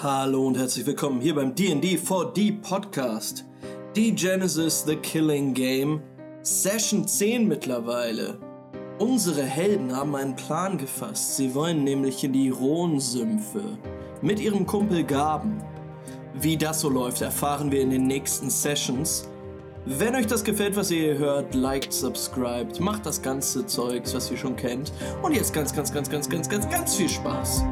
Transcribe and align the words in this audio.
Hallo 0.00 0.46
und 0.46 0.56
herzlich 0.56 0.86
willkommen 0.86 1.20
hier 1.20 1.34
beim 1.34 1.56
D&D 1.56 1.96
4D 1.96 2.62
Podcast. 2.62 3.44
Die 3.96 4.14
Genesis 4.14 4.84
The 4.86 4.94
Killing 4.94 5.54
Game, 5.54 6.00
Session 6.40 7.08
10 7.08 7.48
mittlerweile. 7.48 8.38
Unsere 9.00 9.42
Helden 9.42 9.96
haben 9.96 10.14
einen 10.14 10.36
Plan 10.36 10.78
gefasst. 10.78 11.36
Sie 11.36 11.52
wollen 11.52 11.82
nämlich 11.82 12.22
in 12.22 12.32
die 12.32 12.50
Rhonsümpfe 12.50 13.76
mit 14.22 14.38
ihrem 14.38 14.66
Kumpel 14.66 15.02
Gaben. 15.02 15.60
Wie 16.40 16.56
das 16.56 16.82
so 16.82 16.90
läuft, 16.90 17.20
erfahren 17.20 17.72
wir 17.72 17.80
in 17.80 17.90
den 17.90 18.06
nächsten 18.06 18.50
Sessions. 18.50 19.28
Wenn 19.84 20.14
euch 20.14 20.28
das 20.28 20.44
gefällt, 20.44 20.76
was 20.76 20.92
ihr 20.92 21.14
hier 21.14 21.18
hört, 21.18 21.56
liked, 21.56 21.92
subscribed, 21.92 22.78
macht 22.78 23.04
das 23.04 23.20
ganze 23.20 23.66
Zeugs, 23.66 24.14
was 24.14 24.30
ihr 24.30 24.36
schon 24.36 24.54
kennt. 24.54 24.92
Und 25.22 25.34
jetzt 25.34 25.52
ganz, 25.52 25.74
ganz, 25.74 25.92
ganz, 25.92 26.08
ganz, 26.08 26.28
ganz, 26.28 26.48
ganz, 26.48 26.68
ganz 26.70 26.94
viel 26.94 27.08
Spaß. 27.08 27.64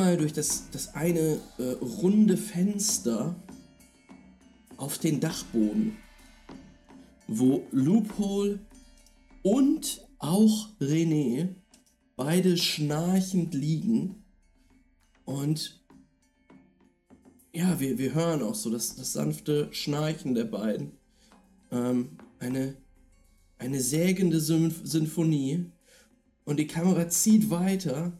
Einmal 0.00 0.16
durch 0.16 0.32
das, 0.32 0.70
das 0.70 0.94
eine 0.94 1.38
äh, 1.58 1.62
runde 1.82 2.38
Fenster 2.38 3.36
auf 4.78 4.96
den 4.96 5.20
Dachboden, 5.20 5.98
wo 7.28 7.66
Loophole 7.70 8.60
und 9.42 10.08
auch 10.18 10.70
René 10.80 11.54
beide 12.16 12.56
schnarchend 12.56 13.52
liegen 13.52 14.24
und 15.26 15.78
ja, 17.52 17.78
wir, 17.78 17.98
wir 17.98 18.14
hören 18.14 18.42
auch 18.42 18.54
so 18.54 18.70
das, 18.70 18.96
das 18.96 19.12
sanfte 19.12 19.68
Schnarchen 19.72 20.34
der 20.34 20.44
beiden. 20.44 20.92
Ähm, 21.72 22.16
eine, 22.38 22.76
eine 23.58 23.80
sägende 23.80 24.40
Sym 24.40 24.72
Sinfonie. 24.84 25.66
Und 26.44 26.58
die 26.58 26.68
Kamera 26.68 27.08
zieht 27.08 27.50
weiter 27.50 28.12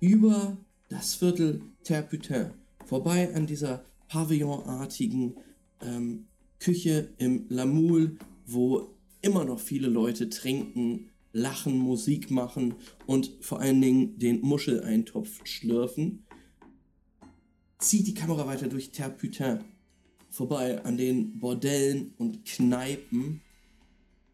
über 0.00 0.56
das 0.90 1.14
Viertel 1.14 1.62
Terputin, 1.84 2.50
vorbei 2.84 3.32
an 3.34 3.46
dieser 3.46 3.86
pavillonartigen 4.08 5.36
ähm, 5.80 6.26
Küche 6.58 7.14
im 7.16 7.46
Lamoule, 7.48 8.16
wo 8.44 8.96
immer 9.22 9.44
noch 9.44 9.60
viele 9.60 9.86
Leute 9.86 10.28
trinken, 10.28 11.08
lachen, 11.32 11.78
Musik 11.78 12.30
machen 12.30 12.74
und 13.06 13.32
vor 13.40 13.60
allen 13.60 13.80
Dingen 13.80 14.18
den 14.18 14.40
Muscheleintopf 14.40 15.46
schlürfen. 15.46 16.26
Zieht 17.78 18.08
die 18.08 18.14
Kamera 18.14 18.46
weiter 18.46 18.66
durch 18.66 18.90
Terputin, 18.90 19.60
vorbei 20.28 20.84
an 20.84 20.98
den 20.98 21.38
Bordellen 21.38 22.14
und 22.18 22.44
Kneipen 22.44 23.40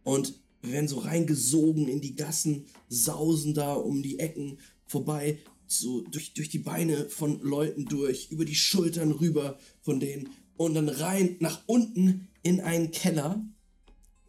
und 0.05 0.41
werden 0.63 0.89
so 0.89 1.01
reingesogen 1.01 1.87
in 1.87 2.01
die 2.01 2.17
Gassen, 2.17 2.65
sausen 2.89 3.53
da 3.53 3.75
um 3.75 4.03
die 4.03 4.19
Ecken 4.19 4.59
vorbei, 4.87 5.39
so 5.67 6.03
durch, 6.03 6.35
durch 6.35 6.49
die 6.49 6.59
Beine 6.59 7.09
von 7.09 7.41
Leuten 7.41 7.87
durch, 7.87 8.31
über 8.31 8.45
die 8.45 8.55
Schultern 8.55 9.13
rüber 9.13 9.59
von 9.83 10.01
denen 10.01 10.31
und 10.57 10.75
dann 10.75 10.89
rein 10.89 11.37
nach 11.41 11.61
unten 11.67 12.29
in 12.43 12.61
einen 12.61 12.91
Keller, 12.91 13.45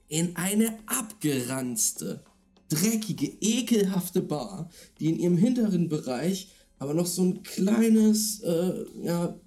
in 0.07 0.35
eine 0.35 0.77
abgeranzte, 0.87 2.23
dreckige, 2.69 3.27
ekelhafte 3.41 4.21
Bar, 4.21 4.69
die 4.99 5.09
in 5.09 5.19
ihrem 5.19 5.37
hinteren 5.37 5.89
Bereich 5.89 6.49
aber 6.79 6.93
noch 6.93 7.07
so 7.07 7.23
ein 7.23 7.43
kleines, 7.43 8.41
äh, 8.41 8.85
ja, 9.03 9.39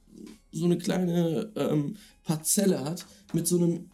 so 0.53 0.65
eine 0.65 0.79
kleine 0.79 1.53
ähm, 1.55 1.97
Parzelle 2.25 2.85
hat 2.85 3.07
mit 3.33 3.47
so 3.47 3.57
einem 3.57 3.91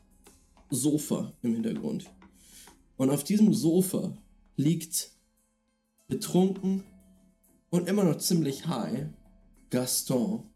Sofa 0.70 1.32
im 1.42 1.54
Hintergrund. 1.54 2.10
Und 2.96 3.10
auf 3.10 3.24
diesem 3.24 3.52
Sofa 3.52 4.16
liegt 4.56 5.10
betrunken 6.08 6.82
und 7.76 7.88
immer 7.88 8.04
noch 8.04 8.18
ziemlich 8.18 8.66
high 8.66 9.06
Gaston. 9.70 10.50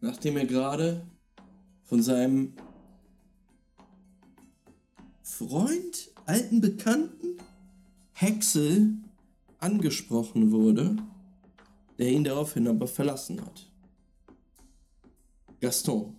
Nachdem 0.00 0.36
er 0.36 0.46
gerade 0.46 1.06
von 1.84 2.02
seinem 2.02 2.54
Freund, 5.22 6.10
alten 6.26 6.60
Bekannten, 6.60 7.38
Hexel 8.12 8.94
angesprochen 9.58 10.50
wurde, 10.50 10.96
der 11.98 12.10
ihn 12.10 12.24
daraufhin 12.24 12.66
aber 12.66 12.86
verlassen 12.86 13.40
hat. 13.40 13.70
Gaston, 15.60 16.16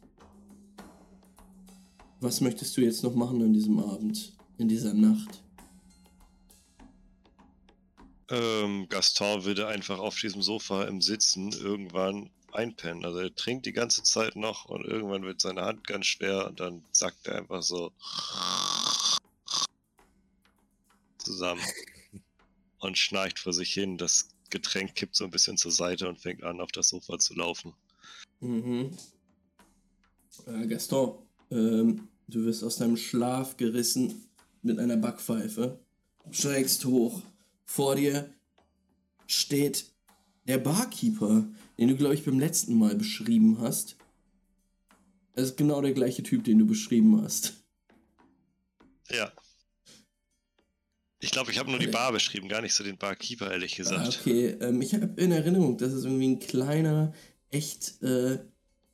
was 2.20 2.42
möchtest 2.42 2.76
du 2.78 2.82
jetzt 2.82 3.04
noch 3.04 3.16
machen 3.16 3.42
an 3.42 3.54
diesem 3.54 3.80
Abend, 3.80 4.38
in 4.58 4.68
dieser 4.68 4.94
Nacht? 4.94 5.44
Ähm, 8.30 8.88
Gaston 8.90 9.44
würde 9.44 9.68
einfach 9.68 10.00
auf 10.00 10.20
diesem 10.20 10.42
Sofa 10.42 10.84
im 10.84 11.02
Sitzen 11.02 11.52
irgendwann 11.52 12.30
einpennen. 12.52 13.06
Also 13.06 13.20
er 13.20 13.34
trinkt 13.34 13.66
die 13.66 13.74
ganze 13.74 14.04
Zeit 14.04 14.36
noch 14.36 14.66
und 14.66 14.86
irgendwann 14.86 15.24
wird 15.24 15.42
seine 15.42 15.62
Hand 15.62 15.86
ganz 15.88 16.06
schwer 16.06 16.48
und 16.48 16.60
dann 16.60 16.84
sackt 16.92 17.28
er 17.28 17.36
einfach 17.36 17.64
so 17.64 17.92
zusammen 21.18 21.62
und 22.80 22.98
schnarcht 22.98 23.40
vor 23.40 23.54
sich 23.54 23.74
hin. 23.74 23.98
Das 23.98 24.30
Getränk 24.50 24.96
kippt 24.96 25.16
so 25.16 25.26
ein 25.26 25.32
bisschen 25.32 25.58
zur 25.58 25.72
Seite 25.72 26.08
und 26.08 26.20
fängt 26.20 26.44
an, 26.44 26.62
auf 26.62 26.72
das 26.72 26.90
Sofa 26.90 27.20
zu 27.20 27.36
laufen. 27.36 27.74
Mhm. 28.40 28.98
Äh, 30.48 30.68
Gaston, 30.68 31.20
ähm, 31.52 32.08
du 32.28 32.46
wirst 32.46 32.64
aus 32.64 32.78
deinem 32.78 32.98
Schlaf 32.98 33.58
gerissen 33.58 34.30
mit 34.62 34.80
einer 34.80 34.98
Backpfeife, 34.98 35.80
schrägst 36.32 36.86
hoch. 36.86 37.22
Vor 37.70 37.96
dir 37.96 38.34
steht 39.28 39.94
der 40.48 40.58
Barkeeper, 40.58 41.48
den 41.78 41.88
du, 41.90 41.96
glaube 41.96 42.16
ich, 42.16 42.26
beim 42.26 42.40
letzten 42.40 42.74
Mal 42.80 42.96
beschrieben 42.96 43.60
hast. 43.60 43.96
Das 45.36 45.50
ist 45.50 45.56
genau 45.58 45.80
der 45.80 45.94
gleiche 45.94 46.24
Typ, 46.24 46.44
den 46.46 46.58
du 46.58 46.66
beschrieben 46.66 47.22
hast. 47.22 47.54
Ja. 49.12 49.32
Ich 51.20 51.30
glaube, 51.30 51.52
ich 51.52 51.60
habe 51.60 51.70
nur 51.70 51.78
die 51.78 51.86
Okay. 51.86 51.94
Bar 51.94 52.12
beschrieben, 52.12 52.50
gar 52.50 52.62
nicht 52.62 52.74
so 52.74 52.84
den 52.84 52.98
Barkeeper, 52.98 53.52
ehrlich 53.52 53.74
Ah, 53.74 53.78
gesagt. 53.78 54.20
Okay, 54.22 54.48
ähm, 54.62 54.82
ich 54.82 54.96
habe 54.96 55.22
in 55.22 55.32
Erinnerung, 55.32 55.78
dass 55.78 55.94
es 55.94 56.06
irgendwie 56.06 56.30
ein 56.30 56.40
kleiner, 56.40 57.14
echt 57.52 58.02
äh, 58.02 58.40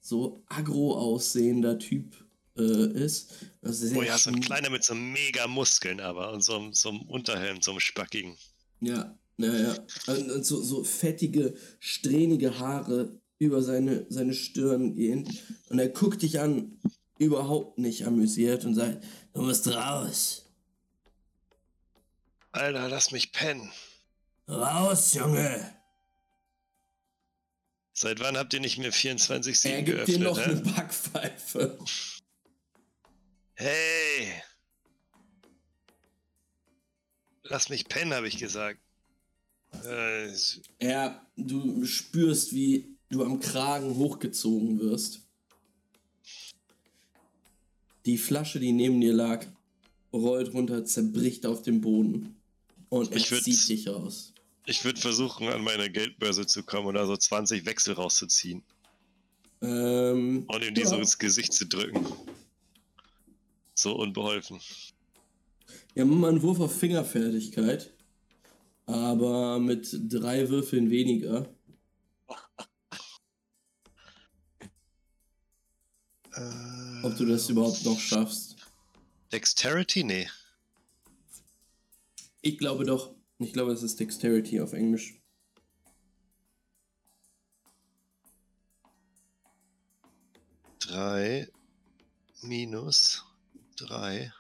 so 0.01 0.43
aggro 0.47 0.97
aussehender 0.97 1.79
Typ 1.79 2.13
äh, 2.57 2.91
ist. 2.91 3.33
Also 3.61 3.95
Oh 3.97 4.01
ja, 4.01 4.17
so 4.17 4.31
ein 4.31 4.41
kleiner 4.41 4.69
mit 4.69 4.83
so 4.83 4.95
mega 4.95 5.47
Muskeln 5.47 6.01
aber 6.01 6.33
und 6.33 6.41
so, 6.43 6.71
so 6.73 6.89
einem 6.89 7.03
Unterhelm, 7.03 7.61
so 7.61 7.71
einem 7.71 7.79
spackigen. 7.79 8.37
Ja, 8.81 9.17
ja, 9.37 9.53
ja. 9.53 9.75
Und, 10.07 10.31
und 10.31 10.45
so, 10.45 10.61
so 10.61 10.83
fettige, 10.83 11.55
strähnige 11.79 12.59
Haare 12.59 13.19
über 13.39 13.61
seine, 13.61 14.05
seine 14.09 14.33
Stirn 14.33 14.95
gehen. 14.95 15.27
Und 15.69 15.79
er 15.79 15.89
guckt 15.89 16.21
dich 16.21 16.39
an, 16.39 16.79
überhaupt 17.17 17.77
nicht 17.77 18.05
amüsiert 18.05 18.65
und 18.65 18.75
sagt, 18.75 19.03
du 19.33 19.41
musst 19.41 19.67
raus. 19.67 20.45
Alter, 22.51 22.87
lass 22.89 23.11
mich 23.11 23.31
pennen. 23.31 23.69
Raus, 24.47 25.13
Junge. 25.13 25.73
Seit 27.93 28.19
wann 28.19 28.37
habt 28.37 28.53
ihr 28.53 28.59
nicht 28.59 28.77
mehr 28.77 28.91
24-7 28.91 29.69
Er 29.69 29.81
gibt 29.81 29.97
geöffnet, 29.97 30.17
dir 30.17 30.23
noch 30.23 30.37
hä? 30.37 30.43
eine 30.43 30.55
Backpfeife. 30.61 31.79
Hey! 33.55 34.41
Lass 37.47 37.69
mich 37.69 37.87
pennen, 37.87 38.13
habe 38.13 38.27
ich 38.27 38.37
gesagt. 38.37 38.79
Äh, 39.85 40.31
Ja, 40.81 41.25
du 41.37 41.85
spürst, 41.85 42.53
wie 42.53 42.95
du 43.09 43.23
am 43.23 43.39
Kragen 43.39 43.95
hochgezogen 43.95 44.79
wirst. 44.79 45.21
Die 48.05 48.17
Flasche, 48.17 48.59
die 48.59 48.71
neben 48.71 49.01
dir 49.01 49.13
lag, 49.13 49.45
rollt 50.13 50.53
runter, 50.53 50.85
zerbricht 50.85 51.45
auf 51.45 51.61
dem 51.63 51.81
Boden 51.81 52.35
und 52.89 53.13
Ich 53.15 53.31
würd's- 53.31 53.43
zieht 53.43 53.67
dich 53.69 53.87
raus. 53.87 54.33
Ich 54.67 54.83
würde 54.83 54.99
versuchen, 54.99 55.47
an 55.47 55.63
meine 55.63 55.91
Geldbörse 55.91 56.45
zu 56.47 56.63
kommen 56.63 56.87
und 56.87 56.95
da 56.95 57.05
so 57.05 57.15
20 57.17 57.65
Wechsel 57.65 57.93
rauszuziehen 57.93 58.63
Ähm, 59.61 60.45
und 60.47 60.63
ihm 60.63 60.73
die 60.73 60.83
so 60.85 60.95
ja. 60.95 61.01
ins 61.01 61.17
Gesicht 61.17 61.53
zu 61.53 61.65
drücken. 61.67 62.05
So 63.75 63.93
unbeholfen. 63.95 64.59
Ja, 65.95 66.03
mal 66.03 66.29
einen 66.29 66.41
Wurf 66.41 66.59
auf 66.59 66.77
Fingerfertigkeit. 66.77 67.93
Aber 68.85 69.59
mit 69.59 69.97
drei 70.09 70.49
Würfeln 70.49 70.89
weniger. 70.89 71.49
Ob 77.01 77.15
du 77.17 77.25
das 77.25 77.49
überhaupt 77.49 77.85
noch 77.85 77.97
schaffst. 77.97 78.57
Dexterity? 79.31 80.03
Nee. 80.03 80.29
Ich 82.41 82.57
glaube 82.57 82.83
doch. 82.83 83.15
Ich 83.39 83.53
glaube, 83.53 83.71
es 83.71 83.81
ist 83.81 83.99
Dexterity 83.99 84.59
auf 84.59 84.73
Englisch. 84.73 85.21
Drei 90.79 91.47
minus 92.41 93.23
drei. 93.77 94.33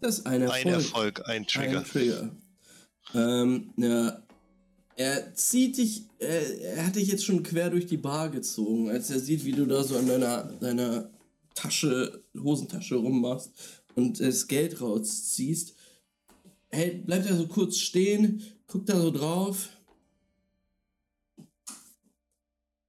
Das 0.00 0.18
ist 0.18 0.26
ein 0.26 0.42
Erfolg. 0.42 0.66
Ein 0.66 0.72
Erfolg, 0.72 1.28
ein 1.28 1.46
Trigger. 1.46 1.78
Ein 1.78 1.84
Trigger. 1.84 2.36
Ähm, 3.14 3.72
ja. 3.76 4.22
Er 4.96 5.34
zieht 5.34 5.78
dich, 5.78 6.04
er, 6.18 6.60
er 6.60 6.86
hat 6.86 6.96
dich 6.96 7.08
jetzt 7.08 7.24
schon 7.24 7.42
quer 7.42 7.70
durch 7.70 7.86
die 7.86 7.96
Bar 7.96 8.28
gezogen, 8.28 8.90
als 8.90 9.10
er 9.10 9.18
sieht, 9.18 9.44
wie 9.44 9.52
du 9.52 9.64
da 9.64 9.82
so 9.82 9.96
an 9.96 10.06
deiner, 10.06 10.44
deiner 10.60 11.10
Tasche, 11.54 12.22
Hosentasche 12.38 12.96
rummachst 12.96 13.50
und 13.94 14.20
das 14.20 14.46
Geld 14.46 14.80
rausziehst. 14.80 15.74
Hält, 16.68 17.06
bleibt 17.06 17.26
er 17.26 17.36
so 17.36 17.46
kurz 17.46 17.78
stehen, 17.78 18.42
guckt 18.66 18.88
da 18.88 19.00
so 19.00 19.10
drauf, 19.10 19.70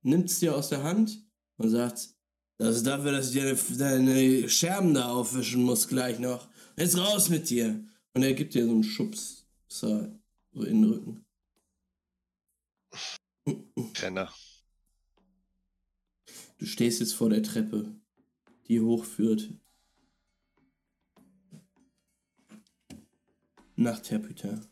nimmt 0.04 0.30
es 0.30 0.40
dir 0.40 0.56
aus 0.56 0.70
der 0.70 0.84
Hand 0.84 1.24
und 1.58 1.70
sagt, 1.70 2.10
das 2.58 2.78
ist 2.78 2.86
dafür, 2.86 3.12
dass 3.12 3.28
ich 3.28 3.34
dir 3.34 3.58
deine 3.78 4.48
Scherben 4.48 4.94
da 4.94 5.10
aufwischen 5.10 5.64
muss 5.64 5.88
gleich 5.88 6.20
noch. 6.20 6.48
Jetzt 6.82 6.98
raus 6.98 7.30
mit 7.30 7.48
dir. 7.48 7.88
Und 8.16 8.24
er 8.24 8.34
gibt 8.34 8.56
dir 8.56 8.66
so 8.66 8.72
einen 8.72 8.84
Schubs 8.84 9.46
so 9.68 10.20
in 10.56 10.82
den 10.82 10.84
Rücken. 10.86 11.26
Penner. 13.94 14.34
Du 16.58 16.66
stehst 16.66 17.00
jetzt 17.00 17.14
vor 17.14 17.30
der 17.30 17.44
Treppe, 17.44 17.96
die 18.68 18.82
hochführt. 18.82 19.52
Nach 23.76 24.00
Terputin. 24.00 24.66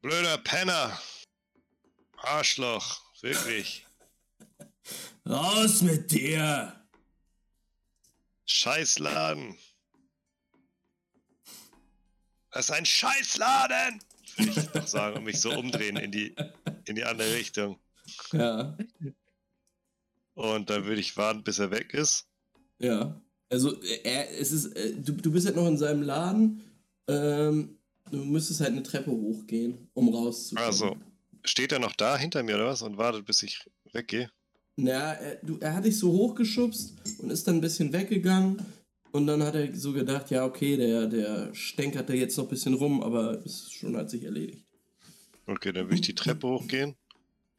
Blöder 0.00 0.38
Penner. 0.38 1.00
Arschloch. 2.16 3.00
Wirklich. 3.20 3.86
Raus 5.24 5.82
mit 5.82 6.10
dir! 6.10 6.84
Scheißladen. 8.44 9.56
Das 12.58 12.70
ist 12.70 12.74
ein 12.74 12.86
Scheißladen! 12.86 14.00
Würde 14.36 14.60
ich 14.60 14.74
noch 14.74 14.86
sagen 14.88 15.16
und 15.18 15.22
mich 15.22 15.40
so 15.40 15.52
umdrehen 15.52 15.96
in 15.96 16.10
die, 16.10 16.34
in 16.86 16.96
die 16.96 17.04
andere 17.04 17.32
Richtung. 17.32 17.78
Ja, 18.32 18.76
Und 20.34 20.68
dann 20.68 20.84
würde 20.84 21.00
ich 21.00 21.16
warten, 21.16 21.44
bis 21.44 21.60
er 21.60 21.70
weg 21.70 21.94
ist. 21.94 22.26
ja. 22.80 23.20
Also, 23.48 23.80
er, 24.02 24.36
es 24.40 24.50
ist, 24.50 24.76
äh, 24.76 24.92
du, 24.92 25.12
du 25.12 25.30
bist 25.30 25.46
halt 25.46 25.54
noch 25.54 25.68
in 25.68 25.78
seinem 25.78 26.02
Laden. 26.02 26.64
Ähm, 27.06 27.78
du 28.10 28.24
müsstest 28.24 28.60
halt 28.60 28.72
eine 28.72 28.82
Treppe 28.82 29.12
hochgehen, 29.12 29.88
um 29.94 30.12
rauszukommen. 30.12 30.66
Also, 30.68 30.96
steht 31.44 31.70
er 31.70 31.78
noch 31.78 31.94
da 31.94 32.18
hinter 32.18 32.42
mir 32.42 32.56
oder 32.56 32.66
was 32.66 32.82
und 32.82 32.98
wartet, 32.98 33.24
bis 33.24 33.44
ich 33.44 33.70
weggehe? 33.92 34.32
Na, 34.74 35.12
er, 35.12 35.36
du, 35.36 35.58
er 35.60 35.74
hat 35.74 35.84
dich 35.84 35.96
so 35.96 36.10
hochgeschubst 36.10 36.94
und 37.20 37.30
ist 37.30 37.46
dann 37.46 37.58
ein 37.58 37.60
bisschen 37.60 37.92
weggegangen. 37.92 38.66
Und 39.18 39.26
dann 39.26 39.42
hat 39.42 39.56
er 39.56 39.74
so 39.74 39.92
gedacht, 39.92 40.30
ja, 40.30 40.44
okay, 40.44 40.76
der, 40.76 41.08
der 41.08 41.52
stänkert 41.52 42.08
da 42.08 42.14
jetzt 42.14 42.38
noch 42.38 42.44
ein 42.44 42.50
bisschen 42.50 42.74
rum, 42.74 43.02
aber 43.02 43.44
es 43.44 43.72
schon 43.72 43.96
hat 43.96 44.10
sich 44.10 44.22
erledigt. 44.22 44.64
Okay, 45.44 45.72
dann 45.72 45.86
würde 45.86 45.96
ich 45.96 46.02
die 46.02 46.14
Treppe 46.14 46.46
hochgehen 46.46 46.94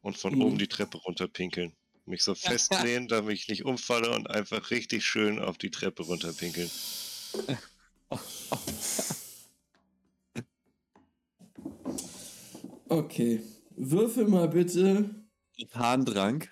und 0.02 0.18
von 0.18 0.36
Mhm. 0.36 0.42
oben 0.42 0.58
die 0.58 0.68
Treppe 0.68 0.98
runterpinkeln. 1.00 1.74
Mich 2.06 2.24
so 2.24 2.34
festlehnen, 2.34 3.08
damit 3.10 3.36
ich 3.36 3.50
nicht 3.50 3.66
umfalle 3.66 4.12
und 4.12 4.30
einfach 4.30 4.72
richtig 4.72 5.06
schön 5.06 5.38
auf 5.38 5.58
die 5.58 5.70
Treppe 5.70 6.04
runterpinkeln. 6.04 6.72
Okay. 12.88 13.42
Würfel 13.76 14.28
mal 14.28 14.48
bitte. 14.48 15.10
Harndrang. 15.74 16.48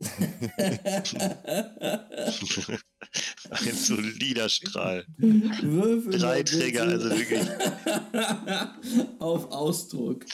Ein 3.50 3.74
solider 3.74 4.48
Strahl. 4.48 5.06
Würfel 5.18 6.18
Drei 6.18 6.42
Träger, 6.42 6.82
also 6.84 7.10
wirklich 7.10 7.46
Auf 9.20 9.50
Ausdruck. 9.50 10.24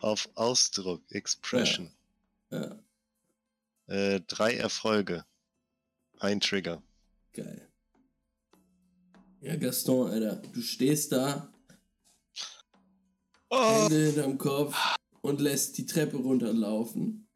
auf 0.00 0.28
Ausdruck, 0.34 1.02
Expression. 1.10 1.90
Ja, 2.50 2.78
Äh, 3.86 4.20
drei 4.26 4.54
Erfolge. 4.54 5.24
Ein 6.20 6.40
Trigger. 6.40 6.82
geil. 7.32 7.68
Ja, 9.40 9.56
Gaston, 9.56 10.10
Alter, 10.10 10.36
du 10.52 10.60
stehst 10.60 11.12
da, 11.12 11.52
Oh, 13.50 13.82
Hände 13.84 14.06
hinterm 14.06 14.36
Kopf 14.36 14.76
und 15.22 15.40
lässt 15.40 15.78
die 15.78 15.86
Treppe 15.86 16.16
runterlaufen. 16.18 17.26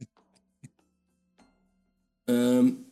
ähm, 2.26 2.91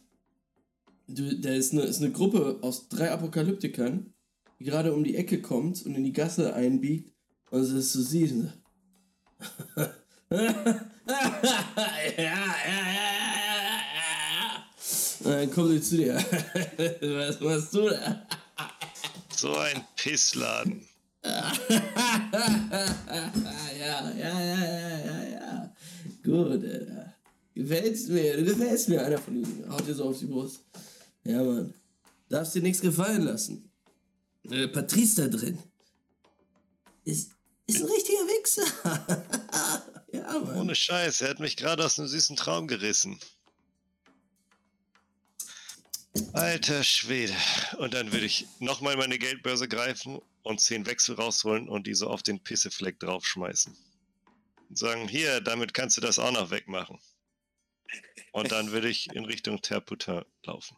da 1.15 1.51
ist 1.51 1.73
eine, 1.73 1.83
ist 1.83 2.01
eine 2.03 2.13
Gruppe 2.13 2.59
aus 2.63 2.89
drei 2.89 3.11
Apokalyptikern, 3.11 4.13
die 4.59 4.65
gerade 4.65 4.93
um 4.93 5.05
die 5.05 5.17
Ecke 5.17 5.41
kommt 5.41 5.85
und 5.85 5.95
in 5.95 6.05
die 6.05 6.13
Gasse 6.13 6.55
einbiegt 6.55 7.13
und 7.51 7.61
es 7.61 7.71
ist 7.71 7.93
so 7.93 8.03
sieht. 8.03 8.33
und 8.33 8.43
so, 8.43 8.51
ja, 9.77 9.93
ja, 12.17 12.25
ja, 12.25 12.35
ja, 12.67 13.01
ja. 13.97 14.65
Und 15.21 15.31
dann 15.31 15.51
kommt 15.51 15.71
sie 15.71 15.81
zu 15.81 15.97
dir. 15.97 16.15
Was 17.01 17.41
machst 17.41 17.75
du 17.75 17.89
da? 17.89 18.27
so 19.41 19.57
ein 19.57 19.83
Pissladen. 19.97 20.83
ja, 21.25 21.53
ja, 23.79 24.11
ja, 24.19 24.41
ja, 24.41 24.41
ja, 24.41 25.23
ja. 25.33 25.73
Gut, 26.23 26.65
Alter. 26.65 27.15
Gefällst 27.55 28.09
mir, 28.11 28.37
du 28.37 28.45
gefällst 28.45 28.89
mir, 28.89 29.05
einer 29.05 29.19
von 29.19 29.37
ihnen. 29.37 29.65
Haut 29.71 29.87
dir 29.87 29.95
so 29.95 30.05
auf 30.05 30.19
die 30.19 30.27
Brust. 30.27 30.61
Ja, 31.25 31.43
Mann. 31.43 31.75
Darfst 32.29 32.55
dir 32.55 32.63
nichts 32.63 32.81
gefallen 32.81 33.23
lassen. 33.23 33.71
Äh, 34.51 34.69
Patrice 34.69 35.17
da 35.17 35.29
drin. 35.29 35.59
Ist, 37.05 37.33
ist 37.67 37.83
ein 37.83 37.91
richtiger 37.91 38.27
Wichser. 38.27 39.93
ja, 40.13 40.39
Mann. 40.39 40.57
Ohne 40.57 40.75
Scheiß, 40.75 41.21
er 41.21 41.31
hat 41.31 41.41
mich 41.41 41.57
gerade 41.57 41.85
aus 41.85 41.99
einem 41.99 42.09
süßen 42.09 42.37
Traum 42.37 42.69
gerissen. 42.69 43.19
Alter 46.33 46.83
Schwede. 46.83 47.35
Und 47.79 47.95
dann 47.95 48.13
würde 48.13 48.27
ich 48.27 48.47
nochmal 48.59 48.97
meine 48.97 49.19
Geldbörse 49.19 49.69
greifen 49.69 50.21
und 50.43 50.61
zehn 50.61 50.87
Wechsel 50.87 51.15
rausholen 51.15 51.69
und 51.69 51.87
die 51.87 51.95
so 51.95 52.09
auf 52.09 52.23
den 52.23 52.43
Pissefleck 52.43 52.99
draufschmeißen. 52.99 53.77
Und 54.69 54.79
sagen, 54.79 55.09
hier, 55.09 55.41
damit 55.41 55.75
kannst 55.75 55.97
du 55.97 56.01
das 56.01 56.19
auch 56.19 56.33
noch 56.33 56.51
wegmachen. 56.51 56.99
Und 58.33 58.53
dann 58.53 58.71
würde 58.73 58.89
ich 58.89 59.13
in 59.15 59.25
Richtung 59.25 59.61
Terputin 59.61 60.23
laufen. 60.45 60.77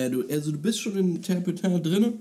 Äh, 0.00 0.10
du, 0.10 0.26
also 0.28 0.52
du 0.52 0.58
bist 0.58 0.80
schon 0.80 0.96
in 0.96 1.22
Terputin 1.22 1.82
drin. 1.82 2.20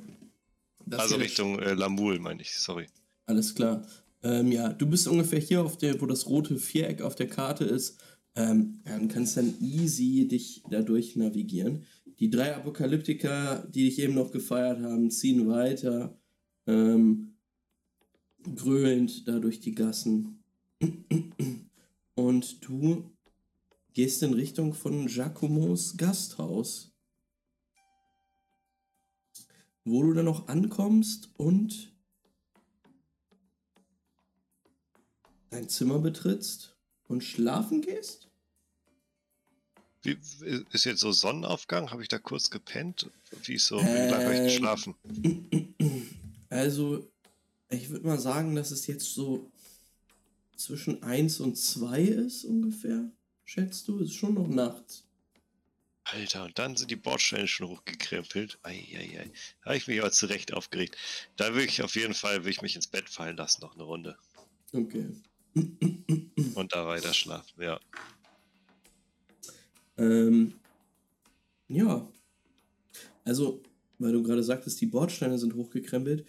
Also 0.91 1.15
Richtung 1.15 1.59
äh, 1.59 1.74
Lamoule, 1.74 2.19
meine 2.19 2.41
ich, 2.41 2.57
sorry. 2.57 2.88
Alles 3.25 3.53
klar. 3.53 3.86
Ähm, 4.24 4.51
ja, 4.51 4.74
du 4.74 4.86
bist 4.88 5.07
ungefähr 5.07 5.39
hier 5.39 5.63
auf 5.63 5.77
der, 5.77 6.01
wo 6.01 6.05
das 6.05 6.27
rote 6.27 6.57
Viereck 6.57 7.01
auf 7.01 7.15
der 7.15 7.27
Karte 7.27 7.63
ist. 7.63 8.00
Ähm, 8.36 8.81
und 8.86 9.09
kannst 9.09 9.38
dann 9.38 9.53
easy 9.62 10.27
dich 10.27 10.63
dadurch 10.69 11.15
navigieren. 11.15 11.86
Die 12.19 12.29
drei 12.29 12.55
Apokalyptiker, 12.55 13.67
die 13.74 13.86
dich 13.86 14.00
eben 14.00 14.15
noch 14.15 14.31
gefeiert 14.31 14.81
haben, 14.81 15.09
ziehen 15.09 15.48
weiter, 15.48 16.19
ähm, 16.67 17.36
gröhlend 18.55 19.27
da 19.27 19.39
durch 19.39 19.59
die 19.62 19.74
Gassen. 19.74 20.43
Und 22.15 22.67
du 22.67 23.09
gehst 23.93 24.21
in 24.24 24.33
Richtung 24.33 24.74
von 24.74 25.07
Giacomos 25.07 25.95
Gasthaus. 25.98 26.88
Wo 29.89 30.03
du 30.03 30.13
dann 30.13 30.25
noch 30.25 30.48
ankommst 30.48 31.29
und 31.38 31.91
dein 35.50 35.67
Zimmer 35.67 36.00
betrittst 36.00 36.75
und 37.08 37.24
schlafen 37.24 37.81
gehst? 37.81 38.27
Wie, 40.01 40.17
ist 40.72 40.86
jetzt 40.86 41.01
so 41.01 41.12
Sonnenaufgang? 41.12 41.91
Habe 41.91 42.03
ich 42.03 42.08
da 42.08 42.19
kurz 42.19 42.50
gepennt? 42.50 43.10
Wie 43.43 43.55
ist 43.55 43.65
so? 43.65 43.79
Wie 43.79 44.10
lange 44.10 44.25
habe 44.25 44.36
ich 44.36 44.43
geschlafen? 44.43 44.96
Also, 46.51 47.08
ich 47.69 47.91
würde 47.91 48.08
mal 48.08 48.17
sagen, 48.19 48.55
dass 48.55 48.72
es 48.72 48.88
jetzt 48.88 49.13
so 49.13 49.51
zwischen 50.55 51.03
1 51.03 51.41
und 51.41 51.55
2 51.55 52.01
ist 52.01 52.43
ungefähr. 52.43 53.12
Schätzt 53.46 53.88
du? 53.88 54.00
Es 54.00 54.10
ist 54.10 54.15
schon 54.15 54.34
noch 54.34 54.48
nachts. 54.48 55.09
Alter, 56.13 56.46
und 56.46 56.58
dann 56.58 56.75
sind 56.75 56.92
die 56.92 56.96
Bordsteine 56.96 57.48
schon 57.48 57.68
hochgekrempelt. 57.68 58.60
Eieiei. 58.63 59.32
Da 59.62 59.66
habe 59.66 59.78
ich 59.78 59.88
mich 59.88 60.00
aber 60.00 60.12
zurecht 60.12 60.54
aufgeregt. 60.54 60.98
Da 61.36 61.54
würde 61.54 61.66
ich 61.66 61.82
auf 61.84 61.96
jeden 61.96 62.13
Fall 62.13 62.44
will 62.44 62.51
ich 62.51 62.62
mich 62.62 62.75
ins 62.75 62.88
Bett 62.88 63.10
fallen 63.10 63.38
lassen, 63.38 63.62
noch 63.62 63.75
eine 63.75 63.84
Runde. 63.84 64.18
Okay. 64.72 65.08
Und 65.54 66.74
da 66.74 66.88
weiter 66.88 67.13
schlafen, 67.13 67.62
ja. 67.62 67.80
Ähm, 69.98 70.54
ja. 71.68 72.08
Also, 73.25 73.62
weil 73.98 74.13
du 74.13 74.24
gerade 74.24 74.44
sagtest, 74.44 74.80
die 74.82 74.86
Bordsteine 74.86 75.38
sind 75.38 75.56
hochgekrempelt. 75.56 76.25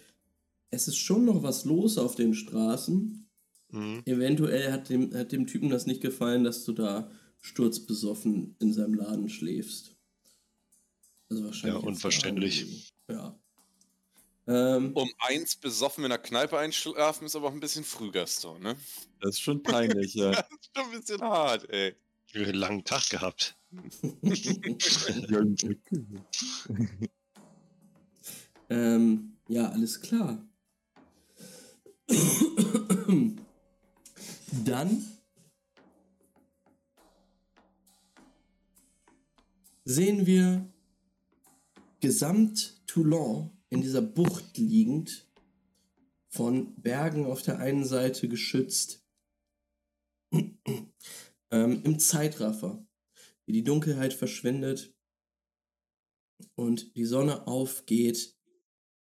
Es 0.69 0.87
ist 0.87 0.97
schon 0.97 1.25
noch 1.25 1.43
was 1.43 1.65
los 1.65 1.97
auf 1.97 2.15
den 2.15 2.33
Straßen. 2.33 3.27
Mhm. 3.71 4.01
Eventuell 4.05 4.71
hat 4.71 4.89
dem, 4.89 5.13
hat 5.13 5.31
dem 5.31 5.47
Typen 5.47 5.69
das 5.69 5.85
nicht 5.85 6.01
gefallen, 6.01 6.43
dass 6.43 6.65
du 6.65 6.73
da 6.73 7.09
sturzbesoffen 7.41 8.55
in 8.59 8.73
seinem 8.73 8.93
Laden 8.93 9.29
schläfst. 9.29 9.95
Also 11.29 11.45
wahrscheinlich. 11.45 11.81
Ja, 11.81 11.87
unverständlich. 11.87 12.93
Ja. 13.09 13.37
Ähm, 14.47 14.93
Um 14.93 15.09
eins 15.19 15.55
besoffen 15.55 16.03
in 16.03 16.09
der 16.09 16.19
Kneipe 16.19 16.57
einschlafen 16.57 17.25
ist 17.25 17.35
aber 17.35 17.49
auch 17.49 17.53
ein 17.53 17.59
bisschen 17.59 17.83
früh, 17.83 18.11
Gaston, 18.11 18.61
ne? 18.61 18.75
Das 19.19 19.31
ist 19.31 19.41
schon 19.41 19.61
peinlich, 19.63 20.13
ja. 20.15 20.31
Das 20.31 20.49
ist 20.49 20.71
schon 20.75 20.85
ein 20.85 20.91
bisschen 20.99 21.21
hart, 21.21 21.69
ey. 21.69 21.95
Ich 22.27 22.35
habe 22.35 22.45
einen 22.45 22.55
langen 22.55 22.83
Tag 22.83 23.09
gehabt. 23.09 23.55
ähm, 28.69 29.37
ja, 29.47 29.69
alles 29.69 30.01
klar. 30.01 30.45
Dann 34.65 35.10
sehen 39.91 40.25
wir 40.25 40.67
gesamt 41.99 42.81
Toulon 42.87 43.51
in 43.69 43.81
dieser 43.81 44.01
Bucht 44.01 44.57
liegend, 44.57 45.27
von 46.29 46.73
Bergen 46.81 47.25
auf 47.25 47.41
der 47.41 47.59
einen 47.59 47.83
Seite 47.83 48.29
geschützt, 48.29 49.05
ähm, 50.31 51.81
im 51.83 51.99
Zeitraffer, 51.99 52.85
wie 53.45 53.51
die 53.51 53.63
Dunkelheit 53.63 54.13
verschwindet 54.13 54.95
und 56.55 56.95
die 56.95 57.05
Sonne 57.05 57.47
aufgeht, 57.47 58.37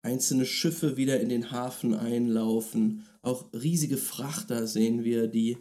einzelne 0.04 0.46
Schiffe 0.46 0.96
wieder 0.96 1.20
in 1.20 1.28
den 1.28 1.52
Hafen 1.52 1.94
einlaufen, 1.94 3.06
auch 3.22 3.52
riesige 3.54 3.98
Frachter 3.98 4.66
sehen 4.68 5.04
wir, 5.04 5.28
die 5.28 5.58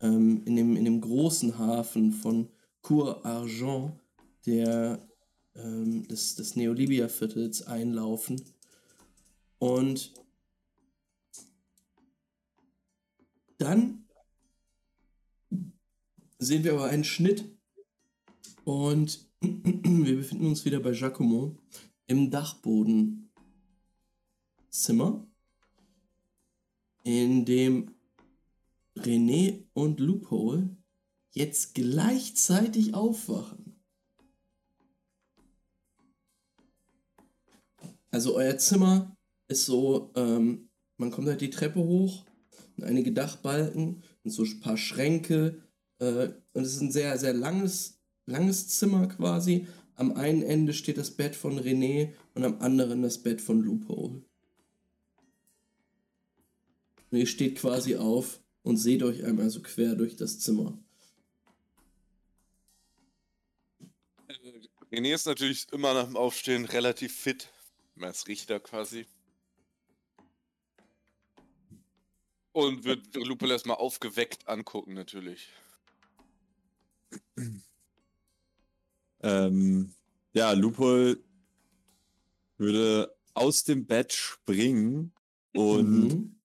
ähm, 0.00 0.42
in, 0.44 0.54
dem, 0.54 0.76
in 0.76 0.84
dem 0.84 1.00
großen 1.00 1.58
Hafen 1.58 2.12
von 2.12 2.50
Cour 2.82 3.26
Argent, 3.26 3.98
der 4.46 5.06
ähm, 5.56 6.06
des, 6.08 6.34
des 6.34 6.56
Neolibia-Viertels 6.56 7.66
einlaufen. 7.66 8.42
Und 9.58 10.12
dann 13.58 14.04
sehen 16.38 16.64
wir 16.64 16.74
aber 16.74 16.86
einen 16.86 17.04
Schnitt 17.04 17.44
und 18.64 19.28
wir 19.40 20.16
befinden 20.16 20.46
uns 20.46 20.64
wieder 20.64 20.80
bei 20.80 20.92
Giacomo 20.92 21.56
im 22.06 22.30
Dachbodenzimmer, 22.30 25.26
in 27.04 27.44
dem 27.44 27.94
René 28.96 29.64
und 29.72 30.00
Loophole 30.00 30.76
jetzt 31.32 31.74
gleichzeitig 31.74 32.94
aufwachen. 32.94 33.63
Also 38.14 38.36
euer 38.36 38.56
Zimmer 38.58 39.16
ist 39.48 39.66
so, 39.66 40.12
ähm, 40.14 40.70
man 40.98 41.10
kommt 41.10 41.26
halt 41.26 41.40
die 41.40 41.50
Treppe 41.50 41.80
hoch, 41.80 42.24
und 42.76 42.84
einige 42.84 43.10
Dachbalken 43.10 44.04
und 44.22 44.30
so 44.30 44.44
ein 44.44 44.60
paar 44.60 44.76
Schränke. 44.76 45.60
Äh, 45.98 46.28
und 46.52 46.62
es 46.62 46.74
ist 46.74 46.80
ein 46.80 46.92
sehr, 46.92 47.18
sehr 47.18 47.32
langes, 47.32 47.98
langes 48.26 48.68
Zimmer 48.68 49.08
quasi. 49.08 49.66
Am 49.96 50.12
einen 50.12 50.42
Ende 50.42 50.74
steht 50.74 50.96
das 50.96 51.10
Bett 51.10 51.34
von 51.34 51.58
René 51.58 52.12
und 52.34 52.44
am 52.44 52.60
anderen 52.60 53.02
das 53.02 53.20
Bett 53.20 53.40
von 53.40 53.60
Loophole. 53.60 54.22
Und 57.10 57.18
ihr 57.18 57.26
steht 57.26 57.56
quasi 57.56 57.96
auf 57.96 58.40
und 58.62 58.76
seht 58.76 59.02
euch 59.02 59.24
einmal 59.24 59.50
so 59.50 59.60
quer 59.60 59.96
durch 59.96 60.14
das 60.14 60.38
Zimmer. 60.38 60.78
René 64.92 65.12
ist 65.12 65.26
natürlich 65.26 65.66
immer 65.72 65.94
nach 65.94 66.06
dem 66.06 66.16
Aufstehen 66.16 66.64
relativ 66.64 67.12
fit. 67.12 67.50
Als 68.00 68.26
Richter 68.26 68.60
quasi. 68.60 69.06
Und 72.52 72.84
wird 72.84 73.14
Lupel 73.16 73.50
erstmal 73.50 73.76
aufgeweckt 73.78 74.46
angucken, 74.48 74.94
natürlich. 74.94 75.48
Ähm, 79.22 79.94
ja, 80.34 80.52
Lupol 80.52 81.22
würde 82.58 83.16
aus 83.34 83.64
dem 83.64 83.86
Bett 83.86 84.12
springen 84.12 85.12
und 85.52 86.08
Mhm. 86.08 86.40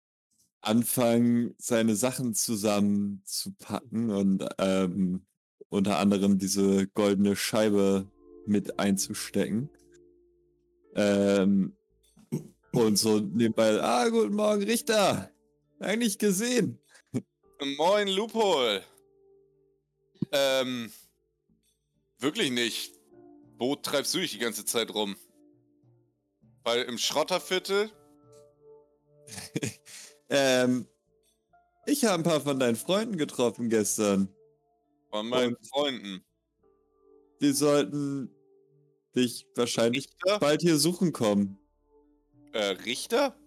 anfangen, 0.61 1.55
seine 1.57 1.95
Sachen 1.95 2.33
zusammenzupacken 2.33 4.09
und 4.09 4.47
ähm, 4.57 5.25
unter 5.69 5.99
anderem 5.99 6.39
diese 6.39 6.87
goldene 6.87 7.35
Scheibe 7.35 8.09
mit 8.47 8.79
einzustecken. 8.79 9.69
Ähm, 10.95 11.75
und 12.71 12.97
so 12.97 13.19
nebenbei, 13.19 13.81
ah, 13.81 14.07
guten 14.09 14.35
Morgen, 14.35 14.63
Richter. 14.63 15.31
Eigentlich 15.79 16.17
gesehen. 16.17 16.79
Moin, 17.77 18.07
Loophole. 18.07 18.83
Ähm, 20.31 20.91
wirklich 22.19 22.51
nicht. 22.51 22.93
Wo 23.57 23.75
treibst 23.75 24.13
du 24.13 24.19
dich 24.19 24.31
die 24.31 24.37
ganze 24.39 24.65
Zeit 24.65 24.93
rum? 24.93 25.15
Weil 26.63 26.83
im 26.83 26.97
Schrotterviertel? 26.97 27.91
Ähm, 30.31 30.87
ich 31.87 32.05
habe 32.05 32.13
ein 32.13 32.23
paar 32.23 32.39
von 32.39 32.59
deinen 32.59 32.75
Freunden 32.75 33.17
getroffen 33.17 33.67
gestern. 33.67 34.29
Von 35.09 35.27
meinen 35.27 35.55
Und- 35.55 35.67
Freunden. 35.67 36.23
Die 37.41 37.51
sollten 37.51 38.29
dich 39.19 39.45
wahrscheinlich 39.55 40.07
Richter? 40.07 40.39
bald 40.39 40.61
hier 40.61 40.77
suchen 40.77 41.13
kommen. 41.13 41.57
Äh, 42.53 42.71
Richter? 42.85 43.37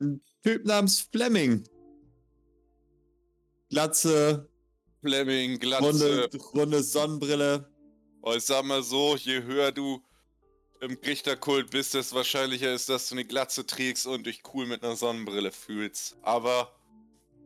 Ein 0.00 0.20
Typ 0.42 0.64
namens 0.64 1.00
Fleming. 1.00 1.64
Glatze, 3.70 4.48
Fleming, 5.02 5.62
runde, 5.74 6.28
Glatze. 6.30 6.48
runde 6.54 6.82
Sonnenbrille. 6.82 7.70
Oh, 8.22 8.32
ich 8.34 8.44
sag 8.44 8.64
mal 8.64 8.82
so, 8.82 9.16
je 9.16 9.42
höher 9.42 9.72
du 9.72 10.02
im 10.80 10.96
Richterkult 11.04 11.70
bist, 11.70 11.94
desto 11.94 12.16
wahrscheinlicher 12.16 12.72
ist, 12.72 12.88
dass 12.88 13.08
du 13.08 13.14
eine 13.14 13.24
Glatze 13.24 13.66
trägst 13.66 14.06
und 14.06 14.26
dich 14.26 14.42
cool 14.54 14.66
mit 14.66 14.82
einer 14.82 14.96
Sonnenbrille 14.96 15.52
fühlst. 15.52 16.16
Aber 16.22 16.72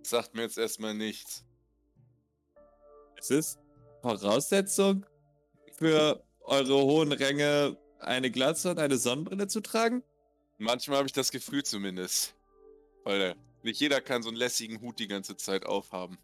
sagt 0.03 0.35
mir 0.35 0.43
jetzt 0.43 0.59
erstmal 0.59 0.95
nichts. 0.95 1.45
Es 3.17 3.31
ist 3.31 3.59
Voraussetzung 4.03 5.07
für 5.83 6.23
eure 6.43 6.77
hohen 6.77 7.11
Ränge, 7.11 7.77
eine 7.99 8.31
Glatze 8.31 8.71
und 8.71 8.79
eine 8.79 8.99
Sonnenbrille 8.99 9.49
zu 9.49 9.61
tragen? 9.61 10.05
Manchmal 10.59 10.99
habe 10.99 11.07
ich 11.07 11.13
das 11.13 11.33
Gefühl 11.33 11.65
zumindest. 11.65 12.37
Weil 13.03 13.21
äh, 13.21 13.35
nicht 13.65 13.81
jeder 13.81 14.01
kann 14.01 14.23
so 14.23 14.29
einen 14.29 14.39
lässigen 14.39 14.81
Hut 14.81 15.01
die 15.01 15.09
ganze 15.09 15.37
Zeit 15.37 15.67
aufhaben. 15.67 16.19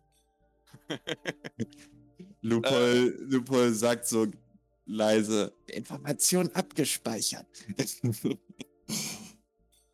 Lupol, 2.40 3.18
Lupol 3.28 3.72
sagt 3.72 4.06
so 4.06 4.28
leise, 4.86 5.52
Information 5.66 6.50
abgespeichert. 6.54 7.46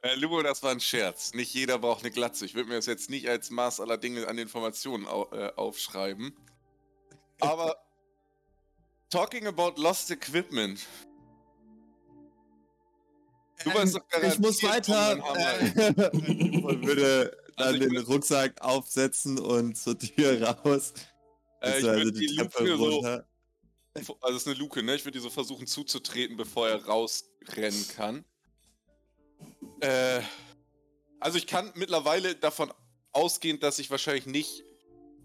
Äh, 0.02 0.16
Lubo, 0.16 0.42
das 0.42 0.62
war 0.62 0.70
ein 0.70 0.80
Scherz. 0.80 1.32
Nicht 1.32 1.54
jeder 1.54 1.78
braucht 1.78 2.02
eine 2.02 2.10
Glatze. 2.10 2.44
Ich 2.44 2.54
würde 2.54 2.68
mir 2.68 2.74
das 2.74 2.84
jetzt 2.84 3.08
nicht 3.08 3.26
als 3.26 3.48
Maß 3.48 3.80
aller 3.80 3.96
Dinge 3.96 4.28
an 4.28 4.36
Informationen 4.36 5.06
au 5.06 5.30
äh, 5.32 5.50
aufschreiben. 5.56 6.36
Aber 7.40 7.83
talking 9.14 9.46
about 9.46 9.80
lost 9.80 10.10
equipment. 10.10 10.84
Du 13.62 13.72
weißt 13.72 13.94
doch 13.94 14.02
ich 14.22 14.38
muss 14.40 14.62
weiter. 14.62 15.16
Äh, 15.16 16.10
und 16.12 16.86
würde 16.86 17.36
dann 17.56 17.68
Also 17.68 17.80
ich 17.80 17.88
den 17.88 17.98
Rucksack 17.98 18.60
aufsetzen 18.60 19.38
und 19.38 19.76
zur 19.76 19.96
Tür 19.96 20.42
raus. 20.64 20.92
Äh, 21.62 21.78
ich 21.78 21.84
würde 21.84 22.12
die 22.12 22.26
Luke 22.26 22.76
so, 22.76 22.84
runter. 22.84 23.28
also 23.94 24.16
es 24.22 24.36
ist 24.36 24.48
eine 24.48 24.56
Luke, 24.56 24.82
ne? 24.82 24.96
Ich 24.96 25.04
würde 25.04 25.18
die 25.18 25.22
so 25.22 25.30
versuchen 25.30 25.68
zuzutreten, 25.68 26.36
bevor 26.36 26.68
er 26.68 26.84
rausrennen 26.84 27.86
kann. 27.94 28.24
Äh, 29.80 30.20
also 31.20 31.38
ich 31.38 31.46
kann 31.46 31.72
mittlerweile 31.76 32.34
davon 32.34 32.72
ausgehen, 33.12 33.60
dass 33.60 33.78
ich 33.78 33.90
wahrscheinlich 33.92 34.26
nicht 34.26 34.64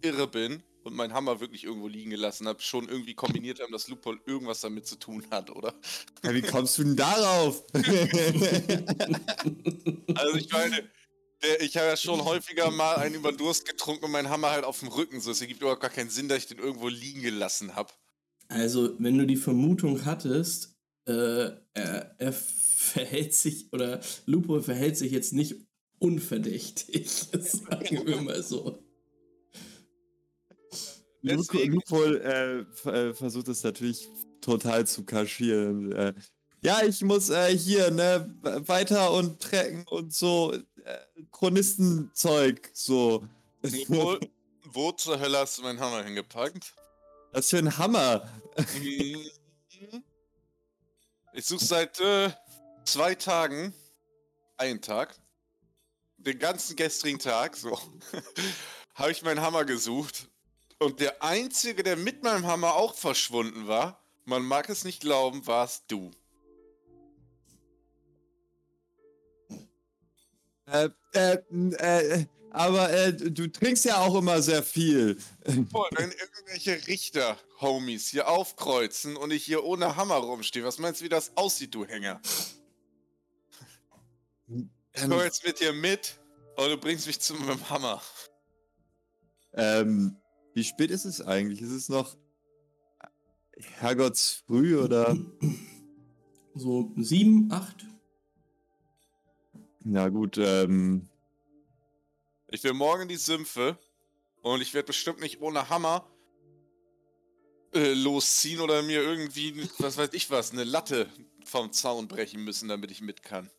irre 0.02 0.28
bin 0.28 0.64
und 0.84 0.96
meinen 0.96 1.14
Hammer 1.14 1.40
wirklich 1.40 1.64
irgendwo 1.64 1.88
liegen 1.88 2.10
gelassen 2.10 2.48
habe, 2.48 2.62
schon 2.62 2.88
irgendwie 2.88 3.14
kombiniert 3.14 3.60
haben, 3.60 3.72
dass 3.72 3.88
Lupol 3.88 4.20
irgendwas 4.26 4.62
damit 4.62 4.88
zu 4.88 4.96
tun 4.98 5.26
hat, 5.32 5.50
oder? 5.50 5.74
Ja, 6.24 6.34
wie 6.34 6.42
kommst 6.42 6.78
du 6.78 6.84
denn 6.84 6.96
darauf? 6.96 7.64
Also 10.16 10.38
ich 10.38 10.52
meine, 10.52 10.90
der, 11.42 11.62
ich 11.62 11.78
habe 11.78 11.88
ja 11.88 11.98
schon 11.98 12.24
häufiger 12.26 12.72
mal 12.72 12.96
einen 12.96 13.16
über 13.16 13.32
Durst 13.32 13.66
getrunken 13.66 14.06
und 14.06 14.12
meinen 14.12 14.30
Hammer 14.30 14.52
halt 14.52 14.66
auf 14.66 14.80
dem 14.80 14.90
Rücken. 14.90 15.22
So, 15.22 15.32
es 15.32 15.42
ergibt 15.42 15.62
überhaupt 15.62 15.82
gar 15.82 15.90
keinen 15.90 16.10
Sinn, 16.10 16.28
dass 16.28 16.40
ich 16.40 16.48
den 16.48 16.60
irgendwo 16.60 16.88
liegen 16.88 17.22
gelassen 17.22 17.76
habe. 17.76 17.92
Also, 18.50 18.96
wenn 19.00 19.18
du 19.18 19.26
die 19.26 19.38
Vermutung 19.38 20.06
hattest, 20.06 20.76
äh, 21.06 21.52
er, 21.74 22.16
er 22.18 22.34
verhält 22.34 23.34
sich, 23.34 23.72
oder 23.72 24.02
Lupo 24.26 24.60
verhält 24.62 24.98
sich 24.98 25.12
jetzt 25.12 25.34
nicht 25.34 25.56
unverdächtig, 26.00 27.10
sagen 27.40 28.08
wir 28.08 28.22
mal 28.22 28.42
so. 28.42 28.84
Deswegen- 31.22 31.74
Lupol 31.74 32.22
äh, 32.86 32.90
äh, 32.90 33.14
versucht 33.14 33.48
es 33.50 33.64
natürlich 33.64 34.08
total 34.42 34.88
zu 34.88 35.04
kaschieren. 35.04 35.92
Äh, 35.92 36.14
ja, 36.62 36.82
ich 36.84 37.02
muss 37.02 37.30
äh, 37.30 37.56
hier 37.58 37.92
ne 37.92 38.36
weiter 38.42 39.12
und 39.12 39.42
trecken 39.42 39.86
und 39.88 40.14
so 40.14 40.54
äh, 40.54 40.98
Chronistenzeug 41.32 42.70
so. 42.74 43.26
Wo, 43.88 44.18
wo 44.72 44.92
zur 44.94 45.20
Hölle 45.20 45.40
hast 45.40 45.58
du 45.58 45.64
meinen 45.64 45.80
Hammer 45.80 46.04
hingepackt? 46.04 46.74
Was 47.34 47.50
für 47.50 47.58
ein 47.58 47.78
Hammer. 47.78 48.28
Ich 51.34 51.46
suche 51.46 51.64
seit 51.66 52.00
äh, 52.00 52.32
zwei 52.86 53.16
Tagen, 53.16 53.74
einen 54.58 54.82
Tag, 54.82 55.16
den 56.18 56.40
ganzen 56.40 56.76
gestrigen 56.76 57.20
Tag, 57.20 57.56
so, 57.56 57.78
habe 58.96 59.12
ich 59.12 59.22
meinen 59.22 59.42
Hammer 59.42 59.66
gesucht. 59.66 60.30
Und 60.80 61.02
der 61.02 61.22
einzige, 61.22 61.84
der 61.84 61.98
mit 61.98 62.24
meinem 62.24 62.48
Hammer 62.48 62.76
auch 62.76 62.96
verschwunden 62.96 63.68
war, 63.68 64.02
man 64.26 64.44
mag 64.44 64.70
es 64.70 64.86
nicht 64.86 65.02
glauben, 65.02 65.46
warst 65.46 65.86
du. 65.90 66.12
Äh, 70.68 70.90
äh, 71.14 71.38
äh, 71.54 72.26
aber 72.52 72.92
äh, 72.92 73.14
du 73.14 73.48
trinkst 73.52 73.86
ja 73.86 73.98
auch 73.98 74.16
immer 74.16 74.42
sehr 74.42 74.64
viel. 74.64 75.18
Boah, 75.72 75.88
wenn 75.96 76.12
irgendwelche 76.12 76.88
Richter-Homies 76.88 78.08
hier 78.10 78.28
aufkreuzen 78.28 79.16
und 79.18 79.32
ich 79.32 79.44
hier 79.44 79.64
ohne 79.64 79.96
Hammer 79.96 80.16
rumstehe, 80.16 80.64
was 80.64 80.78
meinst 80.78 81.02
du, 81.02 81.06
wie 81.06 81.10
das 81.10 81.36
aussieht, 81.36 81.76
du 81.76 81.86
Hänger? 81.86 82.22
Ich 84.94 85.04
Ähm, 85.04 85.10
komm 85.10 85.20
jetzt 85.22 85.44
mit 85.46 85.60
dir 85.60 85.74
mit 85.74 86.20
und 86.56 86.70
du 86.70 86.78
bringst 86.78 87.08
mich 87.08 87.20
zu 87.20 87.34
meinem 87.36 87.70
Hammer. 87.70 88.02
ähm, 89.54 90.19
wie 90.54 90.64
spät 90.64 90.92
ist 90.92 91.06
es 91.06 91.22
eigentlich? 91.22 91.62
Ist 91.62 91.72
es 91.72 91.90
noch 91.90 92.18
Herrgotts 93.58 94.44
früh 94.48 94.78
oder? 94.80 95.18
So 96.56 96.92
sieben, 96.98 97.50
acht. 97.54 97.86
Na 99.82 100.10
gut, 100.10 100.38
ähm, 100.38 101.08
Ich 102.48 102.64
will 102.64 102.74
morgen 102.74 103.04
in 103.04 103.08
die 103.08 103.16
Sümpfe 103.16 103.78
und 104.42 104.60
ich 104.60 104.74
werde 104.74 104.88
bestimmt 104.88 105.22
nicht 105.22 105.42
ohne 105.42 105.70
Hammer 105.70 106.06
äh, 107.74 107.94
losziehen 107.94 108.60
oder 108.60 108.82
mir 108.82 109.02
irgendwie, 109.02 109.70
was 109.78 109.98
weiß 109.98 110.10
ich 110.14 110.30
was, 110.32 110.52
eine 110.52 110.64
Latte 110.66 111.08
vom 111.46 111.72
Zaun 111.72 112.08
brechen 112.10 112.44
müssen, 112.44 112.68
damit 112.68 112.92
ich 112.92 113.00
mit 113.02 113.22
kann. 113.22 113.50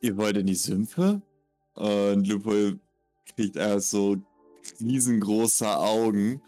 ihr 0.00 0.16
wollt 0.16 0.36
in 0.36 0.46
die 0.46 0.54
Sümpfe? 0.54 1.20
Und 1.74 2.26
Lupo 2.26 2.78
kriegt 3.34 3.56
erst 3.56 3.90
so 3.90 4.16
riesengroße 4.80 5.68
Augen. 5.76 6.42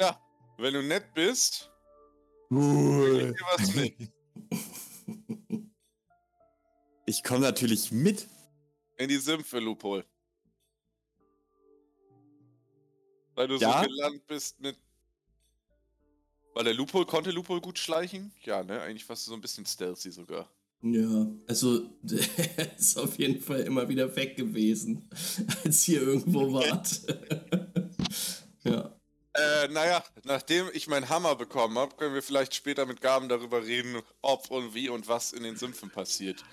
Ja, 0.00 0.20
wenn 0.58 0.74
du 0.74 0.82
nett 0.82 1.12
bist, 1.14 1.70
Cool. 2.50 3.32
ich 3.32 3.38
dir 3.38 3.46
was 3.56 3.74
mit. 3.74 4.12
Ich 7.04 7.24
komme 7.24 7.40
natürlich 7.40 7.90
mit. 7.90 8.28
In 8.96 9.08
die 9.08 9.16
Sümpfe, 9.16 9.58
Lupol. 9.58 10.04
Weil 13.34 13.48
du 13.48 13.56
Ja? 13.56 13.82
so 13.82 13.88
gelandet 13.88 14.26
bist 14.26 14.60
mit. 14.60 14.76
Weil 16.54 16.64
der 16.64 16.74
Lupol, 16.74 17.04
konnte 17.04 17.30
Lupol 17.32 17.60
gut 17.60 17.78
schleichen? 17.78 18.32
Ja, 18.44 18.62
ne? 18.62 18.80
Eigentlich 18.82 19.04
fast 19.04 19.24
so 19.24 19.34
ein 19.34 19.40
bisschen 19.40 19.66
stealthy 19.66 20.10
sogar. 20.12 20.48
Ja, 20.82 21.26
also 21.46 21.78
der 22.02 22.76
ist 22.76 22.98
auf 22.98 23.18
jeden 23.18 23.40
Fall 23.40 23.60
immer 23.60 23.88
wieder 23.88 24.14
weg 24.16 24.36
gewesen, 24.36 25.08
als 25.64 25.86
ihr 25.88 26.02
irgendwo 26.02 26.52
wart. 26.52 27.00
ja. 28.64 28.98
Äh, 29.34 29.68
naja, 29.68 30.04
nachdem 30.24 30.68
ich 30.74 30.88
meinen 30.88 31.08
Hammer 31.08 31.36
bekommen 31.36 31.78
habe, 31.78 31.96
können 31.96 32.14
wir 32.14 32.22
vielleicht 32.22 32.54
später 32.54 32.84
mit 32.84 33.00
Gaben 33.00 33.28
darüber 33.30 33.64
reden, 33.64 34.02
ob 34.20 34.50
und 34.50 34.74
wie 34.74 34.90
und 34.90 35.08
was 35.08 35.32
in 35.32 35.42
den 35.42 35.56
Sümpfen 35.56 35.90
passiert. 35.90 36.44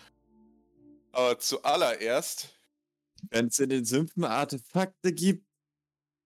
Aber 1.11 1.39
zuallererst, 1.39 2.49
Wenn 3.31 3.47
es 3.47 3.59
in 3.59 3.69
den 3.69 3.85
Sümpfen 3.85 4.23
Artefakte 4.23 5.11
gibt, 5.13 5.45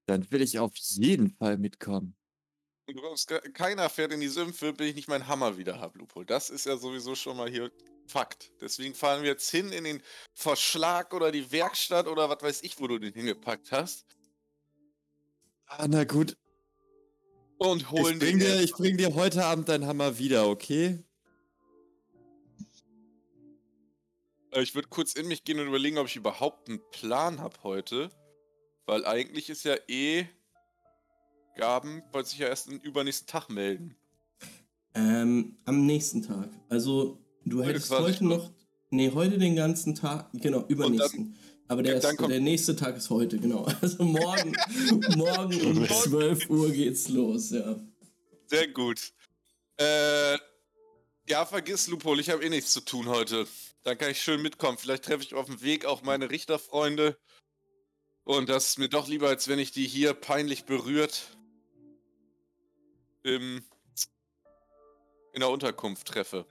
dann 0.08 0.30
will 0.32 0.42
ich 0.42 0.60
auf 0.60 0.76
jeden 0.76 1.30
Fall 1.32 1.58
mitkommen. 1.58 2.16
du 2.88 2.94
kommst, 2.96 3.28
ke- 3.28 3.42
keiner 3.54 3.90
fährt 3.90 4.12
in 4.14 4.20
die 4.20 4.28
Sümpfe, 4.28 4.74
bis 4.74 4.90
ich 4.90 4.96
nicht 4.96 5.08
meinen 5.08 5.28
Hammer 5.28 5.58
wieder 5.58 5.80
habe, 5.80 5.98
Lupol. 6.00 6.26
Das 6.26 6.50
ist 6.50 6.66
ja 6.66 6.78
sowieso 6.78 7.16
schon 7.16 7.38
mal 7.38 7.50
hier 7.50 7.72
Fakt. 8.08 8.52
Deswegen 8.62 8.94
fahren 8.94 9.24
wir 9.24 9.30
jetzt 9.30 9.50
hin 9.50 9.72
in 9.72 9.84
den 9.84 10.02
Verschlag 10.34 11.14
oder 11.14 11.32
die 11.32 11.52
Werkstatt 11.52 12.08
oder 12.08 12.30
was 12.30 12.42
weiß 12.42 12.64
ich, 12.64 12.80
wo 12.80 12.88
du 12.88 13.00
den 13.00 13.14
hingepackt 13.14 13.72
hast. 13.72 14.06
Ah, 15.68 15.88
na 15.88 16.04
gut. 16.04 16.38
Und 17.58 17.90
holen 17.92 18.14
Ich 18.14 18.20
bring, 18.20 18.40
den 18.40 18.40
dir, 18.40 18.62
ich 18.62 18.74
bring 18.74 18.98
dir 18.98 19.16
heute 19.16 19.46
Abend 19.46 19.70
deinen 19.70 19.88
Hammer 19.88 20.18
wieder, 20.18 20.48
okay? 20.48 21.04
Äh, 24.52 24.62
Ich 24.62 24.76
würde 24.76 24.90
kurz 24.90 25.14
in 25.14 25.28
mich 25.28 25.44
gehen 25.44 25.60
und 25.60 25.68
überlegen, 25.68 25.98
ob 25.98 26.08
ich 26.08 26.16
überhaupt 26.16 26.70
einen 26.70 26.82
Plan 26.92 27.40
habe 27.40 27.56
heute. 27.64 28.10
Weil 28.86 29.06
eigentlich 29.06 29.50
ist 29.50 29.64
ja 29.64 29.76
eh. 29.88 30.28
Gaben 31.56 32.02
wollte 32.12 32.30
sich 32.30 32.40
ja 32.40 32.48
erst 32.48 32.68
am 32.68 32.80
übernächsten 32.80 33.28
Tag 33.28 33.48
melden. 33.48 33.96
Ähm, 34.96 35.58
am 35.66 35.86
nächsten 35.86 36.22
Tag. 36.22 36.50
Also, 36.68 37.23
du 37.46 37.60
Heute 37.60 37.70
hättest 37.70 37.92
heute 37.92 38.26
noch. 38.26 38.52
Nee, 38.90 39.12
heute 39.14 39.38
den 39.38 39.56
ganzen 39.56 39.96
Tag. 39.96 40.30
Genau, 40.34 40.66
übernächsten. 40.68 41.36
Aber 41.68 41.82
der, 41.82 41.96
ist, 41.96 42.20
der 42.20 42.40
nächste 42.40 42.76
Tag 42.76 42.98
ist 42.98 43.10
heute, 43.10 43.40
genau. 43.40 43.66
Also 43.82 44.04
morgen, 44.04 44.56
morgen 45.16 45.62
um 45.62 45.88
12 45.88 46.50
Uhr 46.50 46.72
geht's 46.72 47.10
los, 47.10 47.52
ja. 47.52 47.80
Sehr 48.48 48.68
gut. 48.68 49.14
Äh. 49.78 50.38
Ja, 51.30 51.46
vergiss 51.46 51.88
Lupol, 51.88 52.20
ich 52.20 52.30
habe 52.30 52.44
eh 52.44 52.50
nichts 52.50 52.74
zu 52.74 52.82
tun 52.82 53.08
heute. 53.08 53.48
Dann 53.84 53.98
kann 53.98 54.12
ich 54.12 54.22
schön 54.22 54.42
mitkommen. 54.42 54.78
Vielleicht 54.78 55.06
treffe 55.06 55.24
ich 55.24 55.34
auf 55.34 55.46
dem 55.46 55.62
Weg 55.62 55.86
auch 55.86 56.02
meine 56.02 56.30
Richterfreunde. 56.30 57.18
Und 58.26 58.50
das 58.50 58.70
ist 58.70 58.80
mir 58.80 58.90
doch 58.90 59.08
lieber, 59.08 59.30
als 59.30 59.48
wenn 59.48 59.60
ich 59.60 59.72
die 59.72 59.88
hier 59.88 60.14
peinlich 60.14 60.66
berührt 60.66 61.38
im, 63.24 63.64
in 65.34 65.40
der 65.40 65.50
Unterkunft 65.50 66.08
treffe. 66.08 66.46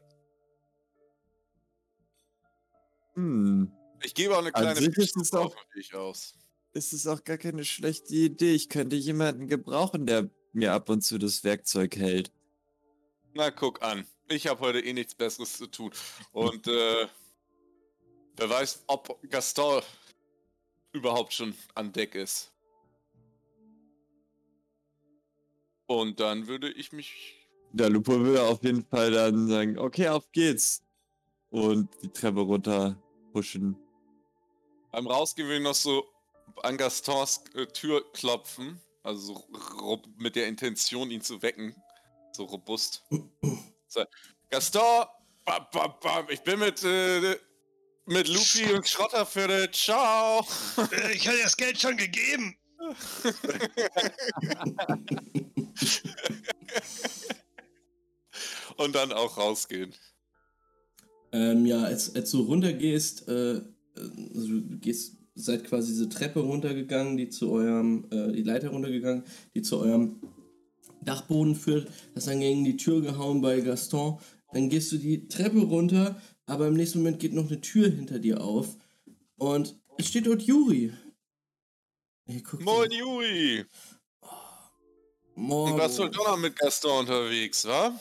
Hm. 3.14 3.72
Ich 4.02 4.14
gebe 4.14 4.34
auch 4.34 4.40
eine 4.40 4.52
kleine 4.52 4.76
sich 4.76 4.96
ist 4.96 5.16
es 5.16 5.32
auch- 5.32 5.54
auf 5.54 5.94
aus. 5.94 6.34
Es 6.74 6.92
ist 6.92 7.06
auch 7.06 7.22
gar 7.22 7.36
keine 7.36 7.64
schlechte 7.64 8.14
Idee. 8.14 8.54
Ich 8.54 8.68
könnte 8.68 8.96
jemanden 8.96 9.46
gebrauchen, 9.46 10.06
der 10.06 10.30
mir 10.52 10.72
ab 10.72 10.88
und 10.88 11.02
zu 11.02 11.18
das 11.18 11.44
Werkzeug 11.44 11.96
hält. 11.96 12.32
Na, 13.34 13.50
guck 13.50 13.82
an. 13.82 14.06
Ich 14.28 14.46
habe 14.46 14.60
heute 14.60 14.80
eh 14.80 14.92
nichts 14.92 15.14
Besseres 15.14 15.56
zu 15.58 15.66
tun. 15.66 15.92
Und 16.32 16.66
äh, 16.66 17.06
wer 18.36 18.50
weiß, 18.50 18.84
ob 18.86 19.18
Gaston 19.28 19.82
überhaupt 20.92 21.32
schon 21.34 21.54
an 21.74 21.92
Deck 21.92 22.14
ist. 22.14 22.52
Und 25.86 26.20
dann 26.20 26.46
würde 26.46 26.70
ich 26.70 26.92
mich. 26.92 27.36
Der 27.72 27.90
Lupo 27.90 28.18
würde 28.18 28.42
auf 28.42 28.62
jeden 28.64 28.84
Fall 28.86 29.10
dann 29.10 29.48
sagen, 29.48 29.78
okay, 29.78 30.08
auf 30.08 30.30
geht's. 30.32 30.81
Und 31.52 31.88
die 32.02 32.08
Treppe 32.08 32.40
runter 32.40 32.96
pushen. 33.32 33.76
Beim 34.90 35.06
Rausgehen 35.06 35.48
will 35.48 35.58
ich 35.58 35.62
noch 35.62 35.74
so 35.74 36.04
an 36.62 36.76
Gastons 36.76 37.44
äh, 37.54 37.66
Tür 37.66 38.02
klopfen. 38.12 38.80
Also 39.02 39.34
so 39.48 40.02
mit 40.16 40.34
der 40.34 40.46
Intention, 40.46 41.10
ihn 41.10 41.20
zu 41.20 41.42
wecken. 41.42 41.74
So 42.32 42.44
robust. 42.44 43.02
So, 43.88 44.04
Gaston! 44.48 45.04
Bam, 45.44 45.66
bam, 45.72 45.94
bam. 46.00 46.26
Ich 46.30 46.40
bin 46.40 46.58
mit, 46.60 46.82
äh, 46.84 47.36
mit 48.06 48.28
Lupi 48.28 48.72
und 48.72 48.88
Schrotterviertel. 48.88 49.70
Ciao. 49.72 50.46
Äh, 50.92 51.12
Ich 51.12 51.28
hatte 51.28 51.42
das 51.42 51.56
Geld 51.56 51.80
schon 51.80 51.96
gegeben. 51.96 52.56
Und 58.76 58.94
dann 58.94 59.12
auch 59.12 59.36
rausgehen. 59.36 59.94
Ähm, 61.32 61.66
ja, 61.66 61.82
als, 61.82 62.14
als 62.14 62.30
du 62.30 62.42
runtergehst, 62.42 63.28
äh, 63.28 63.60
also 63.96 64.46
du 64.48 64.78
gehst, 64.78 65.16
seid 65.34 65.64
quasi 65.64 65.92
diese 65.92 66.08
Treppe 66.08 66.40
runtergegangen, 66.40 67.16
die 67.16 67.30
zu 67.30 67.50
eurem, 67.50 68.06
äh, 68.10 68.32
die 68.32 68.42
Leiter 68.42 68.68
runtergegangen, 68.68 69.24
die 69.54 69.62
zu 69.62 69.78
eurem 69.78 70.20
Dachboden 71.02 71.54
führt, 71.54 71.90
hast 72.14 72.28
dann 72.28 72.40
gegen 72.40 72.64
die 72.64 72.76
Tür 72.76 73.00
gehauen 73.00 73.40
bei 73.40 73.60
Gaston, 73.60 74.18
dann 74.52 74.68
gehst 74.68 74.92
du 74.92 74.98
die 74.98 75.28
Treppe 75.28 75.60
runter, 75.60 76.20
aber 76.46 76.68
im 76.68 76.74
nächsten 76.74 76.98
Moment 76.98 77.18
geht 77.18 77.32
noch 77.32 77.48
eine 77.48 77.60
Tür 77.60 77.88
hinter 77.88 78.18
dir 78.18 78.42
auf 78.42 78.76
und 79.36 79.74
es 79.98 80.08
steht 80.08 80.26
dort 80.26 80.42
Juri. 80.42 80.92
Hey, 82.26 82.42
Moin, 82.60 82.90
Juri. 82.90 83.64
Morgen. 85.34 85.72
Du 85.72 85.78
warst 85.78 85.98
wohl 85.98 86.10
doch 86.10 86.28
noch 86.28 86.38
mit 86.38 86.56
Gaston 86.56 87.00
unterwegs, 87.00 87.64
wa? 87.64 87.98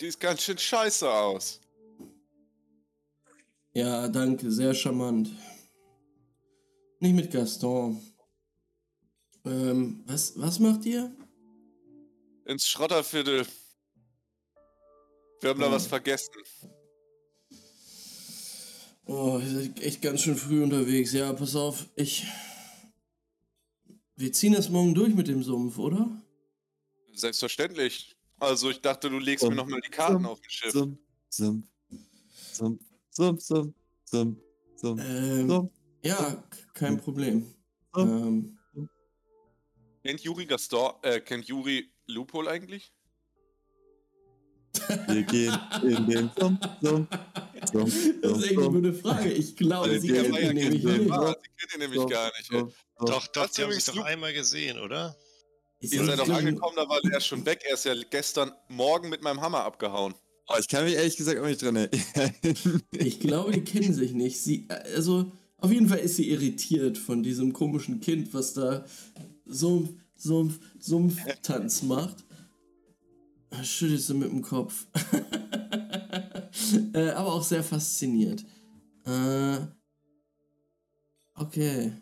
Die 0.00 0.06
ist 0.06 0.18
ganz 0.18 0.42
schön 0.42 0.58
scheiße 0.58 1.08
aus. 1.08 1.61
Ja, 3.74 4.08
danke, 4.08 4.50
sehr 4.50 4.74
charmant. 4.74 5.30
Nicht 7.00 7.14
mit 7.14 7.30
Gaston. 7.30 8.00
Ähm, 9.44 10.02
was, 10.06 10.38
was 10.38 10.58
macht 10.58 10.84
ihr? 10.84 11.10
Ins 12.44 12.66
Schrotterviertel. 12.68 13.46
Wir 15.40 15.50
haben 15.50 15.60
da 15.60 15.66
Hm. 15.66 15.72
was 15.72 15.86
vergessen. 15.86 16.32
Oh, 19.06 19.40
ihr 19.42 19.50
seid 19.50 19.80
echt 19.80 20.00
ganz 20.02 20.20
schön 20.20 20.36
früh 20.36 20.62
unterwegs. 20.62 21.12
Ja, 21.12 21.32
pass 21.32 21.56
auf, 21.56 21.88
ich. 21.96 22.26
Wir 24.16 24.32
ziehen 24.32 24.52
das 24.52 24.68
morgen 24.68 24.94
durch 24.94 25.14
mit 25.14 25.26
dem 25.26 25.42
Sumpf, 25.42 25.78
oder? 25.78 26.08
Selbstverständlich. 27.14 28.14
Also 28.38 28.70
ich 28.70 28.80
dachte, 28.80 29.10
du 29.10 29.18
legst 29.18 29.42
Um, 29.44 29.50
mir 29.50 29.56
nochmal 29.56 29.80
die 29.80 29.90
Karten 29.90 30.16
um, 30.16 30.26
auf 30.26 30.40
dem 30.40 30.50
Schiff. 30.50 30.72
Sumpf, 30.72 30.98
Sumpf, 31.28 31.66
Sumpf, 32.52 32.82
Sumpf, 33.14 33.42
Sumpf, 33.42 33.74
Sumpf, 34.04 34.38
Sumpf, 34.76 35.02
Ähm, 35.04 35.48
Sumpf. 35.48 35.72
ja, 36.02 36.42
kein 36.74 36.96
Problem. 36.98 37.54
Ähm, 37.96 38.58
Kennt 40.02 40.20
Juri 40.22 40.46
Gaston, 40.46 40.94
äh, 41.02 41.20
kennt 41.20 41.44
Juri 41.46 41.92
Loophole 42.06 42.50
eigentlich? 42.50 42.92
Wir 45.06 45.22
gehen 45.24 45.56
in 45.82 46.06
den 46.06 46.30
Sumpf, 46.36 46.60
Sumpf, 46.80 47.08
das 47.60 47.94
ist 47.94 48.22
Sumpf, 48.24 48.44
echt 48.44 48.58
eine 48.58 48.70
gute 48.70 48.92
Frage. 48.94 49.30
Ich 49.30 49.54
glaube, 49.54 49.90
Weil 49.90 50.00
sie 50.00 50.08
kennt 50.08 50.34
ja 50.34 50.40
ihn 50.40 50.54
nämlich 50.56 50.82
kennen, 50.82 51.00
nicht. 51.04 51.12
Ah, 51.12 51.36
sie 51.40 51.48
kennt 51.58 51.74
ihn 51.74 51.78
nämlich 51.80 52.06
gar 52.10 52.32
nicht. 52.38 52.50
Doch, 52.52 52.72
doch, 53.28 53.46
die 53.50 53.60
haben 53.60 53.68
übrigens 53.68 53.84
doch 53.84 54.04
einmal 54.04 54.32
gesehen, 54.32 54.78
oder? 54.80 55.14
Ihr 55.80 55.88
sie 55.88 55.98
seid 55.98 56.18
nicht- 56.18 56.30
angekommen, 56.30 56.74
da 56.76 56.88
war 56.88 57.00
er 57.04 57.20
schon 57.20 57.44
weg. 57.44 57.60
Er 57.68 57.74
ist 57.74 57.84
ja 57.84 57.94
gestern 58.10 58.52
Morgen 58.68 59.08
mit 59.10 59.22
meinem 59.22 59.40
Hammer 59.40 59.64
abgehauen. 59.64 60.14
Oh, 60.48 60.54
ich 60.58 60.68
kann 60.68 60.84
mich 60.84 60.94
ehrlich 60.94 61.16
gesagt 61.16 61.38
auch 61.38 61.46
nicht 61.46 61.62
dran 61.62 61.76
erinnern. 61.76 62.82
Ich 62.92 63.20
glaube, 63.20 63.52
die 63.52 63.62
kennen 63.62 63.94
sich 63.94 64.12
nicht. 64.12 64.40
Sie, 64.40 64.66
also, 64.68 65.30
auf 65.58 65.70
jeden 65.70 65.88
Fall 65.88 65.98
ist 65.98 66.16
sie 66.16 66.30
irritiert 66.30 66.98
von 66.98 67.22
diesem 67.22 67.52
komischen 67.52 68.00
Kind, 68.00 68.34
was 68.34 68.54
da 68.54 68.84
Sumpf, 69.46 69.90
Sumpf, 70.16 70.58
Sumpftanz 70.78 71.82
macht. 71.82 72.24
Schüttelt 73.62 74.02
sie 74.02 74.14
mit 74.14 74.30
dem 74.30 74.42
Kopf. 74.42 74.86
äh, 76.94 77.10
aber 77.10 77.34
auch 77.34 77.44
sehr 77.44 77.62
fasziniert. 77.62 78.44
Äh, 79.04 79.58
okay. 81.34 81.92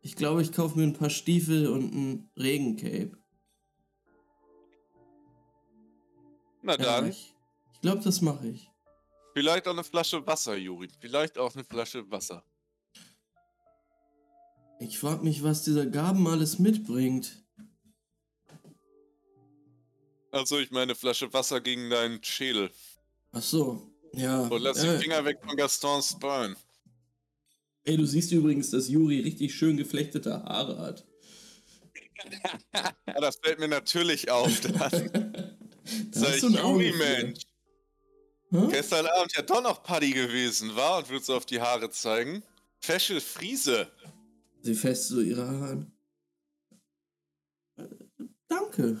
Ich 0.00 0.16
glaube, 0.16 0.42
ich 0.42 0.52
kaufe 0.52 0.78
mir 0.78 0.84
ein 0.84 0.94
paar 0.94 1.10
Stiefel 1.10 1.68
und 1.68 1.94
ein 1.94 2.30
Regencape. 2.36 3.12
Na 6.62 6.78
Ja, 6.78 7.00
dann, 7.00 7.10
ich 7.10 7.31
ich 7.82 7.90
glaube, 7.90 8.02
das 8.04 8.20
mache 8.20 8.46
ich. 8.48 8.70
vielleicht 9.34 9.66
auch 9.66 9.72
eine 9.72 9.82
Flasche 9.82 10.24
Wasser, 10.26 10.56
Juri. 10.56 10.88
Vielleicht 11.00 11.36
auch 11.36 11.52
eine 11.54 11.64
Flasche 11.64 12.08
Wasser. 12.10 12.44
Ich 14.78 14.98
frage 14.98 15.24
mich, 15.24 15.42
was 15.42 15.64
dieser 15.64 15.86
Gaben 15.86 16.26
alles 16.28 16.58
mitbringt. 16.60 17.44
Also 20.30 20.58
ich 20.58 20.70
meine 20.70 20.94
Flasche 20.94 21.32
Wasser 21.32 21.60
gegen 21.60 21.90
deinen 21.90 22.22
Schädel. 22.22 22.70
Ach 23.32 23.42
so, 23.42 23.90
ja. 24.14 24.42
Und 24.46 24.62
lass 24.62 24.82
äh, 24.82 24.96
die 24.96 25.02
Finger 25.02 25.24
weg 25.24 25.38
von 25.44 25.56
Gastons 25.56 26.18
Bein. 26.18 26.56
Ey, 27.84 27.96
du 27.96 28.06
siehst 28.06 28.30
übrigens, 28.32 28.70
dass 28.70 28.88
Juri 28.88 29.20
richtig 29.20 29.54
schön 29.54 29.76
geflechtete 29.76 30.44
Haare 30.44 30.78
hat. 30.78 31.06
Ja, 32.74 33.20
das 33.20 33.36
fällt 33.42 33.58
mir 33.58 33.68
natürlich 33.68 34.30
auf. 34.30 34.60
Dann. 34.60 34.72
da 34.72 35.56
Sag 36.12 36.28
hast 36.28 36.34
ich, 36.36 36.40
du 36.42 36.46
ein 36.48 36.58
Auge 36.58 36.84
Hä? 38.52 38.66
Gestern 38.70 39.06
Abend 39.06 39.34
ja 39.34 39.42
doch 39.42 39.62
noch 39.62 39.82
Paddy 39.82 40.12
gewesen, 40.12 40.76
war 40.76 40.98
und 40.98 41.08
würdest 41.08 41.30
auf 41.30 41.46
die 41.46 41.60
Haare 41.60 41.90
zeigen. 41.90 42.42
Fesche 42.80 43.20
Friese. 43.20 43.90
Sie 44.60 44.74
fest 44.74 45.08
so 45.08 45.20
ihre 45.20 45.48
Haare 45.48 45.66
an. 45.70 45.92
Äh, 47.76 47.88
Danke. 48.48 49.00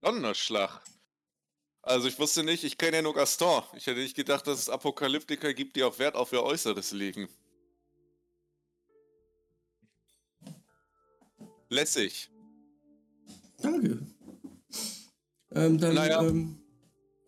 Donnerschlag. 0.00 0.80
Also 1.82 2.06
ich 2.06 2.18
wusste 2.18 2.44
nicht, 2.44 2.62
ich 2.62 2.78
kenne 2.78 2.98
ja 2.98 3.02
nur 3.02 3.14
Gaston. 3.14 3.64
Ich 3.74 3.86
hätte 3.86 3.98
nicht 3.98 4.14
gedacht, 4.14 4.46
dass 4.46 4.58
es 4.60 4.68
Apokalyptiker 4.68 5.52
gibt, 5.52 5.74
die 5.74 5.82
auch 5.82 5.98
Wert 5.98 6.14
auf 6.14 6.32
ihr 6.32 6.42
Äußeres 6.42 6.92
legen. 6.92 7.28
Lässig. 11.68 12.30
Danke. 13.58 13.98
Ähm, 15.52 15.78
dann, 15.78 15.94
Naja. 15.94 16.22
ähm, 16.22 16.59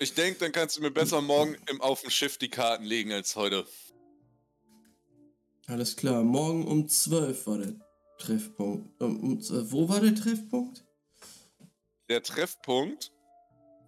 Ich 0.03 0.15
denke, 0.15 0.41
dann 0.41 0.51
kannst 0.51 0.77
du 0.77 0.81
mir 0.81 0.91
besser 0.91 1.21
morgen 1.21 1.57
im 1.71 1.81
auf 1.81 2.01
dem 2.01 2.11
Schiff 2.11 2.37
die 2.37 2.49
Karten 2.49 2.83
legen 2.83 3.13
als 3.13 3.37
heute. 3.37 3.65
alles 5.69 5.95
klar. 5.95 6.25
Morgen 6.25 6.67
um 6.67 6.89
12 6.89 7.47
war 7.47 7.59
der 7.59 7.75
Treffpunkt. 8.19 9.01
Um, 9.01 9.21
um, 9.21 9.41
12 9.41 9.71
wo 9.71 9.89
war 9.89 10.01
der 10.01 10.17
Treffpunkt? 10.17 10.85
Der 12.09 12.21
Treffpunkt 12.25 13.13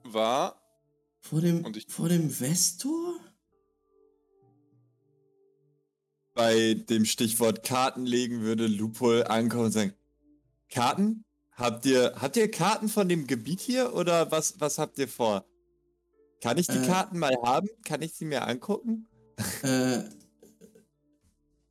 war 0.05 0.61
Vor 1.19 1.41
dem, 1.41 1.65
Und 1.65 1.77
ich- 1.77 1.87
vor 1.89 2.09
dem 2.09 2.39
Westtor? 2.39 3.19
Bei 6.35 6.75
dem 6.75 7.05
Stichwort 7.07 7.65
Karten 7.65 8.07
legen 8.07 8.43
würde 8.43 8.69
Lupol 8.69 9.25
ankommen 9.25 9.65
und 9.67 9.73
sagen, 9.73 9.95
Karten? 10.71 11.25
Habt 11.53 11.87
ihr, 11.87 12.15
habt 12.21 12.37
ihr 12.37 12.51
Karten 12.51 12.89
von 12.89 13.09
dem 13.09 13.27
Gebiet 13.27 13.61
hier 13.61 13.95
oder 13.95 14.31
was, 14.31 14.61
was 14.61 14.79
habt 14.79 14.99
ihr 14.99 15.09
vor? 15.09 15.45
Kann 16.45 16.59
ich 16.59 16.67
die 16.67 16.77
Äh. 16.77 16.87
Karten 16.87 17.19
mal 17.19 17.35
haben? 17.43 17.71
Kann 17.87 18.03
ich 18.03 18.13
sie 18.13 18.27
mir 18.27 18.47
angucken? 18.47 19.07
Äh, 19.63 20.01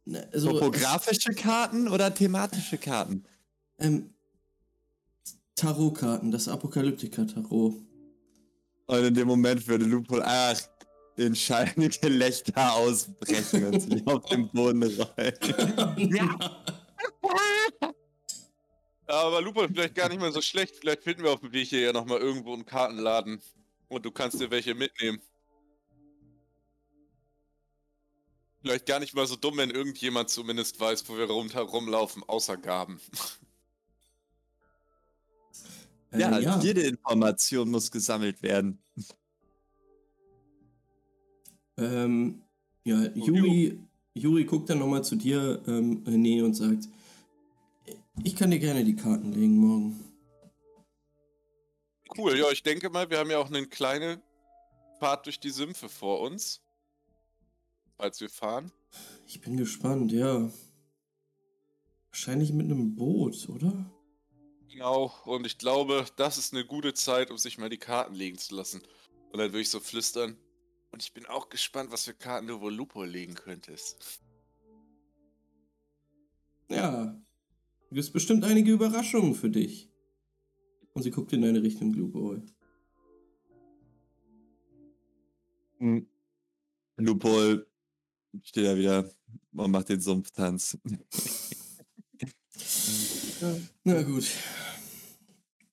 ne, 0.05 0.27
also, 0.33 0.51
Topografische 0.51 1.31
Karten 1.35 1.87
oder 1.87 2.11
thematische 2.11 2.79
Karten? 2.79 3.23
Ähm, 3.77 4.15
Tarotkarten, 5.53 6.31
das 6.31 6.47
Apokalyptiker-Tarot. 6.47 7.75
Und 8.87 8.97
in 8.97 9.13
dem 9.13 9.27
Moment 9.27 9.67
würde 9.67 9.85
Lupol, 9.85 10.23
ach, 10.25 10.59
in 11.17 11.35
schallende 11.35 11.89
Gelächter 11.89 12.73
ausbrechen 12.73 13.65
und 13.67 13.79
sich 13.79 14.07
auf 14.07 14.25
den 14.25 14.49
Boden 14.49 14.81
rollen. 14.81 15.37
Aber 19.05 19.39
Lupo 19.39 19.67
vielleicht 19.67 19.93
gar 19.93 20.09
nicht 20.09 20.19
mal 20.19 20.33
so 20.33 20.41
schlecht. 20.41 20.77
Vielleicht 20.77 21.03
finden 21.03 21.21
wir 21.21 21.31
auf 21.31 21.41
dem 21.41 21.51
Weg 21.51 21.67
hier 21.67 21.81
ja 21.81 21.93
nochmal 21.93 22.17
irgendwo 22.17 22.53
einen 22.53 22.65
Kartenladen. 22.65 23.39
Und 23.93 24.05
du 24.05 24.11
kannst 24.11 24.39
dir 24.39 24.49
welche 24.49 24.75
mitnehmen. 24.75 25.21
Vielleicht 28.61 28.85
gar 28.85 28.99
nicht 28.99 29.13
mal 29.13 29.27
so 29.27 29.35
dumm, 29.35 29.57
wenn 29.57 29.71
irgendjemand 29.71 30.29
zumindest 30.29 30.79
weiß, 30.79 31.07
wo 31.09 31.17
wir 31.17 31.29
rundherum 31.29 31.87
laufen, 31.89 32.23
außer 32.25 32.57
Gaben. 32.57 32.99
Äh, 36.11 36.19
Ja, 36.19 36.39
ja. 36.39 36.59
jede 36.61 36.81
Information 36.81 37.69
muss 37.69 37.91
gesammelt 37.91 38.41
werden. 38.41 38.79
Ähm, 41.77 42.41
ja, 42.85 43.07
Juri, 43.15 43.79
Juri 44.13 44.45
guckt 44.45 44.69
dann 44.69 44.79
nochmal 44.79 45.03
zu 45.03 45.15
dir, 45.15 45.61
ähm, 45.67 46.03
René, 46.05 46.43
und 46.43 46.53
sagt, 46.53 46.87
ich 48.23 48.35
kann 48.35 48.51
dir 48.51 48.59
gerne 48.59 48.85
die 48.85 48.95
Karten 48.95 49.33
legen 49.33 49.57
morgen. 49.57 50.12
Cool, 52.17 52.37
ja, 52.37 52.49
ich 52.51 52.63
denke 52.63 52.89
mal, 52.89 53.09
wir 53.09 53.17
haben 53.17 53.31
ja 53.31 53.39
auch 53.39 53.47
eine 53.47 53.65
kleine 53.67 54.21
Fahrt 54.99 55.25
durch 55.25 55.39
die 55.39 55.49
Sümpfe 55.49 55.89
vor 55.89 56.21
uns. 56.21 56.61
Falls 57.97 58.19
wir 58.21 58.29
fahren. 58.29 58.71
Ich 59.27 59.41
bin 59.41 59.57
gespannt, 59.57 60.11
ja. 60.11 60.51
Wahrscheinlich 62.09 62.53
mit 62.53 62.65
einem 62.65 62.95
Boot, 62.95 63.49
oder? 63.49 63.91
Genau, 64.69 65.13
und 65.25 65.45
ich 65.45 65.57
glaube, 65.57 66.05
das 66.15 66.37
ist 66.37 66.53
eine 66.53 66.65
gute 66.65 66.93
Zeit, 66.93 67.31
um 67.31 67.37
sich 67.37 67.57
mal 67.57 67.69
die 67.69 67.77
Karten 67.77 68.15
legen 68.15 68.37
zu 68.37 68.55
lassen. 68.55 68.81
Und 69.31 69.39
dann 69.39 69.51
würde 69.51 69.61
ich 69.61 69.69
so 69.69 69.79
flüstern. 69.79 70.37
Und 70.91 71.01
ich 71.03 71.13
bin 71.13 71.25
auch 71.25 71.49
gespannt, 71.49 71.91
was 71.91 72.05
für 72.05 72.13
Karten 72.13 72.47
du 72.47 72.61
wohl 72.61 72.73
Lupo 72.73 73.03
legen 73.03 73.35
könntest. 73.35 74.21
Ja, 76.69 77.19
gibt 77.89 77.99
es 77.99 78.11
bestimmt 78.11 78.43
einige 78.43 78.71
Überraschungen 78.71 79.35
für 79.35 79.49
dich. 79.49 79.92
Und 80.93 81.03
sie 81.03 81.11
guckt 81.11 81.33
in 81.33 81.41
deine 81.41 81.61
Richtung, 81.61 81.93
Lupo. 81.93 82.37
Hm. 85.79 86.07
Lupol 86.97 87.67
steht 88.43 88.65
da 88.65 88.77
wieder 88.77 89.09
und 89.53 89.71
macht 89.71 89.89
den 89.89 89.99
Sumpftanz. 89.99 90.77
Na 93.83 94.01
gut. 94.03 94.29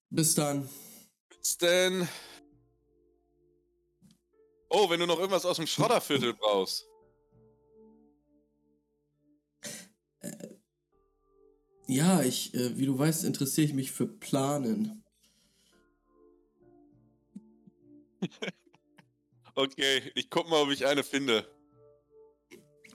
Bis 0.09 0.35
dann. 0.35 0.69
Bis 1.29 1.57
denn. 1.59 2.09
Oh, 4.69 4.89
wenn 4.89 5.01
du 5.01 5.07
noch 5.07 5.19
irgendwas 5.19 5.45
aus 5.45 5.57
dem 5.57 5.67
Schrodderviertel 5.67 6.35
brauchst. 6.35 6.87
Ja, 11.87 12.23
ich, 12.23 12.55
äh, 12.55 12.79
wie 12.79 12.87
du 12.87 12.97
weißt, 12.97 13.25
interessiere 13.25 13.67
ich 13.67 13.75
mich 13.75 13.91
für 13.91 14.07
Planen. 14.07 15.00
Okay, 19.55 20.13
ich 20.15 20.31
guck 20.31 20.49
mal, 20.49 20.63
ob 20.63 20.71
ich 20.71 20.87
eine 20.87 21.03
finde. 21.03 21.45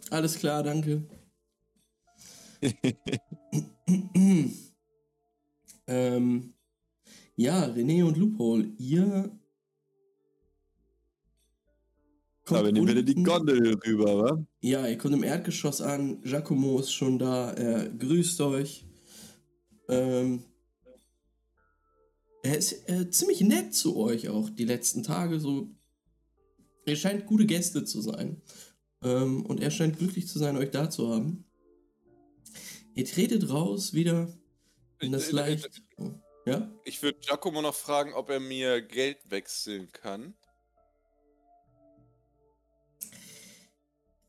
Alles 0.09 0.39
klar, 0.39 0.63
danke. 0.63 1.03
ähm, 5.87 6.53
ja, 7.35 7.65
René 7.65 8.03
und 8.03 8.17
Loophole, 8.17 8.71
ihr. 8.77 9.37
Aber 12.47 12.71
nehmen 12.71 12.87
wir 12.87 13.03
die 13.03 13.23
Gondel 13.23 13.75
rüber, 13.85 14.17
wa? 14.17 14.45
Ja, 14.61 14.87
ihr 14.87 14.97
kommt 14.97 15.15
im 15.15 15.23
Erdgeschoss 15.23 15.81
an. 15.81 16.21
Giacomo 16.21 16.79
ist 16.79 16.93
schon 16.93 17.19
da. 17.19 17.51
Er 17.51 17.89
grüßt 17.89 18.39
euch. 18.41 18.85
Ähm, 19.89 20.43
er 22.45 22.57
ist 22.57 22.87
äh, 22.89 23.09
ziemlich 23.09 23.41
nett 23.41 23.73
zu 23.73 23.97
euch 23.97 24.29
auch 24.29 24.49
die 24.49 24.65
letzten 24.65 25.01
Tage. 25.03 25.39
So, 25.39 25.69
ihr 26.85 26.95
scheint 26.95 27.25
gute 27.25 27.45
Gäste 27.45 27.83
zu 27.85 28.01
sein. 28.01 28.41
Ähm, 29.03 29.45
und 29.45 29.59
er 29.61 29.71
scheint 29.71 29.97
glücklich 29.97 30.27
zu 30.27 30.39
sein, 30.39 30.55
euch 30.57 30.71
da 30.71 30.89
zu 30.89 31.09
haben. 31.09 31.45
Ihr 32.93 33.05
tretet 33.05 33.49
raus 33.49 33.93
wieder 33.93 34.31
in 35.01 35.11
das 35.11 35.23
Ich- 35.23 35.29
ich- 35.29 35.33
leicht. 35.33 35.83
Oh, 35.97 36.11
ja? 36.45 36.71
Ich 36.85 37.01
würde 37.01 37.19
Giacomo 37.19 37.61
noch 37.61 37.75
fragen, 37.75 38.13
ob 38.13 38.29
er 38.29 38.39
mir 38.39 38.81
Geld 38.81 39.17
wechseln 39.29 39.91
kann. 39.91 40.35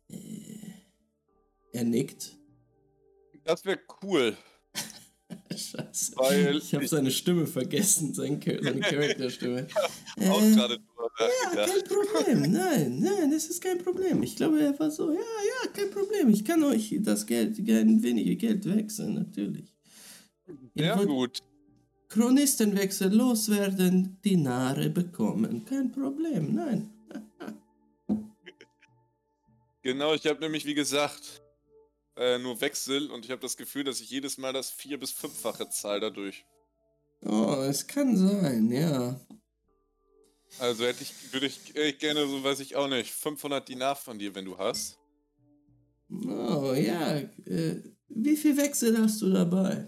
Äh, 0.09 0.71
er 1.73 1.85
nickt. 1.85 2.37
Das 3.45 3.65
wäre 3.65 3.81
cool. 4.03 4.37
Scheiße. 5.57 6.13
Weil 6.17 6.57
ich 6.59 6.75
habe 6.75 6.87
seine 6.87 7.11
Stimme 7.11 7.47
vergessen, 7.47 8.15
sein, 8.15 8.41
Char- 8.41 8.63
seine 8.63 8.81
Charakterstimme. 8.93 9.67
Auch 10.29 10.43
Äh, 10.43 10.55
gerade 10.55 10.79
drüber 10.79 11.11
Ja, 11.55 11.67
kein 11.67 11.85
Problem. 11.85 12.53
Nein, 12.53 12.99
nein, 13.01 13.31
das 13.31 13.47
ist 13.47 13.63
kein 13.63 13.79
Problem. 13.79 14.23
Ich 14.23 14.37
glaube, 14.37 14.61
er 14.61 14.79
war 14.79 14.91
so, 14.91 15.11
ja, 15.13 15.19
ja, 15.19 15.71
kein 15.73 15.91
Problem. 15.91 16.31
Ich 16.31 16.45
kann 16.45 16.63
euch 16.65 16.95
das 17.01 17.27
Geld, 17.27 17.59
ein 17.59 18.03
wenig 18.03 18.39
Geld 18.39 18.65
wechseln, 18.67 19.15
natürlich. 19.15 19.75
Ja, 20.75 21.03
gut. 21.03 21.41
Chronistenwechsel 22.09 23.13
loswerden, 23.13 24.19
Dinare 24.25 24.91
bekommen. 24.91 25.65
Kein 25.65 25.91
Problem, 25.91 26.55
nein. 26.55 26.91
Genau, 29.83 30.15
ich 30.15 30.27
habe 30.27 30.41
nämlich, 30.41 30.65
wie 30.67 30.75
gesagt, 30.75 31.43
äh, 32.17 32.39
nur 32.39 32.61
Wechsel 32.61 33.11
und 33.11 33.25
ich 33.25 33.31
habe 33.31 33.41
das 33.43 33.57
Gefühl, 33.57 33.85
dass 33.85 34.01
ich 34.01 34.11
jedes 34.11 34.39
Mal 34.39 34.53
das 34.53 34.71
vier- 34.71 34.99
bis 34.99 35.13
fünffache 35.13 35.69
zahle 35.71 36.01
dadurch. 36.01 36.45
Oh, 37.25 37.63
es 37.69 37.87
kann 37.87 38.17
sein, 38.17 38.71
ja. 38.71 39.21
Also 40.59 40.85
hätte 40.85 41.03
ich, 41.03 41.33
würde 41.33 41.47
ich 41.47 41.75
äh, 41.77 41.93
gerne, 41.93 42.27
so 42.27 42.43
weiß 42.43 42.61
ich 42.61 42.77
auch 42.77 42.89
nicht, 42.89 43.11
500 43.13 43.69
Dinar 43.69 43.97
von 43.97 44.19
dir, 44.19 44.35
wenn 44.35 44.45
du 44.45 44.57
hast. 44.59 44.99
Oh, 46.11 46.73
ja. 46.75 47.17
Äh, 47.47 47.83
wie 48.09 48.37
viel 48.37 48.57
Wechsel 48.57 48.97
hast 48.99 49.21
du 49.23 49.31
dabei? 49.31 49.87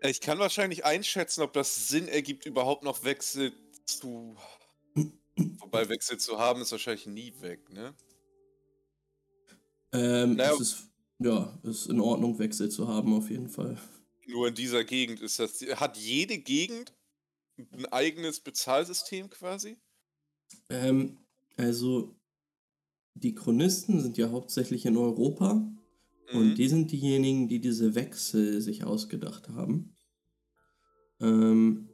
Äh, 0.00 0.10
Ich 0.10 0.20
kann 0.20 0.38
wahrscheinlich 0.38 0.84
einschätzen, 0.84 1.42
ob 1.42 1.52
das 1.52 1.88
Sinn 1.88 2.08
ergibt, 2.08 2.46
überhaupt 2.46 2.82
noch 2.84 3.04
Wechsel 3.04 3.52
zu. 3.86 4.36
Wobei 5.58 5.88
Wechsel 5.88 6.18
zu 6.18 6.38
haben 6.38 6.60
ist 6.60 6.72
wahrscheinlich 6.72 7.06
nie 7.06 7.32
weg, 7.40 7.70
ne? 7.70 7.94
Ähm, 9.92 10.36
Naja. 10.36 10.52
es 10.54 10.60
ist, 10.60 10.90
ja, 11.18 11.58
es 11.62 11.82
ist 11.82 11.86
in 11.88 12.00
Ordnung, 12.00 12.38
Wechsel 12.38 12.68
zu 12.70 12.88
haben, 12.88 13.12
auf 13.14 13.30
jeden 13.30 13.48
Fall. 13.48 13.76
Nur 14.26 14.48
in 14.48 14.54
dieser 14.54 14.84
Gegend 14.84 15.20
ist 15.20 15.38
das. 15.38 15.60
Hat 15.76 15.96
jede 15.96 16.38
Gegend 16.38 16.94
ein 17.72 17.86
eigenes 17.86 18.40
Bezahlsystem 18.40 19.28
quasi? 19.28 19.76
Ähm, 20.68 21.18
also, 21.56 22.16
die 23.14 23.34
Chronisten 23.34 24.00
sind 24.00 24.16
ja 24.18 24.30
hauptsächlich 24.30 24.86
in 24.86 24.96
Europa 24.96 25.68
und 26.32 26.50
Mhm. 26.50 26.54
die 26.54 26.68
sind 26.68 26.92
diejenigen, 26.92 27.48
die 27.48 27.60
diese 27.60 27.94
Wechsel 27.96 28.60
sich 28.60 28.84
ausgedacht 28.84 29.48
haben. 29.48 29.96
Ähm, 31.20 31.88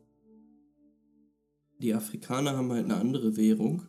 die 1.79 1.95
Afrikaner 1.95 2.57
haben 2.57 2.71
halt 2.71 2.85
eine 2.85 2.97
andere 2.97 3.37
Währung. 3.37 3.87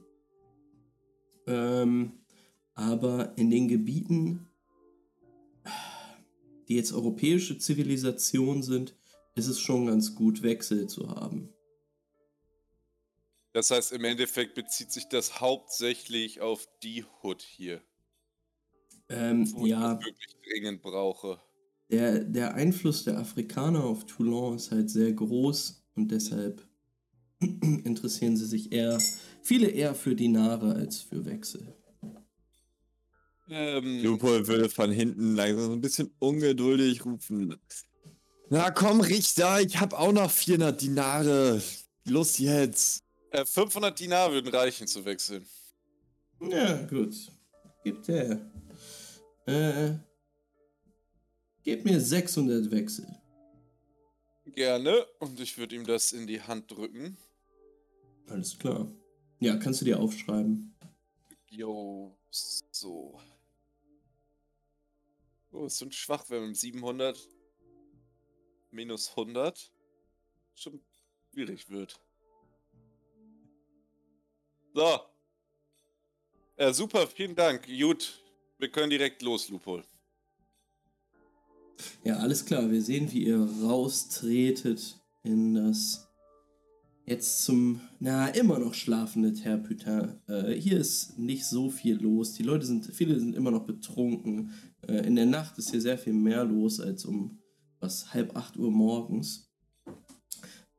Ähm, 1.48 2.14
aber 2.78 3.36
in 3.38 3.50
den 3.50 3.68
Gebieten, 3.68 4.48
die 6.68 6.76
jetzt 6.76 6.94
europäische 6.94 7.58
Zivilisation 7.58 8.62
sind, 8.62 8.96
ist 9.36 9.48
es 9.48 9.60
schon 9.60 9.88
ganz 9.88 10.14
gut, 10.14 10.44
Wechsel 10.44 10.88
zu 10.88 11.10
haben. 11.10 11.50
Das 13.54 13.72
heißt, 13.72 13.94
im 13.94 14.04
Endeffekt 14.04 14.54
bezieht 14.54 14.92
sich 14.92 15.08
das 15.10 15.42
hauptsächlich 15.42 16.42
auf 16.42 16.68
die 16.84 17.04
Hood 17.24 17.42
hier, 17.42 17.82
Ähm, 19.10 19.52
wo 19.54 19.66
ja. 19.66 19.94
ich 19.94 19.98
das 19.98 20.06
wirklich 20.06 20.36
dringend 20.48 20.82
brauche. 20.84 21.42
Der, 21.90 22.20
der 22.26 22.54
Einfluss 22.54 23.06
der 23.06 23.18
Afrikaner 23.18 23.86
auf 23.86 24.06
Toulon 24.06 24.58
ist 24.58 24.70
halt 24.70 24.92
sehr 24.92 25.14
groß 25.14 25.84
und 25.96 26.12
deshalb 26.12 26.68
interessieren 27.40 28.38
sie 28.38 28.46
sich 28.46 28.72
eher, 28.72 29.00
viele 29.42 29.70
eher 29.70 29.96
für 29.96 30.16
Dinare 30.16 30.76
als 30.76 31.02
für 31.02 31.26
Wechsel. 31.26 31.74
Ähm, 33.50 34.04
Lupol 34.04 34.46
würde 34.48 34.70
von 34.70 34.92
hinten 34.92 35.36
langsam 35.36 35.66
so 35.66 35.72
ein 35.74 35.82
bisschen 35.82 36.12
ungeduldig 36.20 37.06
rufen. 37.06 37.56
Na 38.50 38.72
komm, 38.72 39.02
Richter, 39.02 39.62
ich 39.62 39.80
hab 39.80 39.94
auch 39.94 40.12
noch 40.12 40.30
400 40.32 40.82
Dinare. 40.82 41.62
Los 42.06 42.38
jetzt. 42.38 43.04
äh, 43.32 43.46
500 43.46 43.98
Dinar 44.00 44.32
würden 44.32 44.50
reichen 44.54 44.88
zu 44.88 45.04
wechseln. 45.06 45.46
Ja, 46.42 46.86
gut. 46.86 47.16
Gibt 47.84 48.08
her. 48.08 48.50
Äh, 49.46 49.94
gib 51.64 51.84
mir 51.86 52.00
600 52.00 52.70
Wechsel. 52.72 53.08
Gerne. 54.56 55.06
Und 55.20 55.40
ich 55.40 55.58
würde 55.58 55.76
ihm 55.76 55.86
das 55.86 56.12
in 56.14 56.28
die 56.28 56.42
Hand 56.42 56.72
drücken. 56.72 57.18
Alles 58.30 58.58
klar. 58.58 58.88
Ja, 59.40 59.56
kannst 59.58 59.82
du 59.82 59.86
dir 59.86 60.00
aufschreiben. 60.00 60.74
Jo, 61.50 62.18
so. 62.72 63.20
Oh, 65.58 65.66
ist 65.66 65.80
schon 65.80 65.92
schwach, 65.92 66.24
wenn 66.30 66.42
man 66.42 66.50
mit 66.50 66.58
700 66.58 67.18
minus 68.70 69.10
100 69.10 69.72
schon 70.54 70.80
schwierig 71.32 71.68
wird. 71.70 72.00
So. 74.76 75.00
Ja, 76.60 76.72
super, 76.72 77.08
vielen 77.08 77.36
Dank. 77.36 77.66
Gut, 77.66 78.24
wir 78.60 78.70
können 78.70 78.92
direkt 78.92 79.24
los, 79.24 79.50
Lupol. 79.50 79.84
Ja, 82.04 82.18
alles 82.18 82.46
klar. 82.46 82.70
Wir 82.70 82.82
sehen, 82.84 83.12
wie 83.12 83.24
ihr 83.24 83.42
raustretet 83.64 85.00
in 85.24 85.56
das 85.56 86.08
jetzt 87.08 87.46
zum, 87.46 87.80
na, 88.00 88.28
immer 88.28 88.60
noch 88.60 88.74
schlafende 88.74 89.34
Terputin. 89.34 90.20
Äh, 90.28 90.52
hier 90.54 90.78
ist 90.78 91.18
nicht 91.18 91.46
so 91.46 91.70
viel 91.70 91.96
los. 91.96 92.34
Die 92.34 92.44
Leute 92.44 92.66
sind, 92.66 92.86
viele 92.86 93.18
sind 93.20 93.36
immer 93.36 93.50
noch 93.50 93.66
betrunken. 93.66 94.52
Äh, 94.82 95.08
in 95.08 95.16
der 95.16 95.26
Nacht 95.26 95.58
ist 95.58 95.72
hier 95.72 95.82
sehr 95.82 95.98
viel 95.98 96.14
mehr 96.14 96.44
los 96.44 96.80
als 96.80 97.06
um 97.06 97.40
was 97.80 98.14
halb 98.14 98.36
acht 98.36 98.58
Uhr 98.58 98.72
morgens. 98.72 99.52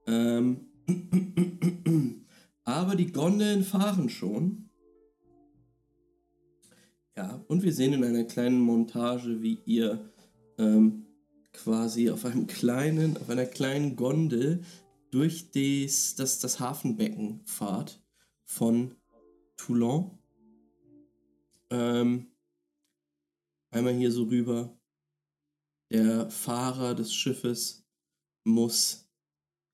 Ähm, 0.06 0.66
aber 2.64 2.96
die 2.96 3.12
Gondeln 3.12 3.62
fahren 3.62 4.08
schon. 4.08 4.70
Ja, 7.16 7.44
und 7.48 7.62
wir 7.62 7.72
sehen 7.72 7.92
in 7.92 8.04
einer 8.04 8.24
kleinen 8.24 8.60
Montage, 8.60 9.42
wie 9.42 9.58
ihr 9.64 10.10
ähm, 10.58 11.06
quasi 11.52 12.10
auf 12.10 12.24
einem 12.24 12.46
kleinen, 12.46 13.16
auf 13.16 13.28
einer 13.28 13.46
kleinen 13.46 13.96
Gondel 13.96 14.62
durch 15.10 15.50
des, 15.50 16.14
das, 16.14 16.38
das 16.38 16.60
Hafenbecken 16.60 17.40
fahrt 17.44 18.00
von 18.44 18.94
Toulon. 19.56 20.18
Ähm, 21.70 22.28
einmal 23.70 23.94
hier 23.94 24.12
so 24.12 24.24
rüber. 24.24 24.78
Der 25.90 26.30
Fahrer 26.30 26.94
des 26.94 27.14
Schiffes 27.14 27.86
muss 28.44 29.08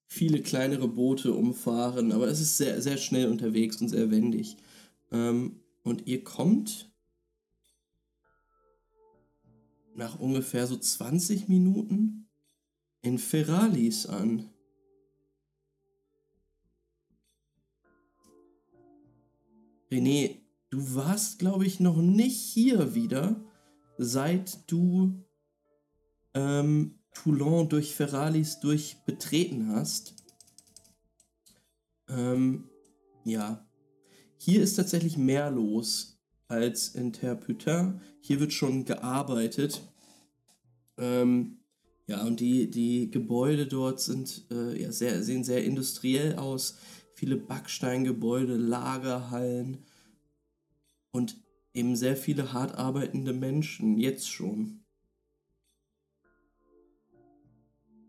viele 0.07 0.43
kleinere 0.43 0.89
Boote 0.89 1.33
umfahren, 1.33 2.13
aber 2.13 2.29
es 2.29 2.41
ist 2.41 2.57
sehr, 2.57 2.81
sehr 2.81 2.99
schnell 2.99 3.29
unterwegs 3.29 3.81
und 3.81 3.89
sehr 3.89 4.11
wendig. 4.11 4.57
Ähm, 5.11 5.61
und 5.83 6.07
ihr 6.07 6.23
kommt 6.23 6.91
nach 9.95 10.19
ungefähr 10.19 10.67
so 10.67 10.77
20 10.77 11.49
Minuten 11.49 12.29
in 13.03 13.19
Ferralis 13.19 14.07
an. 14.07 14.51
René, 19.91 20.41
du 20.71 20.95
warst, 20.95 21.39
glaube 21.39 21.67
ich, 21.67 21.79
noch 21.81 21.99
nicht 21.99 22.41
hier 22.41 22.95
wieder, 22.95 23.44
seit 23.99 24.71
du 24.71 25.25
ähm, 26.35 26.99
Toulon 27.15 27.69
durch 27.69 27.95
Ferralis 27.95 28.61
durch 28.61 28.97
betreten 29.07 29.69
hast. 29.69 30.15
Ähm, 32.09 32.69
ja. 33.25 33.67
Hier 34.37 34.63
ist 34.63 34.75
tatsächlich 34.75 35.17
mehr 35.17 35.51
los 35.51 36.19
als 36.49 36.89
in 36.89 37.13
Terputin. 37.13 38.01
Hier 38.21 38.41
wird 38.41 38.53
schon 38.53 38.85
gearbeitet. 38.85 39.83
Ähm, 40.99 41.59
ja, 42.07 42.23
und 42.25 42.41
die, 42.41 42.71
die 42.71 43.11
Gebäude 43.11 43.67
dort 43.67 44.01
sind, 44.01 44.47
äh, 44.51 44.81
ja, 44.81 44.93
sehr, 44.93 45.23
sehen 45.23 45.45
sehr 45.45 45.65
industriell 45.65 46.37
aus. 46.37 46.79
Viele 47.15 47.37
Backsteingebäude, 47.37 48.57
Lagerhallen 48.57 49.87
und 51.13 51.44
eben 51.75 51.97
sehr 51.97 52.17
viele 52.17 52.53
hart 52.53 52.77
arbeitende 52.77 53.33
Menschen, 53.33 53.99
jetzt 53.99 54.29
schon. 54.29 54.85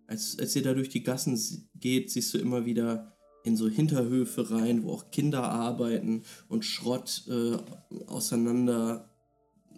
Als, 0.07 0.37
als 0.37 0.55
ihr 0.55 0.61
da 0.61 0.73
durch 0.73 0.89
die 0.89 1.03
Gassen 1.03 1.67
geht, 1.73 2.11
siehst 2.11 2.33
du 2.33 2.37
immer 2.37 2.65
wieder 2.65 3.17
in 3.43 3.57
so 3.57 3.67
Hinterhöfe 3.67 4.51
rein, 4.51 4.83
wo 4.83 4.91
auch 4.91 5.11
Kinder 5.11 5.43
arbeiten 5.43 6.23
und 6.47 6.63
Schrott 6.63 7.23
äh, 7.27 7.57
auseinander 8.05 9.09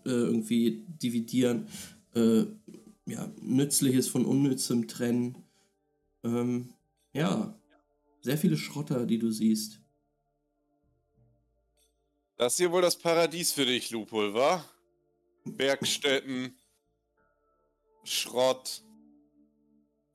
äh, 0.05 0.09
irgendwie 0.09 0.85
dividieren. 1.01 1.67
Äh, 2.13 2.45
ja, 3.05 3.31
Nützliches 3.41 4.09
von 4.09 4.25
Unnützem 4.25 4.87
trennen. 4.87 5.37
Ähm, 6.23 6.73
ja, 7.13 7.57
sehr 8.21 8.37
viele 8.37 8.57
Schrotter, 8.57 9.05
die 9.05 9.19
du 9.19 9.31
siehst. 9.31 9.81
Das 12.37 12.53
ist 12.53 12.57
hier 12.57 12.71
wohl 12.71 12.83
das 12.83 12.95
Paradies 12.95 13.51
für 13.51 13.65
dich, 13.65 13.89
Lupul, 13.89 14.31
wa? 14.31 14.63
Bergstätten, 15.43 16.55
Schrott, 18.03 18.83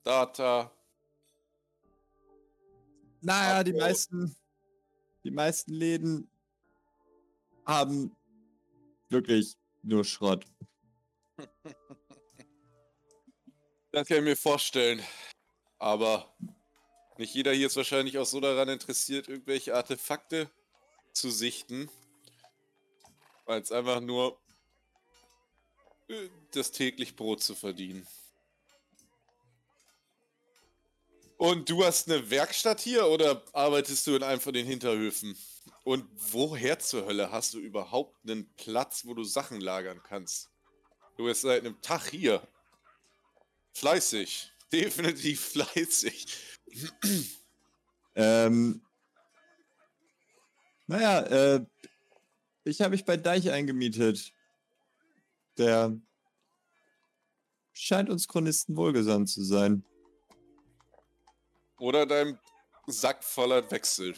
Data. 0.03 0.71
Naja, 3.19 3.63
die 3.63 3.73
meisten, 3.73 4.33
die 5.25 5.31
meisten 5.31 5.73
Läden 5.73 6.29
haben 7.65 8.15
wirklich 9.09 9.55
nur 9.81 10.03
Schrott. 10.03 10.45
Das 13.91 14.07
kann 14.07 14.17
ich 14.17 14.23
mir 14.23 14.35
vorstellen. 14.35 15.03
Aber 15.77 16.35
nicht 17.19 17.35
jeder 17.35 17.53
hier 17.53 17.67
ist 17.67 17.75
wahrscheinlich 17.75 18.17
auch 18.17 18.25
so 18.25 18.39
daran 18.39 18.67
interessiert, 18.67 19.27
irgendwelche 19.27 19.75
Artefakte 19.75 20.49
zu 21.11 21.29
sichten. 21.29 21.91
Weil 23.45 23.61
es 23.61 23.71
einfach 23.71 23.99
nur 23.99 24.39
äh, 26.07 26.29
das 26.51 26.71
täglich 26.71 27.15
Brot 27.15 27.41
zu 27.41 27.55
verdienen. 27.55 28.07
Und 31.37 31.69
du 31.69 31.83
hast 31.83 32.09
eine 32.09 32.29
Werkstatt 32.29 32.79
hier 32.79 33.07
oder 33.07 33.43
arbeitest 33.51 34.07
du 34.07 34.15
in 34.15 34.23
einem 34.23 34.39
von 34.39 34.53
den 34.53 34.65
Hinterhöfen? 34.65 35.37
Und 35.83 36.07
woher 36.31 36.79
zur 36.79 37.05
Hölle 37.05 37.31
hast 37.31 37.53
du 37.53 37.59
überhaupt 37.59 38.15
einen 38.23 38.49
Platz, 38.55 39.05
wo 39.05 39.13
du 39.13 39.23
Sachen 39.23 39.59
lagern 39.59 40.01
kannst? 40.03 40.49
Du 41.17 41.25
bist 41.25 41.41
seit 41.41 41.65
einem 41.65 41.81
Tag 41.81 42.09
hier. 42.09 42.47
Fleißig. 43.73 44.51
Definitiv 44.71 45.41
fleißig. 45.49 46.27
Ähm, 48.15 48.81
naja, 50.87 51.21
äh, 51.23 51.65
ich 52.63 52.81
habe 52.81 52.91
mich 52.91 53.05
bei 53.05 53.17
Deich 53.17 53.51
eingemietet. 53.51 54.33
Der 55.57 55.95
scheint 57.73 58.09
uns 58.09 58.27
Chronisten 58.27 58.75
wohlgesandt 58.75 59.29
zu 59.29 59.43
sein. 59.43 59.83
Oder 61.77 62.05
dein 62.05 62.39
Sack 62.87 63.23
voller 63.23 63.69
Wechsel. 63.71 64.15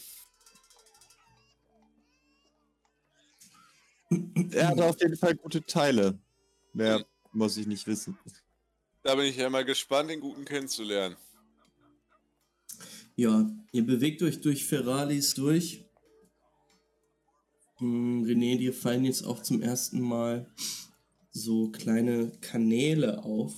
Er 4.52 4.68
hat 4.70 4.80
auf 4.80 5.00
jeden 5.02 5.18
Fall 5.18 5.36
gute 5.36 5.66
Teile. 5.66 6.20
Mehr 6.74 7.06
muss 7.32 7.58
ich 7.58 7.68
nicht 7.68 7.88
wissen. 7.88 8.18
Da 9.02 9.16
bin 9.16 9.26
ich 9.26 9.38
ja 9.38 9.50
mal 9.50 9.66
gespannt, 9.66 10.10
den 10.10 10.20
Guten 10.20 10.46
kennenzulernen. 10.46 11.16
Ja, 13.16 13.50
ihr 13.72 13.86
bewegt 13.86 14.22
euch 14.24 14.42
durch 14.42 14.66
Ferralis 14.66 15.34
durch. 15.36 15.85
Hm, 17.78 18.24
René, 18.24 18.58
dir 18.58 18.74
fallen 18.74 19.04
jetzt 19.04 19.24
auch 19.24 19.42
zum 19.42 19.62
ersten 19.62 20.00
Mal 20.00 20.48
so 21.32 21.70
kleine 21.72 22.32
Kanäle 22.40 23.24
auf, 23.24 23.54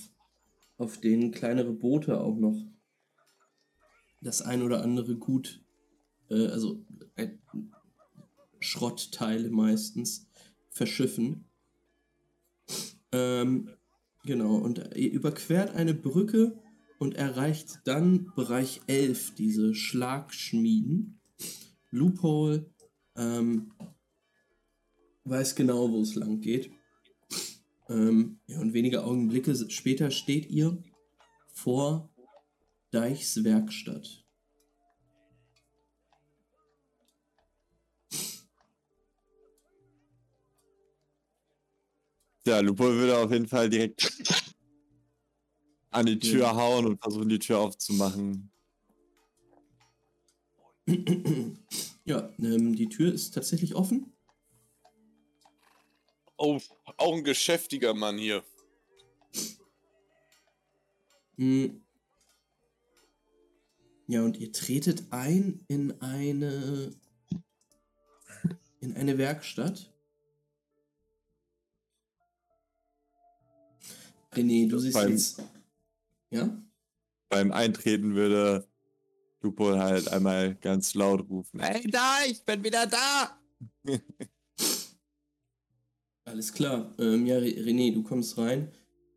auf 0.76 0.98
denen 1.00 1.30
kleinere 1.30 1.72
Boote 1.72 2.20
auch 2.20 2.36
noch 2.36 2.56
das 4.20 4.42
ein 4.42 4.62
oder 4.62 4.82
andere 4.82 5.16
Gut, 5.16 5.62
äh, 6.30 6.46
also 6.48 6.84
äh, 7.14 7.28
Schrottteile 8.58 9.50
meistens, 9.50 10.26
verschiffen. 10.70 11.44
Ähm, 13.12 13.70
genau, 14.24 14.56
und 14.56 14.78
ihr 14.96 15.12
überquert 15.12 15.76
eine 15.76 15.94
Brücke 15.94 16.60
und 16.98 17.14
erreicht 17.14 17.80
dann 17.84 18.32
Bereich 18.34 18.80
11, 18.88 19.36
diese 19.36 19.76
Schlagschmieden. 19.76 21.20
Loophole 21.90 22.68
ähm, 23.16 23.72
weiß 25.28 25.54
genau, 25.54 25.90
wo 25.90 26.00
es 26.00 26.14
lang 26.14 26.40
geht. 26.40 26.70
Ähm, 27.88 28.40
ja, 28.46 28.60
und 28.60 28.74
wenige 28.74 29.04
Augenblicke 29.04 29.54
später 29.70 30.10
steht 30.10 30.50
ihr 30.50 30.82
vor 31.48 32.10
Deichs 32.90 33.42
Werkstatt. 33.44 34.24
Ja, 42.46 42.60
Lupo 42.60 42.84
würde 42.84 43.18
auf 43.18 43.30
jeden 43.30 43.46
Fall 43.46 43.68
direkt 43.68 44.10
an 45.90 46.06
die 46.06 46.18
Tür 46.18 46.40
Ja. 46.40 46.56
hauen 46.56 46.86
und 46.86 47.00
versuchen, 47.00 47.28
die 47.28 47.38
Tür 47.38 47.58
aufzumachen. 47.58 48.50
ja, 52.06 52.32
ähm, 52.38 52.74
die 52.74 52.88
Tür 52.88 53.12
ist 53.12 53.34
tatsächlich 53.34 53.74
offen. 53.74 54.17
Oh, 56.38 56.60
auch 56.96 57.14
ein 57.16 57.24
geschäftiger 57.24 57.94
Mann 57.94 58.16
hier. 58.16 58.44
Hm. 61.36 61.82
Ja, 64.06 64.22
und 64.22 64.36
ihr 64.38 64.52
tretet 64.52 65.04
ein 65.10 65.64
in 65.68 66.00
eine 66.00 66.94
in 68.80 68.96
eine 68.96 69.18
Werkstatt. 69.18 69.92
René, 74.32 74.68
du 74.68 74.78
siehst 74.78 74.94
Beim- 74.94 75.10
jetzt. 75.10 75.42
Ja? 76.30 76.56
Beim 77.28 77.50
Eintreten 77.50 78.14
würde 78.14 78.66
Lupo 79.40 79.76
halt 79.76 80.08
einmal 80.08 80.54
ganz 80.54 80.94
laut 80.94 81.28
rufen: 81.28 81.60
Hey, 81.60 81.82
da, 81.90 82.18
ich 82.26 82.44
bin 82.44 82.62
wieder 82.62 82.86
da! 82.86 83.38
Alles 86.28 86.52
klar. 86.52 86.94
Ähm, 86.98 87.26
ja, 87.26 87.38
Re- 87.38 87.64
René, 87.64 87.92
du 87.92 88.02
kommst 88.02 88.36
rein 88.36 88.68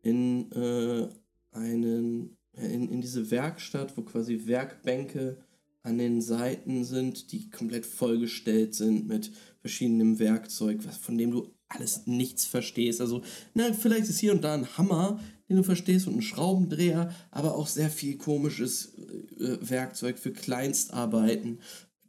in 0.02 0.50
äh, 0.52 1.08
einen 1.50 2.36
in, 2.54 2.88
in 2.88 3.00
diese 3.00 3.30
Werkstatt, 3.30 3.96
wo 3.96 4.02
quasi 4.02 4.46
Werkbänke 4.46 5.38
an 5.82 5.98
den 5.98 6.20
Seiten 6.20 6.84
sind, 6.84 7.32
die 7.32 7.50
komplett 7.50 7.86
vollgestellt 7.86 8.74
sind 8.74 9.08
mit 9.08 9.30
verschiedenem 9.60 10.18
Werkzeug, 10.18 10.82
von 10.82 11.18
dem 11.18 11.30
du 11.30 11.54
alles 11.68 12.06
nichts 12.06 12.44
verstehst. 12.44 13.00
Also, 13.00 13.22
na, 13.54 13.72
vielleicht 13.72 14.08
ist 14.08 14.18
hier 14.18 14.32
und 14.32 14.44
da 14.44 14.54
ein 14.54 14.76
Hammer, 14.76 15.18
den 15.48 15.56
du 15.56 15.62
verstehst 15.62 16.06
und 16.06 16.16
ein 16.16 16.22
Schraubendreher, 16.22 17.14
aber 17.30 17.54
auch 17.56 17.66
sehr 17.66 17.90
viel 17.90 18.16
komisches 18.16 18.94
äh, 19.38 19.58
Werkzeug 19.60 20.18
für 20.18 20.32
Kleinstarbeiten. 20.32 21.60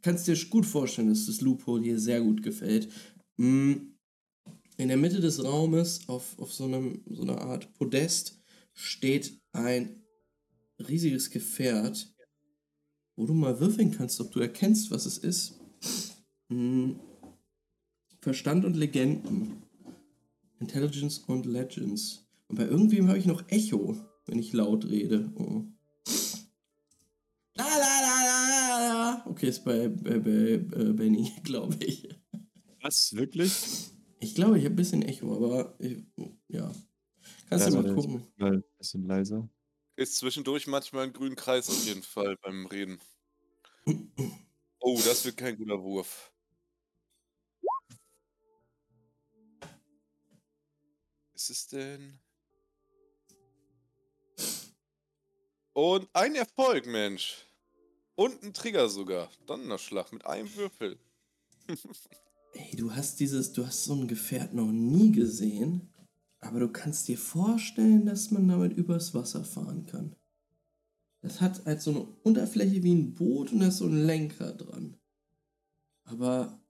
Kannst 0.02 0.28
dir 0.28 0.36
gut 0.50 0.66
vorstellen, 0.66 1.08
dass 1.08 1.26
das 1.26 1.40
Loophole 1.40 1.82
hier 1.82 1.98
sehr 1.98 2.20
gut 2.20 2.42
gefällt. 2.42 2.88
Mm. 3.36 3.93
In 4.76 4.88
der 4.88 4.96
Mitte 4.96 5.20
des 5.20 5.42
Raumes, 5.44 6.08
auf, 6.08 6.38
auf 6.38 6.52
so, 6.52 6.64
einem, 6.64 7.02
so 7.08 7.22
einer 7.22 7.40
Art 7.40 7.72
Podest, 7.74 8.40
steht 8.72 9.40
ein 9.52 10.02
riesiges 10.80 11.30
Gefährt, 11.30 12.12
wo 13.16 13.26
du 13.26 13.34
mal 13.34 13.60
würfeln 13.60 13.92
kannst, 13.92 14.20
ob 14.20 14.32
du 14.32 14.40
erkennst, 14.40 14.90
was 14.90 15.06
es 15.06 15.18
ist. 15.18 15.60
Hm. 16.48 16.98
Verstand 18.20 18.64
und 18.64 18.74
Legenden. 18.74 19.62
Intelligence 20.58 21.18
und 21.18 21.46
Legends. 21.46 22.26
Und 22.48 22.56
bei 22.56 22.64
irgendwem 22.64 23.08
habe 23.08 23.18
ich 23.18 23.26
noch 23.26 23.48
Echo, 23.48 23.96
wenn 24.26 24.38
ich 24.38 24.52
laut 24.52 24.86
rede. 24.86 25.32
Oh. 25.36 25.64
La, 27.56 27.64
la, 27.64 28.00
la, 28.00 28.24
la, 28.26 28.88
la. 28.88 29.26
Okay, 29.26 29.48
ist 29.48 29.64
bei, 29.64 29.88
bei, 29.88 30.18
bei 30.18 30.30
äh, 30.30 30.92
Benny, 30.92 31.30
glaube 31.44 31.76
ich. 31.84 32.08
Was? 32.80 33.14
Wirklich? 33.14 33.52
Ich 34.20 34.34
glaube, 34.34 34.58
ich 34.58 34.64
habe 34.64 34.74
ein 34.74 34.76
bisschen 34.76 35.02
Echo, 35.02 35.34
aber 35.36 35.74
ich, 35.78 36.04
ja. 36.48 36.72
Kannst 37.48 37.66
Ja, 37.66 37.70
du 37.70 37.82
mal 37.82 37.94
gucken. 37.94 38.26
Mal 38.36 38.52
ein 38.54 38.64
bisschen 38.78 39.06
leiser. 39.06 39.48
Ist 39.96 40.16
zwischendurch 40.18 40.66
manchmal 40.66 41.04
ein 41.04 41.12
grüner 41.12 41.36
Kreis 41.36 41.68
auf 41.68 41.84
jeden 41.86 42.02
Fall 42.02 42.36
beim 42.42 42.66
Reden. 42.66 42.98
Oh, 44.86 45.00
das 45.02 45.24
wird 45.24 45.38
kein 45.38 45.56
guter 45.56 45.82
Wurf. 45.82 46.30
Was 51.32 51.48
ist 51.48 51.50
es 51.50 51.66
denn? 51.68 52.20
Und 55.72 56.08
ein 56.12 56.34
Erfolg, 56.34 56.86
Mensch. 56.86 57.46
Und 58.16 58.42
ein 58.42 58.54
Trigger 58.54 58.88
sogar. 58.88 59.30
Donnerschlag 59.46 60.12
mit 60.12 60.26
einem 60.26 60.54
Würfel. 60.54 60.98
Ey, 62.54 62.76
du 62.76 62.94
hast 62.94 63.18
dieses, 63.18 63.52
du 63.52 63.66
hast 63.66 63.84
so 63.84 63.94
ein 63.94 64.06
Gefährt 64.06 64.54
noch 64.54 64.70
nie 64.70 65.10
gesehen, 65.10 65.92
aber 66.40 66.60
du 66.60 66.68
kannst 66.68 67.08
dir 67.08 67.18
vorstellen, 67.18 68.06
dass 68.06 68.30
man 68.30 68.46
damit 68.46 68.76
übers 68.76 69.12
Wasser 69.12 69.44
fahren 69.44 69.86
kann. 69.86 70.14
Das 71.20 71.40
hat 71.40 71.64
halt 71.66 71.82
so 71.82 71.90
eine 71.90 72.04
Unterfläche 72.22 72.82
wie 72.82 72.94
ein 72.94 73.14
Boot 73.14 73.50
und 73.52 73.60
da 73.60 73.68
ist 73.68 73.78
so 73.78 73.86
ein 73.86 74.06
Lenker 74.06 74.52
dran. 74.52 74.96
Aber 76.04 76.62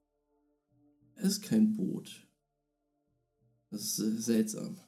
es 1.15 1.33
ist 1.33 1.41
kein 1.43 1.73
Boot. 1.73 2.27
Das 3.69 3.81
ist 3.81 3.99
äh, 3.99 4.21
seltsam. 4.21 4.79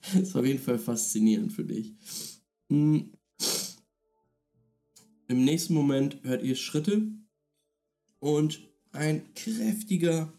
Das 0.00 0.14
ist 0.22 0.36
auf 0.36 0.46
jeden 0.46 0.62
Fall 0.62 0.78
faszinierend 0.78 1.52
für 1.52 1.64
dich. 1.64 1.94
Hm. 2.70 3.12
Im 5.28 5.44
nächsten 5.44 5.74
Moment 5.74 6.22
hört 6.24 6.42
ihr 6.42 6.56
Schritte 6.56 7.12
und 8.18 8.66
ein 8.92 9.34
kräftiger 9.34 10.32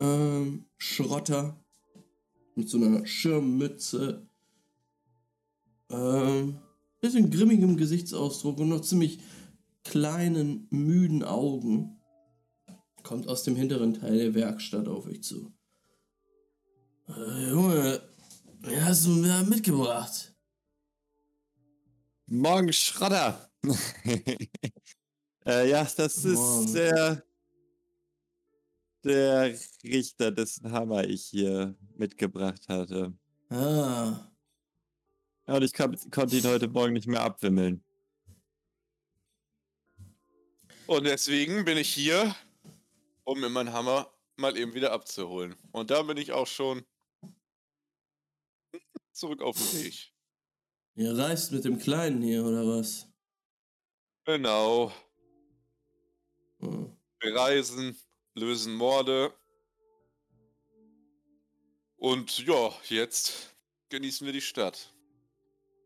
ähm, 0.00 0.66
Schrotter 0.76 1.56
mit 2.54 2.68
so 2.68 2.78
einer 2.78 3.06
Schirmmütze, 3.06 4.26
ähm, 5.90 6.58
bisschen 7.00 7.30
grimmigem 7.30 7.76
Gesichtsausdruck 7.76 8.58
und 8.58 8.68
noch 8.68 8.82
ziemlich 8.82 9.20
kleinen, 9.84 10.66
müden 10.70 11.24
Augen 11.24 12.00
kommt 13.02 13.28
aus 13.28 13.42
dem 13.42 13.56
hinteren 13.56 13.94
Teil 13.94 14.18
der 14.18 14.34
Werkstatt 14.34 14.86
auf 14.86 15.06
euch 15.06 15.22
zu. 15.22 15.52
Äh, 17.08 17.50
Junge, 17.50 18.02
wen 18.60 18.84
hast 18.84 19.06
du 19.06 19.10
mir 19.10 19.42
mitgebracht? 19.42 20.34
Morgen 22.26 22.72
Schrotter. 22.72 23.50
äh, 25.44 25.68
ja, 25.68 25.86
das 25.96 26.24
ist 26.24 26.72
der, 26.74 27.24
der 29.04 29.58
Richter, 29.84 30.30
dessen 30.30 30.70
Hammer 30.72 31.04
ich 31.04 31.24
hier 31.26 31.74
mitgebracht 31.96 32.68
hatte. 32.68 33.12
Ah, 33.48 34.30
Ja, 35.46 35.54
und 35.56 35.62
ich 35.62 35.72
kon 35.74 35.96
konnte 36.10 36.36
ihn 36.36 36.44
heute 36.44 36.68
Morgen 36.68 36.92
nicht 36.92 37.06
mehr 37.08 37.22
abwimmeln. 37.22 37.82
Und 40.86 41.04
deswegen 41.04 41.64
bin 41.64 41.78
ich 41.78 41.92
hier, 41.92 42.34
um 43.24 43.40
mir 43.40 43.48
meinen 43.48 43.72
Hammer 43.72 44.12
mal 44.36 44.56
eben 44.56 44.74
wieder 44.74 44.92
abzuholen. 44.92 45.54
Und 45.72 45.90
da 45.90 46.02
bin 46.02 46.16
ich 46.16 46.32
auch 46.32 46.46
schon 46.46 46.84
zurück 49.12 49.42
auf 49.42 49.56
dem 49.56 49.84
Weg. 49.84 50.12
ihr 50.96 51.16
reist 51.16 51.52
mit 51.52 51.64
dem 51.64 51.78
Kleinen 51.78 52.22
hier, 52.22 52.44
oder 52.44 52.66
was? 52.66 53.08
Genau. 54.24 54.92
Hm. 56.60 56.96
Wir 57.20 57.34
reisen, 57.34 57.96
lösen 58.34 58.74
Morde. 58.74 59.32
Und 61.96 62.38
ja, 62.46 62.72
jetzt 62.88 63.54
genießen 63.90 64.24
wir 64.24 64.32
die 64.32 64.40
Stadt. 64.40 64.94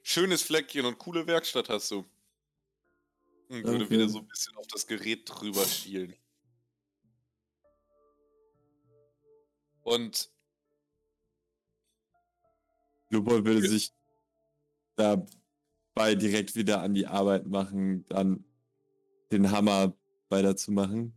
Schönes 0.02 0.42
Fleckchen 0.42 0.84
und 0.84 0.98
coole 0.98 1.26
Werkstatt 1.26 1.68
hast 1.68 1.90
du. 1.90 2.04
Und 3.48 3.64
würde 3.64 3.78
Danke. 3.78 3.90
wieder 3.90 4.08
so 4.08 4.18
ein 4.18 4.28
bisschen 4.28 4.56
auf 4.56 4.66
das 4.68 4.86
Gerät 4.86 5.22
drüber 5.26 5.64
schielen. 5.64 6.14
Und 9.82 10.30
Lupol 13.10 13.44
würde 13.44 13.68
sich 13.68 13.92
dabei 14.96 16.14
direkt 16.14 16.56
wieder 16.56 16.82
an 16.82 16.94
die 16.94 17.06
Arbeit 17.06 17.46
machen, 17.46 18.04
dann 18.08 18.44
den 19.30 19.50
Hammer 19.50 19.94
weiterzumachen. 20.28 21.16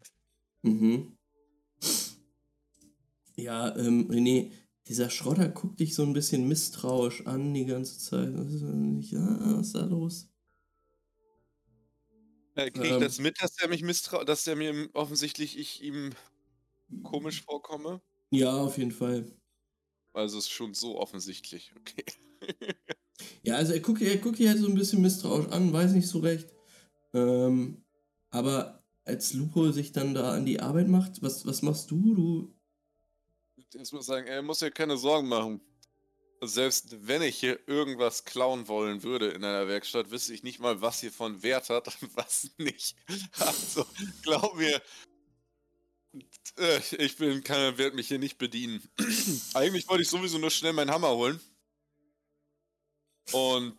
Mhm. 0.61 1.16
Ja, 3.39 3.75
ähm, 3.77 4.09
René, 4.09 4.51
dieser 4.87 5.09
Schrotter 5.11 5.47
guckt 5.49 5.79
dich 5.79 5.93
so 5.93 6.01
ein 6.03 6.13
bisschen 6.13 6.47
misstrauisch 6.47 7.25
an 7.27 7.53
die 7.53 7.65
ganze 7.65 7.99
Zeit. 7.99 8.33
Was 8.35 8.51
ist 8.53 8.61
denn 8.63 8.95
nicht? 8.95 9.13
Ah, 9.15 9.57
was 9.57 9.67
ist 9.67 9.75
da 9.75 9.85
los? 9.85 10.31
äh, 12.55 12.71
kriege 12.71 12.91
ich 12.91 12.97
Ähm. 12.97 13.07
das 13.07 13.19
mit, 13.19 13.41
dass 13.41 13.53
der 13.55 13.69
mich 13.69 13.83
misstraut, 13.83 14.27
dass 14.29 14.43
der 14.43 14.55
mir 14.55 14.89
offensichtlich 14.93 15.57
ich 15.57 15.81
ihm 15.83 16.13
komisch 17.03 17.43
vorkomme? 17.43 18.01
Ja, 18.31 18.55
auf 18.57 18.77
jeden 18.77 18.91
Fall. 18.91 19.37
Also 20.13 20.39
ist 20.39 20.49
schon 20.49 20.73
so 20.73 20.97
offensichtlich, 20.99 21.71
okay. 21.77 22.03
Ja, 23.43 23.55
also 23.55 23.73
er 23.73 23.79
guckt, 23.79 24.01
er 24.01 24.17
guckt 24.17 24.39
dich 24.39 24.47
halt 24.47 24.59
so 24.59 24.67
ein 24.67 24.75
bisschen 24.75 25.01
misstrauisch 25.01 25.47
an, 25.51 25.73
weiß 25.73 25.93
nicht 25.93 26.07
so 26.07 26.19
recht. 26.19 26.53
Ähm, 27.13 27.85
aber 28.31 28.85
als 29.05 29.33
Lupo 29.33 29.71
sich 29.71 29.91
dann 29.93 30.13
da 30.13 30.33
an 30.33 30.45
die 30.45 30.59
Arbeit 30.61 30.87
macht, 30.89 31.21
was, 31.21 31.45
was 31.45 31.61
machst 31.63 31.91
du? 31.91 32.15
Du. 32.15 32.56
Erstmal 33.73 34.01
sagen, 34.01 34.27
er 34.27 34.41
muss 34.41 34.61
ja 34.61 34.69
keine 34.69 34.97
Sorgen 34.97 35.27
machen. 35.27 35.61
Selbst 36.41 37.07
wenn 37.07 37.23
ich 37.23 37.37
hier 37.39 37.59
irgendwas 37.67 38.23
klauen 38.23 38.67
wollen 38.67 39.01
würde 39.03 39.29
in 39.29 39.43
einer 39.43 39.67
Werkstatt, 39.67 40.11
wüsste 40.11 40.33
ich 40.33 40.43
nicht 40.43 40.59
mal, 40.59 40.81
was 40.81 40.99
hier 40.99 41.11
von 41.11 41.41
Wert 41.41 41.69
hat 41.69 41.87
und 42.01 42.09
was 42.15 42.51
nicht. 42.57 42.95
Also, 43.39 43.85
glaub 44.21 44.55
mir, 44.55 44.81
äh, 46.57 46.79
ich 46.99 47.17
bin 47.17 47.43
keiner, 47.43 47.77
werde 47.77 47.95
mich 47.95 48.07
hier 48.07 48.19
nicht 48.19 48.37
bedienen. 48.37 48.81
Eigentlich 49.53 49.87
wollte 49.87 50.03
ich 50.03 50.09
sowieso 50.09 50.37
nur 50.37 50.51
schnell 50.51 50.73
meinen 50.73 50.91
Hammer 50.91 51.09
holen. 51.09 51.39
Und 53.31 53.75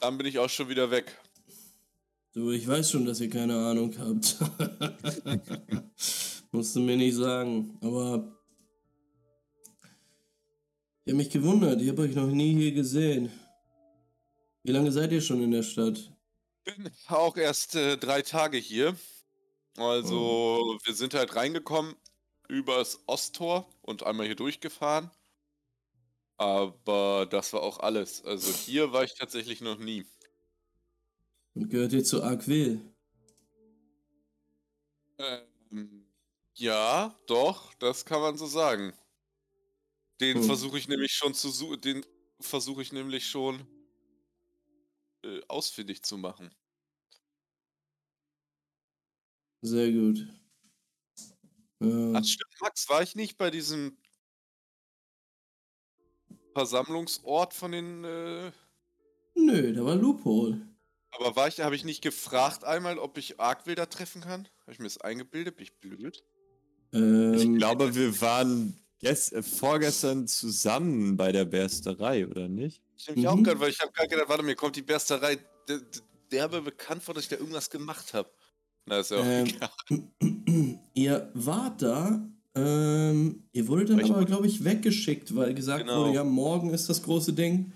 dann 0.00 0.18
bin 0.18 0.26
ich 0.26 0.38
auch 0.38 0.50
schon 0.50 0.68
wieder 0.68 0.90
weg. 0.90 1.16
Du, 2.32 2.50
ich 2.50 2.66
weiß 2.66 2.90
schon, 2.90 3.04
dass 3.04 3.20
ihr 3.20 3.30
keine 3.30 3.56
Ahnung 3.56 3.94
habt. 3.96 4.36
Musst 6.54 6.76
du 6.76 6.80
mir 6.80 6.96
nicht 6.96 7.16
sagen. 7.16 7.76
Aber 7.80 8.32
ich 11.04 11.10
habe 11.12 11.16
mich 11.16 11.30
gewundert. 11.30 11.82
Ich 11.82 11.88
habe 11.88 12.02
euch 12.02 12.14
noch 12.14 12.28
nie 12.28 12.54
hier 12.54 12.70
gesehen. 12.70 13.32
Wie 14.62 14.70
lange 14.70 14.92
seid 14.92 15.10
ihr 15.10 15.20
schon 15.20 15.42
in 15.42 15.50
der 15.50 15.64
Stadt? 15.64 16.12
bin 16.64 16.88
auch 17.08 17.36
erst 17.36 17.74
äh, 17.74 17.96
drei 17.96 18.22
Tage 18.22 18.56
hier. 18.56 18.96
Also, 19.76 20.78
wir 20.84 20.94
sind 20.94 21.14
halt 21.14 21.34
reingekommen 21.34 21.96
übers 22.48 23.02
Osttor 23.06 23.68
und 23.82 24.04
einmal 24.04 24.26
hier 24.26 24.36
durchgefahren. 24.36 25.10
Aber 26.36 27.26
das 27.28 27.52
war 27.52 27.64
auch 27.64 27.80
alles. 27.80 28.24
Also, 28.24 28.52
hier 28.52 28.92
war 28.92 29.02
ich 29.02 29.14
tatsächlich 29.14 29.60
noch 29.60 29.80
nie. 29.80 30.06
Und 31.54 31.68
gehört 31.68 31.92
ihr 31.92 32.04
zu 32.04 32.22
Arquil? 32.22 32.80
Ähm, 35.18 36.03
ja, 36.54 37.16
doch, 37.26 37.74
das 37.74 38.04
kann 38.04 38.20
man 38.20 38.36
so 38.36 38.46
sagen. 38.46 38.92
Den 40.20 40.40
Hm. 40.40 40.42
versuche 40.42 40.76
ich 40.76 40.88
nämlich 40.88 41.12
schon 41.12 41.34
zu 41.34 41.50
suchen. 41.50 41.80
Den 41.80 42.04
versuche 42.40 42.82
ich 42.82 42.92
nämlich 42.92 43.28
schon 43.28 43.64
äh, 45.24 45.40
ausfindig 45.48 46.02
zu 46.04 46.16
machen. 46.18 46.54
Sehr 49.62 49.90
gut. 49.90 50.28
Äh, 51.80 51.86
Ach, 52.12 52.24
stimmt, 52.24 52.54
Max, 52.62 52.88
war 52.88 53.02
ich 53.02 53.14
nicht 53.14 53.36
bei 53.36 53.50
diesem 53.50 53.98
Versammlungsort 56.54 57.54
von 57.54 57.72
den. 57.72 58.04
Äh, 58.04 58.52
nö, 59.36 59.72
da 59.74 59.84
war 59.84 59.96
Loophole. 59.96 60.60
aber 61.12 61.34
war 61.36 61.48
ich, 61.48 61.60
habe 61.60 61.74
ich 61.76 61.84
nicht 61.84 62.02
gefragt 62.02 62.62
einmal, 62.64 62.98
ob 62.98 63.16
ich 63.18 63.40
Arkwilder 63.40 63.88
treffen 63.88 64.20
kann? 64.20 64.48
Habe 64.62 64.72
ich 64.72 64.78
mir 64.78 64.84
das 64.84 64.98
eingebildet? 64.98 65.56
Bin 65.56 65.64
ich 65.64 65.80
blöd? 65.80 66.22
Ähm, 66.94 67.34
Ich 67.34 67.58
glaube, 67.58 67.94
wir 67.94 68.20
waren 68.20 68.78
gest 69.00 69.32
äh, 69.32 69.42
vorgestern 69.42 70.26
zusammen 70.28 71.16
bei 71.16 71.32
der 71.32 71.44
Bersterei, 71.44 72.26
oder 72.26 72.48
nicht? 72.48 72.82
Ich 72.96 73.08
nämlich 73.08 73.28
auch 73.28 73.36
Mhm. 73.36 73.44
gerade, 73.44 73.60
weil 73.60 73.70
ich 73.70 73.80
habe 73.80 73.92
gerade 73.92 74.08
gedacht, 74.08 74.28
warte, 74.28 74.42
mir 74.44 74.54
kommt 74.54 74.76
die 74.76 74.82
Bersterei 74.82 75.38
der, 75.68 75.80
derbe 76.30 76.62
bekannt 76.62 77.02
vor, 77.02 77.14
dass 77.14 77.24
ich 77.24 77.28
da 77.28 77.36
irgendwas 77.36 77.68
gemacht 77.70 78.14
habe. 78.14 78.30
Na, 78.86 78.98
ist 79.00 79.10
ja 79.10 79.18
auch 79.18 79.24
Ähm, 79.24 79.46
egal. 79.46 80.80
ihr 80.94 81.30
wart 81.34 81.82
da, 81.82 82.28
ähm, 82.54 83.48
ihr 83.52 83.66
wurdet 83.66 83.90
dann 83.90 84.04
aber, 84.04 84.24
glaube 84.24 84.46
ich, 84.46 84.62
weggeschickt, 84.64 85.34
weil 85.34 85.54
gesagt 85.54 85.86
Genau. 85.86 86.04
wurde, 86.04 86.14
ja, 86.14 86.24
morgen 86.24 86.70
ist 86.70 86.88
das 86.88 87.02
große 87.02 87.32
Ding. 87.32 87.72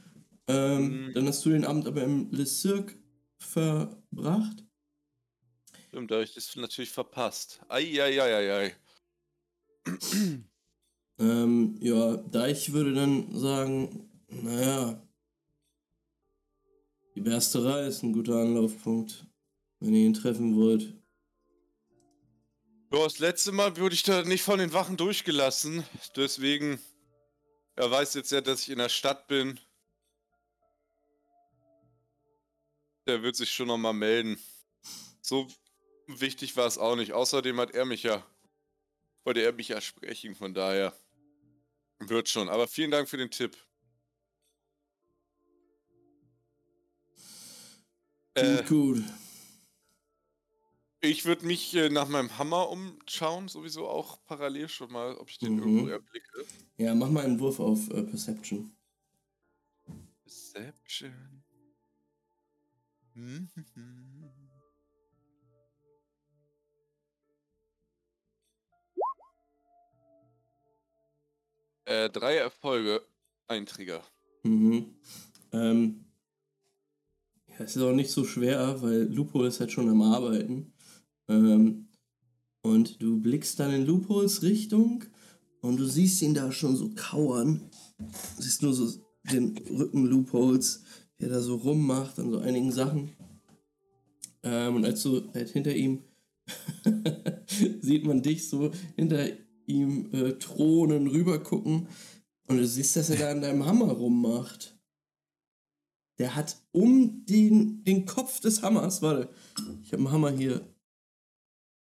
Ähm, 0.47 1.09
Mhm. 1.09 1.15
Dann 1.15 1.27
hast 1.27 1.45
du 1.45 1.51
den 1.51 1.65
Abend 1.65 1.87
aber 1.87 2.03
im 2.05 2.31
Le 2.31 2.47
Cirque 2.47 2.95
verbracht. 3.39 4.65
Stimmt, 5.89 6.11
da 6.11 6.17
habe 6.17 6.25
ich 6.25 6.35
das 6.35 6.55
natürlich 6.57 6.91
verpasst. 6.91 7.61
Eieieiei. 7.69 8.75
Ähm, 11.19 11.77
ja, 11.81 12.17
Deich 12.17 12.73
würde 12.73 12.95
dann 12.95 13.37
sagen, 13.37 14.09
naja, 14.29 15.03
die 17.17 17.21
Bersterei 17.21 17.89
ist 17.89 18.05
ein 18.05 18.13
guter 18.13 18.37
Anlaufpunkt, 18.37 19.27
wenn 19.81 19.95
ihr 19.95 20.07
ihn 20.07 20.15
treffen 20.15 20.57
wollt. 20.57 20.95
Ja, 22.93 23.03
das 23.03 23.19
letzte 23.19 23.51
Mal 23.51 23.77
wurde 23.77 23.95
ich 23.95 24.05
da 24.05 24.23
nicht 24.23 24.43
von 24.43 24.61
den 24.61 24.73
Wachen 24.73 24.97
durchgelassen. 24.97 25.85
Deswegen, 26.15 26.81
er 27.75 27.91
weiß 27.91 28.15
jetzt 28.15 28.31
ja, 28.31 28.41
dass 28.41 28.63
ich 28.63 28.71
in 28.71 28.79
der 28.79 28.89
Stadt 28.89 29.27
bin. 29.27 29.59
Der 33.07 33.23
wird 33.23 33.35
sich 33.37 33.51
schon 33.51 33.67
nochmal 33.67 33.95
melden. 33.95 34.39
So 35.21 35.49
wichtig 36.07 36.57
war 36.57 36.67
es 36.67 36.79
auch 36.79 36.95
nicht. 36.95 37.13
Außerdem 37.13 37.59
hat 37.59 37.73
er 37.73 37.85
mich 37.85 38.05
ja, 38.05 38.25
wollte 39.29 39.43
er 39.43 39.53
mich 39.53 39.69
ja 39.69 39.79
sprechen, 39.83 40.35
von 40.35 40.55
daher 40.55 40.95
wird 41.99 42.31
schon. 42.31 42.49
Aber 42.49 42.67
vielen 42.67 42.91
Dank 42.91 43.11
für 43.11 43.19
den 43.19 43.31
Tipp. 43.31 43.59
Äh, 48.33 48.63
Gut, 48.65 49.03
ich 51.01 51.27
würde 51.27 51.45
mich 51.45 51.75
äh, 51.75 51.91
nach 51.91 52.09
meinem 52.09 52.39
Hammer 52.39 52.71
umschauen, 52.71 53.49
sowieso 53.49 53.87
auch 53.87 54.25
parallel 54.25 54.71
schon 54.71 54.91
mal, 54.91 55.15
ob 55.17 55.29
ich 55.29 55.37
den 55.39 55.57
Mhm. 55.57 55.59
irgendwo 55.59 55.89
erblicke. 55.89 56.47
Ja, 56.79 56.95
mach 56.95 57.11
mal 57.11 57.27
einen 57.27 57.39
Wurf 57.39 57.61
auf 57.61 57.91
äh, 57.91 58.03
Perception. 58.05 58.75
Perception. 60.25 61.45
Äh, 71.89 72.11
drei 72.11 72.37
Erfolge, 72.37 73.01
ein 73.47 73.65
Trigger. 73.65 74.03
Mhm. 74.43 74.95
Ähm, 75.53 76.05
ja, 77.47 77.65
es 77.65 77.77
ist 77.77 77.83
auch 77.83 77.95
nicht 77.95 78.11
so 78.11 78.25
schwer, 78.25 78.83
weil 78.83 79.05
Lupo 79.05 79.43
ist 79.45 79.59
halt 79.59 79.73
schon 79.73 79.89
am 79.89 80.03
Arbeiten. 80.03 80.75
Ähm, 81.29 81.89
und 82.61 83.01
du 83.01 83.19
blickst 83.19 83.59
dann 83.59 83.73
in 83.73 83.87
Lupos 83.87 84.43
Richtung 84.43 85.05
und 85.63 85.79
du 85.79 85.87
siehst 85.87 86.21
ihn 86.21 86.35
da 86.35 86.53
schon 86.53 86.77
so 86.77 86.91
kauern. 86.95 87.71
Du 88.37 88.43
siehst 88.43 88.63
nur 88.63 88.75
so 88.75 88.93
den 89.33 89.57
Rücken 89.57 90.05
Loopholes, 90.05 90.85
wie 91.17 91.25
er 91.25 91.31
da 91.31 91.41
so 91.41 91.55
rummacht 91.55 92.19
an 92.19 92.31
so 92.31 92.39
einigen 92.39 92.71
Sachen. 92.71 93.17
Ähm, 94.43 94.77
und 94.77 94.85
als 94.85 95.03
du 95.05 95.33
halt 95.33 95.49
hinter 95.49 95.75
ihm 95.75 96.05
sieht 97.81 98.05
man 98.05 98.21
dich 98.21 98.47
so 98.47 98.73
hinter 98.95 99.27
ihm 99.69 100.11
äh, 100.13 100.33
thronen, 100.39 101.07
rübergucken 101.07 101.89
und 102.49 102.57
du 102.57 102.67
siehst, 102.67 102.97
dass 102.97 103.11
er 103.11 103.17
da 103.17 103.31
an 103.31 103.43
deinem 103.43 103.67
Hammer 103.67 103.93
rummacht. 103.93 104.79
Der 106.19 106.35
hat 106.35 106.57
um 106.73 107.25
den, 107.27 107.85
den 107.85 108.07
Kopf 108.07 108.41
des 108.41 108.63
Hammers, 108.63 109.03
warte, 109.03 109.31
ich 109.83 109.93
habe 109.93 110.03
einen 110.03 110.11
Hammer 110.11 110.31
hier. 110.31 110.67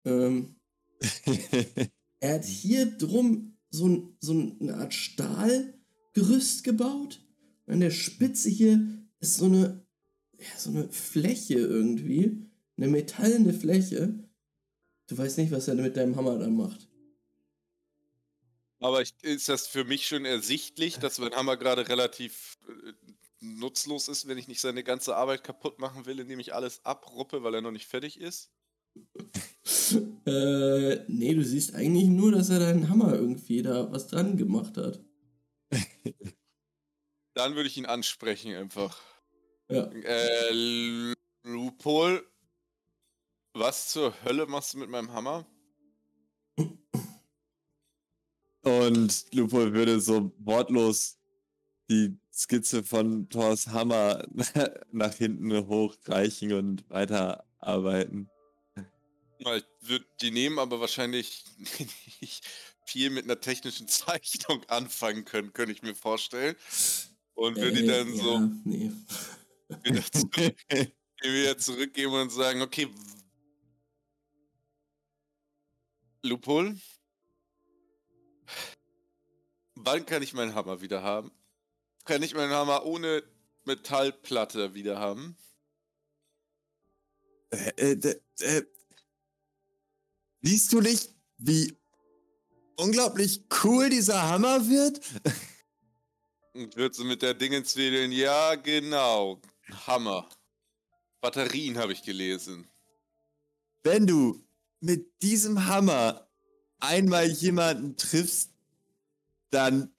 Ähm, 0.04 0.56
er 2.20 2.34
hat 2.34 2.44
hier 2.44 2.86
drum 2.86 3.56
so, 3.70 3.86
ein, 3.86 4.16
so 4.20 4.32
eine 4.32 4.76
Art 4.76 4.92
Stahlgerüst 4.92 6.64
gebaut. 6.64 7.24
An 7.66 7.80
der 7.80 7.90
Spitze 7.90 8.50
hier 8.50 8.86
ist 9.20 9.36
so 9.36 9.46
eine, 9.46 9.86
ja, 10.38 10.58
so 10.58 10.70
eine 10.70 10.88
Fläche 10.90 11.54
irgendwie. 11.54 12.42
Eine 12.76 12.88
metallene 12.88 13.54
Fläche. 13.54 14.28
Du 15.06 15.16
weißt 15.16 15.38
nicht, 15.38 15.52
was 15.52 15.68
er 15.68 15.76
mit 15.76 15.96
deinem 15.96 16.16
Hammer 16.16 16.38
da 16.38 16.48
macht. 16.48 16.88
Aber 18.80 19.02
ich, 19.02 19.14
ist 19.22 19.48
das 19.48 19.66
für 19.66 19.84
mich 19.84 20.06
schon 20.06 20.24
ersichtlich, 20.24 20.98
dass 20.98 21.18
mein 21.18 21.34
Hammer 21.34 21.56
gerade 21.56 21.88
relativ 21.88 22.58
äh, 22.68 22.92
nutzlos 23.40 24.08
ist, 24.08 24.28
wenn 24.28 24.38
ich 24.38 24.48
nicht 24.48 24.60
seine 24.60 24.84
ganze 24.84 25.16
Arbeit 25.16 25.44
kaputt 25.44 25.78
machen 25.78 26.06
will, 26.06 26.20
indem 26.20 26.40
ich 26.40 26.54
alles 26.54 26.84
abruppe, 26.84 27.42
weil 27.42 27.54
er 27.54 27.62
noch 27.62 27.70
nicht 27.70 27.86
fertig 27.86 28.20
ist? 28.20 28.50
Äh, 30.26 31.04
nee, 31.06 31.32
du 31.34 31.44
siehst 31.44 31.76
eigentlich 31.76 32.08
nur, 32.08 32.32
dass 32.32 32.50
er 32.50 32.58
deinen 32.58 32.88
Hammer 32.88 33.14
irgendwie 33.14 33.62
da 33.62 33.92
was 33.92 34.08
dran 34.08 34.36
gemacht 34.36 34.76
hat. 34.76 35.00
Dann 37.34 37.54
würde 37.54 37.68
ich 37.68 37.76
ihn 37.76 37.86
ansprechen 37.86 38.52
einfach. 38.54 39.00
Ja. 39.68 39.84
Äh, 39.92 41.14
Lupol, 41.44 42.26
was 43.54 43.90
zur 43.90 44.12
Hölle 44.24 44.46
machst 44.46 44.74
du 44.74 44.78
mit 44.78 44.90
meinem 44.90 45.12
Hammer? 45.12 45.46
Und 48.66 49.32
Lupo 49.32 49.72
würde 49.72 50.00
so 50.00 50.32
wortlos 50.38 51.18
die 51.88 52.18
Skizze 52.34 52.82
von 52.82 53.28
Thors 53.28 53.68
Hammer 53.68 54.26
nach 54.90 55.14
hinten 55.14 55.68
hochreichen 55.68 56.52
und 56.52 56.90
weiterarbeiten. 56.90 58.28
Ich 59.38 59.64
würde 59.82 60.04
die 60.20 60.32
nehmen, 60.32 60.58
aber 60.58 60.80
wahrscheinlich 60.80 61.44
nicht 62.20 62.44
viel 62.86 63.10
mit 63.10 63.24
einer 63.24 63.40
technischen 63.40 63.86
Zeichnung 63.86 64.64
anfangen 64.66 65.24
können, 65.24 65.52
könnte 65.52 65.70
ich 65.72 65.82
mir 65.82 65.94
vorstellen. 65.94 66.56
Und 67.34 67.58
würde 67.58 67.72
die 67.80 67.84
Äh, 67.84 67.86
dann 67.86 68.14
ja, 68.14 68.22
so 68.24 68.40
Nee. 68.64 68.90
wieder, 69.84 70.02
zurück, 70.12 70.56
wieder 71.22 71.58
zurückgeben 71.58 72.14
und 72.14 72.30
sagen, 72.30 72.62
okay, 72.62 72.88
Lupol, 76.24 76.76
wann 79.86 80.04
kann 80.04 80.22
ich 80.22 80.34
meinen 80.34 80.54
Hammer 80.54 80.80
wieder 80.80 81.02
haben? 81.02 81.30
Kann 82.04 82.22
ich 82.22 82.34
meinen 82.34 82.52
Hammer 82.52 82.84
ohne 82.84 83.22
Metallplatte 83.64 84.74
wieder 84.74 84.98
haben? 84.98 85.38
Äh, 87.50 87.92
äh, 87.92 88.20
äh, 88.40 88.62
siehst 90.42 90.72
du 90.72 90.80
nicht, 90.80 91.14
wie 91.38 91.78
unglaublich 92.76 93.44
cool 93.62 93.88
dieser 93.88 94.28
Hammer 94.28 94.68
wird? 94.68 95.00
Und 96.52 96.76
wird 96.76 96.94
so 96.94 97.04
mit 97.04 97.22
der 97.22 97.34
Dingens 97.34 97.76
wedeln, 97.76 98.10
ja 98.12 98.56
genau, 98.56 99.40
Hammer. 99.86 100.28
Batterien 101.20 101.78
habe 101.78 101.92
ich 101.92 102.02
gelesen. 102.02 102.68
Wenn 103.82 104.06
du 104.06 104.44
mit 104.80 105.22
diesem 105.22 105.66
Hammer 105.66 106.28
einmal 106.80 107.26
jemanden 107.26 107.96
triffst, 107.96 108.55
dann 109.50 109.94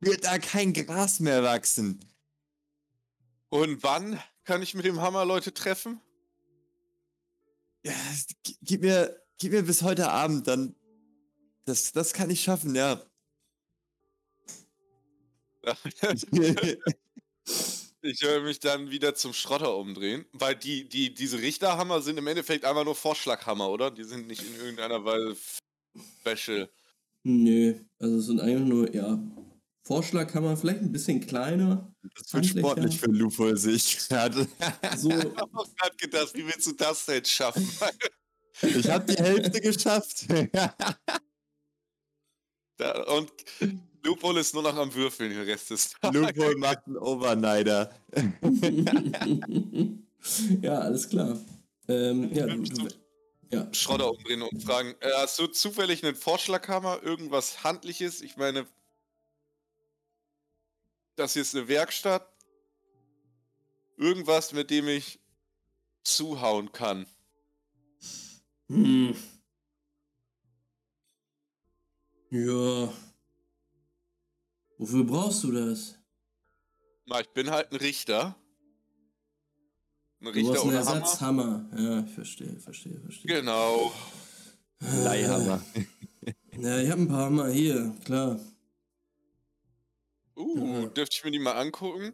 wird 0.00 0.24
da 0.24 0.38
kein 0.38 0.72
Gras 0.72 1.20
mehr 1.20 1.42
wachsen. 1.42 2.00
Und 3.48 3.82
wann 3.82 4.20
kann 4.44 4.62
ich 4.62 4.74
mit 4.74 4.84
dem 4.84 5.00
Hammer 5.00 5.24
Leute 5.24 5.54
treffen? 5.54 6.00
Ja, 7.82 7.94
gib 8.62 8.82
mir, 8.82 9.22
gib 9.38 9.52
mir 9.52 9.62
bis 9.62 9.82
heute 9.82 10.10
Abend, 10.10 10.48
dann. 10.48 10.74
Das, 11.66 11.92
das 11.92 12.12
kann 12.12 12.28
ich 12.28 12.42
schaffen, 12.42 12.74
ja. 12.74 13.02
Ich 18.06 18.20
höre 18.20 18.42
mich 18.42 18.60
dann 18.60 18.90
wieder 18.90 19.14
zum 19.14 19.32
Schrotter 19.32 19.74
umdrehen, 19.74 20.26
weil 20.32 20.54
die, 20.54 20.86
die, 20.86 21.14
diese 21.14 21.38
Richterhammer 21.38 22.02
sind 22.02 22.18
im 22.18 22.26
Endeffekt 22.26 22.66
einfach 22.66 22.84
nur 22.84 22.94
Vorschlaghammer, 22.94 23.70
oder? 23.70 23.90
Die 23.90 24.04
sind 24.04 24.26
nicht 24.26 24.42
in 24.42 24.54
irgendeiner 24.56 25.06
Weise 25.06 25.34
special. 26.20 26.68
Nö, 27.24 27.74
also 27.98 28.18
es 28.18 28.26
sind 28.26 28.40
eigentlich 28.40 28.68
nur, 28.68 28.94
ja, 28.94 29.18
Vorschlaghammer, 29.86 30.56
vielleicht 30.56 30.80
ein 30.80 30.92
bisschen 30.92 31.20
kleiner. 31.20 31.92
Das 32.16 32.32
wird 32.32 32.46
sportlich 32.46 32.98
für 32.98 33.10
Lufo, 33.10 33.54
sehe 33.54 33.74
ich 33.74 34.08
gerade. 34.08 34.46
So, 34.96 35.08
Ich 35.10 35.36
habe 35.36 35.58
auch 35.58 35.74
gerade 35.76 35.96
gedacht, 35.96 36.34
wie 36.34 36.46
willst 36.46 36.66
du 36.66 36.72
das 36.72 37.06
denn 37.06 37.24
schaffen? 37.24 37.68
Ich 38.62 38.88
habe 38.88 39.12
die 39.12 39.20
Hälfte 39.20 39.60
geschafft. 39.60 40.26
Da, 42.76 43.04
und 43.04 43.30
Lupol 44.02 44.36
ist 44.38 44.52
nur 44.52 44.64
noch 44.64 44.76
am 44.76 44.92
Würfeln 44.92 45.30
den 45.30 45.42
Rest 45.42 45.70
des 45.70 45.90
Tages. 45.90 46.20
Lupo 46.20 46.58
macht 46.58 46.84
einen 46.86 46.96
Overnighter. 46.96 47.88
ja, 50.60 50.78
alles 50.80 51.08
klar. 51.08 51.38
Ähm, 51.86 52.34
ja, 52.34 52.46
ja. 53.54 53.74
Schrodder 53.74 54.10
umdrehen 54.10 54.42
und 54.42 54.62
fragen, 54.62 54.94
äh, 55.00 55.10
hast 55.16 55.38
du 55.38 55.46
zufällig 55.46 56.04
einen 56.04 56.14
Vorschlaghammer, 56.14 57.02
irgendwas 57.02 57.64
Handliches? 57.64 58.20
Ich 58.20 58.36
meine, 58.36 58.66
das 61.16 61.32
hier 61.34 61.42
ist 61.42 61.54
eine 61.54 61.68
Werkstatt. 61.68 62.28
Irgendwas, 63.96 64.52
mit 64.52 64.70
dem 64.70 64.88
ich 64.88 65.20
zuhauen 66.02 66.72
kann. 66.72 67.06
Hm. 68.68 69.16
Ja. 72.30 72.92
Wofür 74.78 75.04
brauchst 75.04 75.44
du 75.44 75.52
das? 75.52 75.96
Na, 77.06 77.20
ich 77.20 77.28
bin 77.28 77.50
halt 77.50 77.70
ein 77.70 77.76
Richter. 77.76 78.36
Ein 80.26 80.32
Du 80.32 80.38
Richter 80.38 80.52
brauchst 80.52 80.64
einen 80.64 80.70
ohne 80.76 80.86
Hammer. 80.86 81.00
Ersatzhammer. 81.00 81.70
Ja, 81.76 82.04
ich 82.06 82.12
verstehe, 82.12 82.56
verstehe, 82.58 82.98
verstehe. 83.00 83.36
Genau. 83.40 83.92
Leihhammer. 84.80 85.62
Ja, 86.58 86.78
ich 86.80 86.90
habe 86.90 87.02
ein 87.02 87.08
paar 87.08 87.26
Hammer 87.26 87.48
hier, 87.48 87.94
klar. 88.04 88.40
Uh, 90.36 90.82
Ja. 90.82 90.86
dürfte 90.86 91.16
ich 91.18 91.24
mir 91.24 91.30
die 91.30 91.38
mal 91.38 91.52
angucken? 91.52 92.12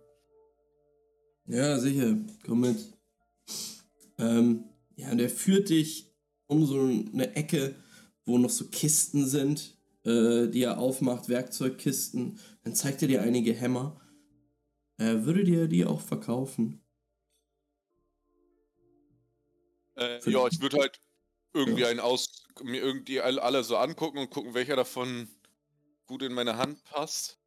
Ja, 1.47 1.79
sicher. 1.79 2.17
Komm 2.45 2.61
mit. 2.61 2.79
Ähm, 4.19 4.65
ja, 4.97 5.11
und 5.13 5.19
der 5.19 5.31
führt 5.31 5.69
dich 5.69 6.13
um 6.47 6.67
so 6.67 6.81
eine 6.81 7.35
Ecke, 7.37 7.75
wo 8.25 8.39
noch 8.39 8.51
so 8.51 8.67
Kisten 8.67 9.27
sind, 9.27 9.77
äh, 10.05 10.49
die 10.49 10.63
er 10.63 10.79
aufmacht, 10.79 11.29
Werkzeugkisten. 11.29 12.39
Dann 12.63 12.75
zeigt 12.75 13.03
er 13.03 13.09
dir 13.09 13.23
einige 13.23 13.53
Hämmer. 13.55 14.01
Er 14.99 15.25
würde 15.25 15.45
dir 15.45 15.69
die 15.69 15.85
auch 15.87 16.01
verkaufen. 16.01 16.83
Äh, 20.01 20.31
ja, 20.31 20.47
ich 20.49 20.61
würde 20.61 20.79
halt 20.79 20.99
irgendwie 21.53 21.83
Ja. 21.83 21.89
einen 21.89 22.01
aus, 22.01 22.45
mir 22.63 22.81
irgendwie 22.81 23.21
alle, 23.21 23.63
so 23.65 23.77
angucken 23.77 24.19
und 24.19 24.31
gucken, 24.31 24.55
welcher 24.55 24.77
davon 24.77 25.29
gut 26.07 26.23
in 26.23 26.33
meine 26.33 26.57
Hand 26.57 26.83
passt. 26.85 27.39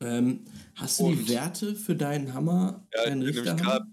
Ähm, 0.00 0.44
hast 0.74 1.00
du 1.00 1.10
die 1.12 1.18
Und- 1.20 1.28
Werte 1.28 1.74
für 1.74 1.96
deinen 1.96 2.34
Hammer, 2.34 2.86
Ja, 2.94 3.00
ich 3.00 3.04
deinen 3.06 3.20
bin 3.20 3.28
nämlich 3.34 3.36
Richterhammer? 3.38 3.62
gerade 3.62 3.86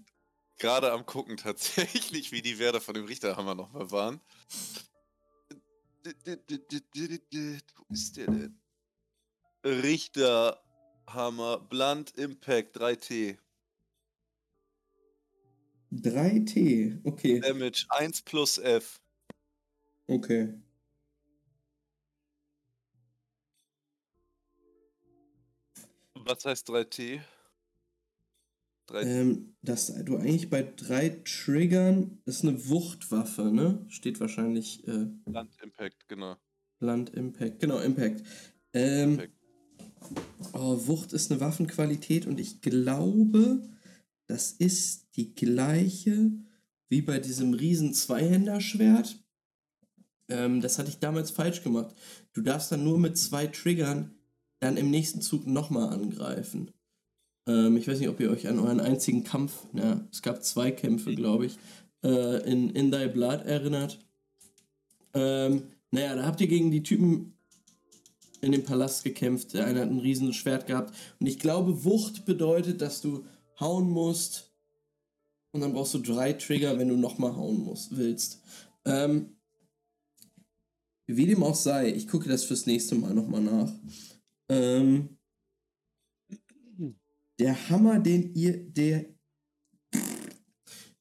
gerade 0.58 0.92
am 0.92 1.04
gucken 1.06 1.36
tatsächlich, 1.36 2.32
wie 2.32 2.42
die 2.42 2.58
Werte 2.58 2.80
von 2.80 2.94
dem 2.94 3.04
Richterhammer 3.06 3.54
nochmal 3.54 3.90
waren. 3.90 4.20
Wo 6.04 7.94
ist 7.94 8.16
der 8.16 8.26
denn? 8.26 8.60
Richterhammer 9.64 11.58
Blunt 11.60 12.10
Impact 12.18 12.76
3T. 12.78 13.38
3T, 16.02 17.00
okay. 17.04 17.40
Damage 17.40 17.86
1 17.88 18.22
plus 18.22 18.58
F. 18.58 19.00
Okay. 20.06 20.54
Was 26.14 26.44
heißt 26.44 26.68
3T? 26.68 27.20
3T. 28.88 29.02
Ähm, 29.02 29.56
dass 29.62 29.94
du 30.04 30.16
eigentlich 30.16 30.50
bei 30.50 30.62
drei 30.62 31.20
Triggern 31.24 32.22
ist 32.26 32.42
eine 32.42 32.68
Wuchtwaffe, 32.68 33.44
ne? 33.44 33.84
Steht 33.88 34.20
wahrscheinlich 34.20 34.86
äh, 34.86 35.06
Blunt 35.24 35.56
Impact, 35.62 36.08
genau. 36.08 36.36
Land 36.80 37.10
Impact. 37.10 37.60
Genau, 37.60 37.78
Impact. 37.78 38.22
Ähm, 38.72 39.12
Impact. 39.12 39.32
Oh, 40.52 40.86
Wucht 40.86 41.12
ist 41.14 41.30
eine 41.30 41.40
Waffenqualität 41.40 42.26
und 42.26 42.38
ich 42.38 42.60
glaube, 42.60 43.62
das 44.26 44.52
ist 44.52 45.08
die 45.16 45.34
gleiche 45.34 46.32
wie 46.88 47.02
bei 47.02 47.18
diesem 47.18 47.54
riesen 47.54 47.92
Zweihänderschwert. 47.94 49.16
Ähm, 50.28 50.60
das 50.60 50.78
hatte 50.78 50.90
ich 50.90 50.98
damals 50.98 51.30
falsch 51.30 51.62
gemacht. 51.62 51.94
Du 52.32 52.40
darfst 52.40 52.72
dann 52.72 52.84
nur 52.84 52.98
mit 52.98 53.18
zwei 53.18 53.46
Triggern 53.46 54.12
dann 54.60 54.76
im 54.76 54.90
nächsten 54.90 55.20
Zug 55.20 55.46
nochmal 55.46 55.92
angreifen. 55.92 56.70
Ähm, 57.46 57.76
ich 57.76 57.86
weiß 57.86 57.98
nicht, 57.98 58.08
ob 58.08 58.20
ihr 58.20 58.30
euch 58.30 58.48
an 58.48 58.58
euren 58.58 58.80
einzigen 58.80 59.24
Kampf, 59.24 59.66
na, 59.72 60.06
es 60.10 60.22
gab 60.22 60.42
zwei 60.42 60.70
Kämpfe, 60.70 61.14
glaube 61.14 61.46
ich, 61.46 61.58
äh, 62.02 62.50
in 62.50 62.70
In 62.70 62.90
Thy 62.90 63.08
Blood 63.08 63.44
erinnert. 63.44 63.98
Ähm, 65.12 65.64
naja, 65.90 66.16
da 66.16 66.26
habt 66.26 66.40
ihr 66.40 66.48
gegen 66.48 66.70
die 66.70 66.82
Typen 66.82 67.34
in 68.40 68.52
dem 68.52 68.64
Palast 68.64 69.04
gekämpft. 69.04 69.54
Der 69.54 69.66
eine 69.66 69.80
hat 69.80 69.88
ein 69.88 69.98
riesen 69.98 70.32
Schwert 70.32 70.66
gehabt. 70.66 70.94
Und 71.18 71.26
ich 71.26 71.38
glaube, 71.38 71.84
Wucht 71.84 72.24
bedeutet, 72.24 72.80
dass 72.80 73.00
du 73.00 73.24
hauen 73.60 73.90
musst. 73.90 74.52
Und 75.52 75.60
dann 75.60 75.72
brauchst 75.72 75.94
du 75.94 75.98
drei 75.98 76.32
Trigger, 76.32 76.78
wenn 76.78 76.88
du 76.88 76.96
nochmal 76.96 77.36
hauen 77.36 77.58
musst, 77.58 77.96
willst. 77.96 78.42
Ähm, 78.84 79.36
wie 81.06 81.26
dem 81.26 81.42
auch 81.42 81.54
sei, 81.54 81.92
ich 81.92 82.08
gucke 82.08 82.28
das 82.28 82.44
fürs 82.44 82.66
nächste 82.66 82.94
Mal 82.94 83.14
nochmal 83.14 83.42
nach. 83.42 83.72
Ähm, 84.48 85.18
der 87.38 87.68
Hammer, 87.68 87.98
den 88.00 88.34
ihr, 88.34 88.56
der, 88.56 89.06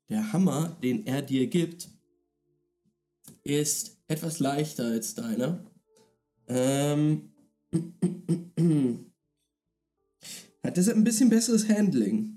der 0.10 0.34
Hammer, 0.34 0.78
den 0.84 1.06
er 1.06 1.22
dir 1.22 1.47
gibt, 1.47 1.89
ist 3.43 3.97
etwas 4.08 4.39
leichter 4.39 4.86
als 4.86 5.16
deiner. 5.16 5.64
Ähm, 6.47 7.32
hat 10.64 10.78
deshalb 10.78 10.97
ein 10.97 11.04
bisschen 11.04 11.30
besseres 11.30 11.68
Handling. 11.68 12.33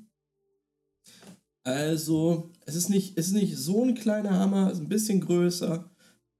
Also, 1.67 2.53
es 2.65 2.77
ist 2.77 2.91
nicht, 2.91 3.19
es 3.19 3.27
ist 3.29 3.33
nicht 3.33 3.57
so 3.57 3.83
ein 3.85 3.97
kleiner 3.97 4.39
Hammer, 4.39 4.71
ist 4.71 4.79
ein 4.79 4.89
bisschen 4.89 5.21
größer, 5.21 5.91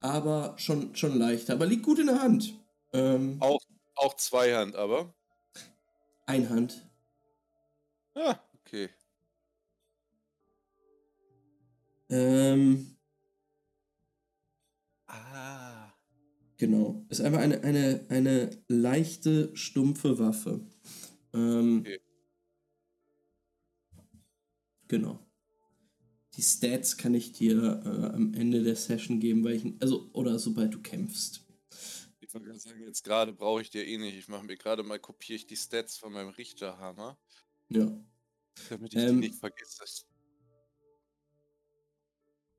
aber 0.01 0.55
schon, 0.57 0.95
schon 0.95 1.19
leichter. 1.19 1.55
Aber 1.55 1.67
liegt 1.67 1.83
gut 1.83 1.99
in 1.99 2.07
der 2.07 2.23
Hand. 2.23 2.55
Ähm, 2.93 3.37
Auch, 3.41 3.59
auch 3.97 4.15
Zweihand, 4.15 4.77
aber. 4.77 5.13
Einhand. 6.29 6.87
Ah, 8.17 8.41
okay. 8.57 8.91
Ähm, 12.11 12.97
Ah. 15.09 15.93
genau. 16.59 17.05
Ist 17.09 17.21
einfach 17.21 17.41
eine, 17.41 17.63
eine, 17.65 18.07
eine 18.11 18.51
leichte, 18.69 19.57
stumpfe 19.57 20.19
Waffe. 20.19 20.61
Ähm, 21.35 21.81
Okay. 21.83 22.01
Genau. 24.89 25.21
Die 26.35 26.43
Stats 26.43 26.97
kann 26.97 27.15
ich 27.15 27.33
dir 27.33 27.83
äh, 27.85 28.15
am 28.15 28.35
Ende 28.35 28.63
der 28.63 28.77
Session 28.77 29.21
geben, 29.21 29.43
weil 29.45 29.55
ich. 29.55 29.65
Also, 29.81 30.11
oder 30.13 30.39
sobald 30.39 30.75
du 30.75 30.81
kämpfst. 30.83 31.43
Ich 32.21 32.35
wollte 32.35 32.47
gerade 32.49 32.59
sagen, 32.61 32.83
jetzt 32.83 33.03
gerade 33.05 33.33
brauche 33.33 33.63
ich 33.63 33.71
dir 33.71 33.87
eh 33.87 33.97
nicht. 33.99 34.17
Ich 34.17 34.29
mache 34.29 34.45
mir 34.45 34.57
gerade 34.57 34.83
mal, 34.83 34.99
kopiere 34.99 35.37
ich 35.37 35.47
die 35.47 35.57
Stats 35.57 35.97
von 35.97 36.13
meinem 36.13 36.29
Richterhammer, 36.31 37.19
Ja. 37.69 37.91
damit 38.69 38.95
ich 38.95 39.01
Ähm, 39.01 39.21
die 39.23 39.29
nicht 39.29 39.41
vergesse. 39.41 40.05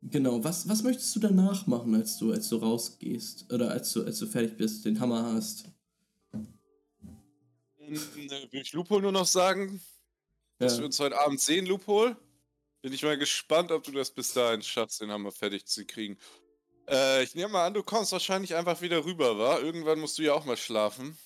Genau. 0.02 0.44
Was, 0.44 0.68
was 0.70 0.84
möchtest 0.84 1.16
du 1.16 1.20
danach 1.20 1.68
machen, 1.68 1.94
als 1.96 2.18
du, 2.18 2.32
als 2.32 2.50
du 2.50 2.58
rausgehst? 2.58 3.52
Oder 3.52 3.72
als 3.72 3.92
du, 3.94 4.04
als 4.04 4.20
du 4.20 4.26
fertig 4.28 4.58
bist, 4.58 4.86
den 4.86 5.00
Hammer 5.00 5.34
hast? 5.34 5.66
Äh, 7.80 7.90
Will 8.52 8.62
ich 8.62 8.74
Lupol 8.74 9.02
nur 9.02 9.12
noch 9.12 9.26
sagen, 9.26 9.82
dass 10.60 10.78
wir 10.78 10.80
Ja. 10.80 10.86
uns 10.86 11.00
heute 11.00 11.20
Abend 11.20 11.40
sehen, 11.40 11.66
Lupol? 11.66 12.16
Bin 12.82 12.94
ich 12.94 13.04
mal 13.04 13.18
gespannt, 13.18 13.72
ob 13.72 13.84
du 13.84 13.92
das 13.92 14.12
bis 14.12 14.34
dahin 14.34 14.62
schaffst, 14.62 15.02
den 15.02 15.12
Hammer 15.12 15.32
fertig 15.32 15.66
zu 15.66 15.86
kriegen. 15.86 16.18
Äh, 16.90 17.24
ich 17.24 17.36
nehme 17.36 17.50
mal 17.50 17.68
an, 17.68 17.74
du 17.74 17.84
kommst 17.84 18.12
wahrscheinlich 18.12 18.56
einfach 18.56 18.82
wieder 18.82 19.04
rüber, 19.04 19.38
wa? 19.38 19.60
Irgendwann 19.60 20.00
musst 20.00 20.18
du 20.18 20.24
ja 20.24 20.34
auch 20.34 20.46
mal 20.46 20.58
schlafen. 20.58 21.18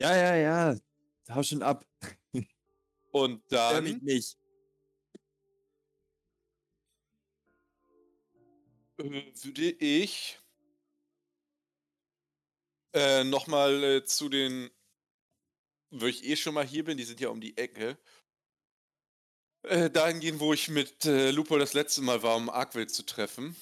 Ja, 0.00 0.14
ja, 0.16 0.36
ja. 0.36 0.76
Hau 1.30 1.42
schon 1.42 1.62
ab. 1.62 1.86
Und 3.12 3.42
dann 3.50 3.84
nicht. 4.02 4.36
äh, 8.98 9.04
würde 9.44 9.70
ich 9.70 10.40
äh, 12.94 13.24
nochmal 13.24 13.82
äh, 13.84 14.04
zu 14.04 14.28
den, 14.28 14.70
wo 15.92 16.06
ich 16.06 16.24
eh 16.24 16.36
schon 16.36 16.54
mal 16.54 16.66
hier 16.66 16.84
bin, 16.84 16.96
die 16.96 17.04
sind 17.04 17.20
ja 17.20 17.28
um 17.28 17.40
die 17.40 17.56
Ecke, 17.56 17.98
äh, 19.62 19.90
dahin 19.90 20.20
gehen, 20.20 20.40
wo 20.40 20.52
ich 20.52 20.68
mit 20.68 21.04
äh, 21.04 21.30
Lupo 21.30 21.56
das 21.58 21.74
letzte 21.74 22.02
Mal 22.02 22.22
war, 22.22 22.36
um 22.36 22.50
Arkwil 22.50 22.88
zu 22.88 23.04
treffen. 23.04 23.54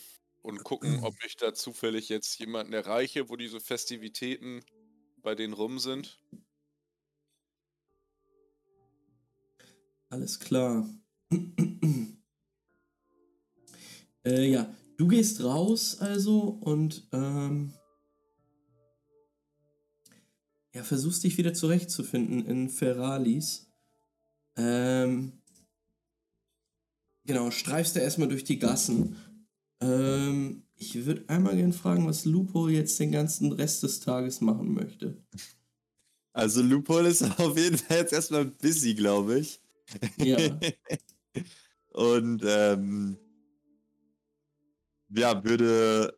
Und 0.43 0.65
gucken, 0.65 1.05
ob 1.05 1.15
ich 1.27 1.37
da 1.37 1.53
zufällig 1.53 2.09
jetzt 2.09 2.39
jemanden 2.39 2.73
erreiche, 2.73 3.29
wo 3.29 3.37
diese 3.37 3.61
Festivitäten 3.61 4.65
bei 5.19 5.35
denen 5.35 5.53
rum 5.53 5.79
sind. 5.79 6.19
Alles 10.09 10.41
klar. 10.41 10.89
äh, 14.25 14.45
ja, 14.47 14.75
Du 15.01 15.09
gehst 15.09 15.43
raus 15.43 15.97
also 15.99 16.59
und 16.61 17.09
ähm, 17.13 17.73
ja, 20.75 20.85
versuchst 20.85 21.25
dich 21.25 21.37
wieder 21.39 21.53
zurechtzufinden 21.53 22.45
in 22.47 22.69
Ferralis. 22.69 23.69
Ähm, 24.57 25.41
genau, 27.25 27.51
streifst 27.51 27.97
du 27.97 28.01
erstmal 28.01 28.29
durch 28.29 28.45
die 28.45 28.59
Gassen. 28.59 29.17
Ähm, 29.81 30.65
ich 30.77 31.05
würde 31.07 31.25
einmal 31.29 31.57
gerne 31.57 31.73
fragen, 31.73 32.07
was 32.07 32.25
Lupo 32.25 32.69
jetzt 32.69 32.99
den 33.01 33.13
ganzen 33.13 33.53
Rest 33.53 33.83
des 33.83 34.01
Tages 34.01 34.41
machen 34.41 34.73
möchte. 34.75 35.23
Also 36.33 36.63
Lupol 36.63 37.07
ist 37.07 37.23
auf 37.39 37.57
jeden 37.57 37.79
Fall 37.79 37.99
jetzt 37.99 38.13
erstmal 38.13 38.45
busy, 38.45 38.95
glaube 38.95 39.41
ich. 39.41 39.61
Ja. 40.17 40.39
Und 41.89 42.43
ähm, 42.47 43.19
ja, 45.09 45.43
würde 45.43 46.17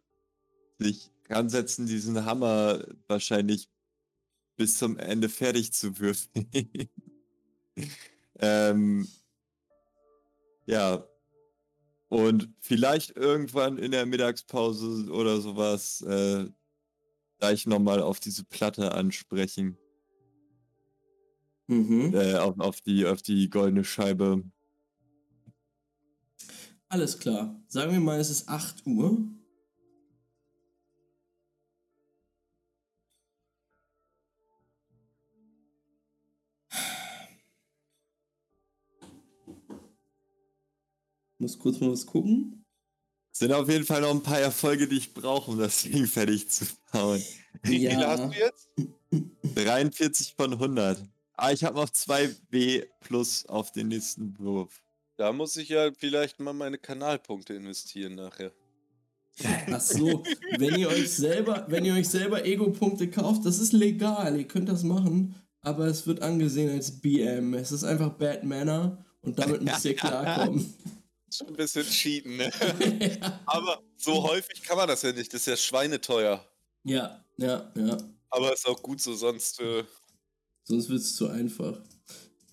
sich 0.79 1.11
ransetzen, 1.29 1.87
diesen 1.87 2.25
Hammer 2.27 2.85
wahrscheinlich 3.09 3.71
bis 4.63 4.79
zum 4.79 4.97
Ende 4.97 5.29
fertig 5.29 5.73
zu 5.73 5.99
würfeln. 5.99 6.49
ähm, 8.39 9.09
ja. 10.67 11.05
Und 12.09 12.49
vielleicht 12.61 13.17
irgendwann 13.17 13.77
in 13.77 13.91
der 13.91 14.07
Mittagspause 14.07 15.11
oder 15.11 15.41
sowas 15.41 16.01
äh, 16.03 16.49
gleich 17.41 17.67
nochmal 17.67 18.01
auf 18.03 18.21
diese 18.21 18.45
Platte 18.45 18.93
ansprechen. 18.93 19.77
Mhm. 21.67 22.15
Äh, 22.15 22.37
auf, 22.37 22.61
auf, 22.61 22.81
die, 22.83 23.05
auf 23.05 23.21
die 23.21 23.51
goldene 23.51 23.83
Scheibe. 23.83 24.45
Alles 26.89 27.19
klar. 27.19 27.61
Sagen 27.67 27.91
wir 27.91 27.99
mal, 27.99 28.21
es 28.21 28.31
ist 28.31 28.49
8 28.49 28.87
Uhr. 28.87 29.27
Muss 41.43 41.59
kurz 41.59 41.81
mal 41.81 41.91
was 41.91 42.07
gucken. 42.07 42.65
Sind 43.33 43.53
auf 43.53 43.69
jeden 43.69 43.85
Fall 43.85 44.01
noch 44.01 44.13
ein 44.13 44.23
paar 44.23 44.39
Erfolge, 44.39 44.87
die 44.87 44.99
ich 44.99 45.13
brauche, 45.13 45.51
um 45.51 45.59
das 45.59 45.83
Ding 45.83 46.07
fertig 46.07 46.49
zu 46.49 46.67
bauen. 46.93 47.21
Wie 47.65 47.81
viele 47.81 48.07
hast 48.07 48.23
du 48.23 48.31
jetzt? 48.31 48.69
43 49.57 50.35
von 50.37 50.53
100. 50.53 51.03
Ah, 51.35 51.51
ich 51.51 51.65
habe 51.65 51.75
noch 51.75 51.91
2 51.91 52.31
W 52.51 52.85
plus 53.01 53.45
auf 53.47 53.73
den 53.73 53.89
nächsten 53.89 54.39
Wurf. 54.39 54.81
Da 55.17 55.33
muss 55.33 55.57
ich 55.57 55.71
ja 55.71 55.91
vielleicht 55.99 56.39
mal 56.39 56.53
meine 56.53 56.79
Kanalpunkte 56.79 57.55
investieren 57.55 58.15
nachher. 58.15 58.53
Ach 59.69 59.81
so, 59.81 60.23
wenn 60.59 60.79
ihr 60.79 60.91
euch 60.91 61.11
selber, 61.11 61.67
wenn 61.69 61.85
ihr 61.85 61.95
euch 61.95 62.09
selber 62.09 62.45
Ego-Punkte 62.45 63.11
kauft, 63.11 63.45
das 63.45 63.59
ist 63.59 63.73
legal, 63.73 64.39
ihr 64.39 64.47
könnt 64.47 64.69
das 64.69 64.85
machen, 64.85 65.35
aber 65.61 65.87
es 65.87 66.07
wird 66.07 66.23
angesehen 66.23 66.71
als 66.71 67.01
BM. 67.01 67.55
Es 67.55 67.73
ist 67.73 67.83
einfach 67.83 68.11
Bad 68.11 68.45
Manner 68.45 69.05
und 69.23 69.41
damit 69.41 69.63
müsst 69.63 69.85
ihr 69.85 69.97
klarkommen. 69.97 70.73
Schon 71.33 71.49
ein 71.49 71.55
bisschen 71.55 71.85
cheaten, 71.85 72.37
ne? 72.37 72.51
Aber 73.47 73.81
so 73.97 74.23
häufig 74.23 74.63
kann 74.63 74.77
man 74.77 74.87
das 74.89 75.03
ja 75.03 75.13
nicht. 75.13 75.33
Das 75.33 75.41
ist 75.43 75.47
ja 75.47 75.57
schweineteuer. 75.57 76.45
ja, 76.85 77.25
ja, 77.39 77.73
ja. 77.75 77.97
Aber 78.31 78.53
ist 78.53 78.67
auch 78.69 78.83
gut 78.83 79.01
so, 79.01 79.15
sonst. 79.15 79.61
Äh, 79.61 79.85
Sonst 80.65 80.89
wird 80.89 81.01
es 81.01 81.17
zu 81.17 81.29
einfach. 81.29 81.81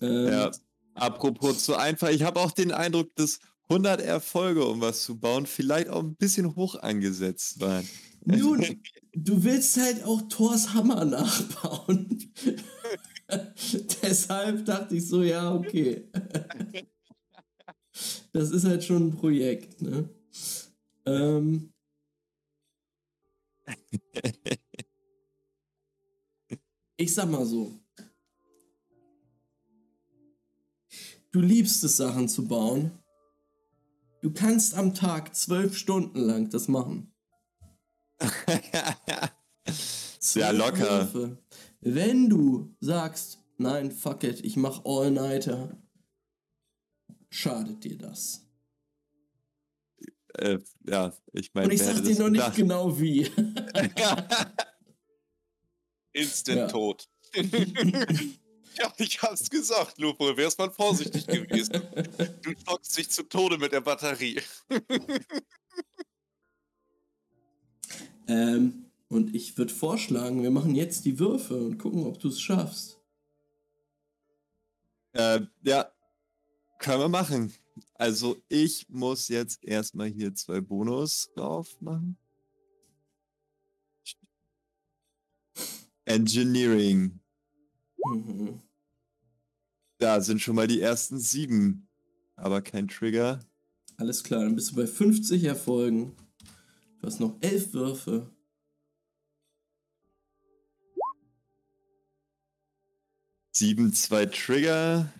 Ähm, 0.00 0.28
Ja. 0.28 0.50
Apropos 0.94 1.64
zu 1.64 1.76
einfach, 1.76 2.08
ich 2.08 2.22
habe 2.22 2.40
auch 2.40 2.50
den 2.50 2.72
Eindruck, 2.72 3.14
dass 3.14 3.38
100 3.68 4.00
Erfolge, 4.00 4.64
um 4.66 4.80
was 4.80 5.04
zu 5.04 5.18
bauen, 5.18 5.46
vielleicht 5.46 5.88
auch 5.88 6.02
ein 6.02 6.16
bisschen 6.16 6.56
hoch 6.56 6.74
angesetzt 6.74 7.60
waren. 7.60 7.88
Nun, 8.24 8.60
du 9.14 9.44
willst 9.44 9.76
halt 9.76 10.02
auch 10.04 10.22
Thors 10.28 10.74
Hammer 10.74 11.04
nachbauen. 11.04 12.32
Deshalb 14.02 14.64
dachte 14.64 14.96
ich 14.96 15.06
so, 15.06 15.22
ja, 15.22 15.54
okay. 15.54 16.08
Das 18.32 18.50
ist 18.50 18.64
halt 18.64 18.84
schon 18.84 19.08
ein 19.08 19.16
Projekt, 19.16 19.82
ne? 19.82 20.08
Ähm, 21.06 21.72
ich 26.96 27.14
sag 27.14 27.30
mal 27.30 27.44
so. 27.44 27.72
Du 31.32 31.40
liebst 31.40 31.84
es, 31.84 31.96
Sachen 31.96 32.28
zu 32.28 32.46
bauen. 32.46 32.90
Du 34.20 34.32
kannst 34.32 34.74
am 34.74 34.94
Tag 34.94 35.34
zwölf 35.34 35.76
Stunden 35.76 36.20
lang 36.20 36.50
das 36.50 36.68
machen. 36.68 37.12
ja, 39.08 39.30
Zwölf 40.18 40.58
locker. 40.58 41.38
Wenn 41.80 42.28
du 42.28 42.76
sagst, 42.80 43.38
nein, 43.56 43.90
fuck 43.90 44.24
it, 44.24 44.44
ich 44.44 44.56
mach 44.56 44.84
All-Nighter, 44.84 45.80
schadet 47.30 47.82
dir 47.84 47.96
das. 47.96 48.46
Äh, 50.34 50.58
ja, 50.88 51.12
ich 51.32 51.52
meine, 51.54 51.68
Und 51.68 51.72
ich 51.72 51.82
sag 51.82 52.02
dir 52.04 52.18
noch 52.18 52.30
nicht 52.30 52.54
genau 52.54 52.98
wie. 53.00 53.22
instant 56.12 56.58
Ja. 56.58 56.66
tot. 56.68 57.08
ja, 57.34 58.92
ich 58.98 59.22
hab's 59.22 59.48
gesagt, 59.50 59.98
Lupo. 59.98 60.36
Wärst 60.36 60.58
mal 60.58 60.70
vorsichtig 60.70 61.26
gewesen. 61.26 61.82
Du 62.42 62.52
schockst 62.64 62.96
dich 62.96 63.10
zu 63.10 63.22
Tode 63.24 63.58
mit 63.58 63.72
der 63.72 63.80
Batterie. 63.80 64.40
ähm, 68.28 68.86
und 69.08 69.34
ich 69.34 69.56
würde 69.58 69.72
vorschlagen, 69.72 70.42
wir 70.42 70.50
machen 70.50 70.74
jetzt 70.74 71.04
die 71.04 71.18
Würfe 71.18 71.56
und 71.56 71.78
gucken, 71.78 72.06
ob 72.06 72.18
du 72.20 72.28
es 72.28 72.40
schaffst. 72.40 72.98
Äh, 75.12 75.40
ja, 75.62 75.90
können 76.80 77.00
wir 77.00 77.08
machen. 77.08 77.52
Also 77.94 78.42
ich 78.48 78.88
muss 78.88 79.28
jetzt 79.28 79.62
erstmal 79.62 80.08
hier 80.08 80.34
zwei 80.34 80.60
Bonus 80.60 81.30
drauf 81.36 81.80
machen. 81.80 82.16
Engineering. 86.06 87.20
Mhm. 88.04 88.60
Da 89.98 90.20
sind 90.20 90.40
schon 90.40 90.56
mal 90.56 90.66
die 90.66 90.80
ersten 90.80 91.18
sieben. 91.18 91.86
Aber 92.34 92.62
kein 92.62 92.88
Trigger. 92.88 93.40
Alles 93.98 94.24
klar, 94.24 94.40
dann 94.40 94.56
bist 94.56 94.70
du 94.70 94.76
bei 94.76 94.86
50 94.86 95.44
Erfolgen. 95.44 96.16
Du 97.00 97.06
hast 97.06 97.20
noch 97.20 97.36
elf 97.42 97.74
Würfe. 97.74 98.34
Sieben, 103.52 103.92
zwei 103.92 104.24
Trigger. 104.24 105.12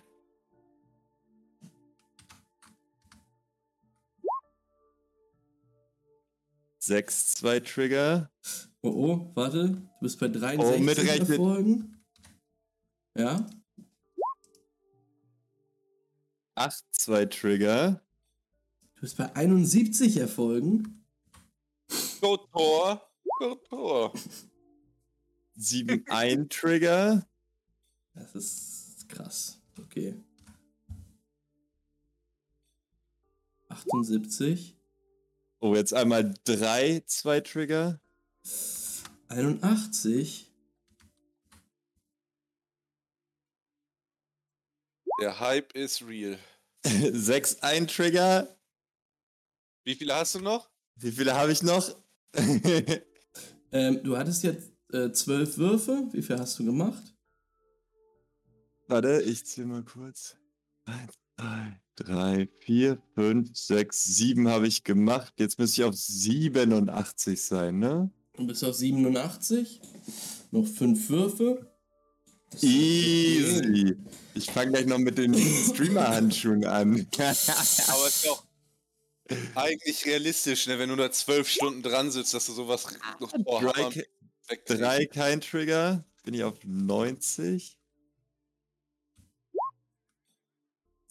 Sechs, 6.83 7.35
zwei 7.35 7.59
Trigger. 7.59 8.31
Oh, 8.81 8.89
oh, 8.89 9.31
warte. 9.35 9.69
Du 9.69 9.87
bist 10.01 10.19
bei 10.19 10.27
63 10.27 11.29
Oh. 11.29 11.31
Erfolgen. 11.31 12.03
Ja? 13.15 13.45
Acht, 16.55 16.83
zwei 16.89 17.25
Trigger. 17.27 18.01
Du 18.95 19.01
bist 19.01 19.15
bei 19.15 19.31
71 19.35 20.17
Erfolgen. 20.17 21.05
Go 22.19 22.37
Tor. 22.37 23.07
Go 23.37 23.55
Tor. 23.69 24.13
Sieben, 25.53 26.03
ein 26.09 26.49
Trigger. 26.49 27.27
Das 28.15 28.33
ist 28.33 29.07
krass. 29.07 29.61
Okay. 29.77 30.15
78. 33.69 34.75
Oh, 35.63 35.75
jetzt 35.75 35.93
einmal 35.93 36.33
drei, 36.43 37.03
zwei 37.05 37.39
Trigger. 37.39 38.01
81. 39.27 40.51
Der 45.21 45.39
Hype 45.39 45.73
ist 45.73 46.01
real. 46.01 46.39
Sechs, 46.83 47.61
ein 47.61 47.87
Trigger. 47.87 48.57
Wie 49.83 49.93
viele 49.93 50.15
hast 50.15 50.33
du 50.33 50.39
noch? 50.39 50.67
Wie 50.95 51.11
viele 51.11 51.35
habe 51.35 51.51
ich 51.51 51.61
noch? 51.61 51.95
Ähm, 53.73 54.03
du 54.03 54.17
hattest 54.17 54.43
jetzt 54.43 54.69
äh, 54.91 55.13
12 55.13 55.57
Würfe. 55.57 56.09
Wie 56.11 56.21
viel 56.21 56.37
hast 56.37 56.59
du 56.59 56.65
gemacht? 56.65 57.15
Warte, 58.87 59.21
ich 59.21 59.45
zähle 59.45 59.67
mal 59.67 59.83
kurz. 59.83 60.35
Eins, 60.83 61.13
zwei, 61.39 61.80
drei, 61.95 62.47
vier, 62.59 63.01
fünf, 63.15 63.49
sechs, 63.55 64.03
sieben 64.03 64.47
habe 64.47 64.67
ich 64.67 64.83
gemacht. 64.83 65.33
Jetzt 65.37 65.59
müsste 65.59 65.81
ich 65.81 65.85
auf 65.87 65.95
87 65.95 67.41
sein, 67.41 67.79
ne? 67.79 68.11
Du 68.33 68.47
bist 68.47 68.63
auf 68.63 68.75
87. 68.75 69.81
Noch 70.51 70.67
5 70.67 71.09
Würfe. 71.09 71.71
Das. 72.51 72.63
Easy. 72.63 73.95
Ich 74.33 74.51
fange 74.51 74.71
gleich 74.71 74.85
noch 74.85 74.97
mit 74.97 75.17
den 75.17 75.33
Streamer-Handschuhen 75.69 76.65
an. 76.65 77.07
Aber 77.17 78.07
ist 78.07 78.25
doch. 78.25 78.45
eigentlich 79.55 80.05
realistisch, 80.05 80.67
ne, 80.67 80.77
wenn 80.79 80.89
du 80.89 80.95
da 80.97 81.11
zwölf 81.11 81.47
Stunden 81.47 81.81
dran 81.81 82.11
sitzt, 82.11 82.33
dass 82.33 82.47
du 82.47 82.53
sowas 82.53 82.87
noch 83.19 83.31
Drei, 83.31 83.85
wegkriegst. 83.85 84.09
drei 84.67 85.05
kein 85.05 85.39
Trigger. 85.41 86.03
Bin 86.23 86.33
ich 86.33 86.43
auf 86.43 86.59
90. 86.63 87.77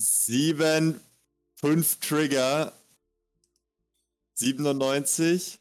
Sieben, 0.02 0.98
fünf 1.56 2.00
Trigger. 2.00 2.72
97. 4.32 5.60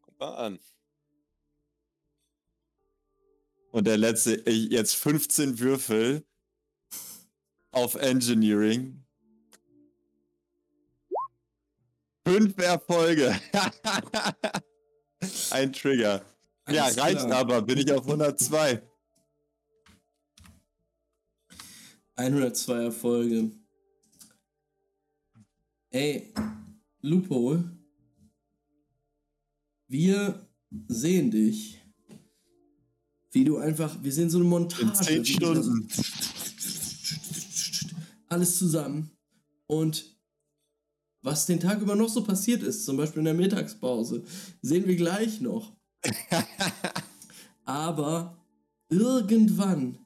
Guck 0.00 0.18
mal 0.18 0.34
an. 0.34 0.58
Und 3.70 3.86
der 3.86 3.98
letzte, 3.98 4.48
jetzt 4.50 4.94
15 4.96 5.58
Würfel 5.58 6.24
auf 7.70 7.96
Engineering. 7.96 9.04
Fünf 12.26 12.56
Erfolge. 12.56 13.38
Ein 15.50 15.70
Trigger. 15.74 16.24
Ja, 16.70 16.84
Alles 16.84 16.98
reicht 16.98 17.26
klar. 17.26 17.40
aber. 17.40 17.60
Bin 17.60 17.76
ich 17.76 17.92
auf 17.92 18.06
102. 18.06 18.80
102 22.16 22.82
Erfolge. 22.84 23.50
Ey, 25.90 26.32
Lupo, 27.00 27.62
wir 29.88 30.48
sehen 30.88 31.30
dich. 31.30 31.80
Wie 33.32 33.44
du 33.44 33.56
einfach, 33.58 34.00
wir 34.02 34.12
sehen 34.12 34.30
so 34.30 34.38
eine 34.38 34.46
Montage. 34.48 34.82
In 34.82 35.24
10 35.24 35.26
wie 35.26 35.32
du 35.38 35.54
da 35.54 35.62
so- 35.62 35.70
Stunden. 35.72 35.88
Alles 38.28 38.58
zusammen. 38.58 39.10
Und 39.66 40.16
was 41.22 41.46
den 41.46 41.58
Tag 41.60 41.80
über 41.80 41.96
noch 41.96 42.08
so 42.08 42.22
passiert 42.22 42.62
ist, 42.62 42.84
zum 42.84 42.96
Beispiel 42.96 43.20
in 43.20 43.24
der 43.26 43.34
Mittagspause, 43.34 44.24
sehen 44.62 44.86
wir 44.86 44.96
gleich 44.96 45.40
noch. 45.40 45.76
Aber 47.64 48.36
irgendwann, 48.88 49.98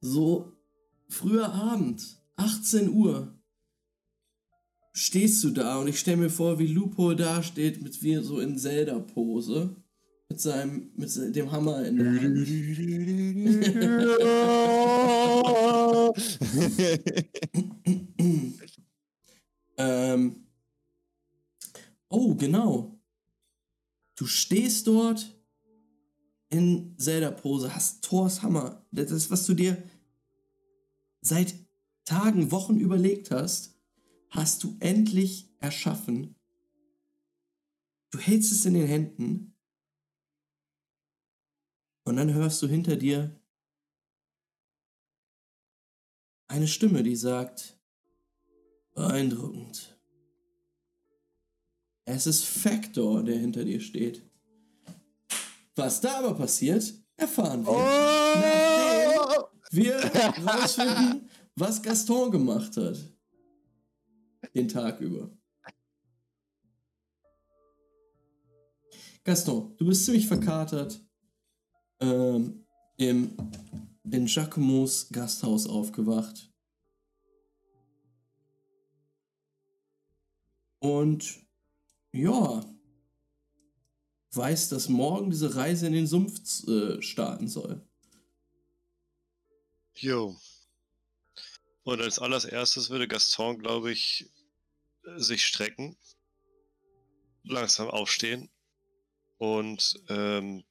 so 0.00 0.57
früher 1.08 1.52
Abend, 1.52 2.20
18 2.36 2.90
Uhr, 2.90 3.34
stehst 4.92 5.42
du 5.44 5.50
da 5.50 5.78
und 5.78 5.88
ich 5.88 5.98
stelle 5.98 6.16
mir 6.18 6.30
vor, 6.30 6.58
wie 6.58 6.66
Lupo 6.66 7.14
da 7.14 7.42
steht, 7.42 7.82
mit 7.82 8.02
wie 8.02 8.16
so 8.16 8.40
in 8.40 8.58
Zelda-Pose, 8.58 9.76
mit 10.28 10.40
seinem, 10.40 10.90
mit 10.96 11.10
dem 11.36 11.52
Hammer 11.52 11.84
in 11.84 11.96
der 11.96 12.20
Hand. 12.20 12.48
Ähm, 19.78 20.44
oh, 22.08 22.34
genau. 22.34 22.98
Du 24.16 24.26
stehst 24.26 24.88
dort 24.88 25.38
in 26.50 26.96
Zelda-Pose, 26.98 27.72
hast 27.72 28.02
Thors 28.02 28.42
Hammer. 28.42 28.84
Das 28.90 29.12
ist, 29.12 29.30
was 29.30 29.46
du 29.46 29.54
dir 29.54 29.80
seit 31.20 31.54
Tagen, 32.04 32.50
Wochen 32.50 32.78
überlegt 32.78 33.30
hast, 33.30 33.78
hast 34.30 34.64
du 34.64 34.76
endlich 34.80 35.50
erschaffen. 35.58 36.34
Du 38.10 38.18
hältst 38.18 38.52
es 38.52 38.64
in 38.64 38.74
den 38.74 38.86
Händen 38.86 39.54
und 42.04 42.16
dann 42.16 42.32
hörst 42.32 42.62
du 42.62 42.66
hinter 42.66 42.96
dir 42.96 43.38
eine 46.48 46.66
Stimme, 46.66 47.02
die 47.02 47.16
sagt, 47.16 47.78
beeindruckend. 48.94 49.96
Es 52.06 52.26
ist 52.26 52.44
Factor, 52.44 53.22
der 53.22 53.36
hinter 53.36 53.64
dir 53.64 53.80
steht. 53.80 54.22
Was 55.76 56.00
da 56.00 56.18
aber 56.18 56.34
passiert, 56.34 56.94
erfahren 57.16 57.66
wir, 57.66 57.72
nachdem 57.74 58.97
wir 59.70 59.96
rausfinden, 60.46 61.28
was 61.56 61.82
Gaston 61.82 62.30
gemacht 62.30 62.76
hat. 62.76 62.98
Den 64.54 64.68
Tag 64.68 65.00
über. 65.00 65.30
Gaston, 69.24 69.76
du 69.76 69.86
bist 69.86 70.04
ziemlich 70.04 70.26
verkatert 70.26 71.00
ähm, 72.00 72.64
im, 72.96 73.36
in 74.10 74.26
Giacomos 74.26 75.08
Gasthaus 75.10 75.66
aufgewacht. 75.66 76.50
Und 80.78 81.40
ja, 82.12 82.64
weiß, 84.32 84.68
dass 84.70 84.88
morgen 84.88 85.30
diese 85.30 85.56
Reise 85.56 85.88
in 85.88 85.92
den 85.92 86.06
Sumpf 86.06 86.66
äh, 86.68 87.02
starten 87.02 87.48
soll. 87.48 87.87
Jo. 90.00 90.40
Und 91.82 92.00
als 92.00 92.20
allererstes 92.20 92.88
würde 92.88 93.08
Gaston, 93.08 93.58
glaube 93.58 93.90
ich, 93.90 94.30
sich 95.16 95.44
strecken, 95.44 95.96
langsam 97.42 97.88
aufstehen 97.88 98.48
und 99.38 100.00
ähm, 100.08 100.64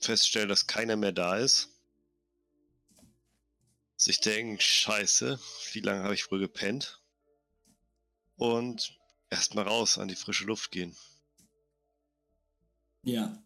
feststellen, 0.00 0.48
dass 0.48 0.66
keiner 0.66 0.96
mehr 0.96 1.12
da 1.12 1.36
ist. 1.36 1.70
Sich 3.96 4.20
denken, 4.20 4.60
scheiße, 4.60 5.40
wie 5.72 5.80
lange 5.80 6.04
habe 6.04 6.14
ich 6.14 6.30
wohl 6.30 6.38
gepennt? 6.38 7.00
Und 8.36 8.96
erstmal 9.30 9.66
raus 9.66 9.98
an 9.98 10.08
die 10.08 10.16
frische 10.16 10.44
Luft 10.44 10.70
gehen. 10.70 10.96
Ja. 13.02 13.42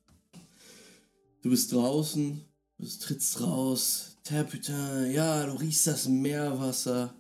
Du 1.43 1.51
bist 1.51 1.73
draußen, 1.73 2.48
du 2.79 2.87
trittst 2.87 3.41
raus. 3.41 4.17
Terputin, 4.25 5.11
ja, 5.13 5.47
du 5.47 5.53
riechst 5.53 5.87
das 5.87 6.09
Meerwasser. 6.09 7.15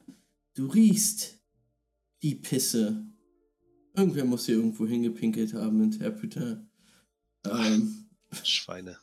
Du 0.54 0.66
riechst 0.66 1.40
die 2.22 2.34
Pisse. 2.34 3.04
Irgendwer 3.94 4.24
muss 4.24 4.46
hier 4.46 4.56
irgendwo 4.56 4.86
hingepinkelt 4.86 5.54
haben 5.54 5.82
in 5.82 5.90
Terputin. 5.90 6.68
Ähm, 7.44 8.09
Schweine. 8.42 8.98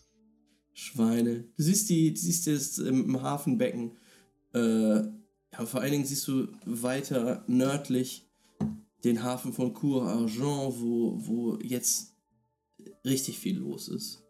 Schweine. 0.73 1.45
Du 1.57 1.63
siehst 1.63 1.89
die, 1.89 2.13
du 2.13 2.19
siehst 2.19 2.47
das 2.47 2.77
im, 2.77 3.05
im 3.05 3.21
Hafenbecken. 3.21 3.97
Äh, 4.53 5.03
ja, 5.53 5.65
vor 5.65 5.81
allen 5.81 5.91
Dingen 5.91 6.05
siehst 6.05 6.27
du 6.27 6.47
weiter 6.65 7.43
nördlich 7.47 8.27
den 9.03 9.23
Hafen 9.23 9.53
von 9.53 9.73
Cour 9.73 10.03
Argent, 10.07 10.79
wo, 10.81 11.15
wo 11.25 11.59
jetzt 11.61 12.15
richtig 13.05 13.39
viel 13.39 13.57
los 13.57 13.87
ist. 13.87 14.24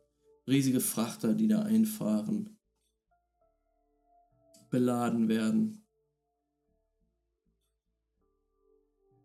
Riesige 0.48 0.80
Frachter, 0.80 1.34
die 1.34 1.48
da 1.48 1.64
einfahren, 1.64 2.58
beladen 4.70 5.28
werden. 5.28 5.86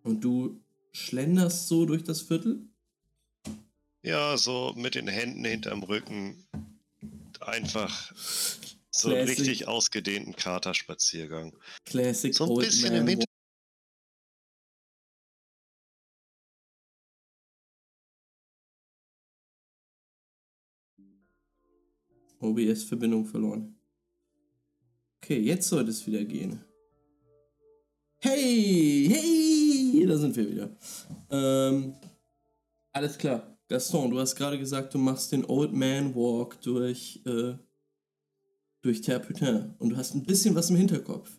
Und 0.03 0.25
du 0.25 0.61
schlenderst 0.93 1.69
so 1.69 1.85
durch 1.85 2.05
das 2.05 2.23
Viertel? 2.23 2.67
Ja, 4.03 4.39
so 4.39 4.73
mit 4.77 4.95
den 4.95 5.09
Händen 5.09 5.45
hinterm 5.45 5.83
Rücken. 5.83 6.47
Einfach 7.41 8.13
so 8.91 9.09
einen 9.09 9.25
Classic. 9.25 9.39
richtig 9.39 9.69
ausgedehnten 9.69 10.35
Katerspaziergang. 10.35 11.55
Classic 11.85 12.35
So 12.35 12.45
ein 12.45 12.51
Old 12.51 12.67
bisschen 12.67 12.93
Man 12.93 13.03
im 13.03 13.09
Hinter 13.09 13.27
OBS-Verbindung 22.41 23.27
verloren. 23.27 23.77
Okay, 25.23 25.39
jetzt 25.39 25.69
sollte 25.69 25.91
es 25.91 26.07
wieder 26.07 26.25
gehen. 26.25 26.65
Hey, 28.19 29.09
hey, 29.11 30.07
da 30.07 30.17
sind 30.17 30.37
wir 30.37 30.51
wieder. 30.51 30.77
Ähm, 31.31 31.95
alles 32.93 33.17
klar. 33.17 33.57
Gaston, 33.69 34.11
du 34.11 34.19
hast 34.19 34.35
gerade 34.35 34.59
gesagt, 34.59 34.95
du 34.95 34.99
machst 34.99 35.31
den 35.33 35.45
Old 35.45 35.73
Man 35.73 36.15
Walk 36.15 36.61
durch, 36.63 37.23
äh, 37.25 37.55
durch 38.83 39.01
Terputin. 39.01 39.75
Und 39.79 39.91
du 39.91 39.97
hast 39.97 40.15
ein 40.15 40.25
bisschen 40.25 40.55
was 40.55 40.71
im 40.71 40.77
Hinterkopf. 40.77 41.31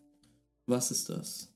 Was 0.65 0.91
ist 0.91 1.09
das? 1.09 1.49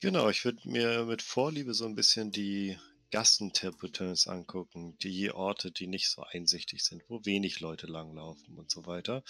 Genau, 0.00 0.30
ich 0.30 0.44
würde 0.44 0.68
mir 0.68 1.04
mit 1.04 1.22
Vorliebe 1.22 1.74
so 1.74 1.84
ein 1.84 1.94
bisschen 1.94 2.30
die 2.30 2.76
Gassenterputins 3.14 4.26
angucken, 4.26 4.98
die 4.98 5.30
Orte, 5.30 5.70
die 5.70 5.86
nicht 5.86 6.10
so 6.10 6.24
einsichtig 6.24 6.82
sind, 6.82 7.04
wo 7.06 7.24
wenig 7.24 7.60
Leute 7.60 7.86
langlaufen 7.86 8.58
und 8.58 8.72
so 8.72 8.86
weiter. 8.86 9.22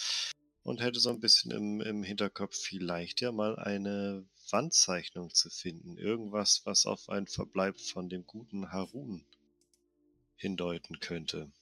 Und 0.63 0.81
hätte 0.81 1.01
so 1.01 1.11
ein 1.11 1.21
bisschen 1.21 1.51
im, 1.51 1.83
im 1.83 2.03
Hinterkopf 2.03 2.57
vielleicht 2.57 3.21
ja 3.21 3.31
mal 3.31 3.59
eine 3.59 4.27
Wandzeichnung 4.51 5.35
zu 5.35 5.51
finden. 5.51 5.99
Irgendwas, 5.99 6.63
was 6.65 6.87
auf 6.87 7.11
einen 7.11 7.27
Verbleib 7.27 7.79
von 7.79 8.09
dem 8.09 8.27
guten 8.27 8.73
Harun 8.73 9.27
hindeuten 10.37 10.99
könnte. 11.01 11.53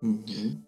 Mhm. 0.00 0.64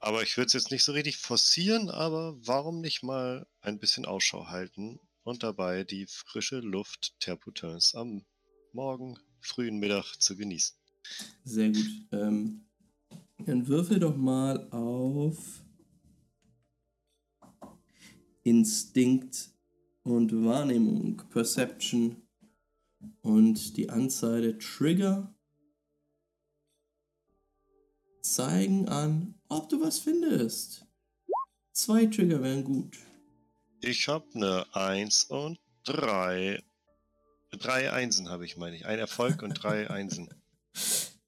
Aber 0.00 0.24
ich 0.24 0.36
würde 0.36 0.48
es 0.48 0.52
jetzt 0.52 0.72
nicht 0.72 0.82
so 0.82 0.90
richtig 0.90 1.18
forcieren, 1.18 1.90
aber 1.90 2.34
warum 2.44 2.80
nicht 2.80 3.04
mal 3.04 3.46
ein 3.60 3.78
bisschen 3.78 4.04
Ausschau 4.04 4.48
halten 4.48 4.98
und 5.22 5.44
dabei 5.44 5.84
die 5.84 6.08
frische 6.08 6.58
Luft 6.58 7.14
Terputins 7.20 7.94
am 7.94 8.26
Morgen 8.72 9.16
frühen 9.46 9.78
Mittag 9.78 10.14
zu 10.18 10.36
genießen. 10.36 10.76
Sehr 11.44 11.70
gut. 11.70 12.06
Ähm, 12.12 12.66
dann 13.44 13.66
würfel 13.68 14.00
doch 14.00 14.16
mal 14.16 14.68
auf 14.70 15.62
Instinkt 18.42 19.50
und 20.02 20.32
Wahrnehmung, 20.44 21.22
Perception 21.30 22.22
und 23.22 23.76
die 23.76 23.90
Anzahl 23.90 24.42
der 24.42 24.58
Trigger 24.58 25.34
zeigen 28.22 28.88
an, 28.88 29.34
ob 29.48 29.68
du 29.68 29.80
was 29.80 29.98
findest. 29.98 30.86
Zwei 31.72 32.06
Trigger 32.06 32.42
wären 32.42 32.64
gut. 32.64 32.96
Ich 33.80 34.08
habe 34.08 34.26
eine 34.34 34.66
1 34.74 35.24
und 35.24 35.58
3. 35.84 36.62
Drei 37.58 37.92
Einsen 37.92 38.28
habe 38.28 38.44
ich, 38.44 38.56
meine 38.56 38.76
ich. 38.76 38.86
Ein 38.86 38.98
Erfolg 38.98 39.42
und 39.42 39.54
drei 39.54 39.90
Einsen. 39.90 40.28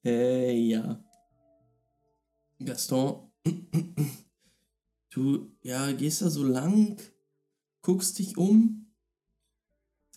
Äh, 0.03 0.57
ja. 0.57 1.03
Gaston, 2.63 3.31
du, 5.11 5.51
ja, 5.61 5.91
gehst 5.93 6.21
da 6.21 6.29
so 6.29 6.43
lang, 6.43 6.97
guckst 7.81 8.19
dich 8.19 8.37
um. 8.37 8.91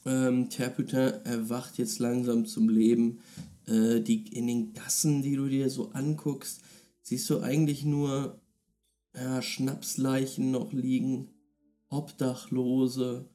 Ähm, 0.04 0.50
Terputin 0.50 1.24
erwacht 1.24 1.78
jetzt 1.78 2.00
langsam 2.00 2.46
zum 2.46 2.68
Leben. 2.68 3.20
Äh, 3.66 4.00
die, 4.00 4.26
in 4.36 4.48
den 4.48 4.72
Gassen, 4.72 5.22
die 5.22 5.36
du 5.36 5.48
dir 5.48 5.70
so 5.70 5.92
anguckst, 5.92 6.62
siehst 7.02 7.30
du 7.30 7.40
eigentlich 7.40 7.84
nur 7.84 8.40
ja, 9.14 9.40
Schnapsleichen 9.40 10.50
noch 10.50 10.72
liegen, 10.72 11.28
Obdachlose. 11.88 13.28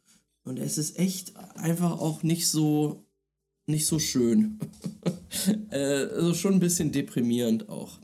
Und 0.47 0.59
es 0.59 0.77
ist 0.77 0.97
echt 0.97 1.35
einfach 1.57 1.99
auch 1.99 2.23
nicht 2.23 2.47
so, 2.47 3.05
nicht 3.65 3.85
so 3.85 3.99
schön. 3.99 4.57
äh, 5.71 6.05
also 6.05 6.33
schon 6.33 6.53
ein 6.53 6.59
bisschen 6.61 6.93
deprimierend 6.93 7.67
auch. 7.67 7.99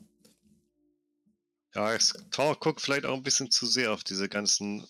Ja, 1.73 1.93
es 1.93 2.13
guckt 2.31 2.81
vielleicht 2.81 3.05
auch 3.05 3.15
ein 3.15 3.23
bisschen 3.23 3.49
zu 3.49 3.65
sehr 3.65 3.93
auf 3.93 4.03
diese 4.03 4.27
ganzen 4.27 4.85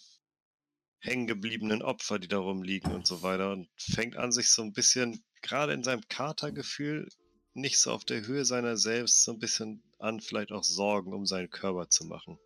hängengebliebenen 0.98 1.84
Opfer, 1.84 2.18
die 2.18 2.28
da 2.28 2.40
rumliegen 2.40 2.92
und 2.92 3.06
so 3.06 3.22
weiter 3.22 3.52
und 3.52 3.70
fängt 3.78 4.18
an, 4.18 4.32
sich 4.32 4.50
so 4.50 4.64
ein 4.64 4.74
bisschen, 4.74 5.24
gerade 5.44 5.74
in 5.74 5.84
seinem 5.84 6.02
Katergefühl, 6.10 7.08
nicht 7.54 7.78
so 7.78 7.92
auf 7.92 8.04
der 8.04 8.26
Höhe 8.26 8.46
seiner 8.46 8.78
selbst, 8.78 9.24
so 9.24 9.32
ein 9.32 9.40
bisschen 9.40 9.84
an, 10.00 10.22
vielleicht 10.22 10.52
auch 10.52 10.64
Sorgen 10.64 11.14
um 11.14 11.28
seinen 11.28 11.52
Körper 11.52 11.88
zu 11.88 12.06
machen. 12.06 12.40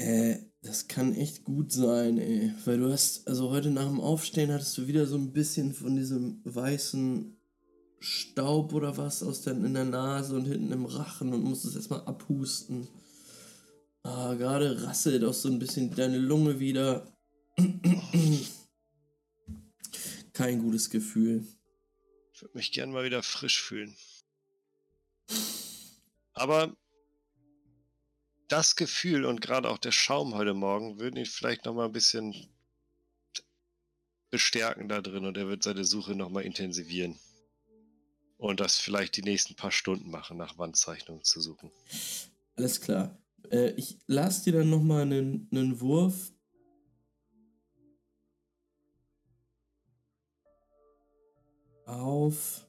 Äh, 0.00 0.38
das 0.62 0.88
kann 0.88 1.14
echt 1.14 1.44
gut 1.44 1.72
sein, 1.72 2.18
ey. 2.18 2.52
Weil 2.64 2.78
du 2.78 2.90
hast, 2.90 3.28
also 3.28 3.50
heute 3.50 3.70
nach 3.70 3.86
dem 3.86 4.00
Aufstehen 4.00 4.50
hattest 4.52 4.76
du 4.78 4.86
wieder 4.86 5.06
so 5.06 5.16
ein 5.16 5.32
bisschen 5.32 5.74
von 5.74 5.94
diesem 5.94 6.40
weißen 6.44 7.36
Staub 7.98 8.72
oder 8.72 8.96
was 8.96 9.22
aus 9.22 9.42
der, 9.42 9.52
in 9.54 9.74
der 9.74 9.84
Nase 9.84 10.34
und 10.36 10.46
hinten 10.46 10.72
im 10.72 10.86
Rachen 10.86 11.34
und 11.34 11.44
musstest 11.44 11.76
erstmal 11.76 12.00
abhusten. 12.04 12.88
Ah, 14.02 14.32
gerade 14.34 14.82
rasselt 14.84 15.22
auch 15.24 15.34
so 15.34 15.50
ein 15.50 15.58
bisschen 15.58 15.94
deine 15.94 16.16
Lunge 16.18 16.58
wieder. 16.58 17.06
Kein 20.32 20.62
gutes 20.62 20.88
Gefühl. 20.88 21.46
Ich 22.32 22.40
würde 22.40 22.56
mich 22.56 22.72
gern 22.72 22.90
mal 22.90 23.04
wieder 23.04 23.22
frisch 23.22 23.62
fühlen. 23.62 23.94
Aber 26.32 26.74
das 28.50 28.76
Gefühl 28.76 29.24
und 29.24 29.40
gerade 29.40 29.70
auch 29.70 29.78
der 29.78 29.92
Schaum 29.92 30.34
heute 30.34 30.54
Morgen 30.54 30.98
würden 30.98 31.16
ihn 31.16 31.26
vielleicht 31.26 31.64
noch 31.64 31.74
mal 31.74 31.86
ein 31.86 31.92
bisschen 31.92 32.34
bestärken 34.30 34.88
da 34.88 35.00
drin 35.00 35.24
und 35.24 35.36
er 35.36 35.48
wird 35.48 35.62
seine 35.62 35.84
Suche 35.84 36.14
noch 36.14 36.30
mal 36.30 36.42
intensivieren. 36.42 37.18
Und 38.38 38.60
das 38.60 38.78
vielleicht 38.78 39.16
die 39.16 39.22
nächsten 39.22 39.54
paar 39.54 39.70
Stunden 39.70 40.10
machen, 40.10 40.36
nach 40.36 40.56
Wandzeichnungen 40.56 41.24
zu 41.24 41.40
suchen. 41.40 41.70
Alles 42.56 42.80
klar. 42.80 43.18
Äh, 43.50 43.70
ich 43.72 43.98
lasse 44.06 44.44
dir 44.44 44.58
dann 44.58 44.70
nochmal 44.70 45.02
einen, 45.02 45.48
einen 45.52 45.80
Wurf. 45.80 46.32
Auf 51.84 52.66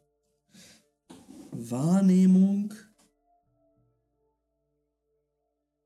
Wahrnehmung. 1.51 2.73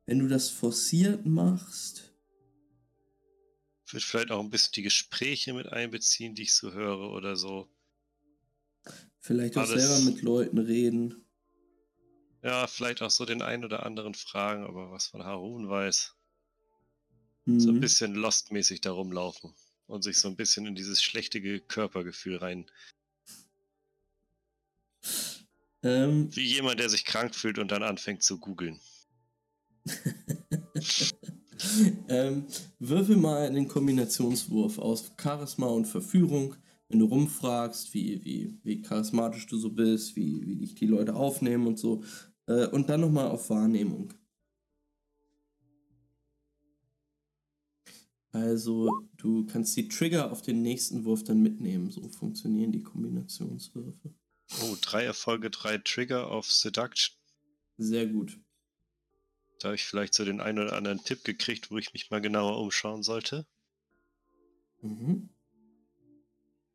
Wenn 0.06 0.20
du 0.20 0.28
das 0.28 0.50
forciert 0.50 1.26
machst. 1.26 2.12
Ich 3.88 3.94
würde 3.94 4.06
vielleicht 4.06 4.32
auch 4.32 4.40
ein 4.40 4.50
bisschen 4.50 4.72
die 4.74 4.82
Gespräche 4.84 5.54
mit 5.54 5.68
einbeziehen, 5.68 6.36
die 6.36 6.44
ich 6.44 6.54
so 6.54 6.74
höre 6.74 7.12
oder 7.12 7.36
so. 7.36 7.70
Vielleicht 9.20 9.58
auch 9.58 9.62
Alles- 9.64 9.82
selber 9.88 10.12
mit 10.12 10.22
Leuten 10.22 10.58
reden. 10.58 11.22
Ja, 12.44 12.68
vielleicht 12.68 13.02
auch 13.02 13.10
so 13.10 13.26
den 13.26 13.42
einen 13.42 13.66
oder 13.66 13.84
anderen 13.86 14.14
fragen, 14.14 14.64
aber 14.66 14.92
was 14.92 15.08
von 15.08 15.24
Harun 15.24 15.68
weiß. 15.68 16.14
Mhm. 17.46 17.60
So 17.60 17.70
ein 17.72 17.80
bisschen 17.80 18.14
Lost-mäßig 18.14 18.82
da 18.82 18.92
rumlaufen 18.92 19.56
und 19.88 20.04
sich 20.04 20.18
so 20.20 20.28
ein 20.28 20.36
bisschen 20.36 20.68
in 20.68 20.76
dieses 20.76 21.02
schlechte 21.02 21.42
Ge- 21.42 21.60
Körpergefühl 21.62 22.38
rein. 22.38 22.70
Ähm, 25.84 26.36
Wie 26.36 26.46
jemand, 26.46 26.80
der 26.80 26.90
sich 26.90 27.06
krank 27.06 27.36
fühlt 27.36 27.58
und 27.60 27.72
dann 27.72 27.84
anfängt 27.84 28.22
zu 28.24 28.40
googeln. 28.40 28.80
ähm, 32.10 32.46
würfel 32.80 33.18
mal 33.18 33.48
einen 33.48 33.68
Kombinationswurf 33.68 34.80
aus 34.80 35.12
Charisma 35.22 35.68
und 35.68 35.86
Verführung, 35.86 36.56
wenn 36.90 37.00
du 37.00 37.06
rumfragst, 37.06 37.94
wie, 37.94 38.24
wie, 38.24 38.60
wie 38.64 38.82
charismatisch 38.82 39.48
du 39.48 39.58
so 39.58 39.72
bist, 39.72 40.16
wie, 40.16 40.46
wie 40.46 40.56
dich 40.58 40.76
die 40.76 40.88
Leute 40.88 41.16
aufnehmen 41.16 41.68
und 41.68 41.80
so. 41.80 42.04
Äh, 42.48 42.68
und 42.68 42.90
dann 42.90 43.02
nochmal 43.02 43.30
auf 43.30 43.50
Wahrnehmung. 43.50 44.14
Also, 48.32 48.90
du 49.16 49.46
kannst 49.46 49.78
die 49.78 49.88
Trigger 49.88 50.30
auf 50.30 50.42
den 50.42 50.62
nächsten 50.62 51.06
Wurf 51.06 51.24
dann 51.24 51.42
mitnehmen. 51.42 51.90
So 51.90 52.10
funktionieren 52.10 52.74
die 52.74 52.84
Kombinationswürfe. 52.84 54.14
Oh, 54.62 54.76
drei 54.82 55.06
Erfolge, 55.06 55.50
drei 55.50 55.78
Trigger 55.78 56.30
auf 56.30 56.52
Seduction. 56.52 57.16
Sehr 57.78 58.08
gut. 58.08 58.38
Da 59.66 59.70
habe 59.70 59.78
ich 59.78 59.86
vielleicht 59.86 60.14
so 60.14 60.24
den 60.24 60.42
einen 60.42 60.60
oder 60.60 60.74
anderen 60.74 61.04
Tipp 61.04 61.24
gekriegt, 61.24 61.72
wo 61.72 61.80
ich 61.80 61.92
mich 61.92 62.12
mal 62.12 62.22
genauer 62.22 62.60
umschauen 62.60 63.02
sollte. 63.02 63.48
Mhm. 64.82 65.28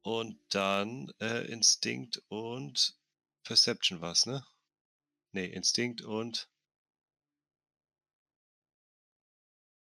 Und 0.03 0.41
dann 0.49 1.13
äh, 1.21 1.47
Instinct 1.47 2.21
und 2.27 2.99
Perception 3.45 4.01
war's, 4.01 4.27
ne? 4.27 4.45
Nee, 5.31 5.47
Instinct 5.47 6.03
und. 6.03 6.51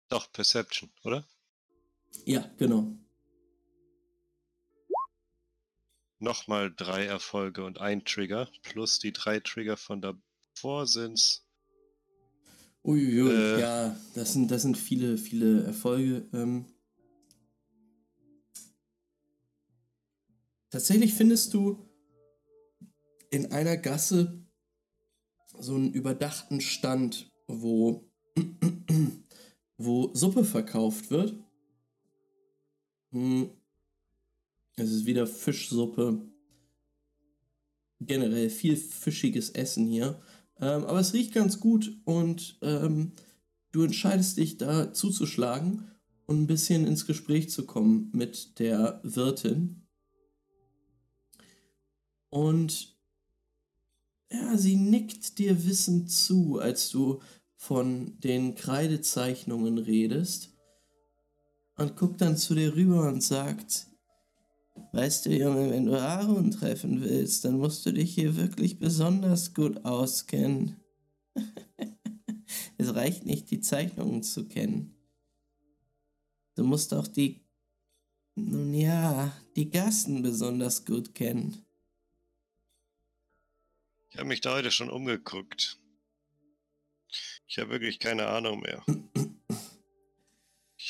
Doch, 0.09 0.30
Perception, 0.30 0.92
oder? 1.03 1.26
Ja, 2.24 2.48
genau. 2.57 2.96
Nochmal 6.20 6.72
drei 6.72 7.05
Erfolge 7.07 7.64
und 7.64 7.80
ein 7.80 8.05
Trigger. 8.05 8.48
Plus 8.62 9.00
die 9.00 9.12
drei 9.12 9.40
Trigger 9.40 9.76
von 9.76 10.00
davor 10.00 10.86
sind's. 10.86 11.44
Uiuiui, 12.84 13.30
Äh. 13.30 13.60
ja, 13.60 13.96
das 14.14 14.32
sind, 14.32 14.50
das 14.50 14.62
sind 14.62 14.76
viele, 14.76 15.16
viele 15.16 15.62
Erfolge. 15.64 16.26
Ähm, 16.32 16.66
tatsächlich 20.70 21.14
findest 21.14 21.54
du 21.54 21.78
in 23.30 23.52
einer 23.52 23.76
Gasse 23.76 24.44
so 25.58 25.74
einen 25.74 25.92
überdachten 25.92 26.60
Stand, 26.60 27.30
wo, 27.46 28.10
wo 29.76 30.12
Suppe 30.14 30.44
verkauft 30.44 31.10
wird. 31.10 31.34
Hm, 33.12 33.50
Es 34.76 34.90
ist 34.90 35.06
wieder 35.06 35.26
Fischsuppe. 35.26 36.20
Generell 38.00 38.50
viel 38.50 38.76
fischiges 38.76 39.50
Essen 39.50 39.86
hier. 39.86 40.20
Ähm, 40.62 40.84
aber 40.84 41.00
es 41.00 41.12
riecht 41.12 41.34
ganz 41.34 41.58
gut 41.58 41.92
und 42.04 42.56
ähm, 42.62 43.12
du 43.72 43.82
entscheidest 43.82 44.38
dich 44.38 44.58
da 44.58 44.94
zuzuschlagen 44.94 45.90
und 46.26 46.40
ein 46.40 46.46
bisschen 46.46 46.86
ins 46.86 47.04
Gespräch 47.04 47.50
zu 47.50 47.66
kommen 47.66 48.10
mit 48.12 48.60
der 48.60 49.00
Wirtin. 49.02 49.82
Und 52.30 52.96
ja, 54.30 54.56
sie 54.56 54.76
nickt 54.76 55.38
dir 55.38 55.66
wissend 55.66 56.12
zu, 56.12 56.60
als 56.60 56.90
du 56.90 57.20
von 57.56 58.20
den 58.20 58.54
Kreidezeichnungen 58.54 59.78
redest 59.78 60.56
und 61.76 61.96
guckt 61.96 62.20
dann 62.20 62.36
zu 62.36 62.54
dir 62.54 62.76
rüber 62.76 63.08
und 63.08 63.22
sagt, 63.22 63.88
Weißt 64.92 65.26
du, 65.26 65.30
Junge, 65.30 65.70
wenn 65.70 65.86
du 65.86 65.98
Aaron 65.98 66.50
treffen 66.50 67.00
willst, 67.02 67.44
dann 67.44 67.58
musst 67.58 67.84
du 67.86 67.92
dich 67.92 68.14
hier 68.14 68.36
wirklich 68.36 68.78
besonders 68.78 69.54
gut 69.54 69.84
auskennen. 69.84 70.80
es 72.78 72.94
reicht 72.94 73.24
nicht, 73.24 73.50
die 73.50 73.60
Zeichnungen 73.60 74.22
zu 74.22 74.48
kennen. 74.48 74.94
Du 76.54 76.64
musst 76.64 76.92
auch 76.92 77.06
die, 77.06 77.40
nun 78.34 78.74
ja, 78.74 79.32
die 79.56 79.70
Gassen 79.70 80.22
besonders 80.22 80.84
gut 80.84 81.14
kennen. 81.14 81.64
Ich 84.10 84.18
habe 84.18 84.28
mich 84.28 84.42
da 84.42 84.54
heute 84.54 84.70
schon 84.70 84.90
umgeguckt. 84.90 85.78
Ich 87.46 87.58
habe 87.58 87.70
wirklich 87.70 87.98
keine 87.98 88.26
Ahnung 88.26 88.60
mehr. 88.60 88.84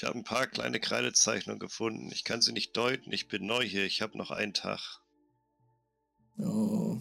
Ich 0.03 0.09
habe 0.09 0.19
ein 0.19 0.25
paar 0.25 0.49
kleine 0.49 0.81
Kreidezeichnungen 0.81 1.61
gefunden. 1.61 2.11
Ich 2.11 2.25
kann 2.25 2.43
sie 2.43 2.53
nicht 2.53 2.77
deuten. 2.77 3.13
Ich 3.13 3.29
bin 3.29 3.47
neu 3.47 3.63
hier. 3.63 3.87
Ich 3.87 4.03
habe 4.03 4.19
noch 4.19 4.33
einen 4.33 4.53
Tag. 4.53 5.01
Oh. 6.39 6.99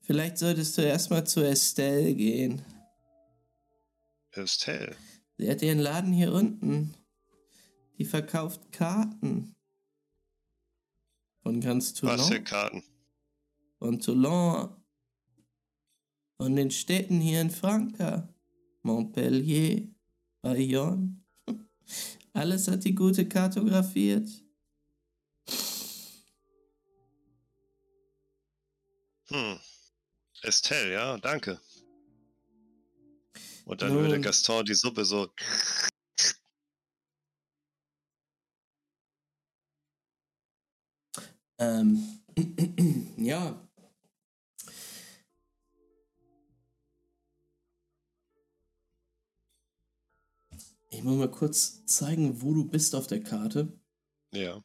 Vielleicht 0.00 0.38
solltest 0.38 0.76
du 0.76 0.82
erstmal 0.82 1.24
zu 1.24 1.46
Estelle 1.46 2.16
gehen. 2.16 2.64
Estelle. 4.32 4.96
Sie 5.38 5.48
hat 5.48 5.62
ihren 5.62 5.78
Laden 5.78 6.12
hier 6.12 6.32
unten. 6.32 6.96
Die 7.98 8.04
verkauft 8.04 8.72
Karten. 8.72 9.54
Von 11.44 11.60
ganz 11.60 11.94
Toulon. 11.94 12.18
Was 12.18 12.28
für 12.28 12.42
Karten? 12.42 12.82
Von 13.78 14.00
Toulon. 14.00 14.74
Von 16.38 16.56
den 16.56 16.72
Städten 16.72 17.20
hier 17.20 17.40
in 17.40 17.50
Franka. 17.50 18.34
Montpellier. 18.82 19.94
Bayonne. 20.42 21.20
Alles 22.32 22.68
hat 22.68 22.84
die 22.84 22.94
gute 22.94 23.28
kartografiert. 23.28 24.28
Hm. 29.28 29.58
Estelle, 30.42 30.92
ja, 30.92 31.18
danke. 31.18 31.60
Und 33.64 33.82
dann 33.82 33.92
Nun. 33.92 34.02
würde 34.02 34.20
Gaston 34.20 34.64
die 34.64 34.74
Suppe 34.74 35.04
so. 35.04 35.28
Ähm, 41.58 42.20
ja. 43.18 43.69
Ich 51.00 51.04
muss 51.04 51.16
mal 51.16 51.30
kurz 51.30 51.86
zeigen, 51.86 52.42
wo 52.42 52.52
du 52.52 52.62
bist 52.66 52.94
auf 52.94 53.06
der 53.06 53.22
Karte. 53.22 53.72
Ja. 54.34 54.62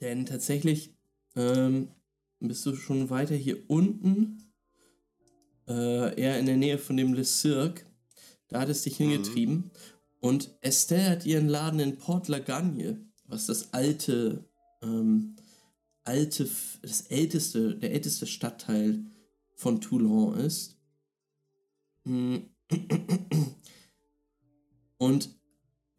Denn 0.00 0.26
tatsächlich 0.26 0.92
ähm, 1.36 1.86
bist 2.40 2.66
du 2.66 2.74
schon 2.74 3.10
weiter 3.10 3.36
hier 3.36 3.70
unten. 3.70 4.52
Äh, 5.68 6.20
eher 6.20 6.40
in 6.40 6.46
der 6.46 6.56
Nähe 6.56 6.78
von 6.78 6.96
dem 6.96 7.14
Le 7.14 7.22
Cirque. 7.22 7.84
Da 8.48 8.62
hat 8.62 8.70
es 8.70 8.82
dich 8.82 8.96
hingetrieben. 8.96 9.70
Und 10.18 10.52
Estelle 10.62 11.10
hat 11.10 11.26
ihren 11.26 11.46
Laden 11.48 11.78
in 11.78 11.96
Port 11.96 12.26
Lagagne, 12.26 13.00
was 13.26 13.46
das 13.46 13.72
alte, 13.72 14.44
ähm, 14.82 15.36
alte, 16.02 16.48
das 16.82 17.02
älteste, 17.02 17.76
der 17.76 17.92
älteste 17.92 18.26
Stadtteil 18.26 19.04
von 19.54 19.80
Toulon 19.80 20.40
ist. 20.40 20.76
Mm. 22.02 22.38
Und 24.98 25.41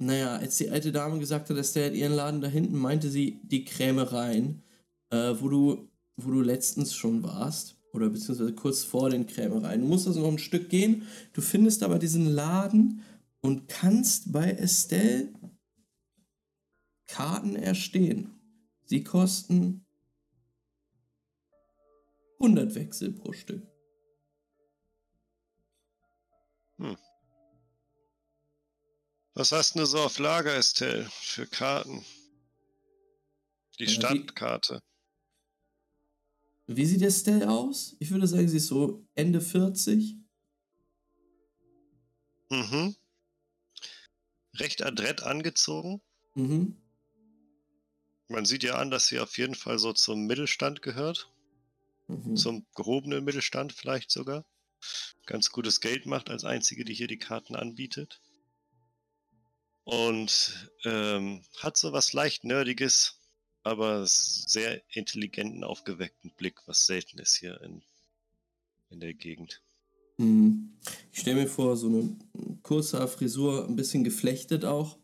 naja, 0.06 0.36
als 0.36 0.58
die 0.58 0.70
alte 0.70 0.92
Dame 0.92 1.20
gesagt 1.20 1.50
hat, 1.50 1.58
Estelle 1.58 1.88
hat 1.88 1.96
ihren 1.96 2.14
Laden 2.14 2.42
da 2.42 2.48
hinten, 2.48 2.78
meinte 2.78 3.10
sie 3.10 3.40
die 3.44 3.66
Krämereien, 3.66 4.62
äh, 5.10 5.34
wo 5.40 5.50
du, 5.50 5.90
wo 6.18 6.32
du 6.32 6.42
letztens 6.42 6.96
schon 6.96 7.24
warst. 7.24 7.76
Oder 7.94 8.10
beziehungsweise 8.10 8.54
kurz 8.54 8.84
vor 8.84 9.10
den 9.10 9.28
Krämereien. 9.28 9.82
Du 9.82 9.88
musst 9.88 10.08
also 10.08 10.22
noch 10.22 10.32
ein 10.32 10.40
Stück 10.40 10.70
gehen. 10.70 11.04
Du 11.34 11.42
findest 11.42 11.84
aber 11.84 12.00
diesen 12.00 12.26
Laden 12.26 13.02
und 13.42 13.68
kannst 13.68 14.32
bei 14.32 14.52
Estelle 14.52 15.30
Karten 17.08 17.56
erstehen. 17.56 18.32
Sie 18.86 19.04
kosten 19.04 19.86
100 22.40 22.74
Wechsel 22.76 23.12
pro 23.12 23.32
Stück. 23.32 23.73
Was 29.36 29.52
hast 29.52 29.76
du 29.76 29.86
so 29.86 30.00
auf 30.00 30.20
Lager, 30.20 30.56
Estelle, 30.56 31.10
für 31.12 31.48
Karten? 31.48 32.06
Die 33.80 33.86
Ja, 33.86 33.90
die- 33.90 33.94
Stadtkarte. 33.96 34.82
Wie 36.68 36.86
sieht 36.86 37.02
Estelle 37.02 37.50
aus? 37.50 37.96
Ich 38.00 38.12
würde 38.12 38.28
sagen, 38.28 38.48
sie 38.48 38.58
ist 38.58 38.68
so 38.68 39.06
Ende 39.16 39.42
40. 39.42 40.18
Mhm. 42.50 42.96
Recht 44.56 44.84
adrett 44.84 45.24
angezogen. 45.24 46.02
Mhm. 46.36 46.78
Man 48.28 48.46
sieht 48.46 48.64
ja 48.64 48.76
an, 48.76 48.92
dass 48.92 49.08
sie 49.08 49.20
auf 49.20 49.38
jeden 49.38 49.56
Fall 49.56 49.80
so 49.80 49.92
zum 49.94 50.26
Mittelstand 50.28 50.82
gehört. 50.82 51.32
Mhm. 52.08 52.36
Zum 52.38 52.66
gehobenen 52.76 53.24
Mittelstand 53.24 53.74
vielleicht 53.74 54.12
sogar. 54.12 54.46
Ganz 55.26 55.50
gutes 55.50 55.82
Geld 55.82 56.06
macht 56.06 56.30
als 56.30 56.44
einzige, 56.44 56.86
die 56.86 56.94
hier 56.94 57.08
die 57.08 57.18
Karten 57.20 57.56
anbietet. 57.56 58.22
Und 59.84 60.72
ähm, 60.86 61.42
hat 61.58 61.78
so 61.78 61.92
was 61.92 62.14
leicht 62.14 62.44
Nerdiges, 62.46 63.20
aber 63.64 64.06
sehr 64.06 64.82
intelligenten, 64.96 65.64
aufgeweckten 65.64 66.32
Blick, 66.38 66.60
was 66.66 66.86
selten 66.86 67.20
ist 67.20 67.36
hier 67.36 67.60
in, 67.62 67.82
in 68.90 69.00
der 69.00 69.14
Gegend. 69.14 69.62
Mhm. 70.18 70.74
Ich 71.12 71.20
stelle 71.20 71.42
mir 71.42 71.48
vor, 71.48 71.76
so 71.76 71.88
eine 71.88 72.16
kurze 72.62 73.06
Frisur, 73.08 73.68
ein 73.68 73.76
bisschen 73.76 74.04
geflechtet 74.04 74.64
auch. 74.66 74.98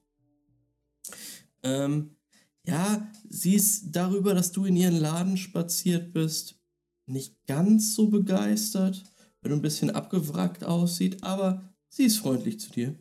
Ähm, 1.64 2.16
ja, 2.66 3.12
sie 3.28 3.56
ist 3.56 3.92
darüber, 3.92 4.34
dass 4.34 4.52
du 4.52 4.66
in 4.66 4.76
ihren 4.76 4.98
Laden 4.98 5.38
spaziert 5.38 6.14
bist, 6.14 6.60
nicht 7.06 7.36
ganz 7.48 7.96
so 7.96 8.08
begeistert, 8.08 9.04
weil 9.42 9.50
du 9.50 9.56
ein 9.58 9.62
bisschen 9.62 9.90
abgewrackt 9.90 10.64
aussieht, 10.64 11.24
aber 11.24 11.74
sie 11.90 12.04
ist 12.04 12.18
freundlich 12.18 12.60
zu 12.60 12.70
dir. 12.70 12.96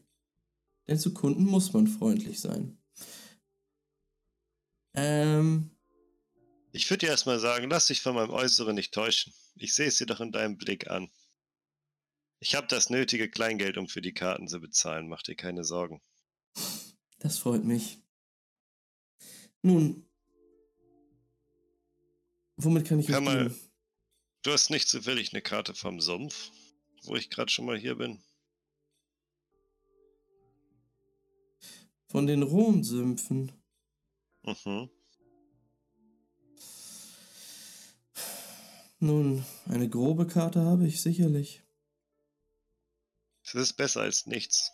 Denn 0.88 0.98
zu 0.98 1.12
Kunden 1.12 1.44
muss 1.44 1.72
man 1.72 1.86
freundlich 1.86 2.40
sein. 2.40 2.78
Ähm, 4.94 5.70
Ich 6.72 6.88
würde 6.90 7.06
dir 7.06 7.10
erstmal 7.12 7.38
sagen, 7.38 7.68
lass 7.70 7.86
dich 7.86 8.00
von 8.00 8.14
meinem 8.14 8.30
Äußeren 8.30 8.74
nicht 8.74 8.92
täuschen. 8.92 9.32
Ich 9.56 9.74
sehe 9.74 9.88
es 9.88 9.98
dir 9.98 10.06
doch 10.06 10.20
in 10.20 10.32
deinem 10.32 10.56
Blick 10.56 10.88
an. 10.88 11.10
Ich 12.40 12.54
habe 12.54 12.66
das 12.68 12.88
nötige 12.88 13.28
Kleingeld, 13.28 13.76
um 13.76 13.88
für 13.88 14.00
die 14.00 14.14
Karten 14.14 14.48
zu 14.48 14.60
bezahlen. 14.60 15.08
Mach 15.08 15.22
dir 15.22 15.34
keine 15.34 15.64
Sorgen. 15.64 16.00
Das 17.18 17.38
freut 17.38 17.64
mich. 17.64 17.98
Nun, 19.62 20.08
womit 22.56 22.86
kann 22.86 23.00
ich 23.00 23.08
Kann 23.08 23.26
euch 23.26 23.34
mal-? 23.34 23.54
Du 24.42 24.52
hast 24.52 24.70
nicht 24.70 24.88
zufällig 24.88 25.32
eine 25.32 25.42
Karte 25.42 25.74
vom 25.74 26.00
Sumpf, 26.00 26.50
wo 27.02 27.16
ich 27.16 27.28
gerade 27.28 27.50
schon 27.50 27.66
mal 27.66 27.76
hier 27.76 27.96
bin. 27.96 28.22
Von 32.08 32.26
den 32.26 32.42
Rhonsümpfen. 32.42 33.52
Mhm. 34.42 34.90
Nun, 38.98 39.44
eine 39.66 39.88
grobe 39.88 40.26
Karte 40.26 40.60
habe 40.60 40.86
ich 40.86 41.00
sicherlich. 41.02 41.62
Es 43.44 43.54
ist 43.54 43.74
besser 43.74 44.00
als 44.00 44.26
nichts. 44.26 44.72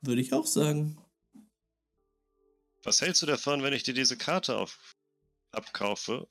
Würde 0.00 0.20
ich 0.20 0.32
auch 0.32 0.46
sagen. 0.46 0.98
Was 2.82 3.00
hältst 3.00 3.22
du 3.22 3.26
davon, 3.26 3.62
wenn 3.62 3.72
ich 3.72 3.82
dir 3.82 3.94
diese 3.94 4.16
Karte 4.16 4.56
auf 4.56 4.96
abkaufe 5.50 6.28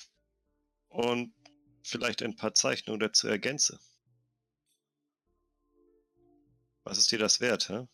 und 0.87 1.33
vielleicht 1.83 2.21
ein 2.21 2.35
paar 2.35 2.53
Zeichnungen 2.53 2.99
dazu 2.99 3.27
ergänze? 3.27 3.79
Was 6.83 6.97
ist 6.97 7.11
dir 7.11 7.19
das 7.19 7.39
wert, 7.39 7.69
hä? 7.69 7.87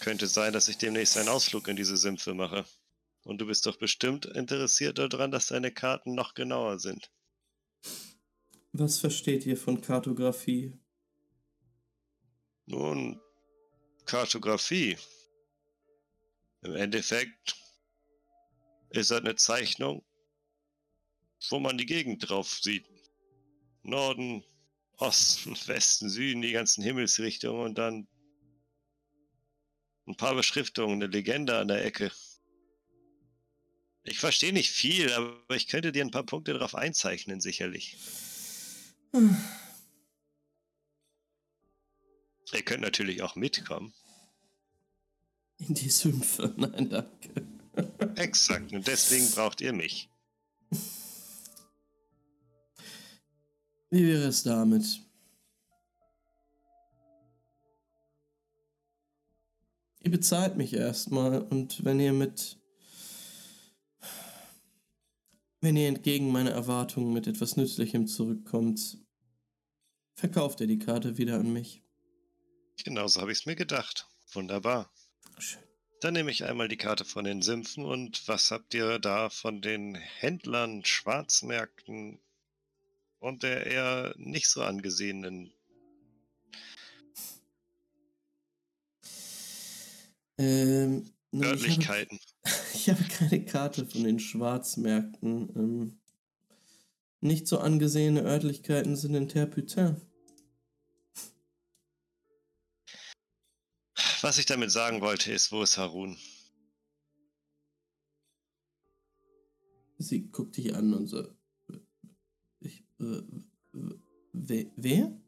Könnte 0.00 0.26
sein, 0.26 0.52
dass 0.52 0.68
ich 0.68 0.78
demnächst 0.78 1.16
einen 1.16 1.28
Ausflug 1.28 1.68
in 1.68 1.76
diese 1.76 1.96
Sümpfe 1.96 2.34
mache. 2.34 2.64
Und 3.24 3.40
du 3.40 3.46
bist 3.46 3.66
doch 3.66 3.76
bestimmt 3.76 4.26
interessiert 4.26 4.98
daran, 4.98 5.30
dass 5.30 5.48
deine 5.48 5.72
Karten 5.72 6.14
noch 6.14 6.34
genauer 6.34 6.78
sind. 6.78 7.10
Was 8.72 8.98
versteht 8.98 9.44
ihr 9.46 9.56
von 9.56 9.80
Kartografie? 9.80 10.78
Nun, 12.66 13.20
Kartografie. 14.04 14.96
Im 16.62 16.76
Endeffekt 16.76 17.56
ist 18.90 19.10
das 19.10 19.20
eine 19.20 19.36
Zeichnung, 19.36 20.04
wo 21.50 21.58
man 21.60 21.78
die 21.78 21.86
Gegend 21.86 22.28
drauf 22.28 22.58
sieht. 22.60 22.86
Norden, 23.82 24.44
Osten, 24.96 25.56
Westen, 25.66 26.08
Süden, 26.08 26.42
die 26.42 26.52
ganzen 26.52 26.82
Himmelsrichtungen 26.82 27.62
und 27.62 27.78
dann 27.78 28.08
ein 30.08 30.16
paar 30.16 30.34
Beschriftungen, 30.34 31.02
eine 31.02 31.06
Legende 31.06 31.58
an 31.58 31.68
der 31.68 31.84
Ecke. 31.84 32.10
Ich 34.04 34.18
verstehe 34.18 34.52
nicht 34.52 34.70
viel, 34.70 35.12
aber 35.12 35.54
ich 35.54 35.68
könnte 35.68 35.92
dir 35.92 36.04
ein 36.04 36.10
paar 36.10 36.24
Punkte 36.24 36.54
drauf 36.54 36.74
einzeichnen, 36.74 37.40
sicherlich. 37.40 37.96
Ihr 42.52 42.62
könnt 42.64 42.80
natürlich 42.80 43.22
auch 43.22 43.36
mitkommen. 43.36 43.92
In 45.58 45.74
die 45.74 45.90
Sümpfe. 45.90 46.54
Nein, 46.56 46.88
danke. 46.88 47.46
Exakt. 48.16 48.72
Und 48.72 48.86
deswegen 48.86 49.30
braucht 49.30 49.60
ihr 49.60 49.72
mich. 49.72 50.08
Wie 53.90 54.06
wäre 54.06 54.28
es 54.28 54.42
damit? 54.42 55.07
Ihr 60.00 60.10
bezahlt 60.10 60.56
mich 60.56 60.74
erstmal 60.74 61.42
und 61.42 61.84
wenn 61.84 62.00
ihr 62.00 62.12
mit. 62.12 62.58
Wenn 65.60 65.76
ihr 65.76 65.88
entgegen 65.88 66.30
meiner 66.30 66.52
Erwartungen 66.52 67.12
mit 67.12 67.26
etwas 67.26 67.56
Nützlichem 67.56 68.06
zurückkommt, 68.06 68.98
verkauft 70.14 70.60
ihr 70.60 70.68
die 70.68 70.78
Karte 70.78 71.18
wieder 71.18 71.40
an 71.40 71.52
mich. 71.52 71.82
Genauso 72.84 73.20
habe 73.20 73.32
ich 73.32 73.40
es 73.40 73.46
mir 73.46 73.56
gedacht. 73.56 74.06
Wunderbar. 74.32 74.88
Schön. 75.38 75.62
Dann 76.00 76.14
nehme 76.14 76.30
ich 76.30 76.44
einmal 76.44 76.68
die 76.68 76.76
Karte 76.76 77.04
von 77.04 77.24
den 77.24 77.42
Sümpfen 77.42 77.84
und 77.84 78.28
was 78.28 78.52
habt 78.52 78.72
ihr 78.72 79.00
da 79.00 79.30
von 79.30 79.60
den 79.60 79.96
Händlern, 79.96 80.84
Schwarzmärkten 80.84 82.20
und 83.18 83.42
der 83.42 83.66
eher 83.66 84.14
nicht 84.16 84.48
so 84.48 84.62
angesehenen? 84.62 85.52
Ähm, 90.38 91.10
nun, 91.30 91.42
ich, 91.42 91.48
habe, 91.48 91.60
Örtlichkeiten. 91.60 92.20
ich 92.74 92.88
habe 92.88 93.04
keine 93.04 93.44
Karte 93.44 93.86
von 93.86 94.04
den 94.04 94.18
Schwarzmärkten. 94.18 95.50
Ähm, 95.56 96.00
nicht 97.20 97.48
so 97.48 97.58
angesehene 97.58 98.22
Örtlichkeiten 98.22 98.96
sind 98.96 99.14
in 99.14 99.28
Terputin. 99.28 100.00
Was 104.20 104.38
ich 104.38 104.46
damit 104.46 104.70
sagen 104.70 105.00
wollte, 105.00 105.32
ist, 105.32 105.52
wo 105.52 105.62
ist 105.62 105.76
Harun? 105.76 106.16
Sie 109.98 110.28
guckt 110.30 110.56
dich 110.56 110.74
an 110.74 110.94
und 110.94 111.08
so. 111.08 111.26
Ich, 112.60 112.84
äh, 113.00 113.22
wer? 114.32 115.20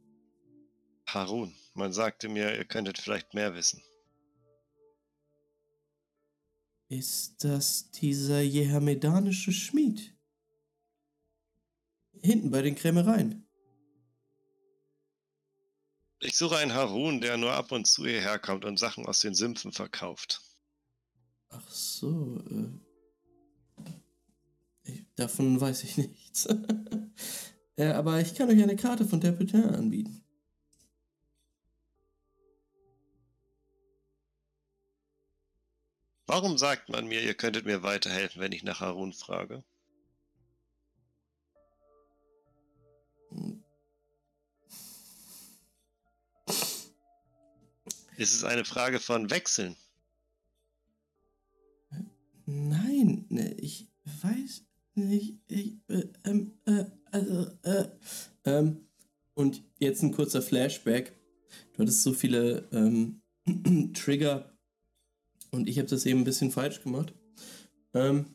Harun. 1.06 1.54
Man 1.74 1.92
sagte 1.92 2.28
mir, 2.28 2.56
ihr 2.56 2.64
könntet 2.64 2.98
vielleicht 2.98 3.34
mehr 3.34 3.54
wissen. 3.54 3.82
Ist 6.90 7.44
das 7.44 7.92
dieser 7.92 8.40
jehamedanische 8.40 9.52
Schmied? 9.52 10.12
Hinten 12.20 12.50
bei 12.50 12.62
den 12.62 12.74
Krämereien. 12.74 13.46
Ich 16.18 16.36
suche 16.36 16.56
einen 16.56 16.74
Harun, 16.74 17.20
der 17.20 17.36
nur 17.36 17.52
ab 17.52 17.70
und 17.70 17.86
zu 17.86 18.04
hierher 18.04 18.40
kommt 18.40 18.64
und 18.64 18.76
Sachen 18.76 19.06
aus 19.06 19.20
den 19.20 19.34
Sümpfen 19.34 19.70
verkauft. 19.70 20.42
Ach 21.50 21.70
so, 21.70 22.42
äh. 22.50 22.72
Ich, 24.82 25.06
davon 25.14 25.60
weiß 25.60 25.84
ich 25.84 25.96
nichts. 25.96 26.48
ja, 27.76 27.94
aber 27.98 28.20
ich 28.20 28.34
kann 28.34 28.50
euch 28.50 28.60
eine 28.60 28.74
Karte 28.74 29.04
von 29.04 29.20
Terputin 29.20 29.62
anbieten. 29.62 30.24
Warum 36.32 36.58
sagt 36.58 36.88
man 36.90 37.08
mir, 37.08 37.20
ihr 37.22 37.34
könntet 37.34 37.66
mir 37.66 37.82
weiterhelfen, 37.82 38.40
wenn 38.40 38.52
ich 38.52 38.62
nach 38.62 38.78
Harun 38.78 39.12
frage? 39.12 39.64
Ist 48.16 48.32
es 48.32 48.44
eine 48.44 48.64
Frage 48.64 49.00
von 49.00 49.28
Wechseln? 49.30 49.74
Nein, 52.46 53.26
ne, 53.28 53.52
ich 53.54 53.88
weiß 54.22 54.62
nicht. 54.94 55.40
Ich, 55.48 55.78
äh, 55.88 56.06
ähm, 56.24 56.52
äh, 56.64 56.84
also, 57.10 57.50
äh, 57.64 57.88
ähm, 58.44 58.86
und 59.34 59.64
jetzt 59.80 60.04
ein 60.04 60.12
kurzer 60.12 60.42
Flashback. 60.42 61.12
Du 61.72 61.82
hattest 61.82 62.04
so 62.04 62.12
viele 62.12 62.68
ähm, 62.70 63.20
Trigger 63.94 64.49
und 65.50 65.68
ich 65.68 65.78
habe 65.78 65.88
das 65.88 66.06
eben 66.06 66.20
ein 66.20 66.24
bisschen 66.24 66.50
falsch 66.50 66.82
gemacht. 66.82 67.14
Ähm, 67.94 68.26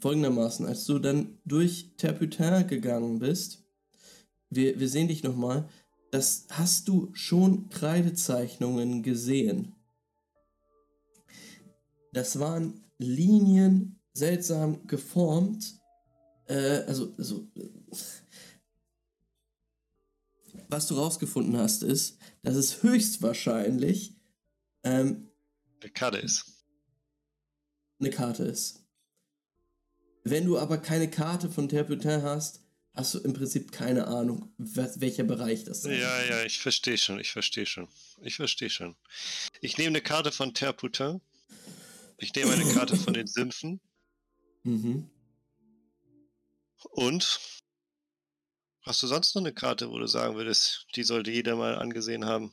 folgendermaßen, 0.00 0.66
als 0.66 0.84
du 0.84 0.98
dann 0.98 1.38
durch 1.44 1.94
Terputin 1.96 2.66
gegangen 2.66 3.18
bist, 3.18 3.64
wir, 4.48 4.78
wir 4.78 4.88
sehen 4.88 5.08
dich 5.08 5.22
nochmal, 5.22 5.68
das 6.10 6.46
hast 6.50 6.88
du 6.88 7.10
schon 7.12 7.68
Kreidezeichnungen 7.68 9.02
gesehen. 9.02 9.76
Das 12.12 12.40
waren 12.40 12.84
Linien 12.98 14.00
seltsam 14.12 14.86
geformt. 14.86 15.80
Äh, 16.46 16.82
also, 16.86 17.14
also 17.16 17.48
was 20.68 20.86
du 20.86 20.94
rausgefunden 20.94 21.56
hast, 21.56 21.82
ist, 21.82 22.18
dass 22.42 22.56
es 22.56 22.82
höchstwahrscheinlich 22.82 24.16
ähm, 24.82 25.29
Der 25.82 25.90
Karte 25.90 26.18
ist. 26.18 26.44
eine 27.98 28.10
Karte 28.10 28.44
ist. 28.44 28.80
Wenn 30.24 30.44
du 30.44 30.58
aber 30.58 30.78
keine 30.78 31.10
Karte 31.10 31.48
von 31.48 31.68
Terputin 31.68 32.22
hast, 32.22 32.60
hast 32.94 33.14
du 33.14 33.18
im 33.20 33.32
Prinzip 33.32 33.72
keine 33.72 34.06
Ahnung, 34.06 34.52
was, 34.58 35.00
welcher 35.00 35.24
Bereich 35.24 35.64
das 35.64 35.84
ist. 35.84 35.98
Ja, 35.98 36.24
ja, 36.24 36.44
ich 36.44 36.58
verstehe 36.58 36.98
schon, 36.98 37.18
ich 37.18 37.30
verstehe 37.32 37.66
schon. 37.66 37.88
Ich 38.22 38.36
verstehe 38.36 38.70
schon. 38.70 38.96
Ich 39.60 39.78
nehme 39.78 39.88
eine 39.88 40.02
Karte 40.02 40.32
von 40.32 40.52
Terputin. 40.52 41.20
Ich 42.18 42.34
nehme 42.34 42.52
eine 42.52 42.70
Karte 42.74 42.96
von 42.96 43.14
den 43.14 43.26
Sümpfen. 43.26 43.80
Mhm. 44.62 45.08
Und 46.90 47.40
hast 48.82 49.02
du 49.02 49.06
sonst 49.06 49.34
noch 49.34 49.40
eine 49.40 49.54
Karte, 49.54 49.88
wo 49.88 49.98
du 49.98 50.06
sagen 50.06 50.36
würdest, 50.36 50.86
die 50.96 51.02
sollte 51.02 51.30
jeder 51.30 51.56
mal 51.56 51.76
angesehen 51.78 52.26
haben? 52.26 52.52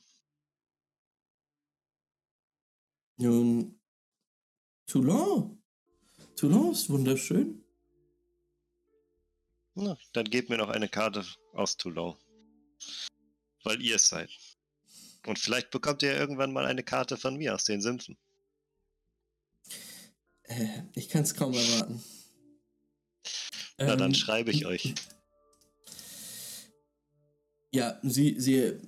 Nun, 3.18 3.80
Toulon. 4.86 5.62
Toulon 6.36 6.72
ist 6.72 6.90
wunderschön. 6.90 7.64
Na, 9.74 9.98
dann 10.14 10.26
gebt 10.26 10.50
mir 10.50 10.58
noch 10.58 10.70
eine 10.70 10.88
Karte 10.88 11.26
aus 11.54 11.78
Toulon. 11.78 12.16
Weil 13.64 13.82
ihr 13.82 13.96
es 13.96 14.08
seid. 14.08 14.30
Und 15.26 15.40
vielleicht 15.40 15.72
bekommt 15.72 16.04
ihr 16.04 16.16
irgendwann 16.16 16.54
mal 16.54 16.66
eine 16.66 16.84
Karte 16.84 17.18
von 17.18 17.38
mir 17.38 17.54
aus 17.54 17.66
den 17.66 17.82
Sümpfen. 17.82 18.18
Äh, 20.44 20.84
ich 20.94 21.10
kann 21.10 21.24
es 21.24 21.34
kaum 21.36 21.54
erwarten. 21.54 22.04
Na, 23.78 23.96
dann 23.96 24.12
Ähm, 24.12 24.14
schreibe 24.14 24.52
ich 24.52 24.66
euch. 24.66 24.94
Ja, 27.72 28.00
sie, 28.02 28.40
sie 28.40 28.80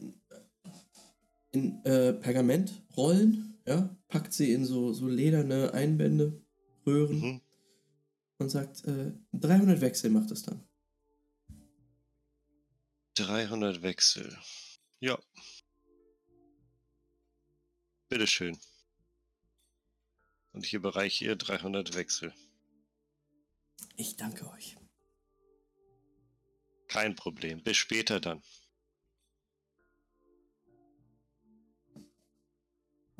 in 1.51 1.83
äh, 1.83 2.13
Pergamentrollen, 2.13 3.58
ja, 3.69 3.95
packt 4.07 4.33
sie 4.33 4.51
in 4.51 4.65
so, 4.65 4.93
so 4.93 5.07
lederne 5.07 5.73
Einbände, 5.75 6.41
Röhren 6.87 7.19
Mhm. 7.19 7.41
und 8.39 8.49
sagt, 8.49 8.83
äh, 8.85 9.13
300 9.33 9.79
Wechsel 9.79 10.09
macht 10.09 10.31
es 10.31 10.41
dann. 10.41 10.67
300 13.13 13.83
Wechsel. 13.83 14.35
Ja. 15.01 15.19
Bitteschön. 18.07 18.57
Und 20.51 20.65
ich 20.65 20.73
überreiche 20.73 21.25
ihr 21.25 21.35
300 21.35 21.93
Wechsel. 21.93 22.33
Ich 23.97 24.15
danke 24.15 24.49
euch. 24.49 24.77
Kein 26.87 27.15
Problem. 27.15 27.61
Bis 27.61 27.77
später 27.77 28.19
dann. 28.19 28.41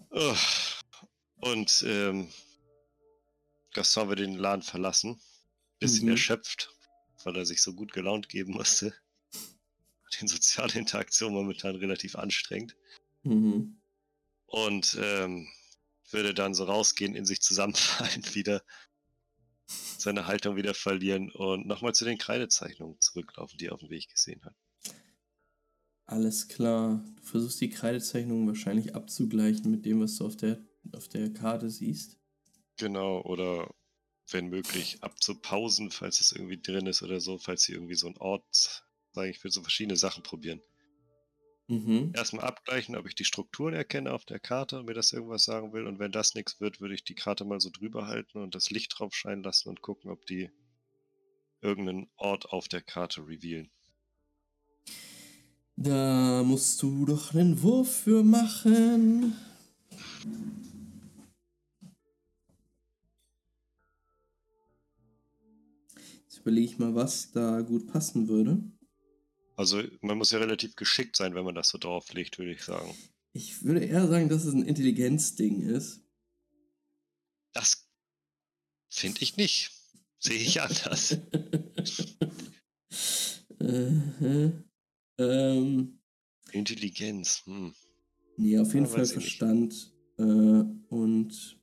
Und 0.09 1.83
ähm, 1.87 2.29
Gaston 3.73 4.09
wird 4.09 4.19
den 4.19 4.35
Laden 4.35 4.63
verlassen. 4.63 5.21
Bisschen 5.79 6.05
Mhm. 6.05 6.11
erschöpft, 6.11 6.75
weil 7.23 7.37
er 7.37 7.45
sich 7.45 7.61
so 7.61 7.73
gut 7.73 7.93
gelaunt 7.93 8.27
geben 8.29 8.53
musste. 8.53 8.93
Die 10.21 10.27
soziale 10.27 10.73
Interaktion 10.73 11.33
momentan 11.33 11.75
relativ 11.75 12.15
anstrengend. 12.15 12.75
Mhm. 13.23 13.79
Und 14.47 14.97
ähm, 14.99 15.47
würde 16.09 16.33
dann 16.33 16.55
so 16.55 16.63
rausgehen, 16.63 17.15
in 17.15 17.25
sich 17.25 17.41
zusammenfallen 17.41 18.23
wieder, 18.35 18.63
seine 19.67 20.25
Haltung 20.25 20.55
wieder 20.55 20.73
verlieren 20.73 21.31
und 21.31 21.67
nochmal 21.67 21.93
zu 21.93 22.03
den 22.05 22.17
Kreidezeichnungen 22.17 22.99
zurücklaufen, 22.99 23.57
die 23.59 23.67
er 23.67 23.73
auf 23.73 23.81
dem 23.81 23.91
Weg 23.91 24.09
gesehen 24.09 24.43
hat. 24.43 24.55
Alles 26.09 26.47
klar. 26.47 27.05
Du 27.17 27.21
versuchst 27.23 27.61
die 27.61 27.69
Kreidezeichnung 27.69 28.47
wahrscheinlich 28.47 28.95
abzugleichen 28.95 29.69
mit 29.69 29.85
dem, 29.85 30.01
was 30.01 30.17
du 30.17 30.25
auf 30.25 30.35
der, 30.35 30.57
auf 30.91 31.07
der 31.07 31.31
Karte 31.31 31.69
siehst. 31.69 32.17
Genau, 32.77 33.21
oder 33.21 33.71
wenn 34.31 34.47
möglich 34.47 35.03
abzupausen, 35.03 35.91
falls 35.91 36.19
es 36.19 36.31
irgendwie 36.31 36.59
drin 36.59 36.87
ist 36.87 37.03
oder 37.03 37.19
so, 37.19 37.37
falls 37.37 37.61
sie 37.61 37.73
irgendwie 37.73 37.93
so 37.93 38.07
einen 38.07 38.17
Ort, 38.17 38.83
sage 39.11 39.29
ich, 39.29 39.43
will 39.43 39.51
so 39.51 39.61
verschiedene 39.61 39.97
Sachen 39.97 40.23
probieren. 40.23 40.61
Mhm. 41.67 42.11
Erstmal 42.15 42.45
abgleichen, 42.45 42.95
ob 42.95 43.05
ich 43.05 43.13
die 43.13 43.25
Strukturen 43.25 43.75
erkenne 43.75 44.11
auf 44.11 44.25
der 44.25 44.39
Karte 44.39 44.79
und 44.79 44.87
mir 44.87 44.95
das 44.95 45.13
irgendwas 45.13 45.43
sagen 45.43 45.73
will. 45.73 45.85
Und 45.85 45.99
wenn 45.99 46.11
das 46.11 46.33
nichts 46.33 46.59
wird, 46.59 46.81
würde 46.81 46.95
ich 46.95 47.03
die 47.03 47.13
Karte 47.13 47.45
mal 47.45 47.59
so 47.59 47.69
drüber 47.69 48.07
halten 48.07 48.39
und 48.39 48.55
das 48.55 48.71
Licht 48.71 48.97
drauf 48.97 49.13
scheinen 49.13 49.43
lassen 49.43 49.69
und 49.69 49.83
gucken, 49.83 50.09
ob 50.09 50.25
die 50.25 50.49
irgendeinen 51.61 52.09
Ort 52.15 52.47
auf 52.47 52.67
der 52.67 52.81
Karte 52.81 53.27
revealen. 53.27 53.69
Da 55.81 56.43
musst 56.43 56.81
du 56.81 57.05
doch 57.05 57.33
einen 57.33 57.61
Wurf 57.61 58.01
für 58.03 58.21
machen. 58.21 59.33
Jetzt 66.25 66.39
überlege 66.39 66.65
ich 66.65 66.79
mal, 66.79 66.95
was 66.95 67.31
da 67.31 67.61
gut 67.61 67.87
passen 67.87 68.27
würde. 68.27 68.61
Also 69.55 69.81
man 70.01 70.17
muss 70.17 70.31
ja 70.31 70.39
relativ 70.39 70.75
geschickt 70.75 71.15
sein, 71.15 71.33
wenn 71.33 71.45
man 71.45 71.55
das 71.55 71.69
so 71.69 71.77
drauflegt, 71.77 72.39
würde 72.39 72.51
ich 72.51 72.63
sagen. 72.63 72.93
Ich 73.31 73.63
würde 73.63 73.85
eher 73.85 74.05
sagen, 74.09 74.27
dass 74.27 74.43
es 74.43 74.53
ein 74.53 74.63
Intelligenzding 74.63 75.61
ist. 75.61 76.01
Das 77.53 77.87
finde 78.89 79.21
ich 79.21 79.37
nicht. 79.37 79.71
Sehe 80.17 80.39
ich 80.39 80.61
anders. 80.61 81.13
äh, 83.61 84.51
ähm, 85.19 85.99
Intelligenz. 86.51 87.43
Hm. 87.45 87.73
nee, 88.37 88.57
auf 88.57 88.73
jeden 88.73 88.85
Ja, 88.85 88.91
Fall. 88.91 89.05
Verstand. 89.05 89.93
Äh, 90.17 90.23
und 90.23 91.59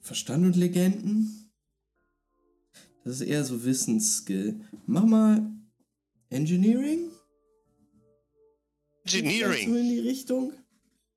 Verstand 0.00 0.44
und 0.44 0.56
Legenden? 0.56 1.52
Das 3.04 3.14
ist 3.20 3.26
eher 3.26 3.44
so 3.44 3.64
Wissensskill. 3.64 4.60
Mach 4.86 5.04
mal 5.04 5.50
Engineering? 6.30 7.10
So 9.06 9.18
Engineering. 9.18 9.74
in 9.74 9.88
die 9.88 10.00
Richtung? 10.00 10.52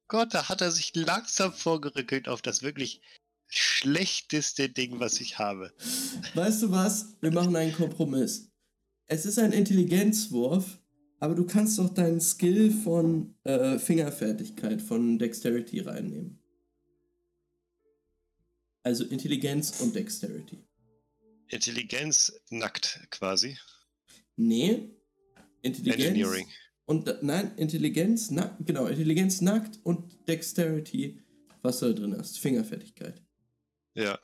Gott, 0.07 0.33
da 0.33 0.49
hat 0.49 0.61
er 0.61 0.71
sich 0.71 0.93
langsam 0.95 1.51
vorgerückelt 1.53 2.27
auf 2.27 2.41
das 2.41 2.61
wirklich 2.61 3.01
schlechteste 3.57 4.69
Ding, 4.69 4.99
was 4.99 5.19
ich 5.21 5.39
habe. 5.39 5.73
Weißt 6.33 6.63
du 6.63 6.71
was? 6.71 7.15
Wir 7.21 7.31
machen 7.31 7.55
einen 7.55 7.73
Kompromiss. 7.73 8.51
Es 9.07 9.25
ist 9.25 9.37
ein 9.37 9.51
Intelligenzwurf, 9.51 10.79
aber 11.19 11.35
du 11.35 11.45
kannst 11.45 11.77
doch 11.79 11.93
deinen 11.93 12.21
Skill 12.21 12.71
von 12.71 13.35
äh, 13.43 13.77
Fingerfertigkeit, 13.79 14.81
von 14.81 15.19
Dexterity 15.19 15.81
reinnehmen. 15.81 16.39
Also 18.83 19.03
Intelligenz 19.05 19.79
und 19.81 19.95
Dexterity. 19.95 20.59
Intelligenz 21.47 22.31
nackt 22.49 22.99
quasi. 23.09 23.57
Nee. 24.35 24.89
Intelligenz. 25.61 26.05
Engineering. 26.05 26.47
Und 26.85 27.23
nein, 27.23 27.51
Intelligenz 27.57 28.29
nackt. 28.29 28.65
Genau, 28.65 28.85
Intelligenz 28.85 29.41
nackt 29.41 29.79
und 29.83 30.27
Dexterity, 30.27 31.19
was 31.63 31.79
du 31.79 31.87
da 31.87 31.93
drin 31.93 32.15
hast. 32.17 32.37
Fingerfertigkeit. 32.37 33.24
Ja. 33.95 34.19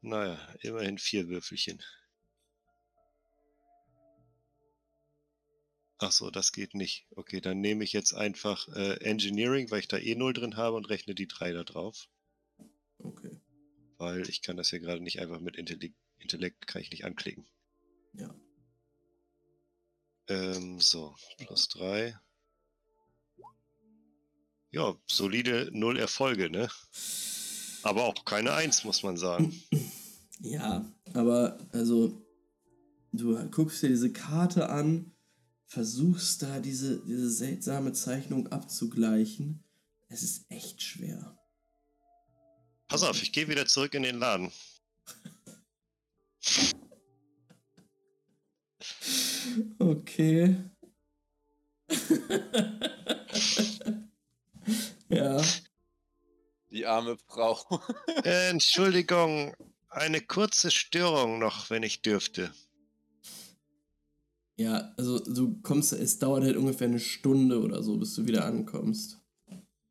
Naja, 0.00 0.38
immerhin 0.60 0.98
vier 0.98 1.28
Würfelchen. 1.28 1.82
Ach 5.98 6.12
so, 6.12 6.30
das 6.30 6.52
geht 6.52 6.74
nicht. 6.74 7.06
Okay, 7.10 7.40
dann 7.40 7.60
nehme 7.60 7.82
ich 7.82 7.92
jetzt 7.92 8.12
einfach 8.12 8.68
äh, 8.68 9.00
Engineering, 9.00 9.70
weil 9.70 9.80
ich 9.80 9.88
da 9.88 9.98
eh 9.98 10.14
0 10.14 10.32
drin 10.32 10.56
habe 10.56 10.76
und 10.76 10.88
rechne 10.88 11.14
die 11.14 11.26
3 11.26 11.52
da 11.52 11.64
drauf. 11.64 12.08
Okay. 12.98 13.40
Weil 13.96 14.28
ich 14.28 14.42
kann 14.42 14.56
das 14.56 14.70
hier 14.70 14.80
gerade 14.80 15.02
nicht 15.02 15.20
einfach 15.20 15.40
mit 15.40 15.56
Intellekt, 15.56 15.96
Intellekt 16.18 16.66
kann 16.66 16.82
ich 16.82 16.90
nicht 16.90 17.04
anklicken. 17.04 17.48
Ja. 18.12 18.34
Ähm, 20.28 20.80
so, 20.80 21.16
plus 21.38 21.68
3. 21.68 22.16
Ja, 24.70 24.96
solide 25.06 25.70
0 25.72 25.98
Erfolge, 25.98 26.48
ne? 26.50 26.68
Aber 27.84 28.04
auch 28.04 28.24
keine 28.24 28.52
1, 28.52 28.84
muss 28.84 29.02
man 29.02 29.16
sagen. 29.16 29.54
Ja, 30.40 30.84
aber 31.14 31.58
also 31.72 32.20
du 33.12 33.48
guckst 33.50 33.82
dir 33.82 33.88
diese 33.88 34.12
Karte 34.12 34.68
an, 34.68 35.12
versuchst 35.66 36.42
da 36.42 36.58
diese, 36.58 37.02
diese 37.06 37.30
seltsame 37.30 37.92
Zeichnung 37.92 38.48
abzugleichen. 38.48 39.62
Es 40.08 40.22
ist 40.22 40.44
echt 40.50 40.82
schwer. 40.82 41.38
Pass 42.88 43.04
auf, 43.04 43.22
ich 43.22 43.32
gehe 43.32 43.48
wieder 43.48 43.64
zurück 43.64 43.94
in 43.94 44.02
den 44.02 44.18
Laden. 44.18 44.50
Okay. 49.78 50.56
ja. 55.08 55.42
Die 56.74 56.86
arme 56.86 57.16
Frau. 57.28 57.56
Äh, 58.24 58.48
Entschuldigung, 58.50 59.54
eine 59.88 60.20
kurze 60.20 60.72
Störung 60.72 61.38
noch, 61.38 61.70
wenn 61.70 61.84
ich 61.84 62.02
dürfte. 62.02 62.52
Ja, 64.56 64.92
also 64.96 65.20
du 65.20 65.60
kommst, 65.62 65.92
es 65.92 66.18
dauert 66.18 66.42
halt 66.42 66.56
ungefähr 66.56 66.88
eine 66.88 66.98
Stunde 66.98 67.60
oder 67.60 67.82
so, 67.82 67.96
bis 67.96 68.14
du 68.14 68.26
wieder 68.26 68.44
ankommst. 68.44 69.20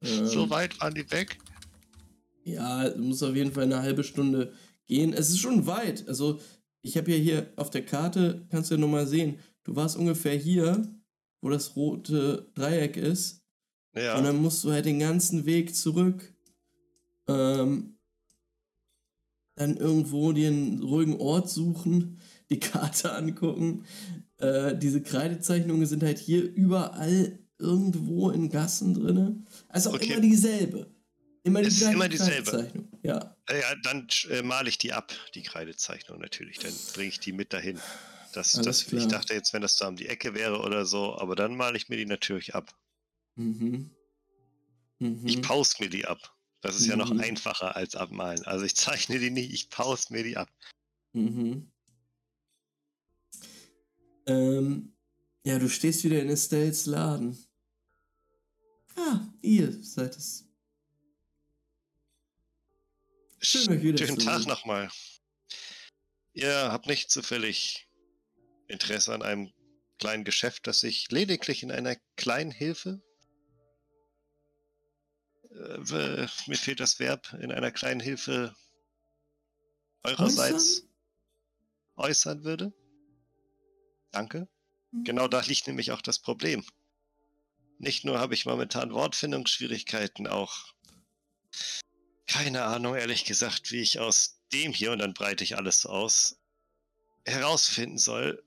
Ähm, 0.02 0.26
So 0.26 0.50
weit 0.50 0.80
waren 0.82 0.94
die 0.94 1.10
weg? 1.10 1.38
Ja, 2.44 2.90
du 2.90 3.02
musst 3.02 3.24
auf 3.24 3.36
jeden 3.36 3.54
Fall 3.54 3.64
eine 3.64 3.82
halbe 3.82 4.04
Stunde 4.04 4.54
gehen. 4.86 5.14
Es 5.14 5.30
ist 5.30 5.40
schon 5.40 5.66
weit. 5.66 6.06
Also, 6.10 6.42
ich 6.82 6.98
habe 6.98 7.12
ja 7.12 7.18
hier 7.18 7.54
auf 7.56 7.70
der 7.70 7.86
Karte, 7.86 8.46
kannst 8.52 8.70
du 8.70 8.76
ja 8.76 8.82
nochmal 8.82 9.08
sehen, 9.08 9.40
du 9.64 9.74
warst 9.78 9.96
ungefähr 9.96 10.36
hier, 10.36 10.86
wo 11.42 11.50
das 11.50 11.78
rote 11.78 12.52
Dreieck 12.56 12.98
ist. 12.98 13.42
Ja. 13.96 14.18
Und 14.18 14.26
dann 14.26 14.42
musst 14.42 14.66
du 14.66 14.72
halt 14.72 14.86
den 14.86 15.00
ganzen 15.00 15.46
Weg 15.46 15.76
zurück. 15.76 16.33
Ähm, 17.28 17.98
dann 19.56 19.78
irgendwo 19.78 20.32
dir 20.32 20.48
einen 20.48 20.82
ruhigen 20.82 21.20
Ort 21.20 21.50
suchen, 21.50 22.20
die 22.50 22.60
Karte 22.60 23.14
angucken. 23.14 23.86
Äh, 24.38 24.76
diese 24.78 25.02
Kreidezeichnungen 25.02 25.86
sind 25.86 26.04
halt 26.04 26.20
hier 26.20 26.44
überall 26.44 27.40
irgendwo 27.60 28.30
in 28.30 28.50
Gassen 28.50 28.94
drin. 28.94 29.46
Also 29.70 29.92
auch 29.92 29.96
Okay. 29.96 30.14
immer 30.14 30.22
dieselbe. 30.22 30.92
Immer 31.44 31.62
die 31.62 31.84
immer 31.84 32.08
dieselbe. 32.08 32.72
Ja. 33.04 33.36
Äh, 33.50 33.60
ja, 33.60 33.76
dann 33.84 34.08
äh, 34.30 34.42
male 34.42 34.70
ich 34.70 34.78
die 34.78 34.94
ab, 34.94 35.14
die 35.36 35.44
Kreidezeichnung 35.44 36.20
natürlich. 36.20 36.60
Dann 36.60 36.74
bringe 36.94 37.10
ich 37.10 37.20
die 37.20 37.34
mit 37.34 37.52
dahin. 37.52 37.80
Das, 38.34 38.54
das, 38.54 38.92
ich 38.92 39.08
dachte 39.08 39.34
jetzt, 39.34 39.54
wenn 39.54 39.62
das 39.62 39.78
da 39.78 39.88
um 39.90 39.96
die 39.96 40.08
Ecke 40.08 40.34
wäre 40.34 40.62
oder 40.62 40.86
so, 40.86 41.18
aber 41.20 41.36
dann 41.36 41.56
male 41.56 41.78
ich 41.78 41.90
mir 41.90 41.98
die 41.98 42.06
natürlich 42.06 42.56
ab. 42.56 42.74
Mhm. 43.36 43.92
Mhm. 45.00 45.28
Ich 45.28 45.42
pause 45.42 45.76
mir 45.80 45.90
die 45.90 46.06
ab. 46.06 46.33
Das 46.64 46.78
ist 46.78 46.88
ja 46.88 46.96
noch 46.96 47.12
Mhm. 47.12 47.20
einfacher 47.20 47.76
als 47.76 47.96
abmalen. 47.96 48.44
Also 48.46 48.64
ich 48.64 48.74
zeichne 48.76 49.20
die 49.20 49.30
nicht, 49.32 49.52
ich 49.54 49.70
pause 49.70 50.14
mir 50.14 50.24
die 50.24 50.38
ab. 50.38 50.50
Mhm. 51.12 51.70
Ähm, 54.26 54.96
ja, 55.44 55.60
du 55.60 55.70
stehst 55.70 56.06
wieder 56.06 56.22
in 56.22 56.30
Estelles 56.30 56.86
Laden. 56.86 57.38
Ah, 58.96 59.20
ihr 59.42 59.84
seid 59.84 60.16
es. 60.16 60.46
Schön, 63.40 63.70
euch 63.70 63.82
wiederzusehen. 63.84 64.22
Schönen 64.22 64.26
Tag 64.26 64.48
nochmal. 64.48 64.90
Ihr 66.32 66.72
habt 66.72 66.88
nicht 66.88 67.12
zufällig 67.12 67.90
Interesse 68.68 69.14
an 69.14 69.22
einem 69.22 69.52
kleinen 70.00 70.24
Geschäft, 70.24 70.66
das 70.66 70.80
sich 70.80 71.12
lediglich 71.12 71.62
in 71.62 71.72
einer 71.72 71.98
kleinen 72.16 72.52
Hilfe, 72.52 73.02
äh, 75.56 76.28
mir 76.48 76.58
fehlt 76.58 76.80
das 76.80 77.00
Verb, 77.00 77.34
in 77.42 77.52
einer 77.52 77.72
kleinen 77.72 78.00
Hilfe 78.00 78.56
eurerseits 80.04 80.84
äußern 81.96 82.44
würde? 82.44 82.74
Danke. 84.12 84.48
Mhm. 84.92 85.04
Genau 85.04 85.28
da 85.28 85.42
liegt 85.42 85.68
nämlich 85.68 85.92
auch 85.92 86.02
das 86.02 86.20
Problem. 86.20 86.66
Nicht 87.80 88.06
nur 88.06 88.20
habe 88.20 88.34
ich 88.34 88.46
momentan 88.46 88.94
Wortfindungsschwierigkeiten, 88.94 90.28
auch 90.28 90.74
keine 92.28 92.64
Ahnung, 92.64 92.96
ehrlich 92.96 93.26
gesagt, 93.26 93.72
wie 93.72 93.82
ich 93.82 94.00
aus 94.00 94.40
dem 94.52 94.74
hier, 94.74 94.92
und 94.92 95.00
dann 95.00 95.14
breite 95.14 95.44
ich 95.44 95.58
alles 95.58 95.82
so 95.82 95.90
aus, 95.90 96.38
herausfinden 97.26 97.98
soll, 97.98 98.44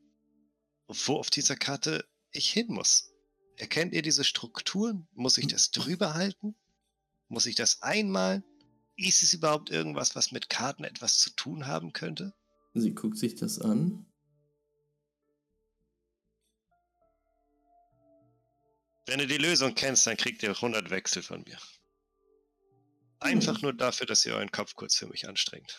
wo 0.88 1.16
auf 1.16 1.30
dieser 1.30 1.56
Karte 1.56 2.08
ich 2.30 2.50
hin 2.50 2.66
muss. 2.68 3.12
Erkennt 3.56 3.92
ihr 3.94 4.02
diese 4.02 4.24
Strukturen? 4.24 5.08
Muss 5.12 5.38
ich 5.38 5.46
das 5.46 5.70
drüber 5.70 6.14
halten? 6.14 6.54
Muss 7.28 7.46
ich 7.46 7.54
das 7.54 7.82
einmal? 7.82 8.44
Ist 8.96 9.22
es 9.22 9.34
überhaupt 9.34 9.70
irgendwas, 9.70 10.14
was 10.16 10.32
mit 10.32 10.48
Karten 10.48 10.84
etwas 10.84 11.18
zu 11.18 11.30
tun 11.30 11.66
haben 11.66 11.92
könnte? 11.92 12.32
Sie 12.74 12.94
guckt 12.94 13.18
sich 13.18 13.34
das 13.34 13.58
an. 13.58 14.06
Wenn 19.06 19.20
du 19.20 19.26
die 19.26 19.38
Lösung 19.38 19.74
kennst, 19.74 20.06
dann 20.06 20.16
kriegt 20.16 20.42
ihr 20.42 20.50
100 20.50 20.90
Wechsel 20.90 21.22
von 21.22 21.42
mir. 21.42 21.58
Einfach 23.20 23.62
nur 23.62 23.72
dafür, 23.72 24.06
dass 24.06 24.24
ihr 24.26 24.34
euren 24.34 24.50
Kopf 24.50 24.74
kurz 24.74 24.96
für 24.96 25.06
mich 25.06 25.28
anstrengt. 25.28 25.78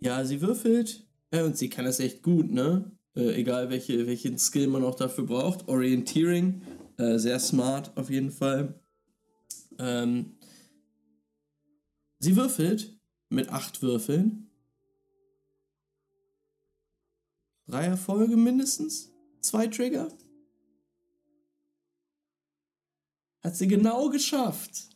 Ja, 0.00 0.24
sie 0.24 0.40
würfelt. 0.40 1.06
Ja, 1.32 1.44
und 1.44 1.56
sie 1.56 1.68
kann 1.68 1.84
das 1.84 2.00
echt 2.00 2.22
gut, 2.22 2.50
ne? 2.50 2.90
Äh, 3.14 3.34
egal 3.34 3.70
welche, 3.70 4.06
welchen 4.06 4.38
Skill 4.38 4.66
man 4.68 4.84
auch 4.84 4.94
dafür 4.94 5.24
braucht. 5.24 5.68
Orientierung, 5.68 6.62
äh, 6.98 7.18
sehr 7.18 7.38
smart 7.38 7.96
auf 7.96 8.10
jeden 8.10 8.30
Fall. 8.30 8.80
Ähm, 9.78 10.38
sie 12.18 12.36
würfelt 12.36 12.98
mit 13.28 13.48
acht 13.50 13.82
Würfeln. 13.82 14.50
Drei 17.66 17.84
Erfolge 17.84 18.36
mindestens. 18.36 19.10
Zwei 19.40 19.66
Trigger. 19.66 20.08
Hat 23.42 23.56
sie 23.56 23.68
genau 23.68 24.08
geschafft. 24.08 24.88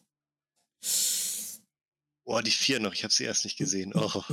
Boah, 2.24 2.42
die 2.42 2.50
vier 2.50 2.80
noch, 2.80 2.94
ich 2.94 3.04
habe 3.04 3.12
sie 3.12 3.24
erst 3.24 3.44
nicht 3.44 3.56
gesehen. 3.56 3.92
Oh. 3.94 4.22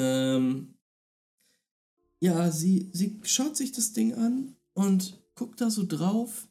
Ähm, 0.00 0.78
ja, 2.20 2.52
sie, 2.52 2.88
sie 2.92 3.20
schaut 3.24 3.56
sich 3.56 3.72
das 3.72 3.94
Ding 3.94 4.14
an 4.14 4.56
und 4.74 5.20
guckt 5.34 5.60
da 5.60 5.70
so 5.70 5.84
drauf. 5.84 6.46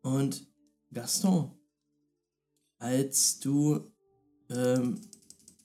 Und 0.00 0.51
Gaston, 0.92 1.58
als 2.78 3.38
du 3.38 3.90
ähm, 4.50 5.00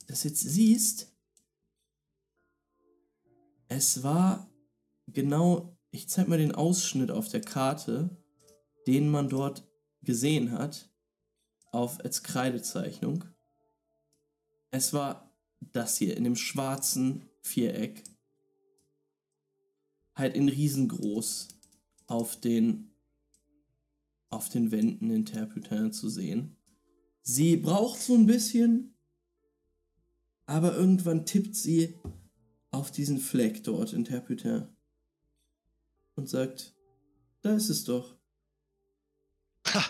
das 0.08 0.24
jetzt 0.24 0.42
siehst, 0.42 1.14
es 3.68 4.04
war 4.04 4.50
genau, 5.08 5.78
ich 5.92 6.08
zeig 6.08 6.28
mal 6.28 6.38
den 6.38 6.56
Ausschnitt 6.56 7.12
auf 7.12 7.28
der 7.28 7.42
Karte, 7.42 8.10
den 8.88 9.10
man 9.10 9.28
dort 9.28 9.68
gesehen 10.02 10.52
hat, 10.54 10.90
auf 11.72 12.00
als 12.00 12.24
Kreidezeichnung. 12.24 13.26
Es 14.72 14.94
war 14.94 15.36
das 15.60 15.98
hier 15.98 16.16
in 16.16 16.24
dem 16.24 16.36
schwarzen 16.36 17.30
Viereck. 17.42 18.04
Halt 20.16 20.36
in 20.36 20.48
riesengroß 20.48 21.50
auf 22.08 22.40
den 22.40 22.87
auf 24.30 24.50
den 24.50 24.72
Wänden 24.72 25.10
in 25.10 25.26
Terputin 25.26 25.92
zu 25.92 26.10
sehen. 26.10 26.58
Sie 27.22 27.58
braucht 27.58 28.02
so 28.02 28.16
ein 28.16 28.26
bisschen, 28.26 28.96
aber 30.46 30.76
irgendwann 30.76 31.26
tippt 31.26 31.56
sie 31.56 32.00
auf 32.72 32.92
diesen 32.92 33.20
Fleck 33.20 33.64
dort 33.64 33.94
in 33.94 34.06
Terputin 34.06 34.68
und 36.16 36.30
sagt, 36.30 36.76
da 37.42 37.56
ist 37.56 37.70
es 37.70 37.84
doch. 37.84 38.18
Ha. 39.68 39.86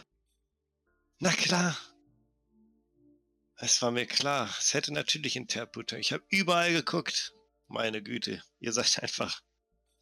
Na 1.20 1.32
klar. 1.32 1.78
Es 3.56 3.82
war 3.82 3.92
mir 3.92 4.06
klar. 4.06 4.50
Es 4.60 4.74
hätte 4.74 4.94
natürlich 4.94 5.36
Interputer. 5.36 5.98
Ich 5.98 6.14
habe 6.14 6.24
überall 6.30 6.74
geguckt. 6.74 7.34
Meine 7.68 8.04
Güte. 8.04 8.44
Ihr 8.60 8.72
seid 8.72 9.02
einfach. 9.02 9.42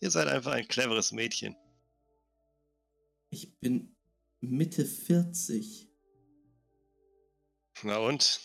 Ihr 0.02 0.12
seid 0.12 0.28
einfach 0.28 0.52
ein 0.52 0.68
cleveres 0.68 1.14
Mädchen. 1.14 1.56
Ich 3.30 3.58
bin 3.60 3.95
Mitte 4.48 4.86
40. 4.86 5.88
Na 7.84 7.98
und? 7.98 8.40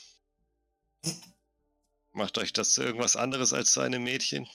Macht 2.12 2.39
euch 2.39 2.52
das 2.52 2.74
zu 2.74 2.82
irgendwas 2.82 3.16
anderes 3.16 3.52
als 3.52 3.72
zu 3.72 3.81
einem 3.81 4.02
Mädchen? 4.02 4.47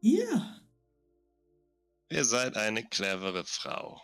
Ja, 0.00 0.62
Ihr 2.12 2.26
seid 2.26 2.58
eine 2.58 2.84
clevere 2.84 3.44
Frau. 3.46 4.02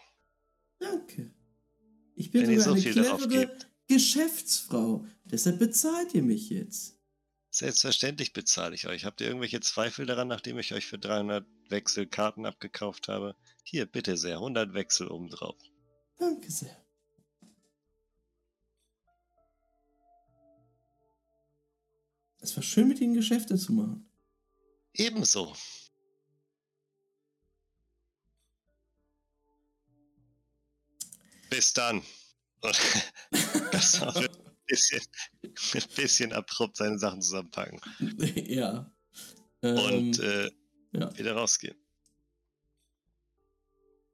danke. 0.78 1.34
Ich 2.14 2.30
bin 2.30 2.48
Wenn 2.48 2.58
sogar 2.58 2.78
so 2.78 2.88
eine 2.88 2.92
clevere. 3.18 3.58
Geschäftsfrau. 3.86 5.06
Deshalb 5.24 5.58
bezahlt 5.58 6.14
ihr 6.14 6.22
mich 6.22 6.48
jetzt. 6.48 6.97
Selbstverständlich 7.58 8.32
bezahle 8.32 8.76
ich 8.76 8.86
euch. 8.86 9.04
Habt 9.04 9.20
ihr 9.20 9.26
irgendwelche 9.26 9.58
Zweifel 9.58 10.06
daran, 10.06 10.28
nachdem 10.28 10.60
ich 10.60 10.74
euch 10.74 10.86
für 10.86 10.96
300 10.96 11.44
Wechsel 11.68 12.06
Karten 12.06 12.46
abgekauft 12.46 13.08
habe? 13.08 13.34
Hier, 13.64 13.84
bitte 13.84 14.16
sehr, 14.16 14.36
100 14.36 14.74
Wechsel 14.74 15.08
obendrauf. 15.08 15.56
Danke 16.20 16.52
sehr. 16.52 16.80
Es 22.38 22.54
war 22.54 22.62
schön, 22.62 22.86
mit 22.86 23.00
Ihnen 23.00 23.14
Geschäfte 23.14 23.56
zu 23.56 23.72
machen. 23.72 24.08
Ebenso. 24.92 25.52
Bis 31.50 31.72
dann. 31.72 32.04
Und 32.60 32.80
das 33.72 34.00
war 34.00 34.16
ein 34.16 34.28
bisschen, 34.68 35.02
ein 35.42 35.82
bisschen 35.96 36.32
abrupt 36.32 36.76
seine 36.76 36.98
Sachen 36.98 37.22
zusammenpacken 37.22 37.80
ja. 38.46 38.90
Ähm, 39.62 39.78
und 39.78 40.18
äh, 40.20 40.50
ja. 40.92 41.18
wieder 41.18 41.34
rausgehen. 41.34 41.76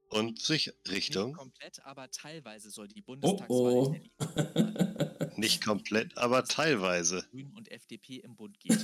Und 0.09 0.41
sich 0.41 0.67
Nicht 0.67 0.91
Richtung, 0.91 1.33
komplett, 1.33 1.85
aber 1.85 2.09
teilweise 2.09 2.71
soll 2.71 2.87
die 2.87 3.01
oh 3.03 3.07
Bundestagswahl 3.07 3.73
oh. 3.73 3.97
der 4.21 5.39
nicht 5.39 5.65
komplett, 5.65 6.17
aber 6.17 6.45
teilweise. 6.45 7.27
Grünen 7.31 7.53
und 7.57 7.71
FDP 7.71 8.19
im 8.19 8.37
Bund 8.37 8.59
geht. 8.61 8.79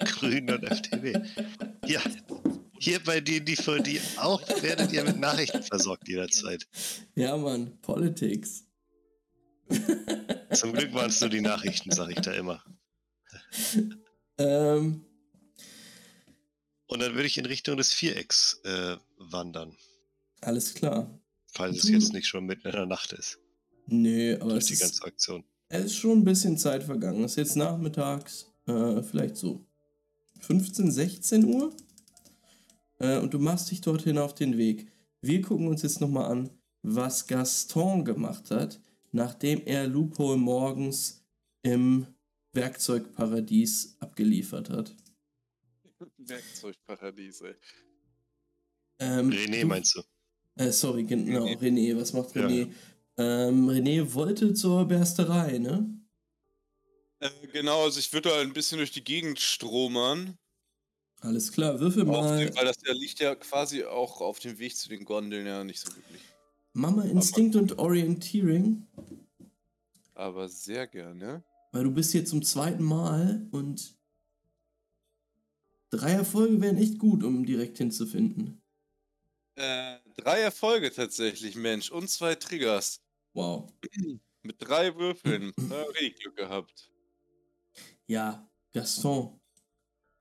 Grünen 0.00 0.50
und 0.50 0.64
FDP. 0.64 1.14
Ja, 1.86 2.02
hier 2.78 3.00
bei 3.02 3.20
denen, 3.20 3.46
die 3.46 3.56
für 3.56 3.80
die 3.80 4.00
auch 4.16 4.46
werdet 4.62 4.92
ihr 4.92 5.04
mit 5.04 5.18
Nachrichten 5.18 5.62
versorgt 5.62 6.08
jederzeit. 6.08 6.66
ja, 7.14 7.36
Mann. 7.36 7.78
Politics. 7.80 8.66
Zum 10.54 10.72
Glück 10.72 10.92
waren 10.94 11.10
es 11.10 11.20
nur 11.20 11.30
die 11.30 11.40
Nachrichten, 11.40 11.90
sag 11.92 12.10
ich 12.10 12.20
da 12.20 12.32
immer. 12.32 12.62
ähm, 14.38 15.04
Und 16.86 17.00
dann 17.00 17.14
würde 17.14 17.26
ich 17.26 17.38
in 17.38 17.46
Richtung 17.46 17.76
des 17.76 17.92
Vierecks 17.92 18.60
äh, 18.64 18.96
wandern, 19.18 19.76
alles 20.40 20.74
klar. 20.74 21.18
falls 21.52 21.78
es 21.84 21.88
jetzt 21.88 22.12
nicht 22.12 22.26
schon 22.26 22.44
mitten 22.46 22.66
in 22.68 22.72
der 22.74 22.86
Nacht 22.86 23.12
ist. 23.12 23.38
Nö, 23.86 24.36
aber 24.40 24.50
Durch 24.50 24.62
es 24.64 24.66
die 24.66 24.72
ist, 24.74 24.80
ganze 24.80 25.04
Aktion. 25.04 25.44
es 25.68 25.84
ist 25.86 25.96
schon 25.96 26.18
ein 26.18 26.24
bisschen 26.24 26.56
Zeit 26.58 26.82
vergangen. 26.84 27.24
Es 27.24 27.32
ist 27.32 27.36
jetzt 27.36 27.56
nachmittags, 27.56 28.46
äh, 28.66 29.02
vielleicht 29.02 29.36
so 29.36 29.64
15, 30.40 30.90
16 30.90 31.44
Uhr. 31.44 31.74
Äh, 32.98 33.18
und 33.18 33.32
du 33.34 33.38
machst 33.38 33.70
dich 33.70 33.80
dorthin 33.80 34.18
auf 34.18 34.34
den 34.34 34.56
Weg. 34.58 34.92
Wir 35.20 35.40
gucken 35.42 35.68
uns 35.68 35.82
jetzt 35.82 36.00
nochmal 36.00 36.30
an, 36.30 36.50
was 36.82 37.26
Gaston 37.26 38.04
gemacht 38.04 38.50
hat, 38.50 38.80
nachdem 39.12 39.62
er 39.66 39.86
Loophole 39.86 40.38
morgens 40.38 41.24
im 41.62 42.06
Werkzeugparadies 42.52 43.96
abgeliefert 44.00 44.70
hat. 44.70 44.94
Werkzeugparadiese. 46.18 47.56
Ähm, 48.98 49.30
René 49.30 49.64
meinst 49.64 49.96
du? 49.96 50.02
Äh, 50.56 50.70
sorry, 50.70 51.04
genau, 51.04 51.46
René. 51.46 51.58
René. 51.58 51.96
Was 51.96 52.12
macht 52.12 52.34
Ja, 52.34 52.46
René? 52.46 52.72
Ähm, 53.16 53.68
René 53.68 54.14
wollte 54.14 54.54
zur 54.54 54.86
Bersterei, 54.86 55.58
ne? 55.58 55.98
Äh, 57.20 57.30
genau, 57.52 57.84
also 57.84 58.00
ich 58.00 58.12
würde 58.12 58.30
da 58.30 58.40
ein 58.40 58.52
bisschen 58.52 58.78
durch 58.78 58.90
die 58.90 59.04
Gegend 59.04 59.38
stromern. 59.38 60.38
Alles 61.20 61.52
klar, 61.52 61.78
würfel 61.78 62.02
Auf 62.08 62.24
mal. 62.24 62.46
dem, 62.46 62.56
weil 62.56 62.64
das 62.64 62.78
ja 62.84 62.92
liegt 62.92 63.20
ja 63.20 63.34
quasi 63.36 63.84
auch 63.84 64.20
auf 64.20 64.40
dem 64.40 64.58
Weg 64.58 64.76
zu 64.76 64.88
den 64.88 65.04
Gondeln 65.04 65.46
ja 65.46 65.62
nicht 65.62 65.80
so 65.80 65.94
wirklich. 65.94 66.20
Mama 66.74 67.02
Instinkt 67.04 67.56
und 67.56 67.78
Orienteering, 67.78 68.86
Aber 70.14 70.48
sehr 70.48 70.86
gerne. 70.86 71.44
weil 71.72 71.84
du 71.84 71.90
bist 71.92 72.12
hier 72.12 72.24
zum 72.24 72.42
zweiten 72.42 72.82
Mal 72.82 73.46
und 73.50 73.96
drei 75.90 76.12
Erfolge 76.12 76.60
wären 76.60 76.78
echt 76.78 76.98
gut, 76.98 77.22
um 77.24 77.44
direkt 77.44 77.78
hinzufinden. 77.78 78.62
Äh, 79.56 79.98
drei 80.16 80.40
Erfolge 80.40 80.90
tatsächlich, 80.92 81.56
Mensch. 81.56 81.90
Und 81.90 82.08
zwei 82.08 82.34
Triggers. 82.34 83.02
Wow. 83.34 83.70
Mit 84.42 84.56
drei 84.58 84.94
Würfeln. 84.96 85.52
Da 85.68 85.82
richtig 85.84 86.20
Glück 86.20 86.36
gehabt. 86.36 86.90
Ja, 88.06 88.50
Gaston. 88.72 89.38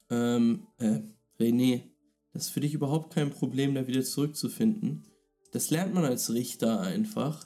Ähm, 0.10 0.68
äh, 0.78 1.00
René, 1.40 1.90
das 2.34 2.44
ist 2.48 2.50
für 2.50 2.60
dich 2.60 2.74
überhaupt 2.74 3.14
kein 3.14 3.32
Problem, 3.32 3.74
da 3.74 3.88
wieder 3.88 4.04
zurückzufinden. 4.04 5.08
Das 5.52 5.70
lernt 5.70 5.94
man 5.94 6.06
als 6.06 6.34
Richter 6.34 6.82
einfach. 6.82 7.46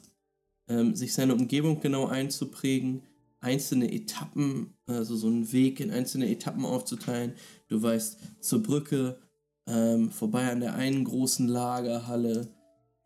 Ähm, 0.67 0.95
sich 0.95 1.13
seine 1.13 1.35
Umgebung 1.35 1.79
genau 1.79 2.07
einzuprägen, 2.07 3.03
einzelne 3.39 3.91
Etappen, 3.91 4.73
also 4.87 5.15
so 5.15 5.27
einen 5.27 5.51
Weg 5.51 5.79
in 5.79 5.91
einzelne 5.91 6.29
Etappen 6.29 6.65
aufzuteilen. 6.65 7.33
Du 7.67 7.81
weißt, 7.81 8.17
zur 8.39 8.63
Brücke, 8.63 9.19
ähm, 9.67 10.11
vorbei 10.11 10.51
an 10.51 10.61
der 10.61 10.75
einen 10.75 11.03
großen 11.03 11.47
Lagerhalle. 11.47 12.47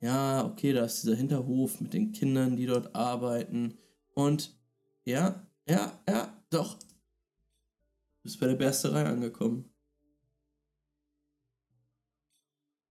Ja, 0.02 0.46
okay, 0.46 0.72
da 0.72 0.86
ist 0.86 1.04
dieser 1.04 1.16
Hinterhof 1.16 1.82
mit 1.82 1.94
den 1.94 2.14
Kindern, 2.14 2.56
die 2.56 2.66
dort 2.66 2.96
arbeiten. 2.96 3.78
Und 4.14 4.58
ja, 5.04 5.46
ja, 5.68 6.00
ja, 6.08 6.34
doch, 6.50 6.78
Du 8.20 8.24
bist 8.24 8.40
bei 8.42 8.48
der 8.48 8.56
Bersterei 8.56 9.06
angekommen. 9.06 9.74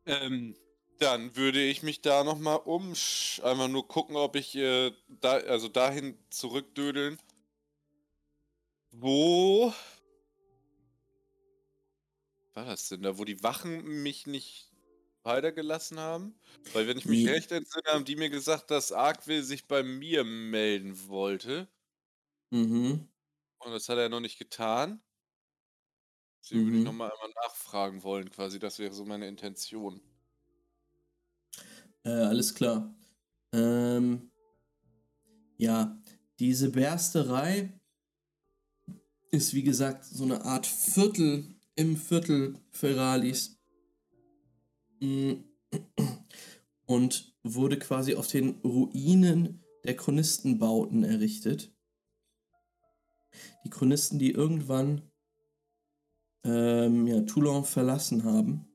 Ähm, 0.07 0.55
Dann 0.99 1.37
würde 1.37 1.61
ich 1.62 1.83
mich 1.83 2.03
da 2.03 2.25
nochmal 2.25 2.57
um, 2.65 2.91
einfach 2.91 3.69
nur 3.69 3.87
gucken, 3.89 4.16
ob 4.16 4.35
ich 4.37 4.55
äh, 4.57 4.93
da, 5.09 5.33
also 5.39 5.69
dahin 5.69 6.19
zurückdödeln. 6.31 7.19
Wo 8.93 9.73
war 12.55 12.65
das 12.66 12.89
denn 12.89 13.03
da, 13.03 13.19
wo 13.19 13.25
die 13.25 13.43
Wachen 13.43 14.03
mich 14.03 14.27
nicht 14.27 14.73
weitergelassen 15.23 15.99
haben? 16.01 16.41
Weil 16.73 16.87
wenn 16.89 16.99
ich 16.99 17.09
mich 17.09 17.27
Nee. 17.27 17.29
recht 17.29 17.53
entsinne, 17.53 17.85
haben 17.93 18.05
die 18.05 18.16
mir 18.16 18.31
gesagt, 18.31 18.70
dass 18.70 18.93
Arkwil 18.93 19.43
sich 19.43 19.69
bei 19.69 19.83
mir 19.83 20.25
melden 20.25 21.09
wollte. 21.09 21.69
Mhm. 22.53 23.09
Und 23.61 23.70
das 23.73 23.89
hat 23.89 23.99
er 23.99 24.09
noch 24.09 24.19
nicht 24.20 24.39
getan. 24.39 25.01
Deswegen 26.43 26.65
würde 26.65 26.77
ich 26.79 26.83
Mhm. 26.83 26.85
nochmal 26.85 27.12
einmal 27.12 27.31
nachfragen 27.45 28.03
wollen, 28.03 28.31
quasi. 28.31 28.59
Das 28.59 28.79
wäre 28.81 28.93
so 28.93 29.05
meine 29.05 29.29
Intention. 29.29 30.03
Äh, 32.09 32.25
alles 32.25 32.55
klar. 32.55 32.95
Ähm, 33.53 34.31
ja, 35.59 36.01
diese 36.39 36.71
Bersterei 36.71 37.79
ist 39.31 39.53
wie 39.53 39.63
gesagt 39.63 40.07
so 40.07 40.25
eine 40.25 40.43
Art 40.43 40.67
Viertel 40.67 41.45
im 41.75 41.99
Viertel 41.99 42.59
Ferralis. 42.71 43.59
Mm. 45.01 45.35
Und 46.87 47.37
wurde 47.43 47.79
quasi 47.79 48.15
auf 48.15 48.29
den 48.29 48.61
Ruinen 48.65 49.63
der 49.85 49.95
Chronistenbauten 49.95 51.05
errichtet. 51.05 51.71
Die 53.65 53.71
Chronisten, 53.71 54.19
die 54.19 54.31
irgendwann 54.31 55.03
ähm, 56.45 57.07
ja, 57.07 57.21
Toulon 57.21 57.65
verlassen 57.65 58.25
haben. 58.25 58.68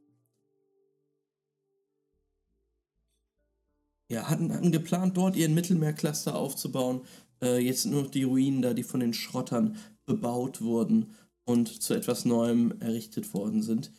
Ja, 4.09 4.29
hatten, 4.29 4.53
hatten 4.53 4.71
geplant, 4.71 5.17
dort 5.17 5.35
ihren 5.35 5.53
Mittelmeercluster 5.53 6.35
aufzubauen. 6.35 7.01
Äh, 7.41 7.59
jetzt 7.59 7.85
nur 7.85 8.03
noch 8.03 8.11
die 8.11 8.23
Ruinen 8.23 8.61
da, 8.61 8.73
die 8.73 8.83
von 8.83 8.99
den 8.99 9.13
Schrottern 9.13 9.77
bebaut 10.05 10.61
wurden 10.61 11.15
und 11.45 11.81
zu 11.81 11.93
etwas 11.93 12.25
Neuem 12.25 12.73
errichtet 12.79 13.33
worden 13.33 13.61
sind. 13.61 13.91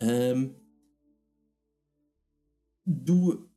Ähm, 0.00 0.54
du 2.84 3.48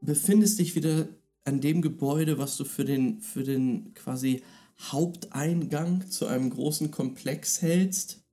befindest 0.00 0.58
dich 0.58 0.74
wieder 0.74 1.08
an 1.44 1.60
dem 1.60 1.80
Gebäude, 1.82 2.38
was 2.38 2.56
du 2.56 2.64
für 2.64 2.84
den, 2.84 3.20
für 3.20 3.44
den 3.44 3.94
quasi 3.94 4.42
Haupteingang 4.78 6.10
zu 6.10 6.26
einem 6.26 6.50
großen 6.50 6.90
Komplex 6.90 7.62
hältst. 7.62 8.25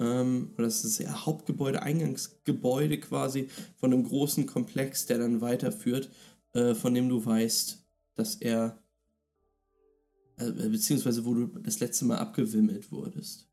Ähm, 0.00 0.52
oder 0.54 0.64
das 0.64 0.84
ist 0.84 0.98
ja 0.98 1.26
Hauptgebäude, 1.26 1.82
Eingangsgebäude 1.82 2.98
quasi 3.00 3.48
von 3.76 3.92
einem 3.92 4.04
großen 4.04 4.46
Komplex, 4.46 5.06
der 5.06 5.18
dann 5.18 5.40
weiterführt, 5.42 6.10
äh, 6.54 6.74
von 6.74 6.94
dem 6.94 7.08
du 7.08 7.24
weißt, 7.24 7.84
dass 8.16 8.36
er, 8.36 8.82
äh, 10.38 10.50
beziehungsweise 10.50 11.24
wo 11.24 11.34
du 11.34 11.46
das 11.60 11.78
letzte 11.80 12.04
Mal 12.04 12.18
abgewimmelt 12.18 12.90
wurdest. 12.90 13.48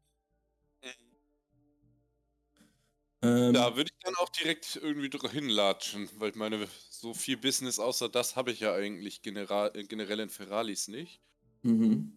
Ähm, 3.22 3.54
Da 3.54 3.76
würde 3.76 3.92
ich 3.94 4.00
dann 4.04 4.16
auch 4.16 4.30
direkt 4.30 4.76
irgendwie 4.82 5.10
hinlatschen, 5.30 6.10
weil 6.18 6.30
ich 6.32 6.36
meine, 6.36 6.68
so 6.90 7.14
viel 7.14 7.38
Business 7.38 7.80
außer 7.80 8.10
das 8.10 8.36
habe 8.36 8.52
ich 8.52 8.60
ja 8.60 8.74
eigentlich 8.74 9.22
general, 9.22 9.72
äh, 9.76 9.84
generell 9.84 10.20
in 10.20 10.30
Ferralis 10.30 10.88
nicht. 10.88 11.22
Mhm. 11.64 12.17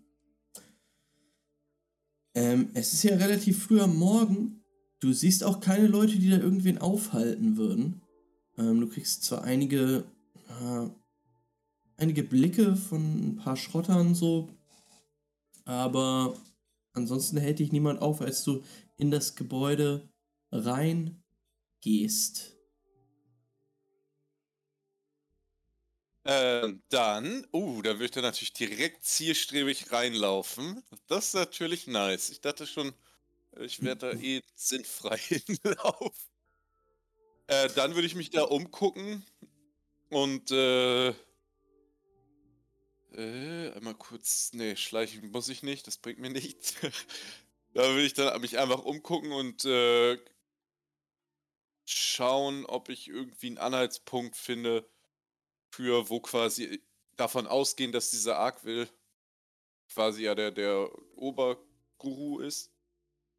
Ähm, 2.34 2.70
es 2.74 2.92
ist 2.92 3.02
ja 3.02 3.16
relativ 3.16 3.64
früh 3.64 3.80
am 3.80 3.96
Morgen. 3.96 4.62
Du 5.00 5.12
siehst 5.12 5.44
auch 5.44 5.60
keine 5.60 5.86
Leute, 5.86 6.18
die 6.18 6.30
da 6.30 6.36
irgendwen 6.36 6.78
aufhalten 6.78 7.56
würden. 7.56 8.02
Ähm, 8.58 8.80
du 8.80 8.88
kriegst 8.88 9.24
zwar 9.24 9.42
einige, 9.44 10.04
äh, 10.48 10.88
einige 11.96 12.22
Blicke 12.22 12.76
von 12.76 13.00
ein 13.00 13.36
paar 13.36 13.56
Schrottern 13.56 14.14
so, 14.14 14.48
aber 15.64 16.34
ansonsten 16.92 17.38
hält 17.38 17.58
dich 17.58 17.72
niemand 17.72 18.02
auf, 18.02 18.20
als 18.20 18.44
du 18.44 18.62
in 18.96 19.10
das 19.10 19.34
Gebäude 19.34 20.08
reingehst. 20.52 21.16
Ähm, 26.32 26.80
dann, 26.90 27.44
uh, 27.52 27.82
da 27.82 27.94
würde 27.94 28.04
ich 28.04 28.10
dann 28.12 28.22
natürlich 28.22 28.52
direkt 28.52 29.02
zielstrebig 29.02 29.90
reinlaufen. 29.90 30.80
Das 31.08 31.26
ist 31.26 31.34
natürlich 31.34 31.88
nice. 31.88 32.30
Ich 32.30 32.40
dachte 32.40 32.68
schon, 32.68 32.92
ich 33.58 33.82
werde 33.82 34.12
da 34.12 34.14
eh 34.16 34.40
sinnfrei 34.54 35.18
hinlaufen. 35.46 36.30
Äh, 37.48 37.68
dann 37.74 37.96
würde 37.96 38.06
ich 38.06 38.14
mich 38.14 38.30
da 38.30 38.44
umgucken 38.44 39.26
und 40.08 40.52
äh, 40.52 41.08
äh, 41.08 41.14
einmal 43.72 43.96
kurz, 43.96 44.52
nee, 44.52 44.76
schleichen 44.76 45.32
muss 45.32 45.48
ich 45.48 45.64
nicht, 45.64 45.88
das 45.88 45.96
bringt 45.96 46.20
mir 46.20 46.30
nichts. 46.30 46.74
da 47.74 47.88
würde 47.88 48.06
ich 48.06 48.14
dann 48.14 48.40
mich 48.40 48.56
einfach 48.56 48.84
umgucken 48.84 49.32
und 49.32 49.64
äh, 49.64 50.16
schauen, 51.86 52.66
ob 52.66 52.88
ich 52.88 53.08
irgendwie 53.08 53.48
einen 53.48 53.58
Anhaltspunkt 53.58 54.36
finde, 54.36 54.88
für 55.70 56.08
wo 56.08 56.20
quasi 56.20 56.82
davon 57.16 57.46
ausgehen, 57.46 57.92
dass 57.92 58.10
dieser 58.10 58.38
Arkwil 58.38 58.88
quasi 59.92 60.24
ja 60.24 60.34
der, 60.34 60.50
der 60.50 60.90
Oberguru 61.16 62.40
ist. 62.40 62.70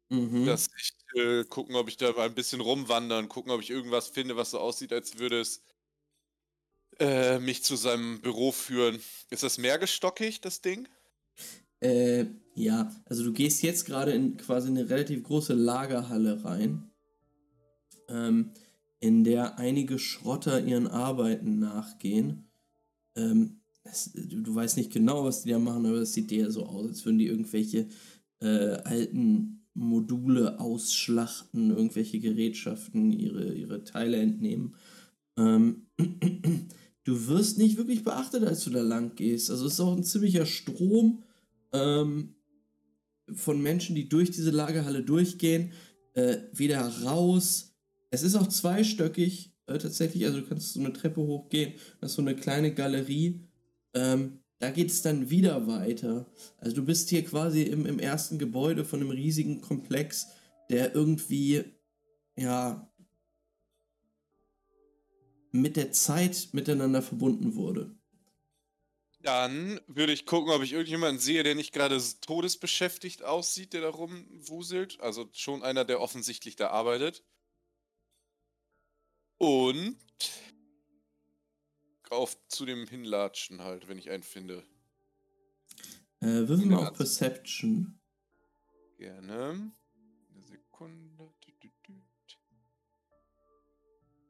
Mhm. 0.08 0.44
Dass 0.44 0.68
ich 0.78 0.92
äh, 1.20 1.44
gucken, 1.44 1.74
ob 1.74 1.88
ich 1.88 1.96
da 1.96 2.12
mal 2.12 2.26
ein 2.26 2.34
bisschen 2.34 2.60
rumwandern, 2.60 3.28
gucken, 3.28 3.50
ob 3.50 3.62
ich 3.62 3.70
irgendwas 3.70 4.08
finde, 4.08 4.36
was 4.36 4.50
so 4.50 4.58
aussieht, 4.58 4.92
als 4.92 5.18
würde 5.18 5.40
es 5.40 5.62
äh, 6.98 7.38
mich 7.38 7.64
zu 7.64 7.76
seinem 7.76 8.20
Büro 8.20 8.52
führen. 8.52 9.02
Ist 9.30 9.42
das 9.42 9.58
mehrgestockig, 9.58 10.40
das 10.40 10.60
Ding? 10.60 10.86
Äh, 11.80 12.26
ja, 12.54 12.94
also 13.06 13.24
du 13.24 13.32
gehst 13.32 13.62
jetzt 13.62 13.86
gerade 13.86 14.12
in 14.12 14.36
quasi 14.36 14.68
eine 14.68 14.88
relativ 14.88 15.22
große 15.24 15.54
Lagerhalle 15.54 16.44
rein, 16.44 16.92
ähm, 18.08 18.52
in 19.02 19.24
der 19.24 19.58
einige 19.58 19.98
Schrotter 19.98 20.64
ihren 20.64 20.86
Arbeiten 20.86 21.58
nachgehen. 21.58 22.44
Ähm, 23.16 23.60
es, 23.82 24.12
du, 24.14 24.54
weißt 24.54 24.76
nicht 24.76 24.92
genau, 24.92 25.24
was 25.24 25.42
die 25.42 25.50
da 25.50 25.58
machen, 25.58 25.84
aber 25.86 25.98
es 25.98 26.12
sieht 26.12 26.30
dir 26.30 26.52
so 26.52 26.64
aus, 26.66 26.86
als 26.86 27.04
würden 27.04 27.18
die 27.18 27.26
irgendwelche 27.26 27.88
äh, 28.40 28.76
alten 28.84 29.66
Module 29.74 30.60
ausschlachten, 30.60 31.70
irgendwelche 31.70 32.20
Gerätschaften, 32.20 33.10
ihre, 33.12 33.52
ihre 33.52 33.82
Teile 33.82 34.18
entnehmen. 34.18 34.76
Ähm, 35.36 35.88
du 37.04 37.26
wirst 37.26 37.58
nicht 37.58 37.78
wirklich 37.78 38.04
beachtet, 38.04 38.44
als 38.44 38.62
du 38.62 38.70
da 38.70 38.82
lang 38.82 39.16
gehst. 39.16 39.50
Also 39.50 39.66
es 39.66 39.72
ist 39.72 39.80
auch 39.80 39.96
ein 39.96 40.04
ziemlicher 40.04 40.46
Strom 40.46 41.24
ähm, 41.72 42.36
von 43.34 43.60
Menschen, 43.60 43.96
die 43.96 44.08
durch 44.08 44.30
diese 44.30 44.52
Lagerhalle 44.52 45.02
durchgehen, 45.02 45.72
äh, 46.14 46.38
wieder 46.52 46.86
raus. 47.02 47.71
Es 48.12 48.22
ist 48.22 48.36
auch 48.36 48.46
zweistöckig 48.46 49.54
äh, 49.66 49.78
tatsächlich, 49.78 50.26
also 50.26 50.40
du 50.40 50.46
kannst 50.46 50.74
so 50.74 50.80
eine 50.80 50.92
Treppe 50.92 51.22
hochgehen, 51.22 51.72
das 52.00 52.10
ist 52.10 52.16
so 52.16 52.22
eine 52.22 52.36
kleine 52.36 52.74
Galerie. 52.74 53.40
Ähm, 53.94 54.40
da 54.58 54.70
geht 54.70 54.90
es 54.90 55.00
dann 55.00 55.30
wieder 55.30 55.66
weiter. 55.66 56.26
Also 56.58 56.76
du 56.76 56.84
bist 56.84 57.08
hier 57.08 57.24
quasi 57.24 57.62
im, 57.62 57.86
im 57.86 57.98
ersten 57.98 58.38
Gebäude 58.38 58.84
von 58.84 59.00
einem 59.00 59.10
riesigen 59.10 59.62
Komplex, 59.62 60.28
der 60.68 60.94
irgendwie, 60.94 61.64
ja, 62.36 62.92
mit 65.50 65.76
der 65.76 65.92
Zeit 65.92 66.50
miteinander 66.52 67.00
verbunden 67.00 67.54
wurde. 67.54 67.96
Dann 69.22 69.80
würde 69.86 70.12
ich 70.12 70.26
gucken, 70.26 70.52
ob 70.52 70.62
ich 70.62 70.72
irgendjemanden 70.72 71.18
sehe, 71.18 71.44
der 71.44 71.54
nicht 71.54 71.72
gerade 71.72 71.98
todesbeschäftigt 72.20 73.22
aussieht, 73.22 73.72
der 73.72 73.80
da 73.80 73.88
rumwuselt. 73.88 75.00
Also 75.00 75.30
schon 75.32 75.62
einer, 75.62 75.86
der 75.86 76.00
offensichtlich 76.00 76.56
da 76.56 76.68
arbeitet. 76.68 77.24
Und 79.42 79.96
auf 82.10 82.36
zu 82.46 82.64
dem 82.64 82.86
hinlatschen 82.86 83.60
halt, 83.64 83.88
wenn 83.88 83.98
ich 83.98 84.08
einen 84.08 84.22
finde. 84.22 84.62
Äh, 86.20 86.46
würfel 86.46 86.66
mal 86.66 86.86
auf 86.86 86.96
Perception. 86.96 87.98
Gerne. 88.98 89.72
Eine 90.30 90.42
Sekunde. 90.42 91.32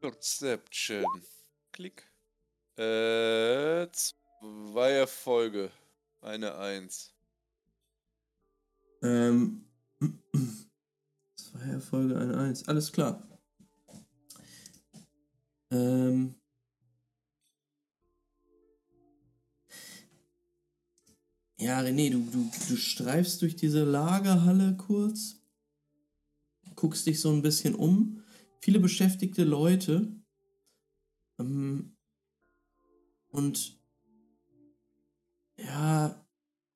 Perception. 0.01 1.05
Klick. 1.72 2.10
Äh, 2.76 3.86
zwei 3.93 4.93
Erfolge. 4.93 5.70
Eine 6.22 6.56
Eins. 6.56 7.14
Ähm, 9.02 9.68
zwei 11.36 11.70
Erfolge, 11.70 12.18
eine 12.18 12.39
Eins. 12.39 12.66
Alles 12.66 12.90
klar. 12.90 13.31
Du, 22.73 22.77
streifst 22.77 23.43
durch 23.43 23.57
diese 23.57 23.85
Lagerhalle 23.85 24.77
kurz, 24.77 25.43
guckst 26.74 27.07
dich 27.07 27.20
so 27.20 27.31
ein 27.32 27.43
bisschen 27.43 27.74
um. 27.74 28.23
Viele 28.61 28.81
beschäftigte 28.81 29.44
Leute. 29.44 30.15
Ähm, 31.39 31.97
und 33.28 33.78
ja, 35.59 36.27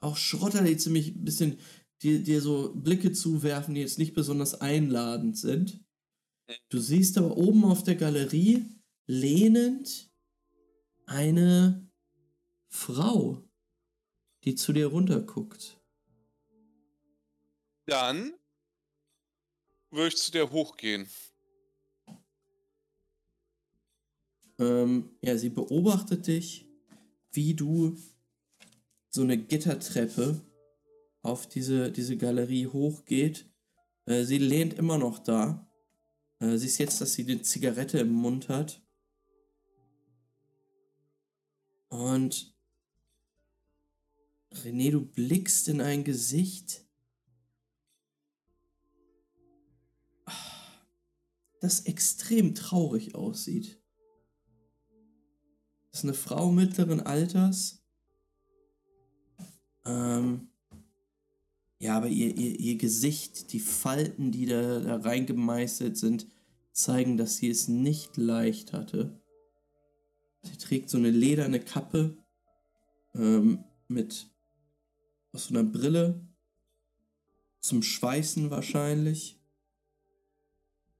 auch 0.00 0.16
Schrotter, 0.16 0.62
die 0.62 0.76
ziemlich 0.76 1.14
ein 1.14 1.24
bisschen 1.24 1.58
dir, 2.02 2.22
dir 2.22 2.40
so 2.40 2.72
Blicke 2.74 3.12
zuwerfen, 3.12 3.74
die 3.74 3.80
jetzt 3.80 3.98
nicht 3.98 4.14
besonders 4.14 4.60
einladend 4.60 5.36
sind. 5.36 5.80
Du 6.68 6.78
siehst 6.78 7.18
aber 7.18 7.36
oben 7.36 7.64
auf 7.64 7.82
der 7.82 7.96
Galerie 7.96 8.64
lehnend 9.06 10.10
eine 11.06 11.88
Frau, 12.68 13.42
die 14.44 14.54
zu 14.54 14.72
dir 14.72 14.86
runterguckt. 14.88 15.75
Dann 17.86 18.34
würde 19.90 20.08
ich 20.08 20.16
zu 20.16 20.32
der 20.32 20.50
hochgehen. 20.50 21.08
Ähm, 24.58 25.16
ja, 25.20 25.36
sie 25.36 25.50
beobachtet 25.50 26.26
dich, 26.26 26.66
wie 27.32 27.54
du 27.54 27.96
so 29.10 29.22
eine 29.22 29.38
Gittertreppe 29.38 30.40
auf 31.22 31.48
diese, 31.48 31.92
diese 31.92 32.16
Galerie 32.16 32.66
hochgeht. 32.66 33.46
Äh, 34.06 34.24
sie 34.24 34.38
lehnt 34.38 34.74
immer 34.74 34.98
noch 34.98 35.18
da. 35.18 35.70
Äh, 36.40 36.56
siehst 36.56 36.78
jetzt, 36.78 37.00
dass 37.00 37.14
sie 37.14 37.22
eine 37.22 37.42
Zigarette 37.42 37.98
im 37.98 38.10
Mund 38.10 38.48
hat. 38.48 38.82
Und 41.88 42.54
René, 44.52 44.90
du 44.90 45.04
blickst 45.04 45.68
in 45.68 45.80
ein 45.80 46.04
Gesicht, 46.04 46.85
das 51.66 51.80
extrem 51.80 52.54
traurig 52.54 53.16
aussieht. 53.16 53.82
Das 55.90 56.00
ist 56.00 56.04
eine 56.04 56.14
Frau 56.14 56.52
mittleren 56.52 57.00
Alters. 57.00 57.82
Ähm, 59.84 60.48
ja, 61.80 61.96
aber 61.96 62.06
ihr, 62.06 62.36
ihr, 62.36 62.60
ihr 62.60 62.76
Gesicht, 62.76 63.52
die 63.52 63.58
Falten, 63.58 64.30
die 64.30 64.46
da, 64.46 64.78
da 64.78 64.96
reingemeißelt 64.96 65.96
sind, 65.96 66.28
zeigen, 66.70 67.16
dass 67.16 67.38
sie 67.38 67.50
es 67.50 67.66
nicht 67.66 68.16
leicht 68.16 68.72
hatte. 68.72 69.20
Sie 70.42 70.56
trägt 70.58 70.88
so 70.88 70.98
eine 70.98 71.10
lederne 71.10 71.58
Kappe 71.58 72.16
ähm, 73.14 73.64
mit 73.88 74.30
aus 75.32 75.46
so 75.46 75.54
einer 75.54 75.64
Brille 75.64 76.28
zum 77.58 77.82
Schweißen 77.82 78.50
wahrscheinlich. 78.50 79.35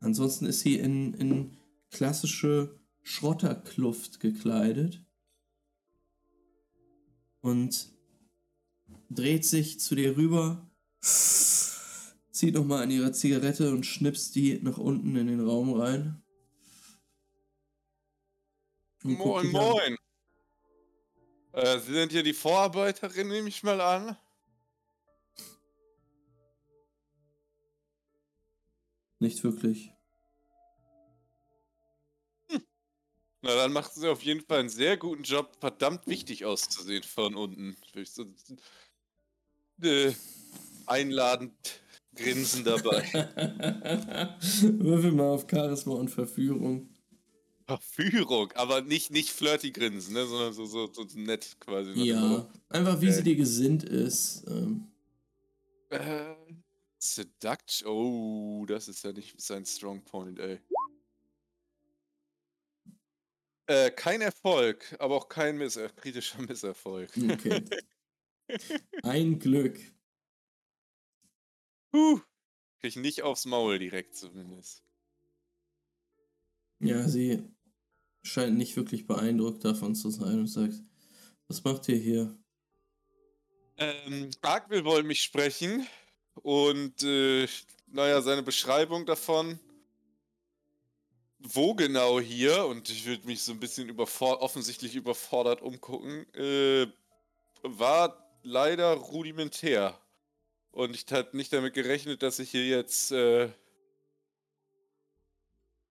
Ansonsten 0.01 0.47
ist 0.47 0.61
sie 0.61 0.77
in, 0.77 1.15
in 1.15 1.57
klassische 1.91 2.79
Schrotterkluft 3.03 4.21
gekleidet 4.21 5.05
und 7.41 7.91
dreht 9.09 9.45
sich 9.45 9.81
zu 9.81 9.95
dir 9.95 10.17
rüber, 10.17 10.69
zieht 11.01 12.55
nochmal 12.55 12.83
an 12.83 12.91
ihrer 12.91 13.13
Zigarette 13.13 13.71
und 13.71 13.87
schnipst 13.87 14.35
die 14.35 14.59
nach 14.63 14.79
unten 14.79 15.17
in 15.17 15.29
den 15.29 15.41
Raum 15.41 15.73
rein. 15.73 16.23
Moin, 19.03 19.51
moin. 19.53 19.97
Äh, 21.53 21.79
Sie 21.79 21.93
sind 21.95 22.13
hier 22.13 22.25
die 22.25 22.35
Vorarbeiterin, 22.35 23.29
nehme 23.29 23.49
ich 23.49 23.63
mal 23.63 23.81
an. 23.81 24.17
Nicht 29.27 29.43
wirklich. 29.43 29.91
Na, 33.43 33.57
dann 33.57 33.73
macht 33.73 33.93
sie 33.93 34.09
auf 34.09 34.23
jeden 34.23 34.41
Fall 34.47 34.61
einen 34.61 34.69
sehr 34.69 34.97
guten 34.97 35.25
Job, 35.25 35.57
verdammt 35.59 36.07
wichtig 36.07 36.45
auszusehen 36.45 37.03
von 37.03 37.35
unten. 37.35 37.77
So 38.05 38.25
äh, 39.83 40.13
einladend 40.87 41.53
Grinsen 42.15 42.63
dabei. 42.63 43.03
Würfel 44.79 45.11
mal 45.11 45.31
auf 45.31 45.49
Charisma 45.51 45.95
und 45.95 46.09
Verführung. 46.09 46.89
Verführung, 47.67 48.53
aber 48.53 48.83
nicht, 48.83 49.11
nicht 49.11 49.31
flirty 49.31 49.73
Grinsen, 49.73 50.15
ne, 50.15 50.25
sondern 50.25 50.53
so, 50.53 50.67
so, 50.67 50.89
so 50.93 51.05
nett 51.17 51.57
quasi. 51.59 52.07
Ja, 52.07 52.49
einfach 52.69 53.01
wie 53.01 53.11
sie 53.11 53.23
Okay. 53.23 53.31
dir 53.31 53.37
gesinnt 53.37 53.83
ist. 53.83 54.45
Ähm, 54.47 54.85
Äh, 55.91 56.35
Seduction. 57.15 57.89
Oh, 57.89 58.65
das 58.67 58.89
ist 58.89 59.05
ja 59.05 59.13
nicht 59.13 59.41
sein 59.41 59.65
Strong 59.65 60.05
Point, 60.05 60.39
ey. 60.39 60.61
Äh, 63.69 63.91
kein 63.91 64.21
Erfolg, 64.21 64.97
aber 65.01 65.17
auch 65.17 65.29
kein 65.29 65.59
Miss 65.59 65.77
äh, 65.77 65.89
kritischer 65.97 66.41
Misserfolg. 66.43 67.11
okay. 67.17 67.65
Ein 69.03 69.39
Glück. 69.39 69.79
Puh. 71.91 72.21
Krieg 72.79 72.91
ich 72.91 72.97
nicht 72.97 73.23
aufs 73.23 73.45
Maul 73.45 73.79
direkt 73.79 74.15
zumindest. 74.15 74.85
Ja, 76.79 77.09
sie 77.09 77.43
scheint 78.23 78.57
nicht 78.57 78.77
wirklich 78.77 79.07
beeindruckt 79.07 79.65
davon 79.65 79.95
zu 79.95 80.11
sein 80.11 80.41
und 80.41 80.47
sagt, 80.47 80.83
was 81.49 81.65
macht 81.65 81.89
ihr 81.89 81.97
hier? 81.97 82.39
Ähm, 83.79 84.31
Arkwill 84.43 84.85
wollte 84.85 85.09
mich 85.09 85.23
sprechen 85.23 85.87
und 86.43 87.03
äh, 87.03 87.47
naja, 87.87 88.21
seine 88.23 88.43
Beschreibung 88.43 89.07
davon, 89.07 89.59
wo 91.39 91.75
genau 91.75 92.21
hier, 92.21 92.67
und 92.67 92.89
ich 92.89 93.07
würde 93.07 93.27
mich 93.27 93.43
so 93.43 93.53
ein 93.53 93.61
bisschen 93.61 93.89
überfor 93.89 94.43
offensichtlich 94.43 94.95
überfordert 94.95 95.63
umgucken, 95.63 96.27
äh, 96.35 96.87
war 97.63 98.39
leider 98.43 98.95
rudimentär. 98.95 99.99
Und 100.73 100.95
ich 100.95 101.11
hatte 101.11 101.37
nicht 101.37 101.53
damit 101.53 101.75
gerechnet, 101.75 102.23
dass 102.23 102.39
ich 102.39 102.51
hier 102.51 102.67
jetzt 102.67 103.11
äh, 103.13 103.51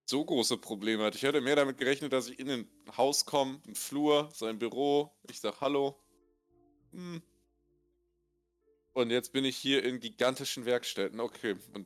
so 0.05 0.23
große 0.23 0.57
Probleme 0.57 1.03
hatte. 1.03 1.17
Ich 1.17 1.23
hätte 1.23 1.41
mehr 1.41 1.55
damit 1.55 1.77
gerechnet, 1.77 2.13
dass 2.13 2.29
ich 2.29 2.39
in 2.39 2.49
ein 2.49 2.69
Haus 2.95 3.25
komme, 3.25 3.59
ein 3.67 3.75
Flur, 3.75 4.29
sein 4.33 4.59
Büro, 4.59 5.11
ich 5.29 5.39
sag 5.39 5.59
Hallo. 5.61 5.99
Hm. 6.91 7.21
Und 8.95 9.09
jetzt 9.11 9.33
bin 9.33 9.43
ich 9.43 9.57
hier 9.57 9.83
in 9.83 9.99
gigantischen 9.99 10.63
Werkstätten. 10.65 11.19
Okay. 11.19 11.57
Und 11.73 11.85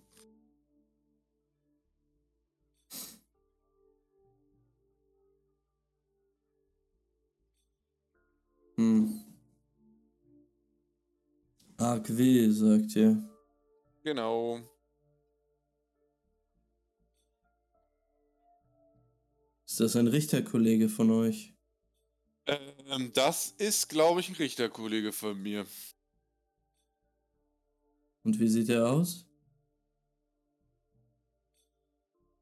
Hm. 8.78 9.26
Argwill, 11.78 12.52
sagt 12.54 12.96
ihr. 12.96 13.22
genau. 14.04 14.60
Ist 19.66 19.80
das 19.80 19.96
ein 19.96 20.08
Richterkollege 20.08 20.90
von 20.90 21.10
euch? 21.12 21.54
Ähm, 22.46 23.12
das 23.14 23.52
ist, 23.58 23.90
glaube 23.90 24.20
ich, 24.20 24.30
ein 24.30 24.36
Richterkollege 24.36 25.12
von 25.12 25.42
mir. 25.42 25.66
Und 28.30 28.40
wie 28.40 28.48
sieht 28.48 28.70
er 28.70 28.88
aus? 28.88 29.26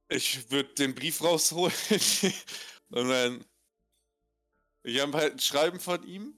Ich 0.10 0.52
würde 0.52 0.74
den 0.74 0.94
Brief 0.94 1.24
rausholen. 1.24 1.74
Und 2.90 3.08
dann. 3.08 3.46
Ich 4.84 5.00
habe 5.00 5.14
halt 5.14 5.36
ein 5.36 5.40
Schreiben 5.40 5.80
von 5.80 6.06
ihm. 6.06 6.36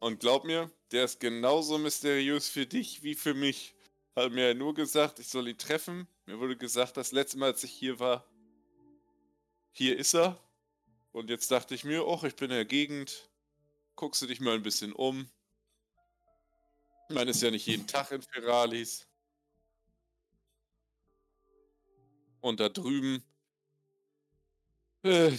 Und 0.00 0.18
glaub 0.18 0.44
mir, 0.44 0.72
der 0.90 1.04
ist 1.04 1.20
genauso 1.20 1.78
mysteriös 1.78 2.48
für 2.48 2.66
dich 2.66 3.04
wie 3.04 3.14
für 3.14 3.32
mich. 3.32 3.76
Hat 4.16 4.32
mir 4.32 4.56
nur 4.56 4.74
gesagt, 4.74 5.20
ich 5.20 5.28
soll 5.28 5.46
ihn 5.46 5.56
treffen. 5.58 6.08
Mir 6.26 6.40
wurde 6.40 6.56
gesagt, 6.56 6.96
das 6.96 7.12
letzte 7.12 7.38
Mal, 7.38 7.52
als 7.52 7.62
ich 7.62 7.70
hier 7.70 8.00
war, 8.00 8.28
hier 9.70 9.96
ist 9.96 10.16
er. 10.16 10.36
Und 11.12 11.30
jetzt 11.30 11.48
dachte 11.52 11.76
ich 11.76 11.84
mir, 11.84 12.08
och, 12.08 12.24
ich 12.24 12.34
bin 12.34 12.50
in 12.50 12.56
der 12.56 12.64
Gegend. 12.64 13.30
Guckst 13.94 14.20
du 14.20 14.26
dich 14.26 14.40
mal 14.40 14.56
ein 14.56 14.64
bisschen 14.64 14.92
um. 14.92 15.30
Man 17.12 17.28
ist 17.28 17.42
ja 17.42 17.50
nicht 17.50 17.66
jeden 17.66 17.86
Tag 17.86 18.10
in 18.10 18.22
Feralis. 18.22 19.06
Und 22.40 22.58
da 22.60 22.68
drüben. 22.68 23.22
Äh, 25.04 25.36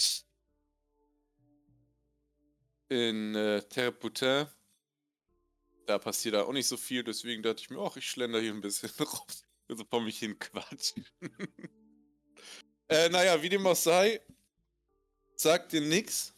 in 2.89 3.35
äh, 3.35 3.61
Terreputin. 3.61 4.47
Da 5.85 5.97
passiert 5.97 6.35
da 6.35 6.43
auch 6.43 6.53
nicht 6.53 6.67
so 6.67 6.77
viel, 6.77 7.03
deswegen 7.03 7.43
dachte 7.43 7.61
ich 7.61 7.69
mir, 7.69 7.79
ach, 7.79 7.97
ich 7.97 8.09
schlender 8.09 8.39
hier 8.39 8.53
ein 8.53 8.61
bisschen 8.61 8.89
raus. 8.99 9.45
Also 9.67 9.83
vor 9.85 10.01
mich 10.01 10.19
hin 10.19 10.37
Quatsch. 10.37 10.93
äh, 12.87 13.09
naja, 13.09 13.41
wie 13.41 13.49
dem 13.49 13.65
auch 13.65 13.75
sei, 13.75 14.21
sagt 15.35 15.73
dir 15.73 15.81
nix. 15.81 16.33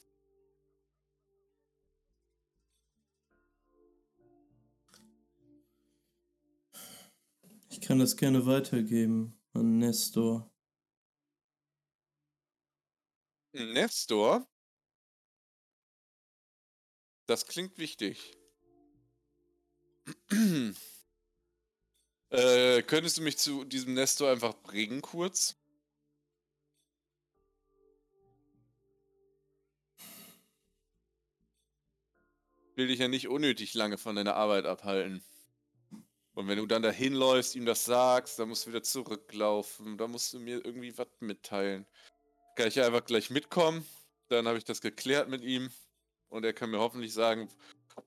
Ich 7.76 7.82
kann 7.82 8.00
das 8.00 8.16
gerne 8.16 8.46
weitergeben 8.46 9.38
an 9.52 9.80
Nestor. 9.80 10.50
Nestor? 13.52 14.48
Das 17.26 17.46
klingt 17.48 17.78
wichtig. 17.78 18.38
äh, 22.30 22.82
könntest 22.84 23.18
du 23.18 23.22
mich 23.24 23.38
zu 23.38 23.66
diesem 23.66 23.94
Nestor 23.94 24.32
einfach 24.32 24.54
bringen 24.62 25.02
kurz? 25.02 25.58
Will 32.76 32.88
dich 32.88 33.00
ja 33.00 33.10
nicht 33.10 33.28
unnötig 33.28 33.74
lange 33.74 33.98
von 33.98 34.16
deiner 34.16 34.36
Arbeit 34.36 34.66
abhalten. 34.66 35.22
Und 36.36 36.50
wenn 36.50 36.58
du 36.58 36.66
dann 36.66 36.82
dahin 36.82 37.14
läufst, 37.14 37.56
ihm 37.56 37.66
das 37.66 37.86
sagst, 37.86 38.38
dann 38.38 38.50
musst 38.50 38.66
du 38.66 38.70
wieder 38.70 38.84
zurücklaufen, 38.84 39.98
dann 39.98 40.12
musst 40.12 40.34
du 40.34 40.40
mir 40.40 40.64
irgendwie 40.64 40.96
was 40.98 41.08
mitteilen. 41.22 41.88
Kann 42.58 42.68
ich 42.68 42.82
einfach 42.82 43.06
gleich 43.06 43.30
mitkommen, 43.30 43.86
dann 44.28 44.46
habe 44.46 44.58
ich 44.58 44.66
das 44.66 44.82
geklärt 44.82 45.30
mit 45.30 45.42
ihm 45.42 45.70
und 46.28 46.44
er 46.44 46.52
kann 46.52 46.72
mir 46.72 46.80
hoffentlich 46.80 47.14
sagen, 47.14 47.50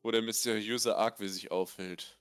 wo 0.02 0.10
der 0.10 0.20
mysteriöse 0.20 0.96
Arkwil 0.96 1.30
sich 1.30 1.50
aufhält. 1.50 2.18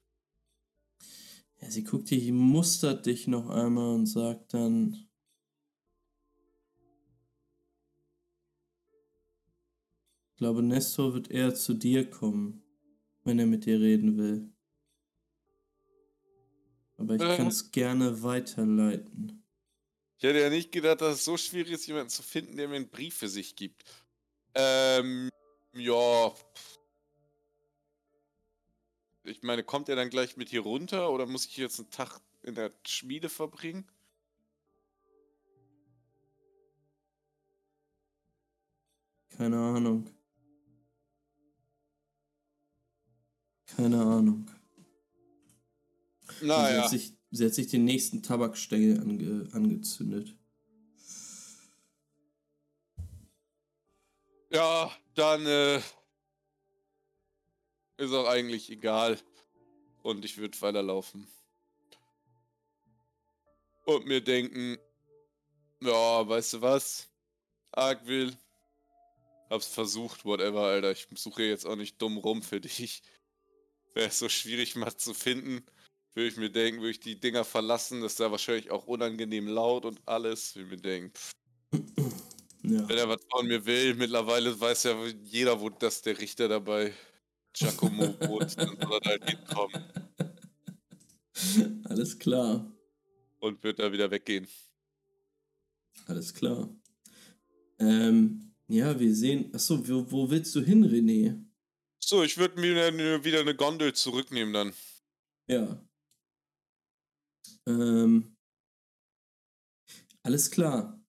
Ja, 1.60 1.70
sie 1.70 1.84
guckt 1.84 2.10
dich, 2.10 2.32
mustert 2.32 3.06
dich 3.06 3.28
noch 3.28 3.50
einmal 3.50 3.96
und 3.96 4.06
sagt 4.06 4.54
dann. 4.54 5.10
Ich 10.32 10.38
glaube, 10.38 10.64
Nestor 10.64 11.14
wird 11.14 11.32
eher 11.32 11.54
zu 11.54 11.74
dir 11.74 12.10
kommen, 12.10 12.64
wenn 13.24 13.40
er 13.40 13.48
mit 13.48 13.66
dir 13.66 13.82
reden 13.82 14.18
will. 14.18 14.57
Aber 16.98 17.16
ich 17.16 17.22
Ähm. 17.22 17.38
kann 17.38 17.48
es 17.48 17.72
gerne 17.72 18.24
weiterleiten. 18.24 19.44
Ich 20.18 20.24
hätte 20.24 20.40
ja 20.40 20.50
nicht 20.50 20.72
gedacht, 20.72 21.02
dass 21.02 21.16
es 21.18 21.26
so 21.26 21.38
schwierig 21.38 21.72
ist, 21.72 21.86
jemanden 21.86 22.10
zu 22.10 22.24
finden, 22.24 22.58
der 22.58 22.68
mir 22.68 22.76
einen 22.76 22.90
Brief 22.90 23.18
für 23.18 23.30
sich 23.30 23.56
gibt. 23.56 23.84
Ähm, 24.56 25.30
ja. 25.74 26.34
Ich 29.24 29.44
meine, 29.44 29.64
kommt 29.64 29.90
er 29.90 29.96
dann 29.96 30.10
gleich 30.10 30.38
mit 30.38 30.50
hier 30.50 30.62
runter 30.62 31.12
oder 31.12 31.28
muss 31.28 31.46
ich 31.46 31.58
jetzt 31.58 31.80
einen 31.80 31.92
Tag 31.92 32.20
in 32.42 32.56
der 32.56 32.72
Schmiede 32.86 33.30
verbringen? 33.30 33.86
Keine 39.38 39.58
Ahnung. 39.58 40.10
Keine 43.68 44.02
Ahnung. 44.02 44.48
Und 46.42 46.42
Sie, 46.42 46.48
Naja, 46.48 46.84
hat 46.84 46.90
sich, 46.90 47.14
sie 47.32 47.46
hat 47.46 47.54
sich 47.54 47.68
den 47.68 47.86
nächsten 47.86 48.24
Tabakstängel 48.24 49.00
ange, 49.00 49.50
angezündet. 49.54 50.34
ja, 54.52 54.92
dann 55.16 55.46
äh, 55.46 55.78
ist 57.98 58.14
auch 58.14 58.28
eigentlich 58.28 58.70
egal. 58.70 59.20
Und 60.04 60.24
ich 60.24 60.38
würde 60.38 60.60
weiterlaufen. 60.62 61.28
Und 63.86 64.06
mir 64.06 64.22
denken, 64.22 64.78
ja, 65.82 66.28
weißt 66.28 66.54
du 66.54 66.62
was? 66.62 67.08
Argwill, 67.72 68.36
hab's 69.50 69.68
versucht, 69.68 70.26
whatever, 70.26 70.62
Alter. 70.64 70.92
Ich 70.92 71.08
suche 71.16 71.44
jetzt 71.44 71.66
auch 71.66 71.76
nicht 71.76 72.02
dumm 72.02 72.18
rum 72.18 72.42
für 72.42 72.62
dich. 72.62 73.04
Wäre 73.94 74.08
es 74.08 74.20
so 74.20 74.30
schwierig 74.30 74.76
mal 74.76 74.96
zu 74.96 75.14
finden, 75.14 75.66
würde 76.18 76.28
ich 76.30 76.38
mir 76.38 76.50
denken, 76.50 76.82
würde 76.82 76.92
ich 76.92 77.00
die 77.00 77.20
Dinger 77.20 77.46
verlassen, 77.46 78.02
das 78.02 78.14
ist 78.14 78.20
da 78.20 78.32
wahrscheinlich 78.32 78.72
auch 78.72 78.88
unangenehm 78.88 79.48
laut 79.48 79.86
und 79.86 80.02
alles. 80.08 80.56
Würde 80.56 80.66
ich 80.66 80.72
mir 80.72 80.82
denken, 80.82 81.14
pff, 81.14 81.34
Ja. 82.64 82.90
wenn 82.90 82.98
er 82.98 83.08
was 83.08 83.22
von 83.30 83.48
mir 83.48 83.66
will, 83.66 83.94
mittlerweile 83.96 84.60
weiß 84.60 84.84
ja 84.84 85.06
jeder, 85.24 85.62
wo 85.62 85.70
das 85.70 86.02
der 86.02 86.18
Richter 86.20 86.48
dabei 86.48 86.92
Giacomo 87.54 88.16
wohnt, 88.28 88.58
dann 88.58 88.76
soll 88.82 88.94
er 88.94 89.00
da 89.00 89.10
halt 89.12 89.30
hinkommen 89.30 89.84
Alles 91.86 92.18
klar. 92.18 92.66
und 93.40 93.64
wird 93.64 93.78
da 93.80 93.92
wieder 93.92 94.10
weggehen. 94.10 94.48
Alles 96.08 96.34
klar. 96.34 96.70
Ähm, 97.80 98.54
ja, 98.68 99.00
wir 99.00 99.14
sehen. 99.14 99.54
Achso, 99.54 99.88
wo, 99.88 100.12
wo 100.12 100.30
willst 100.30 100.56
du 100.56 100.62
hin, 100.62 100.84
René? 100.84 101.44
So, 102.00 102.24
ich 102.24 102.38
würde 102.38 102.60
mir 102.60 103.24
wieder 103.24 103.42
eine 103.42 103.56
Gondel 103.56 103.94
zurücknehmen 103.94 104.54
dann. 104.54 104.74
Ja. 105.48 105.87
Ähm, 107.68 108.38
alles 110.24 110.50
klar. 110.50 111.04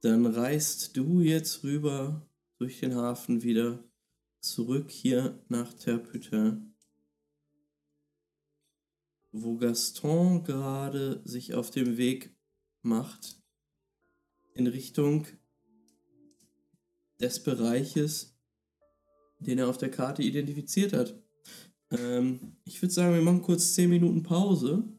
Dann 0.00 0.26
reist 0.26 0.96
du 0.96 1.20
jetzt 1.20 1.62
rüber 1.62 2.28
durch 2.58 2.80
den 2.80 2.96
Hafen 2.96 3.42
wieder 3.42 3.84
zurück 4.40 4.90
hier 4.90 5.40
nach 5.48 5.72
Terputin, 5.72 6.74
wo 9.30 9.56
Gaston 9.56 10.42
gerade 10.42 11.22
sich 11.24 11.54
auf 11.54 11.70
dem 11.70 11.96
Weg 11.96 12.36
macht 12.82 13.40
in 14.54 14.66
Richtung 14.66 15.26
des 17.20 17.42
Bereiches, 17.42 18.36
den 19.38 19.58
er 19.58 19.68
auf 19.68 19.78
der 19.78 19.90
Karte 19.90 20.22
identifiziert 20.22 20.92
hat. 20.92 21.20
Ähm, 21.90 22.56
ich 22.64 22.82
würde 22.82 22.94
sagen, 22.94 23.14
wir 23.14 23.22
machen 23.22 23.42
kurz 23.42 23.74
10 23.74 23.90
Minuten 23.90 24.22
Pause 24.24 24.97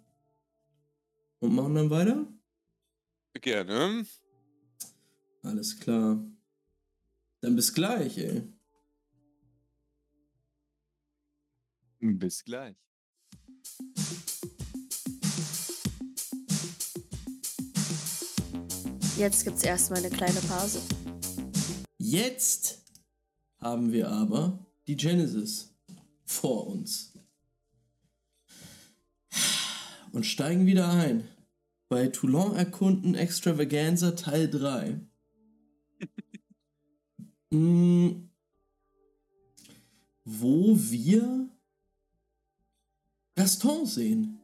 und 1.40 1.56
machen 1.56 1.76
dann 1.76 1.90
weiter. 1.90 2.28
Gerne. 3.34 4.06
Alles 5.44 5.80
klar. 5.80 6.24
Dann 7.42 7.56
bis 7.56 7.74
gleich, 7.74 8.18
ey. 8.18 8.44
Bis 12.02 12.44
gleich. 12.44 12.76
Jetzt 19.18 19.44
gibt's 19.44 19.64
erstmal 19.64 20.00
eine 20.00 20.10
kleine 20.10 20.40
Pause. 20.42 20.82
Jetzt 21.98 22.86
haben 23.60 23.92
wir 23.92 24.10
aber 24.10 24.66
die 24.88 24.96
Genesis 24.96 25.74
vor 26.26 26.68
uns. 26.68 27.09
Und 30.12 30.26
steigen 30.26 30.66
wieder 30.66 30.90
ein. 30.90 31.28
Bei 31.88 32.08
Toulon 32.08 32.56
erkunden 32.56 33.16
Extravaganza 33.16 34.12
Teil 34.12 34.50
3. 34.50 35.00
Mm, 37.52 38.30
wo 40.24 40.78
wir 40.78 41.50
Gaston 43.34 43.88
sehen, 43.88 44.40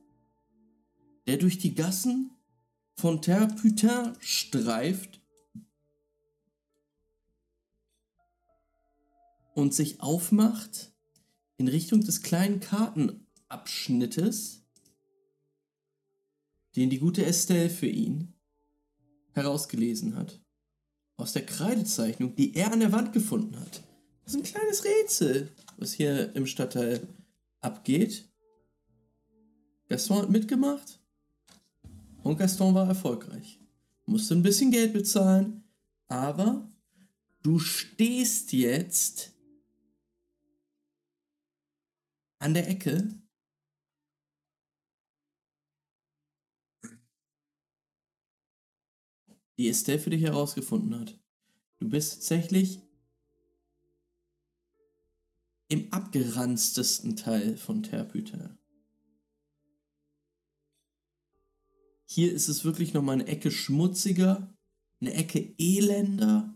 der 1.28 1.38
durch 1.38 1.60
die 1.60 1.76
Gassen 1.76 2.32
von 2.96 3.22
Terputin 3.22 4.14
streift 4.22 5.22
und 9.54 9.76
sich 9.76 10.02
aufmacht 10.02 10.92
in 11.58 11.68
Richtung 11.68 12.02
des 12.02 12.24
kleinen 12.24 12.60
Kartenabschnittes, 12.60 14.65
den 16.76 16.90
die 16.90 17.00
gute 17.00 17.26
Estelle 17.26 17.70
für 17.70 17.88
ihn 17.88 18.34
herausgelesen 19.34 20.16
hat. 20.16 20.42
Aus 21.18 21.34
der 21.34 21.46
Kreidezeichnung, 21.46 22.36
die 22.36 22.56
er 22.56 22.74
an 22.74 22.82
der 22.82 22.92
Wand 22.92 23.14
gefunden 23.14 23.60
hat. 23.60 23.84
Das 24.24 24.34
ist 24.34 24.40
ein 24.40 24.44
kleines 24.44 24.84
Rätsel, 24.84 25.52
was 25.78 25.94
hier 25.94 26.36
im 26.36 26.46
Stadtteil 26.46 27.08
abgeht. 27.62 28.28
Gaston 29.88 30.24
hat 30.24 30.30
mitgemacht 30.30 31.00
und 32.24 32.38
Gaston 32.38 32.74
war 32.74 32.88
erfolgreich. 32.88 33.60
Musste 34.06 34.36
ein 34.36 34.44
bisschen 34.44 34.72
Geld 34.72 34.94
bezahlen, 34.94 35.64
aber 36.08 36.70
du 37.44 37.60
stehst 37.60 38.52
jetzt 38.52 39.34
an 42.40 42.54
der 42.54 42.68
Ecke 42.68 43.10
die 49.58 49.70
Estelle 49.70 50.00
für 50.00 50.10
dich 50.10 50.24
herausgefunden 50.24 51.00
hat. 51.00 51.18
Du 51.80 51.90
bist 51.90 52.14
tatsächlich 52.14 52.80
im 55.68 55.92
abgeranztesten 55.92 57.16
Teil 57.16 57.58
von 57.58 57.84
Terpüter. 57.84 58.58
Hier 62.06 62.32
ist 62.32 62.48
es 62.48 62.64
wirklich 62.64 62.94
nochmal 62.94 63.16
eine 63.16 63.28
Ecke 63.28 63.52
schmutziger, 63.52 64.56
eine 65.02 65.14
Ecke 65.14 65.56
elender, 65.58 66.56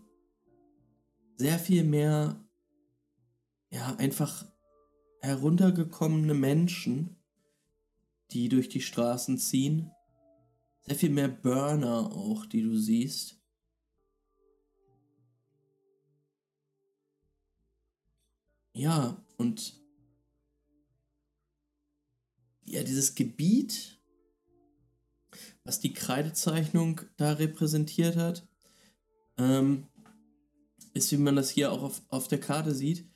sehr 1.36 1.58
viel 1.58 1.84
mehr, 1.84 2.44
ja, 3.70 3.96
einfach 3.96 4.46
heruntergekommene 5.20 6.34
Menschen, 6.34 7.16
die 8.30 8.48
durch 8.48 8.68
die 8.68 8.80
Straßen 8.80 9.38
ziehen 9.38 9.90
sehr 10.90 10.98
viel 10.98 11.10
mehr 11.10 11.28
Burner 11.28 12.10
auch, 12.10 12.46
die 12.46 12.62
du 12.62 12.76
siehst. 12.76 13.40
Ja, 18.72 19.24
und 19.36 19.80
ja, 22.64 22.82
dieses 22.82 23.14
Gebiet, 23.14 24.00
was 25.62 25.78
die 25.78 25.92
Kreidezeichnung 25.92 27.02
da 27.16 27.34
repräsentiert 27.34 28.16
hat, 28.16 28.48
ähm, 29.38 29.86
ist, 30.92 31.12
wie 31.12 31.18
man 31.18 31.36
das 31.36 31.50
hier 31.50 31.70
auch 31.70 31.84
auf, 31.84 32.02
auf 32.08 32.26
der 32.26 32.40
Karte 32.40 32.74
sieht, 32.74 33.08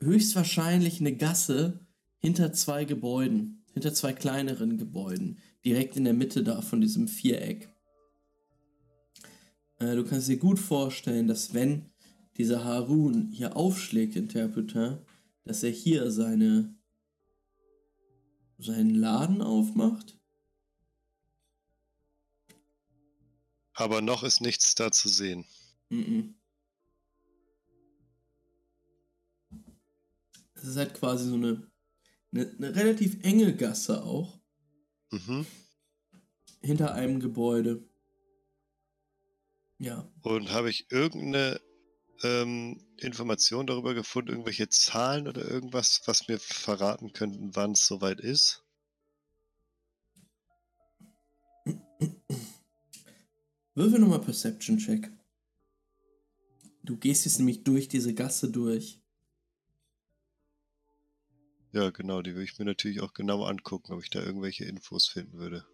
höchstwahrscheinlich 0.00 1.00
eine 1.00 1.16
Gasse 1.16 1.80
hinter 2.18 2.52
zwei 2.52 2.84
Gebäuden, 2.84 3.64
hinter 3.72 3.94
zwei 3.94 4.12
kleineren 4.12 4.76
Gebäuden, 4.76 5.38
direkt 5.64 5.96
in 5.96 6.04
der 6.04 6.14
Mitte 6.14 6.42
da 6.42 6.60
von 6.60 6.80
diesem 6.80 7.08
Viereck. 7.08 7.68
Äh, 9.78 9.96
du 9.96 10.04
kannst 10.04 10.28
dir 10.28 10.38
gut 10.38 10.58
vorstellen, 10.58 11.28
dass 11.28 11.54
wenn 11.54 11.90
dieser 12.36 12.64
Harun 12.64 13.30
hier 13.32 13.56
aufschlägt 13.56 14.16
in 14.16 14.28
Terputin, 14.28 14.98
dass 15.44 15.62
er 15.62 15.70
hier 15.70 16.10
seine 16.10 16.74
seinen 18.58 18.94
Laden 18.94 19.42
aufmacht. 19.42 20.18
Aber 23.74 24.02
noch 24.02 24.22
ist 24.22 24.40
nichts 24.40 24.74
da 24.74 24.92
zu 24.92 25.08
sehen. 25.08 25.44
Mhm. 25.88 26.34
Das 30.54 30.64
ist 30.64 30.76
halt 30.76 30.94
quasi 30.94 31.28
so 31.28 31.34
eine, 31.34 31.68
eine, 32.32 32.50
eine 32.50 32.74
relativ 32.76 33.22
enge 33.24 33.56
Gasse 33.56 34.04
auch. 34.04 34.41
Mhm. 35.12 35.46
Hinter 36.62 36.94
einem 36.94 37.20
Gebäude. 37.20 37.84
Ja. 39.78 40.08
Und 40.22 40.50
habe 40.50 40.70
ich 40.70 40.90
irgendeine 40.90 41.60
ähm, 42.22 42.80
Information 42.98 43.66
darüber 43.66 43.94
gefunden, 43.94 44.30
irgendwelche 44.30 44.68
Zahlen 44.68 45.28
oder 45.28 45.48
irgendwas, 45.48 46.02
was 46.06 46.28
mir 46.28 46.38
verraten 46.38 47.12
könnten, 47.12 47.54
wann 47.54 47.72
es 47.72 47.86
soweit 47.86 48.20
ist? 48.20 48.64
Würfel 53.74 53.98
nochmal 53.98 54.20
Perception 54.20 54.78
Check. 54.78 55.10
Du 56.82 56.96
gehst 56.96 57.24
jetzt 57.26 57.38
nämlich 57.38 57.64
durch 57.64 57.88
diese 57.88 58.14
Gasse 58.14 58.50
durch. 58.50 59.01
Ja, 61.72 61.88
genau, 61.88 62.20
die 62.20 62.32
würde 62.32 62.44
ich 62.44 62.58
mir 62.58 62.66
natürlich 62.66 63.00
auch 63.00 63.14
genau 63.14 63.44
angucken, 63.44 63.94
ob 63.94 64.02
ich 64.02 64.10
da 64.10 64.22
irgendwelche 64.22 64.64
Infos 64.66 65.08
finden 65.08 65.38
würde. 65.38 65.66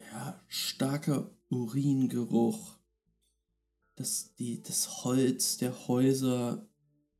Ja, 0.00 0.42
starker 0.48 1.30
Uringeruch. 1.48 2.76
Das, 3.94 4.34
die, 4.34 4.60
das 4.62 5.04
Holz 5.04 5.56
der 5.58 5.86
Häuser 5.86 6.68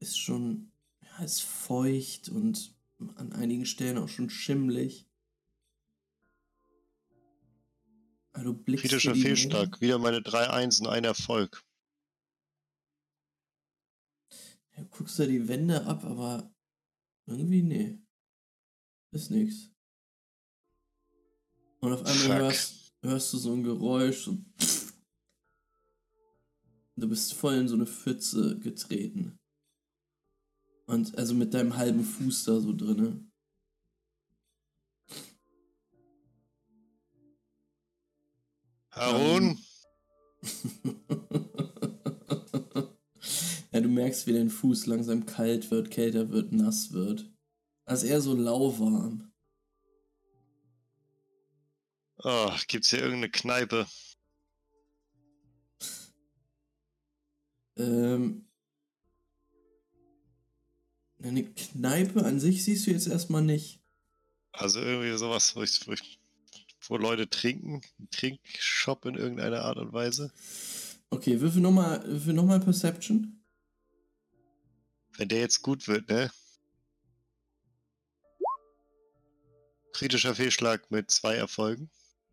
ist 0.00 0.18
schon 0.18 0.72
ja, 1.02 1.24
ist 1.24 1.42
feucht 1.42 2.28
und 2.28 2.74
an 3.14 3.32
einigen 3.32 3.66
Stellen 3.66 3.98
auch 3.98 4.08
schon 4.08 4.30
schimmlig. 4.30 5.08
Also 8.32 8.52
du 8.52 8.58
blickst 8.58 8.86
Kritischer 8.86 9.14
Fehlschlag, 9.14 9.80
wieder 9.80 9.98
meine 9.98 10.20
drei 10.20 10.50
Einsen, 10.50 10.88
ein 10.88 11.04
Erfolg. 11.04 11.64
Du 14.76 14.84
guckst 14.86 15.20
da 15.20 15.26
die 15.26 15.46
Wände 15.46 15.86
ab, 15.86 16.04
aber 16.04 16.52
irgendwie 17.26 17.62
nee. 17.62 18.03
Ist 19.14 19.30
nix. 19.30 19.70
Und 21.78 21.92
auf 21.92 22.04
einmal 22.04 22.38
hörst, 22.42 22.92
hörst 23.00 23.32
du 23.32 23.38
so 23.38 23.52
ein 23.52 23.62
Geräusch. 23.62 24.24
So 24.24 24.36
du 26.96 27.08
bist 27.08 27.32
voll 27.34 27.54
in 27.54 27.68
so 27.68 27.76
eine 27.76 27.86
Pfütze 27.86 28.58
getreten. 28.58 29.38
Und 30.86 31.16
also 31.16 31.32
mit 31.32 31.54
deinem 31.54 31.76
halben 31.76 32.02
Fuß 32.02 32.42
da 32.44 32.58
so 32.58 32.74
drinne. 32.76 33.24
Harun, 38.90 39.58
ja, 43.72 43.80
du 43.80 43.88
merkst, 43.88 44.26
wie 44.26 44.32
dein 44.32 44.50
Fuß 44.50 44.86
langsam 44.86 45.24
kalt 45.24 45.70
wird, 45.70 45.92
kälter 45.92 46.30
wird, 46.30 46.50
nass 46.52 46.92
wird. 46.92 47.33
Also 47.86 48.06
eher 48.06 48.20
so 48.20 48.34
lauwarm. 48.34 49.30
oh, 52.24 52.50
gibt's 52.66 52.90
hier 52.90 53.00
irgendeine 53.00 53.30
Kneipe? 53.30 53.86
Ähm, 57.76 58.46
eine 61.22 61.44
Kneipe 61.44 62.24
an 62.24 62.40
sich 62.40 62.64
siehst 62.64 62.86
du 62.86 62.90
jetzt 62.90 63.08
erstmal 63.08 63.42
nicht. 63.42 63.80
Also 64.52 64.80
irgendwie 64.80 65.16
sowas, 65.18 65.56
wo, 65.56 65.62
ich, 65.62 65.86
wo, 65.86 65.92
ich, 65.92 66.20
wo 66.88 66.96
Leute 66.96 67.28
trinken, 67.28 67.82
ein 67.98 68.08
Trinkshop 68.10 69.04
in 69.06 69.16
irgendeiner 69.16 69.62
Art 69.62 69.78
und 69.78 69.92
Weise. 69.92 70.32
Okay, 71.10 71.40
würfel 71.40 71.60
nochmal 71.60 72.04
würfel 72.06 72.34
noch 72.34 72.44
mal 72.44 72.60
Perception. 72.60 73.42
Wenn 75.16 75.28
der 75.28 75.40
jetzt 75.40 75.62
gut 75.62 75.86
wird, 75.88 76.08
ne? 76.08 76.30
Kritischer 79.94 80.34
Fehlschlag 80.34 80.90
mit 80.90 81.10
zwei 81.10 81.36
Erfolgen. 81.36 81.88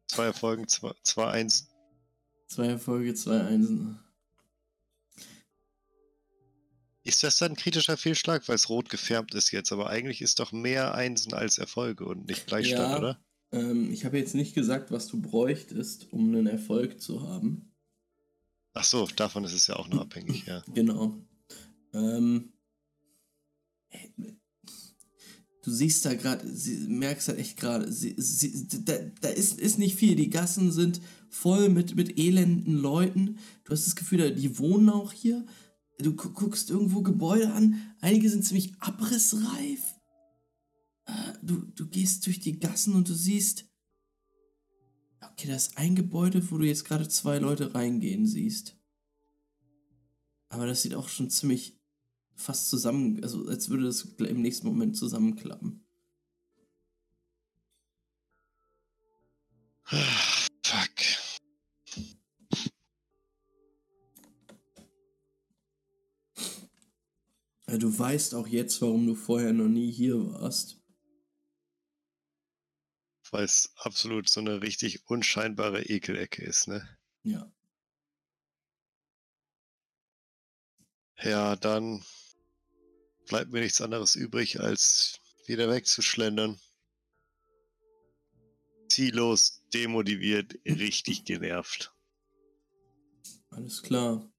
Zwei 0.07 0.25
Erfolgen, 0.25 0.67
zwei, 0.67 0.93
zwei 1.03 1.27
Einsen. 1.27 1.67
Zwei 2.47 2.67
Erfolge, 2.67 3.13
zwei 3.13 3.39
Einsen. 3.41 3.99
Ist 7.03 7.23
das 7.23 7.37
dann 7.37 7.53
ein 7.53 7.55
kritischer 7.55 7.97
Fehlschlag, 7.97 8.47
weil 8.49 8.55
es 8.55 8.67
rot 8.67 8.89
gefärbt 8.89 9.33
ist 9.35 9.51
jetzt? 9.51 9.71
Aber 9.71 9.89
eigentlich 9.89 10.21
ist 10.21 10.39
doch 10.39 10.51
mehr 10.51 10.93
Einsen 10.95 11.33
als 11.33 11.59
Erfolge 11.59 12.05
und 12.05 12.27
nicht 12.27 12.47
Gleichstand, 12.47 12.91
Ja. 12.91 12.97
oder? 12.97 13.23
Ähm, 13.51 13.91
ich 13.91 14.05
habe 14.05 14.17
jetzt 14.17 14.35
nicht 14.35 14.53
gesagt, 14.53 14.91
was 14.91 15.07
du 15.07 15.21
bräuchtest, 15.21 16.11
um 16.11 16.27
einen 16.29 16.47
Erfolg 16.47 16.99
zu 16.99 17.27
haben. 17.27 17.71
Ach 18.73 18.83
so, 18.83 19.07
davon 19.07 19.43
ist 19.43 19.53
es 19.53 19.67
ja 19.67 19.75
auch 19.75 19.87
noch 19.87 20.01
abhängig, 20.01 20.45
ja. 20.45 20.63
Genau. 20.73 21.17
Ähm, 21.93 22.53
du 25.63 25.71
siehst 25.71 26.05
da 26.05 26.13
gerade, 26.13 26.45
merkst 26.87 27.27
halt 27.29 27.39
echt 27.39 27.57
gerade, 27.57 27.85
da, 28.85 28.93
da 29.21 29.29
ist, 29.29 29.59
ist 29.59 29.77
nicht 29.79 29.95
viel. 29.95 30.15
Die 30.15 30.29
Gassen 30.29 30.71
sind 30.71 31.01
voll 31.29 31.69
mit, 31.69 31.95
mit 31.95 32.17
elenden 32.19 32.75
Leuten. 32.77 33.37
Du 33.63 33.71
hast 33.73 33.85
das 33.87 33.95
Gefühl, 33.95 34.33
die 34.35 34.57
wohnen 34.57 34.89
auch 34.89 35.11
hier. 35.11 35.45
Du 35.99 36.15
gu- 36.15 36.29
guckst 36.31 36.69
irgendwo 36.69 37.01
Gebäude 37.03 37.53
an. 37.53 37.75
Einige 38.01 38.29
sind 38.29 38.43
ziemlich 38.43 38.73
abrissreif. 38.79 39.81
Äh, 41.05 41.13
Du, 41.43 41.57
du 41.75 41.87
gehst 41.87 42.25
durch 42.25 42.39
die 42.39 42.59
Gassen 42.59 42.93
und 42.93 43.09
du 43.09 43.13
siehst, 43.15 43.65
okay, 45.21 45.47
da 45.47 45.55
ist 45.55 45.77
ein 45.77 45.95
Gebäude, 45.95 46.49
wo 46.51 46.57
du 46.57 46.65
jetzt 46.65 46.85
gerade 46.85 47.07
zwei 47.07 47.39
Leute 47.39 47.73
reingehen 47.73 48.25
siehst. 48.27 48.77
Aber 50.49 50.67
das 50.67 50.81
sieht 50.81 50.93
auch 50.95 51.07
schon 51.09 51.29
ziemlich 51.29 51.80
fast 52.41 52.69
zusammen, 52.69 53.23
also 53.23 53.47
als 53.47 53.69
würde 53.69 53.85
das 53.85 54.03
im 54.03 54.41
nächsten 54.41 54.67
Moment 54.67 54.97
zusammenklappen. 54.97 55.85
Fuck. 60.65 61.01
Ja, 67.67 67.77
du 67.77 67.97
weißt 67.97 68.35
auch 68.35 68.47
jetzt, 68.47 68.81
warum 68.81 69.07
du 69.07 69.15
vorher 69.15 69.53
noch 69.53 69.69
nie 69.69 69.91
hier 69.91 70.15
warst. 70.33 70.77
Weil 73.31 73.45
es 73.45 73.71
absolut 73.77 74.27
so 74.27 74.41
eine 74.41 74.61
richtig 74.61 75.07
unscheinbare 75.07 75.83
Ekelecke 75.83 76.43
ist, 76.43 76.67
ne? 76.67 76.85
Ja. 77.23 77.49
Ja, 81.23 81.55
dann 81.55 82.03
bleibt 83.31 83.53
mir 83.53 83.61
nichts 83.61 83.79
anderes 83.79 84.15
übrig, 84.15 84.59
als 84.59 85.21
wieder 85.47 85.69
wegzuschlendern. 85.69 86.59
Ziellos, 88.89 89.63
demotiviert, 89.73 90.59
richtig 90.65 91.23
genervt. 91.23 91.93
Alles 93.49 93.81
klar. 93.83 94.29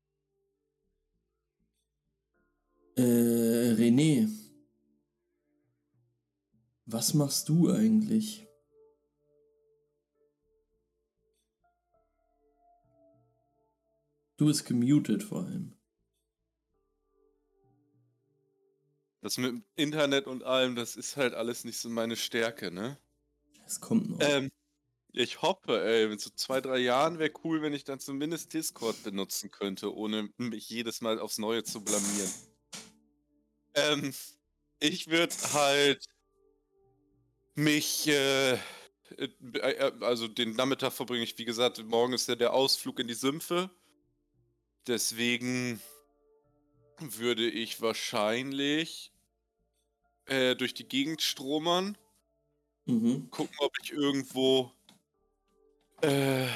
Äh, 2.96 3.72
René. 3.78 4.28
Was 6.84 7.14
machst 7.14 7.48
du 7.48 7.72
eigentlich? 7.72 8.46
Du 14.36 14.44
bist 14.44 14.66
gemutet 14.66 15.22
vor 15.22 15.46
allem. 15.46 15.81
Das 19.22 19.38
mit 19.38 19.52
dem 19.52 19.64
Internet 19.76 20.26
und 20.26 20.42
allem, 20.42 20.74
das 20.74 20.96
ist 20.96 21.16
halt 21.16 21.32
alles 21.32 21.64
nicht 21.64 21.78
so 21.78 21.88
meine 21.88 22.16
Stärke, 22.16 22.72
ne? 22.72 22.98
Es 23.64 23.80
kommt 23.80 24.10
noch. 24.10 24.18
Ähm, 24.20 24.50
ich 25.12 25.42
hoffe, 25.42 25.84
ey, 25.84 26.10
in 26.10 26.18
so 26.18 26.30
zwei, 26.30 26.60
drei 26.60 26.78
Jahren 26.78 27.18
wäre 27.20 27.30
cool, 27.44 27.62
wenn 27.62 27.72
ich 27.72 27.84
dann 27.84 28.00
zumindest 28.00 28.52
Discord 28.52 29.00
benutzen 29.04 29.50
könnte, 29.52 29.94
ohne 29.94 30.28
mich 30.38 30.68
jedes 30.68 31.00
Mal 31.02 31.20
aufs 31.20 31.38
Neue 31.38 31.62
zu 31.62 31.84
blamieren. 31.84 32.32
Ähm, 33.74 34.12
ich 34.80 35.08
würde 35.08 35.34
halt 35.52 36.04
mich, 37.54 38.08
äh, 38.08 38.54
äh, 38.54 38.58
äh, 39.52 39.92
also 40.00 40.26
den 40.26 40.54
Nachmittag 40.54 40.92
verbringe 40.92 41.22
ich, 41.22 41.38
wie 41.38 41.44
gesagt, 41.44 41.82
morgen 41.84 42.12
ist 42.12 42.28
ja 42.28 42.34
der 42.34 42.54
Ausflug 42.54 42.98
in 42.98 43.06
die 43.06 43.14
Sümpfe. 43.14 43.70
Deswegen 44.88 45.80
würde 46.98 47.48
ich 47.48 47.80
wahrscheinlich 47.80 49.11
äh, 50.32 50.56
durch 50.56 50.72
die 50.72 50.88
Gegend 50.88 51.20
stromern, 51.20 51.98
Mhm. 52.86 53.30
gucken, 53.30 53.54
ob 53.60 53.72
ich 53.82 53.92
irgendwo 53.92 54.72
äh, 56.00 56.48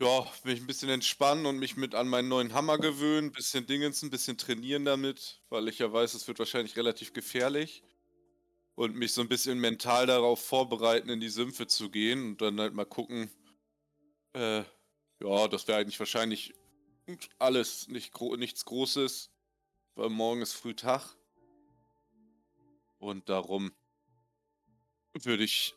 ja, 0.00 0.26
mich 0.44 0.60
ein 0.60 0.66
bisschen 0.66 0.88
entspannen 0.88 1.44
und 1.44 1.58
mich 1.58 1.76
mit 1.76 1.94
an 1.94 2.08
meinen 2.08 2.28
neuen 2.28 2.54
Hammer 2.54 2.78
gewöhnen, 2.78 3.32
bisschen 3.32 3.66
Dingens, 3.66 4.02
ein 4.02 4.10
bisschen 4.10 4.38
trainieren 4.38 4.84
damit, 4.84 5.42
weil 5.48 5.68
ich 5.68 5.80
ja 5.80 5.92
weiß, 5.92 6.14
es 6.14 6.28
wird 6.28 6.38
wahrscheinlich 6.38 6.76
relativ 6.76 7.12
gefährlich. 7.12 7.82
Und 8.74 8.94
mich 8.94 9.12
so 9.14 9.22
ein 9.22 9.28
bisschen 9.28 9.58
mental 9.58 10.06
darauf 10.06 10.44
vorbereiten, 10.44 11.08
in 11.08 11.18
die 11.18 11.30
Sümpfe 11.30 11.66
zu 11.66 11.90
gehen 11.90 12.26
und 12.26 12.42
dann 12.42 12.60
halt 12.60 12.74
mal 12.74 12.84
gucken. 12.84 13.30
Äh, 14.34 14.64
ja, 15.22 15.48
das 15.48 15.66
wäre 15.66 15.78
eigentlich 15.78 15.98
wahrscheinlich 15.98 16.54
alles 17.38 17.88
nicht 17.88 18.12
gro 18.12 18.36
nichts 18.36 18.66
Großes, 18.66 19.30
weil 19.94 20.10
morgen 20.10 20.42
ist 20.42 20.52
Frühtag. 20.52 21.16
Und 23.06 23.28
darum 23.28 23.72
würde 25.14 25.44
ich 25.44 25.76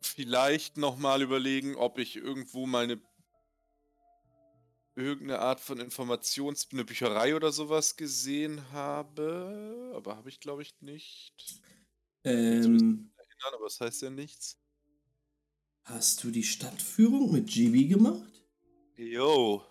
vielleicht 0.00 0.78
nochmal 0.78 1.20
überlegen, 1.20 1.76
ob 1.76 1.98
ich 1.98 2.16
irgendwo 2.16 2.66
mal 2.66 2.84
eine 2.84 3.02
irgendeine 4.94 5.40
Art 5.40 5.60
von 5.60 5.78
Informations... 5.78 6.68
eine 6.72 6.84
Bücherei 6.84 7.36
oder 7.36 7.52
sowas 7.52 7.96
gesehen 7.96 8.70
habe. 8.72 9.92
Aber 9.94 10.16
habe 10.16 10.30
ich, 10.30 10.40
glaube 10.40 10.62
ich, 10.62 10.74
nicht. 10.80 11.60
Ähm, 12.24 13.12
Erinnern, 13.16 13.54
aber 13.54 13.64
das 13.64 13.80
heißt 13.80 14.02
ja 14.02 14.10
nichts. 14.10 14.58
hast 15.84 16.24
du 16.24 16.30
die 16.30 16.44
Stadtführung 16.44 17.30
mit 17.30 17.48
Gibi 17.48 17.88
gemacht? 17.88 18.42
Yo. 18.96 19.64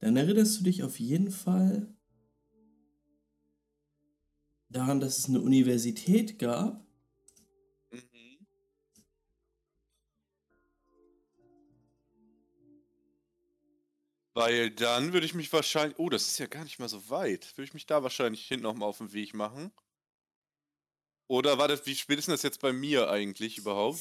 Dann 0.00 0.16
erinnerst 0.16 0.60
du 0.60 0.64
dich 0.64 0.82
auf 0.82 1.00
jeden 1.00 1.30
Fall 1.30 1.97
daran, 4.68 5.00
dass 5.00 5.18
es 5.18 5.28
eine 5.28 5.40
Universität 5.40 6.38
gab. 6.38 6.86
Mhm. 7.90 8.46
Weil 14.34 14.70
dann 14.70 15.12
würde 15.12 15.26
ich 15.26 15.34
mich 15.34 15.52
wahrscheinlich. 15.52 15.98
Oh, 15.98 16.08
das 16.08 16.28
ist 16.28 16.38
ja 16.38 16.46
gar 16.46 16.64
nicht 16.64 16.78
mal 16.78 16.88
so 16.88 17.10
weit. 17.10 17.56
Würde 17.56 17.66
ich 17.66 17.74
mich 17.74 17.86
da 17.86 18.02
wahrscheinlich 18.02 18.46
hinten 18.46 18.64
nochmal 18.64 18.88
auf 18.88 18.98
den 18.98 19.12
Weg 19.12 19.34
machen. 19.34 19.72
Oder 21.28 21.58
war 21.58 21.68
das, 21.68 21.84
wie 21.84 21.94
spät 21.94 22.18
ist 22.18 22.28
denn 22.28 22.34
das 22.34 22.42
jetzt 22.42 22.60
bei 22.60 22.72
mir 22.72 23.10
eigentlich 23.10 23.58
überhaupt? 23.58 24.00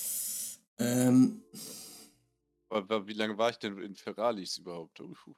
Ähm, 0.80 1.44
Wie 2.70 3.14
lange 3.14 3.38
war 3.38 3.50
ich 3.50 3.58
denn 3.58 3.78
in 3.80 3.96
Ferralis 3.96 4.58
überhaupt? 4.58 5.00
Uhu. 5.02 5.36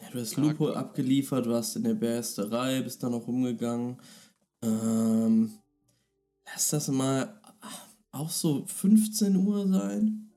ja, 0.00 0.10
du 0.10 0.20
hast 0.20 0.36
Lupo 0.36 0.70
abgeliefert, 0.72 1.46
warst 1.48 1.76
in 1.76 1.84
der 1.84 1.94
Bersterei, 1.94 2.80
bist 2.80 3.02
dann 3.02 3.12
noch 3.12 3.26
rumgegangen. 3.26 4.00
Ähm, 4.66 5.60
lass 6.44 6.70
das 6.70 6.88
mal 6.88 7.40
auch 8.10 8.30
so 8.30 8.66
15 8.66 9.36
Uhr 9.36 9.68
sein. 9.68 10.32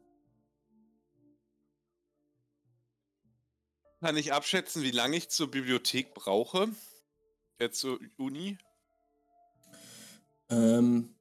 Kann 3.99 4.17
ich 4.17 4.31
abschätzen, 4.31 4.83
wie 4.83 4.91
lange 4.91 5.17
ich 5.17 5.29
zur 5.29 5.49
Bibliothek 5.49 6.13
brauche? 6.13 6.69
Jetzt 7.59 7.79
zur 7.79 7.99
Uni? 8.17 8.57
Ähm, 10.49 11.15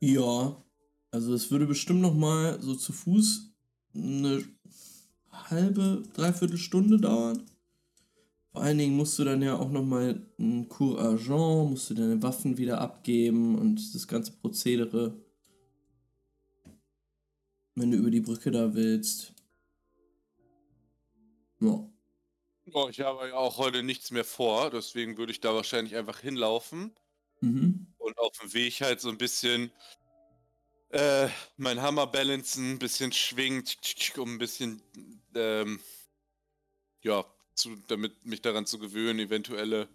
ja, 0.00 0.62
also 1.10 1.32
es 1.32 1.50
würde 1.50 1.66
bestimmt 1.66 2.00
noch 2.00 2.14
mal 2.14 2.60
so 2.60 2.74
zu 2.74 2.92
Fuß 2.92 3.50
eine 3.94 4.44
halbe, 5.50 6.02
dreiviertel 6.14 6.58
Stunde 6.58 6.98
dauern. 6.98 7.44
Vor 8.52 8.62
allen 8.62 8.78
Dingen 8.78 8.96
musst 8.96 9.18
du 9.18 9.24
dann 9.24 9.42
ja 9.42 9.58
auch 9.58 9.70
noch 9.70 9.84
mal 9.84 10.22
ein 10.38 10.68
Cour 10.68 11.00
Argent, 11.00 11.70
musst 11.70 11.90
du 11.90 11.94
deine 11.94 12.22
Waffen 12.22 12.56
wieder 12.56 12.80
abgeben 12.80 13.58
und 13.58 13.94
das 13.94 14.06
ganze 14.08 14.32
Prozedere, 14.32 15.14
wenn 17.76 17.90
du 17.90 17.96
über 17.98 18.10
die 18.10 18.20
Brücke 18.20 18.50
da 18.50 18.74
willst. 18.74 19.32
Ja. 21.60 21.88
Oh, 22.72 22.88
ich 22.88 23.00
habe 23.00 23.28
ja 23.28 23.34
auch 23.34 23.58
heute 23.58 23.82
nichts 23.82 24.10
mehr 24.10 24.24
vor, 24.24 24.70
deswegen 24.70 25.16
würde 25.18 25.32
ich 25.32 25.40
da 25.40 25.54
wahrscheinlich 25.54 25.96
einfach 25.96 26.20
hinlaufen 26.20 26.94
Mhm. 27.42 27.86
und 27.98 28.18
auf 28.18 28.32
dem 28.38 28.52
Weg 28.54 28.80
halt 28.80 29.00
so 29.00 29.08
ein 29.08 29.18
bisschen 29.18 29.72
äh, 30.90 31.28
mein 31.56 31.82
Hammer 31.82 32.06
balancen, 32.06 32.72
ein 32.72 32.78
bisschen 32.78 33.12
schwingen, 33.12 33.64
um 34.16 34.34
ein 34.34 34.38
bisschen, 34.38 34.80
ähm, 35.36 35.80
ja, 37.02 37.24
zu, 37.54 37.76
damit 37.88 38.24
mich 38.24 38.42
daran 38.42 38.66
zu 38.66 38.78
gewöhnen, 38.78 39.18
eventuelle 39.18 39.88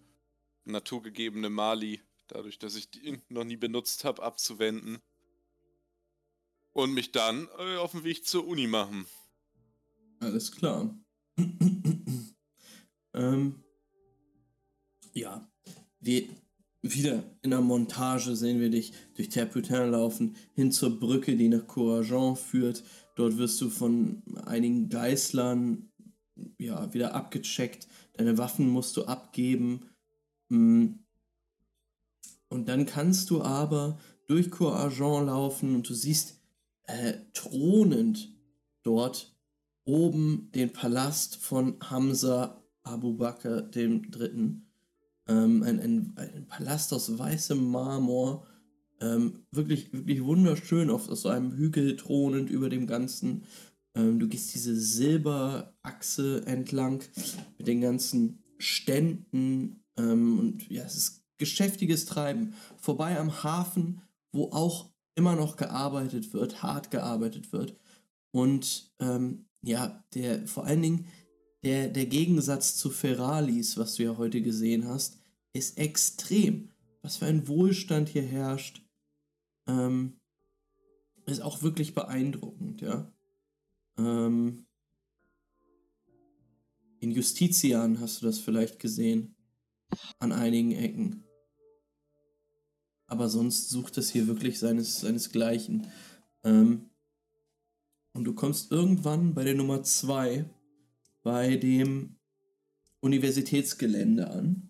naturgegebene 0.66 1.50
Mali, 1.50 2.02
dadurch, 2.28 2.60
dass 2.60 2.76
ich 2.76 2.92
die 2.92 3.20
noch 3.30 3.44
nie 3.44 3.58
benutzt 3.58 4.04
habe, 4.04 4.24
abzuwenden. 4.24 5.00
Und 6.72 6.94
mich 6.94 7.12
dann 7.12 7.48
äh, 7.58 7.78
auf 7.78 7.92
den 7.92 8.04
Weg 8.04 8.26
zur 8.26 8.48
Uni 8.48 8.68
machen. 8.68 9.06
Alles 10.20 10.52
klar. 10.52 10.96
ähm, 13.14 13.64
ja, 15.14 15.50
wir, 16.00 16.30
wieder 16.82 17.24
in 17.42 17.50
der 17.52 17.62
Montage 17.62 18.36
sehen 18.36 18.60
wir 18.60 18.70
dich 18.70 18.94
durch 19.16 19.30
Terputin 19.30 19.92
laufen, 19.92 20.36
hin 20.54 20.72
zur 20.72 20.98
Brücke, 21.00 21.36
die 21.36 21.50
nach 21.50 21.68
Courageant 21.68 22.38
führt. 22.38 22.84
Dort 23.20 23.38
wirst 23.38 23.60
du 23.60 23.70
von 23.70 24.24
einigen 24.46 24.88
Geißlern 24.88 25.92
ja, 26.58 26.94
wieder 26.94 27.16
abgecheckt. 27.16 27.90
Deine 28.14 28.38
Waffen 28.38 28.70
musst 28.70 28.96
du 28.96 29.04
abgeben. 29.04 29.90
Mm. 30.48 30.92
Und 32.48 32.70
dann 32.70 32.86
kannst 32.86 33.30
du 33.30 33.42
aber 33.42 34.00
durch 34.26 34.50
Courageant 34.50 35.26
laufen 35.28 35.76
und 35.76 35.90
du 35.90 35.94
siehst 35.94 36.40
äh, 36.84 37.16
thronend 37.34 38.34
dort 38.84 39.36
oben 39.84 40.50
den 40.56 40.72
Palast 40.72 41.36
von 41.36 41.76
Hamza 41.82 42.64
Abu 42.84 43.18
Bakr 43.18 43.64
Dritten. 43.64 44.72
Ähm, 45.28 45.62
ein, 45.64 45.82
ein, 45.82 46.14
ein 46.16 46.48
Palast 46.48 46.94
aus 46.94 47.20
weißem 47.20 47.70
Marmor. 47.70 48.48
Ähm, 49.02 49.46
wirklich, 49.52 49.94
wirklich 49.94 50.24
wunderschön 50.24 50.90
auf, 50.90 51.10
auf 51.10 51.20
so 51.20 51.30
einem 51.30 51.54
Hügel 51.54 51.96
thronend 51.96 52.50
über 52.50 52.70
dem 52.70 52.88
Ganzen. 52.88 53.44
Ähm, 53.96 54.20
du 54.20 54.28
gehst 54.28 54.54
diese 54.54 54.76
Silberachse 54.76 56.46
entlang 56.46 57.04
mit 57.58 57.68
den 57.68 57.82
ganzen 57.82 58.44
Ständen. 58.58 59.84
Ähm, 59.98 60.40
und 60.40 60.70
ja, 60.70 60.84
es 60.84 60.96
ist 60.96 61.24
geschäftiges 61.38 62.06
Treiben. 62.06 62.54
Vorbei 62.78 63.18
am 63.18 63.44
Hafen, 63.44 64.02
wo 64.32 64.52
auch 64.52 64.92
immer 65.16 65.36
noch 65.36 65.58
gearbeitet 65.58 66.34
wird, 66.34 66.62
hart 66.62 66.92
gearbeitet 66.92 67.52
wird. 67.52 67.76
Und 68.32 68.94
ähm, 69.00 69.46
ja, 69.62 70.04
der 70.14 70.48
vor 70.48 70.66
allen 70.66 70.82
Dingen 70.82 71.06
der, 71.64 71.90
der 71.90 72.06
Gegensatz 72.06 72.78
zu 72.78 72.90
Ferralis, 72.90 73.78
was 73.78 73.96
du 73.96 74.04
ja 74.04 74.18
heute 74.18 74.42
gesehen 74.42 74.88
hast, 74.88 75.20
ist 75.54 75.78
extrem. 75.78 76.70
Was 77.02 77.18
für 77.18 77.26
ein 77.26 77.48
Wohlstand 77.48 78.10
hier 78.10 78.24
herrscht, 78.24 78.82
ähm, 79.70 80.20
ist 81.26 81.42
auch 81.42 81.62
wirklich 81.62 81.94
beeindruckend, 81.94 82.82
ja. 82.82 83.14
Ähm, 83.98 84.66
in 87.00 87.12
Justitian 87.12 88.00
hast 88.00 88.22
du 88.22 88.26
das 88.26 88.40
vielleicht 88.40 88.80
gesehen. 88.80 89.36
An 90.20 90.32
einigen 90.32 90.72
Ecken. 90.72 91.24
Aber 93.08 93.30
sonst 93.30 93.70
sucht 93.70 93.98
es 93.98 94.10
hier 94.10 94.28
wirklich 94.28 94.60
seines, 94.60 95.00
seinesgleichen. 95.00 95.88
Ähm, 96.44 96.90
und 98.14 98.24
du 98.26 98.34
kommst 98.34 98.72
irgendwann 98.72 99.34
bei 99.34 99.44
der 99.44 99.56
Nummer 99.56 99.82
2 99.84 100.46
bei 101.24 101.56
dem 101.58 102.18
Universitätsgelände 103.02 104.30
an. 104.30 104.70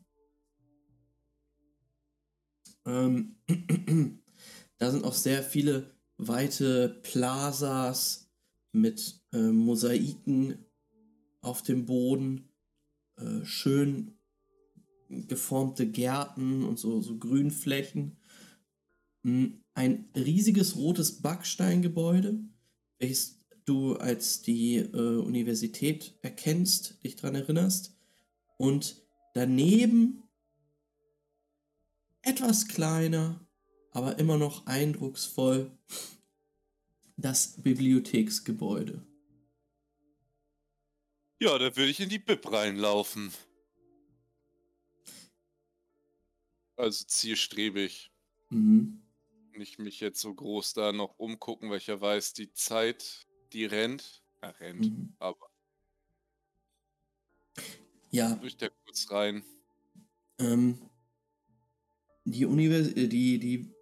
Ähm, 2.85 3.35
da 4.79 4.91
sind 4.91 5.03
auch 5.03 5.13
sehr 5.13 5.43
viele 5.43 5.93
weite 6.17 6.99
Plazas 7.03 8.29
mit 8.71 9.21
äh, 9.31 9.37
Mosaiken 9.37 10.65
auf 11.41 11.61
dem 11.61 11.85
Boden, 11.85 12.49
äh, 13.17 13.45
schön 13.45 14.17
geformte 15.09 15.87
Gärten 15.87 16.63
und 16.63 16.79
so, 16.79 17.01
so 17.01 17.17
Grünflächen. 17.17 18.17
Mm, 19.23 19.47
Ein 19.73 20.09
riesiges 20.15 20.75
rotes 20.75 21.21
Backsteingebäude, 21.21 22.39
welches 22.99 23.39
du 23.65 23.95
als 23.95 24.41
die 24.41 24.77
äh, 24.77 25.17
Universität 25.17 26.17
erkennst, 26.21 27.03
dich 27.03 27.15
dran 27.15 27.35
erinnerst. 27.35 27.95
Und 28.57 29.01
daneben 29.33 30.23
etwas 32.21 32.67
kleiner, 32.67 33.47
aber 33.91 34.19
immer 34.19 34.37
noch 34.37 34.65
eindrucksvoll 34.65 35.71
das 37.17 37.61
Bibliotheksgebäude. 37.61 39.05
Ja, 41.41 41.57
da 41.57 41.75
würde 41.75 41.89
ich 41.89 41.99
in 41.99 42.09
die 42.09 42.19
Bib 42.19 42.51
reinlaufen. 42.51 43.31
Also 46.75 47.05
zielstrebig. 47.05 48.11
Mhm. 48.49 49.01
Nicht 49.53 49.79
mich 49.79 49.99
jetzt 49.99 50.21
so 50.21 50.33
groß 50.33 50.73
da 50.73 50.91
noch 50.93 51.19
umgucken, 51.19 51.69
weil 51.69 51.77
ich 51.77 51.87
ja 51.87 51.99
weiß, 51.99 52.33
die 52.33 52.53
Zeit, 52.53 53.27
die 53.51 53.65
rennt. 53.65 54.23
Ja, 54.41 54.49
rennt. 54.51 54.89
Mhm. 54.89 55.13
Aber 55.19 55.49
Ja, 58.11 58.35
durch 58.35 58.57
der 58.57 58.71
kurz 58.85 59.11
rein. 59.11 59.43
ähm, 60.39 60.79
die, 62.25 62.45
Univers 62.45 62.87
äh, 62.93 63.07
die, 63.07 63.39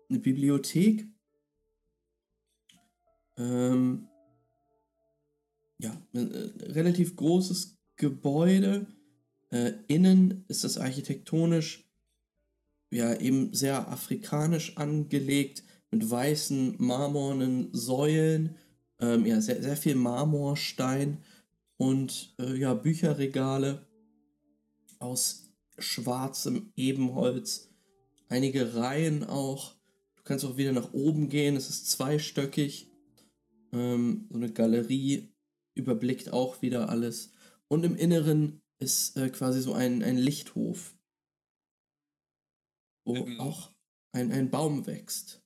die 0.09 0.19
Bibliothek 0.19 1.07
ähm, 3.37 4.07
ja, 5.79 5.95
ein 6.13 6.31
äh, 6.31 6.71
relativ 6.71 7.15
großes 7.15 7.77
Gebäude. 7.95 8.87
Äh, 9.51 9.73
innen 9.87 10.43
ist 10.47 10.63
das 10.63 10.77
architektonisch 10.77 11.87
ja 12.89 13.13
eben 13.15 13.53
sehr 13.53 13.89
afrikanisch 13.89 14.77
angelegt 14.77 15.63
mit 15.91 16.09
weißen 16.09 16.75
marmornen 16.79 17.69
Säulen, 17.73 18.55
ähm, 18.99 19.25
ja 19.25 19.39
sehr, 19.41 19.61
sehr 19.61 19.77
viel 19.77 19.95
Marmorstein 19.95 21.23
und 21.77 22.33
äh, 22.39 22.55
ja 22.55 22.73
Bücherregale 22.73 23.85
aus 24.99 25.49
schwarzem 25.77 26.71
Ebenholz, 26.75 27.69
einige 28.29 28.75
Reihen 28.75 29.23
auch. 29.23 29.76
Du 30.27 30.33
kannst 30.33 30.43
auch 30.43 30.57
wieder 30.57 30.73
nach 30.73 30.91
oben 30.91 31.29
gehen, 31.29 31.55
es 31.55 31.69
ist 31.69 31.89
zweistöckig. 31.89 32.91
Ähm, 33.71 34.27
so 34.29 34.35
eine 34.35 34.51
Galerie 34.51 35.33
überblickt 35.73 36.33
auch 36.33 36.61
wieder 36.61 36.89
alles. 36.89 37.31
Und 37.69 37.85
im 37.85 37.95
Inneren 37.95 38.61
ist 38.77 39.15
äh, 39.15 39.29
quasi 39.29 39.61
so 39.61 39.71
ein, 39.71 40.03
ein 40.03 40.17
Lichthof, 40.17 40.97
wo 43.05 43.15
Ähm. 43.15 43.39
auch 43.39 43.71
ein, 44.11 44.33
ein 44.33 44.51
Baum 44.51 44.85
wächst. 44.85 45.41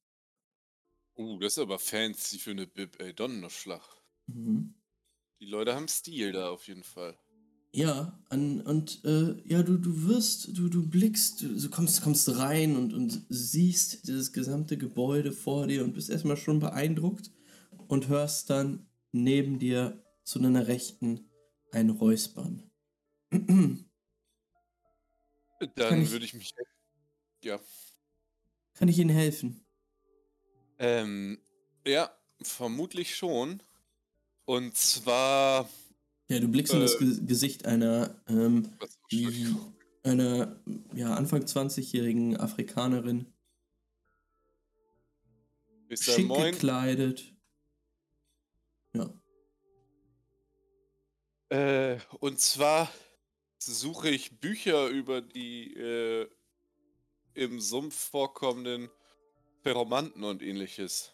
Uh, 1.15 1.37
das 1.37 1.53
ist 1.53 1.59
aber 1.59 1.77
fancy 1.77 2.39
für 2.39 2.49
eine 2.49 2.65
Bib, 2.65 2.99
ey. 2.99 3.13
Donnerschlag. 3.13 3.83
Mhm. 4.25 4.73
Die 5.41 5.45
Leute 5.45 5.75
haben 5.75 5.89
Stil 5.89 6.31
da 6.31 6.49
auf 6.49 6.67
jeden 6.67 6.83
Fall. 6.83 7.15
Ja, 7.73 8.19
an, 8.29 8.59
und 8.61 9.03
äh, 9.05 9.41
ja, 9.45 9.63
du, 9.63 9.77
du 9.77 10.07
wirst, 10.07 10.57
du, 10.57 10.67
du 10.67 10.89
blickst, 10.89 11.41
du, 11.41 11.55
du 11.57 11.69
kommst, 11.69 12.01
kommst 12.01 12.37
rein 12.37 12.75
und, 12.75 12.93
und 12.93 13.25
siehst 13.29 14.07
dieses 14.07 14.33
gesamte 14.33 14.77
Gebäude 14.77 15.31
vor 15.31 15.67
dir 15.67 15.85
und 15.85 15.93
bist 15.93 16.09
erstmal 16.09 16.35
schon 16.35 16.59
beeindruckt 16.59 17.31
und 17.87 18.09
hörst 18.09 18.49
dann 18.49 18.87
neben 19.13 19.57
dir 19.57 20.03
zu 20.23 20.39
deiner 20.39 20.67
Rechten 20.67 21.29
ein 21.71 21.89
Räuspern. 21.89 22.69
Dann 23.29 23.85
ich- 26.01 26.11
würde 26.11 26.25
ich 26.25 26.33
mich. 26.33 26.53
Ja. 27.43 27.59
Kann 28.73 28.89
ich 28.89 28.99
Ihnen 28.99 29.11
helfen? 29.11 29.65
Ähm, 30.77 31.39
ja, 31.87 32.11
vermutlich 32.41 33.15
schon. 33.15 33.63
Und 34.45 34.75
zwar. 34.75 35.69
Ja, 36.31 36.39
du 36.39 36.47
blickst 36.47 36.73
in 36.73 36.79
das 36.79 36.95
Äh. 36.95 36.99
Ge 36.99 37.25
Gesicht 37.25 37.65
einer, 37.65 38.15
ähm, 38.29 38.71
einer 40.01 40.61
ja, 40.93 41.13
Anfang 41.13 41.41
20-jährigen 41.43 42.37
Afrikanerin, 42.37 43.25
Ist 45.89 46.05
schick 46.05 46.27
moin? 46.27 46.53
gekleidet. 46.53 47.35
Ja. 48.93 49.13
Äh, 51.49 51.99
und 52.21 52.39
zwar 52.39 52.89
suche 53.57 54.09
ich 54.09 54.39
Bücher 54.39 54.87
über 54.87 55.19
die 55.19 55.73
äh, 55.73 56.29
im 57.33 57.59
Sumpf 57.59 57.93
vorkommenden 57.93 58.89
Ferromanten 59.63 60.23
und 60.23 60.41
ähnliches. 60.41 61.11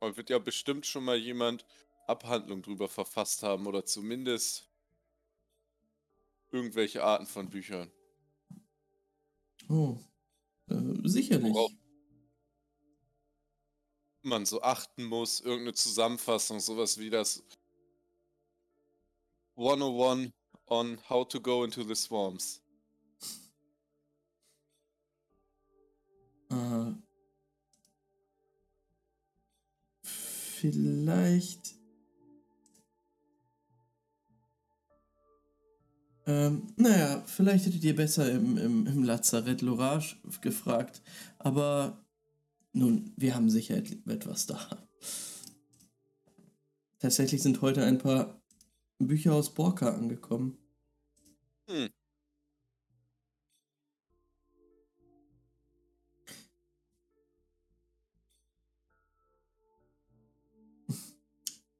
Und 0.00 0.18
wird 0.18 0.28
ja 0.28 0.38
bestimmt 0.38 0.84
schon 0.84 1.04
mal 1.04 1.16
jemand 1.16 1.64
Abhandlung 2.06 2.62
drüber 2.62 2.88
verfasst 2.88 3.42
haben 3.42 3.66
oder 3.66 3.84
zumindest 3.84 4.68
irgendwelche 6.50 7.02
Arten 7.02 7.26
von 7.26 7.50
Büchern. 7.50 7.90
Oh. 9.68 9.98
Äh, 10.68 11.08
sicherlich. 11.08 11.52
Worauf 11.52 11.72
man 14.22 14.44
so 14.44 14.60
achten 14.62 15.04
muss, 15.04 15.40
irgendeine 15.40 15.74
Zusammenfassung, 15.74 16.60
sowas 16.60 16.98
wie 16.98 17.10
das 17.10 17.44
101 19.56 20.32
on 20.66 20.98
how 21.08 21.26
to 21.26 21.40
go 21.40 21.64
into 21.64 21.82
the 21.84 21.94
swamps. 21.94 22.60
Äh, 26.50 26.92
vielleicht. 30.02 31.75
Ähm, 36.26 36.66
naja, 36.76 37.22
vielleicht 37.26 37.66
hättet 37.66 37.84
ihr 37.84 37.94
besser 37.94 38.30
im, 38.30 38.58
im, 38.58 38.86
im 38.86 39.02
Lazarett 39.04 39.62
Lorage 39.62 40.16
gefragt. 40.40 41.00
Aber 41.38 42.04
nun, 42.72 43.12
wir 43.16 43.34
haben 43.34 43.48
sicher 43.48 43.76
et- 43.76 44.04
etwas 44.06 44.46
da. 44.46 44.58
Tatsächlich 46.98 47.42
sind 47.42 47.62
heute 47.62 47.84
ein 47.84 47.98
paar 47.98 48.40
Bücher 48.98 49.34
aus 49.34 49.54
Borka 49.54 49.90
angekommen. 49.94 50.58
Hm. 51.68 51.90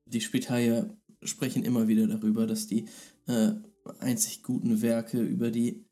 Die 0.05 0.21
Spitalier 0.21 0.97
sprechen 1.23 1.65
immer 1.65 1.89
wieder 1.89 2.07
darüber, 2.07 2.47
dass 2.47 2.69
die 2.69 2.89
äh, 3.27 3.55
einzig 4.01 4.43
guten 4.43 4.83
Werke 4.83 5.21
über 5.21 5.51
die 5.51 5.87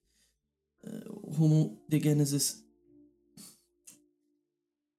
äh, 0.83 1.05
Homo 1.09 1.83
de 1.89 2.01
Genesis 2.01 2.65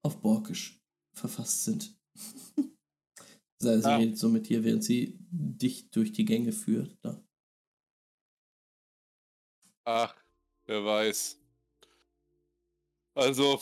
auf 0.04 0.22
Borkisch 0.22 0.82
verfasst 1.14 1.64
sind. 1.66 1.98
sie 3.60 3.86
Ah. 3.86 3.98
redet 3.98 4.18
so 4.18 4.30
mit 4.30 4.50
dir, 4.50 4.64
während 4.64 4.84
sie 4.84 5.18
dich 5.32 5.90
durch 5.90 6.12
die 6.12 6.26
Gänge 6.26 6.52
führt. 6.52 6.98
Da. 7.02 7.24
Ach, 9.86 10.16
wer 10.66 10.84
weiß. 10.86 11.40
Also, 13.16 13.62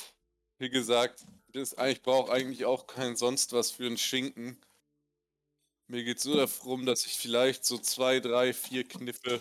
wie 0.57 0.69
gesagt, 0.69 1.25
das, 1.53 1.75
ich 1.87 2.01
brauche 2.01 2.31
eigentlich 2.31 2.65
auch 2.65 2.87
kein 2.87 3.15
sonst 3.15 3.53
was 3.53 3.71
für 3.71 3.85
einen 3.85 3.97
Schinken. 3.97 4.57
Mir 5.93 6.03
geht 6.03 6.17
es 6.17 6.25
nur 6.25 6.37
darum, 6.37 6.87
dass 6.87 7.05
ich 7.05 7.19
vielleicht 7.19 7.65
so 7.65 7.77
zwei, 7.77 8.19
drei, 8.19 8.51
vier 8.51 8.83
Kniffe 8.83 9.39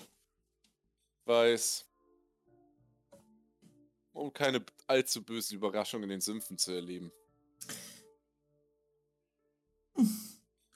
weiß, 1.24 1.86
um 4.12 4.30
keine 4.34 4.62
allzu 4.86 5.24
bösen 5.24 5.56
Überraschungen 5.56 6.04
in 6.04 6.10
den 6.10 6.20
Sümpfen 6.20 6.58
zu 6.58 6.72
erleben. 6.72 7.10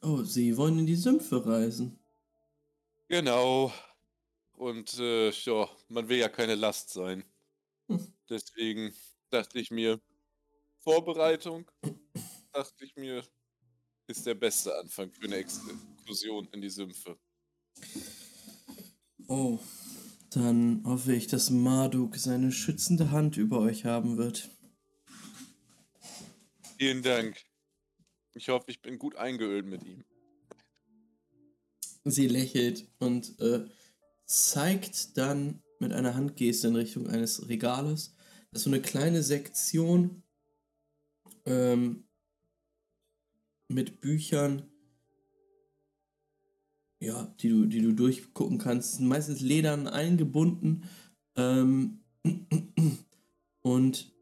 Oh, 0.00 0.22
sie 0.22 0.56
wollen 0.56 0.78
in 0.78 0.86
die 0.86 0.96
Sümpfe 0.96 1.44
reisen. 1.44 1.98
Genau. 3.08 3.70
Und 4.52 4.98
äh, 4.98 5.28
ja, 5.28 5.68
man 5.88 6.08
will 6.08 6.16
ja 6.16 6.30
keine 6.30 6.54
Last 6.54 6.88
sein. 6.88 7.22
Hm. 7.88 8.14
Deswegen 8.30 8.94
dachte 9.28 9.58
ich 9.58 9.70
mir, 9.70 10.00
Vorbereitung, 10.78 11.70
dachte 12.52 12.82
ich 12.82 12.96
mir, 12.96 13.22
ist 14.06 14.26
der 14.26 14.34
beste 14.34 14.76
Anfang 14.78 15.10
für 15.12 15.24
eine 15.24 15.36
Exkursion 15.36 16.48
in 16.52 16.60
die 16.60 16.70
Sümpfe. 16.70 17.18
Oh, 19.28 19.58
dann 20.30 20.82
hoffe 20.84 21.14
ich, 21.14 21.26
dass 21.26 21.50
Marduk 21.50 22.16
seine 22.16 22.52
schützende 22.52 23.10
Hand 23.10 23.36
über 23.36 23.60
euch 23.60 23.84
haben 23.84 24.16
wird. 24.16 24.50
Vielen 26.78 27.02
Dank. 27.02 27.36
Ich 28.34 28.48
hoffe, 28.50 28.66
ich 28.68 28.82
bin 28.82 28.98
gut 28.98 29.16
eingeölt 29.16 29.66
mit 29.66 29.82
ihm. 29.82 30.04
Sie 32.04 32.28
lächelt 32.28 32.86
und 32.98 33.38
äh, 33.40 33.64
zeigt 34.26 35.16
dann 35.16 35.62
mit 35.80 35.92
einer 35.92 36.14
Handgeste 36.14 36.68
in 36.68 36.76
Richtung 36.76 37.08
eines 37.08 37.48
Regales. 37.48 38.14
Das 38.50 38.60
ist 38.60 38.64
so 38.64 38.70
eine 38.70 38.82
kleine 38.82 39.22
Sektion 39.22 40.22
ähm, 41.46 42.05
mit 43.68 44.00
Büchern 44.00 44.62
ja, 47.00 47.34
die 47.40 47.48
du, 47.48 47.66
die 47.66 47.80
du 47.80 47.92
durchgucken 47.92 48.58
kannst. 48.58 49.00
Meistens 49.00 49.40
ledern 49.40 49.86
eingebunden. 49.86 50.84
Ähm, 51.36 52.00
und 53.62 54.12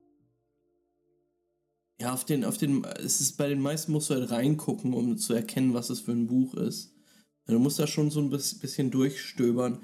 ja, 2.01 2.12
auf 2.12 2.25
den, 2.25 2.45
auf 2.45 2.59
den, 2.59 2.85
es 2.85 3.21
ist 3.21 3.37
bei 3.37 3.49
den 3.49 3.61
meisten 3.61 3.93
musst 3.93 4.11
du 4.11 4.15
halt 4.15 4.31
reingucken, 4.31 4.93
um 4.95 5.16
zu 5.16 5.35
erkennen, 5.35 5.75
was 5.75 5.91
es 5.91 6.01
für 6.01 6.12
ein 6.12 6.27
Buch 6.27 6.55
ist. 6.55 6.93
Du 7.47 7.59
musst 7.59 7.79
da 7.79 7.87
schon 7.87 8.11
so 8.11 8.21
ein 8.21 8.31
bis- 8.31 8.59
bisschen 8.59 8.91
durchstöbern. 8.91 9.83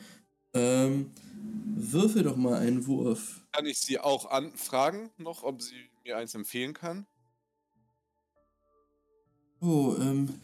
Ähm, 0.54 1.10
würfel 1.76 2.22
doch 2.24 2.36
mal 2.36 2.58
einen 2.58 2.86
Wurf. 2.86 3.46
Kann 3.52 3.66
ich 3.66 3.78
sie 3.78 3.98
auch 4.00 4.30
anfragen 4.30 5.10
noch, 5.18 5.44
ob 5.44 5.62
sie 5.62 5.90
mir 6.04 6.16
eins 6.16 6.34
empfehlen 6.34 6.74
kann? 6.74 7.06
Oh, 9.60 9.94
ähm, 10.00 10.40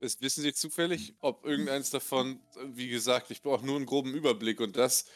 Das 0.00 0.20
wissen 0.20 0.42
Sie 0.42 0.52
zufällig, 0.52 1.14
ob 1.20 1.44
irgendeins 1.44 1.90
davon, 1.90 2.40
wie 2.72 2.88
gesagt, 2.88 3.30
ich 3.30 3.40
brauche 3.40 3.64
nur 3.64 3.76
einen 3.76 3.86
groben 3.86 4.12
Überblick 4.12 4.60
und 4.60 4.76
das 4.76 5.06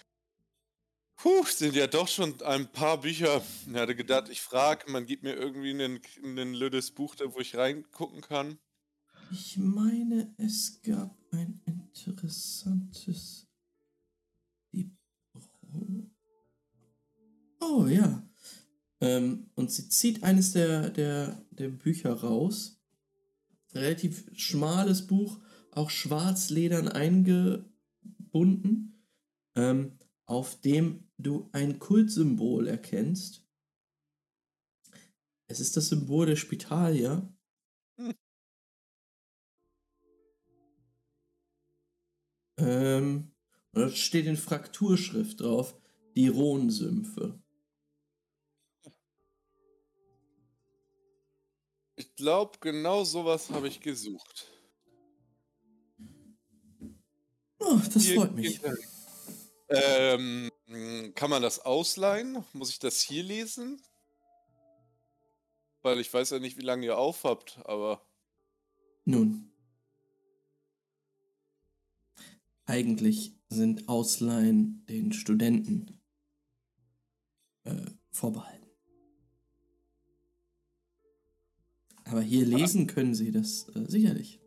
puh, 1.16 1.44
sind 1.44 1.74
ja 1.74 1.86
doch 1.86 2.08
schon 2.08 2.40
ein 2.42 2.70
paar 2.70 3.00
Bücher. 3.00 3.42
Ich 3.66 3.74
hatte 3.74 3.94
gedacht, 3.96 4.28
ich 4.28 4.40
frage, 4.40 4.90
man 4.90 5.06
gibt 5.06 5.24
mir 5.24 5.34
irgendwie 5.34 5.70
einen, 5.70 6.00
einen 6.22 6.54
lüdes 6.54 6.92
Buch, 6.92 7.14
da 7.16 7.34
wo 7.34 7.40
ich 7.40 7.56
reingucken 7.56 8.20
kann. 8.20 8.58
ich 9.30 9.58
meine, 9.58 10.32
es 10.38 10.80
gab 10.82 11.16
ein 11.32 11.60
interessantes. 11.66 13.46
Oh 17.60 17.86
ja. 17.86 18.22
Ähm, 19.00 19.50
und 19.54 19.70
sie 19.70 19.88
zieht 19.88 20.22
eines 20.22 20.52
der, 20.52 20.90
der, 20.90 21.44
der 21.58 21.68
Bücher 21.68 22.12
raus. 22.12 22.80
Relativ 23.74 24.30
schmales 24.34 25.06
Buch, 25.06 25.40
auch 25.72 25.90
schwarzledern 25.90 26.88
eingebunden, 26.88 27.74
ähm, 29.54 29.98
auf 30.26 30.60
dem 30.60 31.04
du 31.18 31.48
ein 31.52 31.78
Kultsymbol 31.78 32.66
erkennst. 32.66 33.44
Es 35.46 35.60
ist 35.60 35.76
das 35.76 35.88
Symbol 35.88 36.26
der 36.26 36.36
Spitalia. 36.36 37.32
Ähm, 42.58 43.32
und 43.72 43.82
da 43.82 43.90
steht 43.90 44.26
in 44.26 44.36
Frakturschrift 44.36 45.40
drauf, 45.40 45.80
die 46.16 46.28
Rhonsümpfe. 46.28 47.40
Glaube, 52.18 52.58
genau 52.60 53.04
sowas 53.04 53.48
habe 53.50 53.68
ich 53.68 53.80
gesucht. 53.80 54.50
Oh, 57.60 57.80
das 57.92 58.02
Hier 58.02 58.16
freut 58.16 58.34
mich. 58.34 58.60
Ähm, 59.68 60.50
kann 61.14 61.30
man 61.30 61.42
das 61.42 61.60
ausleihen? 61.60 62.44
Muss 62.52 62.70
ich 62.70 62.78
das 62.78 63.00
hier 63.00 63.22
lesen? 63.22 63.80
Weil 65.82 66.00
ich 66.00 66.12
weiß 66.12 66.30
ja 66.30 66.38
nicht, 66.40 66.58
wie 66.58 66.62
lange 66.62 66.86
ihr 66.86 66.98
aufhabt, 66.98 67.60
aber 67.64 68.02
Nun. 69.04 69.52
Eigentlich 72.64 73.34
sind 73.48 73.88
Ausleihen 73.88 74.84
den 74.86 75.12
Studenten 75.12 76.00
äh, 77.64 77.86
vorbehalten. 78.10 78.67
Aber 82.10 82.22
hier 82.22 82.46
lesen 82.46 82.86
können 82.86 83.14
sie 83.14 83.30
das 83.32 83.68
äh, 83.74 83.84
sicherlich. 83.86 84.40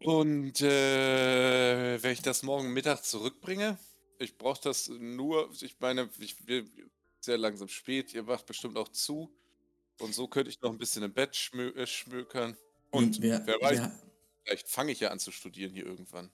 Und 0.00 0.60
äh, 0.60 2.02
wenn 2.02 2.12
ich 2.12 2.20
das 2.20 2.42
morgen 2.42 2.72
Mittag 2.72 3.04
zurückbringe, 3.04 3.78
ich 4.18 4.36
brauche 4.36 4.60
das 4.62 4.88
nur, 4.88 5.50
ich 5.60 5.76
meine, 5.80 6.10
ich 6.18 6.46
will 6.46 6.68
sehr 7.20 7.38
langsam 7.38 7.68
spät, 7.68 8.12
ihr 8.12 8.26
wacht 8.26 8.46
bestimmt 8.46 8.76
auch 8.76 8.88
zu. 8.88 9.34
Und 10.00 10.14
so 10.14 10.26
könnte 10.26 10.50
ich 10.50 10.60
noch 10.60 10.70
ein 10.70 10.78
bisschen 10.78 11.04
im 11.04 11.12
Bett 11.12 11.36
schmö 11.36 11.68
äh, 11.70 11.86
schmökern. 11.86 12.56
Und 12.90 13.22
wer, 13.22 13.46
wer 13.46 13.60
weiß, 13.60 13.78
wer, 13.78 13.92
vielleicht 14.44 14.68
fange 14.68 14.92
ich 14.92 15.00
ja 15.00 15.10
an 15.10 15.18
zu 15.18 15.30
studieren 15.30 15.72
hier 15.72 15.86
irgendwann. 15.86 16.30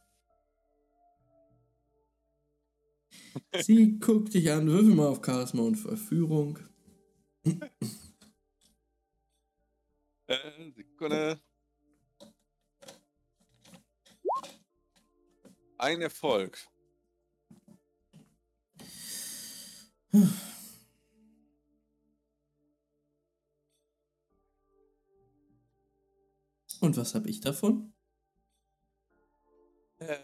sie 3.60 3.98
guckt 3.98 4.34
dich 4.34 4.50
an, 4.50 4.66
würfel 4.66 4.94
mal 4.94 5.08
auf 5.08 5.20
Charisma 5.24 5.62
und 5.62 5.76
Verführung. 5.76 6.58
Äh, 10.30 10.70
Sekunde. 10.76 11.40
Ein 15.78 16.02
Erfolg. 16.02 16.58
Und 26.80 26.96
was 26.96 27.14
habe 27.14 27.28
ich 27.28 27.40
davon? 27.40 27.92
Ähm, 30.00 30.18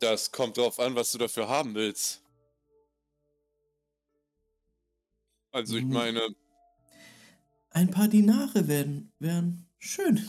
Das 0.00 0.32
kommt 0.32 0.56
drauf 0.56 0.80
an, 0.80 0.94
was 0.96 1.12
du 1.12 1.18
dafür 1.18 1.48
haben 1.48 1.74
willst. 1.74 2.22
Also 5.52 5.76
ich 5.76 5.84
Mhm. 5.84 5.92
meine, 5.92 6.28
Ein 7.78 7.90
paar 7.92 8.08
Dinare 8.08 8.66
werden, 8.66 9.12
wären 9.20 9.70
schön. 9.78 10.28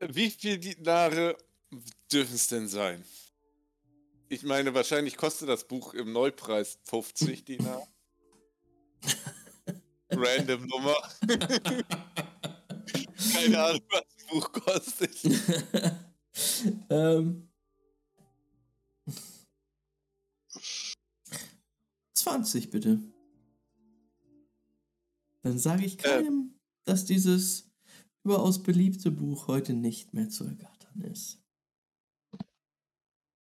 wie 0.00 0.28
viel 0.28 0.58
Dinare 0.58 1.38
dürfen 2.12 2.34
es 2.34 2.48
denn 2.48 2.68
sein? 2.68 3.02
Ich 4.28 4.42
meine, 4.42 4.74
wahrscheinlich 4.74 5.16
kostet 5.16 5.48
das 5.48 5.66
Buch 5.66 5.94
im 5.94 6.12
Neupreis 6.12 6.78
50 6.82 7.46
Dinar. 7.46 7.88
Random 10.10 10.66
Nummer. 10.66 10.96
Keine 13.32 13.64
Ahnung, 13.64 13.82
was 13.88 14.02
das 14.14 14.26
Buch 14.26 14.52
kostet. 14.52 15.24
ähm. 16.90 17.48
20 22.14 22.68
bitte. 22.68 23.13
Dann 25.44 25.58
sage 25.58 25.84
ich 25.84 25.98
keinem, 25.98 26.58
dass 26.84 27.04
dieses 27.04 27.70
überaus 28.24 28.62
beliebte 28.62 29.10
Buch 29.10 29.46
heute 29.46 29.74
nicht 29.74 30.14
mehr 30.14 30.30
zu 30.30 30.44
ergattern 30.44 31.02
ist. 31.02 31.38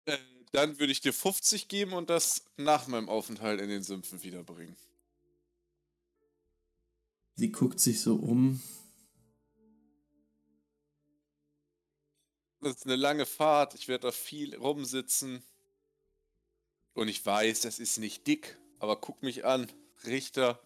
Äh, 0.06 0.18
Dann 0.52 0.80
würde 0.80 0.92
ich 0.92 1.02
dir 1.02 1.14
50 1.14 1.68
geben 1.68 1.94
und 1.94 2.10
das 2.10 2.46
nach 2.58 2.88
meinem 2.88 3.08
Aufenthalt 3.08 3.62
in 3.62 3.70
den 3.70 3.84
Sümpfen 3.84 4.24
wiederbringen. 4.24 4.76
Sie 7.36 7.52
guckt 7.52 7.80
sich 7.80 8.02
so 8.02 8.16
um. 8.16 8.60
Das 12.62 12.78
ist 12.78 12.86
eine 12.88 12.96
lange 12.96 13.28
Fahrt, 13.28 13.76
ich 13.76 13.88
werde 13.88 14.08
da 14.08 14.12
viel 14.12 14.56
rumsitzen. 14.56 15.44
Und 16.94 17.10
ich 17.10 17.24
weiß, 17.24 17.62
das 17.62 17.78
ist 17.78 18.00
nicht 18.00 18.26
dick, 18.26 18.58
aber 18.80 19.00
guck 19.00 19.22
mich 19.22 19.46
an, 19.46 19.72
Richter. 20.04 20.60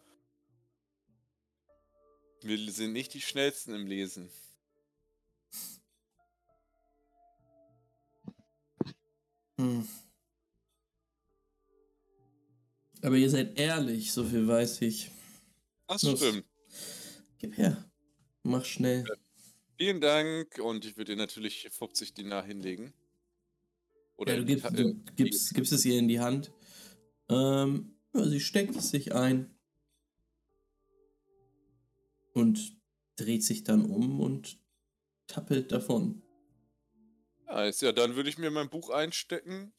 Wir 2.41 2.72
sind 2.72 2.94
nicht 2.94 3.14
die 3.14 3.22
schnellsten 3.22 3.74
im 3.74 3.88
Lesen. 3.88 4.30
Hm. 9.57 9.88
Aber 13.02 13.16
ihr 13.16 13.30
seid 13.30 13.60
ehrlich, 13.60 14.12
so 14.12 14.24
viel 14.24 14.48
weiß 14.48 14.82
ich. 14.82 15.12
Das 15.88 16.03
Los. 16.03 16.20
stimmt. 16.20 16.45
Gib 17.38 17.57
her. 17.57 17.90
Mach 18.44 18.66
schnell. 18.66 19.06
Vielen 19.78 20.02
Dank 20.02 20.60
und 20.60 20.86
ich 20.86 20.98
würde 20.98 21.14
dir 21.14 21.18
natürlich 21.18 21.68
50 21.70 22.14
Dinar 22.14 22.45
hinlegen. 22.45 22.94
Oder 24.18 24.34
Ja, 24.34 24.40
du 24.40 24.45
gibst, 24.45 24.66
du 24.72 24.94
gibst, 25.16 25.53
gibst 25.53 25.74
es 25.74 25.86
ihr 25.86 25.99
in 25.99 26.07
die 26.07 26.20
Hand. 26.20 26.52
Ähm, 27.30 27.95
sie 28.14 28.40
steckt 28.40 28.76
es 28.76 28.90
sich 28.90 29.14
ein. 29.14 29.55
Und 32.36 32.78
dreht 33.16 33.44
sich 33.44 33.64
dann 33.64 33.86
um 33.86 34.20
und 34.20 34.60
tappelt 35.28 35.72
davon. 35.72 36.24
Nice, 37.48 37.82
ja, 37.82 37.91
dann 37.91 38.16
würde 38.16 38.30
ich 38.30 38.38
mir 38.38 38.52
mein 38.52 38.70
Buch 38.70 38.90
einstecken 38.90 39.74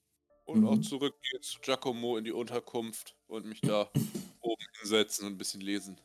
und 0.44 0.62
Mhm. 0.62 0.66
auch 0.66 0.78
zurückgehen 0.78 1.42
zu 1.42 1.60
Giacomo 1.60 2.16
in 2.16 2.24
die 2.24 2.32
Unterkunft 2.32 3.16
und 3.26 3.46
mich 3.46 3.62
da 3.64 3.90
oben 4.40 4.64
hinsetzen 4.80 5.26
und 5.26 5.34
ein 5.34 5.38
bisschen 5.38 5.60
lesen. 5.60 6.00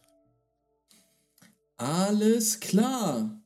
Alles 1.78 2.60
klar. 2.62 3.42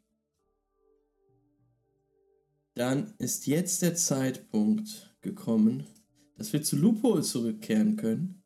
Dann 2.76 3.16
ist 3.18 3.48
jetzt 3.48 3.82
der 3.82 3.96
Zeitpunkt 3.96 5.18
gekommen, 5.22 5.88
dass 6.38 6.54
wir 6.54 6.62
zu 6.62 6.76
Lupo 6.78 7.20
zurückkehren 7.22 7.96
können. 7.96 8.44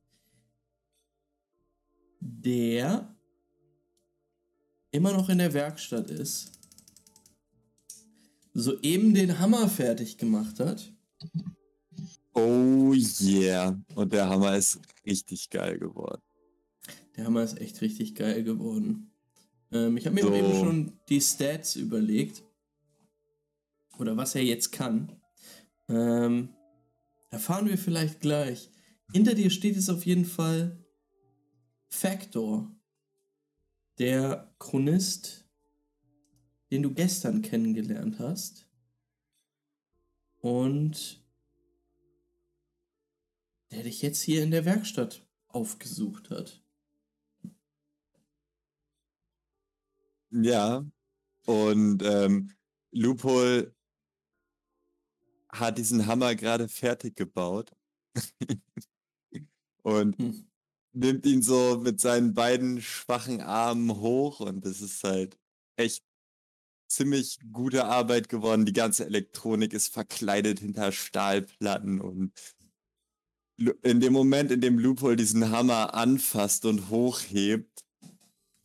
Der 2.21 3.15
immer 4.91 5.13
noch 5.13 5.29
in 5.29 5.37
der 5.37 5.53
Werkstatt 5.53 6.09
ist 6.09 6.59
soeben 8.53 9.13
den 9.13 9.39
Hammer 9.39 9.67
fertig 9.69 10.17
gemacht 10.17 10.59
hat. 10.59 10.93
Oh 12.33 12.93
yeah. 13.21 13.79
Und 13.95 14.13
der 14.13 14.29
Hammer 14.29 14.55
ist 14.55 14.79
richtig 15.05 15.49
geil 15.49 15.77
geworden. 15.79 16.21
Der 17.15 17.25
Hammer 17.25 17.43
ist 17.43 17.59
echt 17.59 17.81
richtig 17.81 18.15
geil 18.15 18.43
geworden. 18.43 19.11
Ähm, 19.71 19.97
ich 19.97 20.05
habe 20.05 20.15
mir 20.15 20.21
So. 20.21 20.33
eben 20.33 20.53
schon 20.53 20.99
die 21.09 21.21
Stats 21.21 21.75
überlegt. 21.75 22.43
Oder 23.97 24.15
was 24.15 24.35
er 24.35 24.43
jetzt 24.43 24.71
kann. 24.71 25.11
Ähm, 25.89 26.49
erfahren 27.31 27.67
wir 27.67 27.77
vielleicht 27.77 28.21
gleich. 28.21 28.69
Hinter 29.11 29.33
dir 29.33 29.49
steht 29.49 29.75
es 29.75 29.89
auf 29.89 30.05
jeden 30.05 30.25
Fall 30.25 30.77
Factor. 31.89 32.71
Der 33.99 34.53
Chronist, 34.59 35.45
den 36.71 36.83
du 36.83 36.93
gestern 36.93 37.41
kennengelernt 37.41 38.17
hast. 38.19 38.69
Und 40.41 41.21
der 43.71 43.83
dich 43.83 44.01
jetzt 44.01 44.21
hier 44.21 44.41
in 44.41 44.51
der 44.51 44.65
Werkstatt 44.65 45.27
aufgesucht 45.47 46.29
hat. 46.29 46.63
Ja. 50.31 50.85
Und 51.45 52.03
ähm, 52.03 52.51
Loophole 52.91 53.75
hat 55.49 55.77
diesen 55.77 56.05
Hammer 56.05 56.35
gerade 56.35 56.69
fertig 56.69 57.15
gebaut. 57.15 57.75
und 59.83 60.17
Hm. 60.17 60.48
Nimmt 60.93 61.25
ihn 61.25 61.41
so 61.41 61.79
mit 61.83 61.99
seinen 61.99 62.33
beiden 62.33 62.81
schwachen 62.81 63.41
Armen 63.41 63.99
hoch 63.99 64.39
und 64.39 64.65
das 64.65 64.81
ist 64.81 65.03
halt 65.03 65.37
echt 65.77 66.03
ziemlich 66.87 67.39
gute 67.51 67.85
Arbeit 67.85 68.29
geworden. 68.29 68.65
Die 68.65 68.73
ganze 68.73 69.05
Elektronik 69.05 69.73
ist 69.73 69.93
verkleidet 69.93 70.59
hinter 70.59 70.91
Stahlplatten 70.91 72.01
und 72.01 72.33
in 73.83 73.99
dem 73.99 74.13
Moment, 74.13 74.51
in 74.51 74.61
dem 74.61 74.79
Loophole 74.79 75.15
diesen 75.17 75.51
Hammer 75.51 75.93
anfasst 75.93 76.65
und 76.65 76.89
hochhebt, 76.89 77.83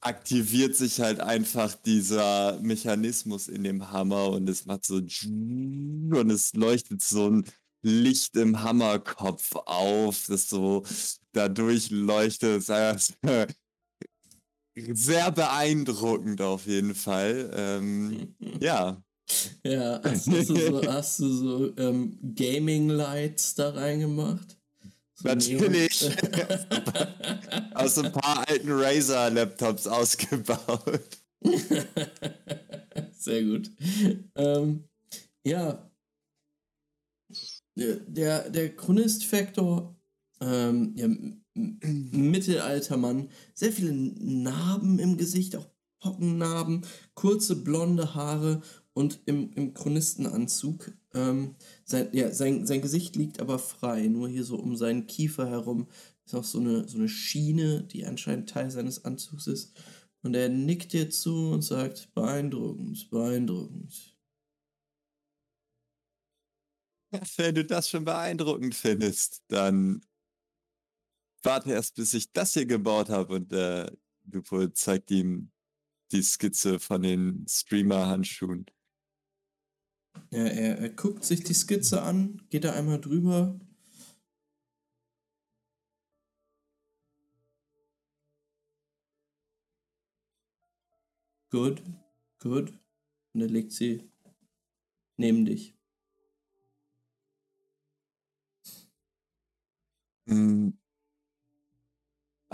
aktiviert 0.01 0.77
sich 0.77 1.01
halt 1.01 1.21
einfach 1.21 1.75
dieser 1.75 2.61
Mechanismus 2.61 3.49
in 3.49 3.65
dem 3.65 3.91
Hammer 3.91 4.29
und 4.31 4.49
es 4.49 4.67
macht 4.67 4.85
so 4.85 4.97
und 4.97 6.31
es 6.31 6.53
leuchtet 6.55 7.03
so 7.03 7.31
ein 7.31 7.45
Licht 7.83 8.37
im 8.37 8.63
Hammerkopf 8.63 9.57
auf, 9.57 10.27
das 10.29 10.49
so 10.49 10.85
dadurch 11.37 11.91
leuchtet. 11.91 12.69
Es 12.69 12.69
ist 12.69 13.17
einfach 13.23 13.55
Sehr 14.77 15.31
beeindruckend 15.31 16.41
auf 16.41 16.67
jeden 16.67 16.95
Fall. 16.95 17.51
Ähm, 17.55 18.35
ja, 18.61 19.03
Ja, 19.65 20.01
hast 20.05 20.27
du 20.27 20.43
so, 20.45 20.83
hast 20.87 21.19
du 21.21 21.29
so 21.33 21.77
ähm, 21.79 22.19
Gaming-Lights 22.35 23.55
da 23.55 23.71
reingemacht? 23.71 24.59
So 25.15 25.29
Natürlich. 25.29 26.05
Aus 27.75 27.99
ein 27.99 28.13
paar 28.13 28.49
alten 28.49 28.71
Razer-Laptops 28.71 29.87
ausgebaut. 29.87 31.19
Sehr 33.19 33.43
gut. 33.45 33.71
Ähm, 34.35 34.89
ja. 35.47 35.91
Der, 37.77 37.97
der, 38.07 38.51
der 38.51 38.77
Chronist-Faktor, 38.77 39.94
ähm, 40.41 40.93
ja, 40.97 41.05
m- 41.07 41.43
m- 41.55 42.31
Mittelaltermann, 42.31 43.29
sehr 43.55 43.73
viele 43.73 43.93
Narben 43.93 44.99
im 44.99 45.17
Gesicht, 45.17 45.57
auch 45.57 45.67
Pockennarben, 46.01 46.83
kurze 47.15 47.57
blonde 47.57 48.15
Haare 48.15 48.63
und 48.93 49.21
im, 49.27 49.53
im 49.55 49.75
Chronistenanzug. 49.75 50.93
Ähm, 51.15 51.55
sein, 51.85 52.09
ja, 52.13 52.31
sein, 52.33 52.67
sein 52.67 52.83
Gesicht 52.83 53.17
liegt 53.17 53.41
aber 53.41 53.59
frei, 53.59 54.07
nur 54.09 54.29
hier 54.29 54.45
so 54.45 54.57
um 54.59 54.77
seinen 54.77 55.07
Kiefer 55.07 55.49
herum 55.49 55.89
ist 56.27 56.33
noch 56.35 56.45
so 56.45 56.59
eine, 56.59 56.89
so 56.89 56.99
eine 56.99 57.09
Schiene, 57.09 57.83
die 57.85 58.07
anscheinend 58.07 58.49
Teil 58.51 58.71
seines 58.71 59.05
Anzugs 59.05 59.47
ist. 59.47 59.73
Und 60.23 60.35
er 60.35 60.49
nickt 60.49 60.93
dir 60.95 61.11
zu 61.11 61.51
und 61.51 61.63
sagt, 61.63 62.15
beeindruckend, 62.15 63.11
beeindruckend. 63.11 64.15
Wenn 67.37 67.55
du 67.55 67.65
das 67.65 67.89
schon 67.89 68.05
beeindruckend 68.05 68.75
findest, 68.75 69.43
dann 69.49 70.03
warte 71.45 71.71
erst, 71.71 71.97
bis 71.97 72.15
ich 72.15 72.33
das 72.33 72.55
hier 72.55 72.67
gebaut 72.67 73.09
habe 73.11 73.35
und 73.35 73.53
äh, 73.53 73.91
Lupo 74.31 74.67
zeigt 74.69 75.11
ihm 75.11 75.51
die 76.13 76.23
Skizze 76.23 76.79
von 76.79 77.03
den 77.03 77.47
Streamer-Handschuhen. 77.49 78.67
Ja, 80.31 80.45
er, 80.45 80.79
er 80.79 80.91
guckt 80.91 81.25
sich 81.25 81.43
die 81.45 81.55
Skizze 81.55 82.03
an, 82.03 82.43
geht 82.51 82.65
da 82.65 82.73
einmal 82.73 83.01
drüber. 83.01 83.59
Gut, 91.51 91.83
gut. 92.41 92.73
Und 93.33 93.41
er 93.41 93.49
legt 93.49 93.73
sie 93.73 94.11
neben 95.17 95.45
dich. 95.45 95.75
Hm. 100.27 100.79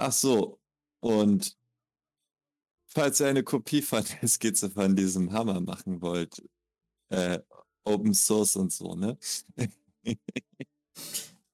Ach 0.03 0.13
so, 0.13 0.59
und 1.01 1.59
falls 2.87 3.21
ihr 3.21 3.27
eine 3.29 3.43
Kopie 3.45 3.83
von 3.83 4.03
der 4.03 4.29
Skizze 4.29 4.71
von 4.71 4.97
diesem 4.97 5.31
Hammer 5.33 5.61
machen 5.61 6.01
wollt, 6.01 6.43
äh, 7.11 7.39
Open 7.85 8.15
Source 8.15 8.57
und 8.57 8.73
so, 8.73 8.95
ne? 8.95 9.19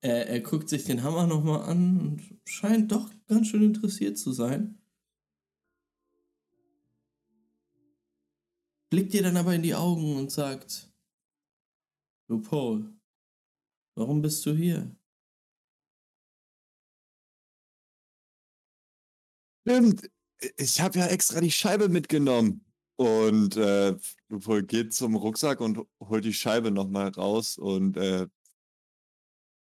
Er, 0.02 0.28
er 0.28 0.40
guckt 0.40 0.68
sich 0.68 0.84
den 0.84 1.02
Hammer 1.02 1.26
nochmal 1.26 1.62
an 1.62 1.98
und 1.98 2.38
scheint 2.44 2.92
doch 2.92 3.10
ganz 3.26 3.48
schön 3.48 3.64
interessiert 3.64 4.16
zu 4.16 4.30
sein. 4.30 4.78
Blickt 8.88 9.14
dir 9.14 9.22
dann 9.22 9.36
aber 9.36 9.54
in 9.54 9.64
die 9.64 9.74
Augen 9.74 10.16
und 10.16 10.30
sagt, 10.30 10.92
Du 12.28 12.40
Paul, 12.40 12.94
warum 13.96 14.22
bist 14.22 14.46
du 14.46 14.54
hier? 14.54 14.94
Stimmt, 19.66 20.08
ich 20.58 20.80
habe 20.80 21.00
ja 21.00 21.06
extra 21.06 21.40
die 21.40 21.50
Scheibe 21.50 21.88
mitgenommen. 21.88 22.64
Und 22.94 23.56
äh, 23.56 23.96
Lupo 24.28 24.62
geht 24.62 24.94
zum 24.94 25.16
Rucksack 25.16 25.60
und 25.60 25.84
holt 26.00 26.24
die 26.24 26.32
Scheibe 26.32 26.70
nochmal 26.70 27.08
raus 27.08 27.58
und 27.58 27.96
äh, 27.96 28.28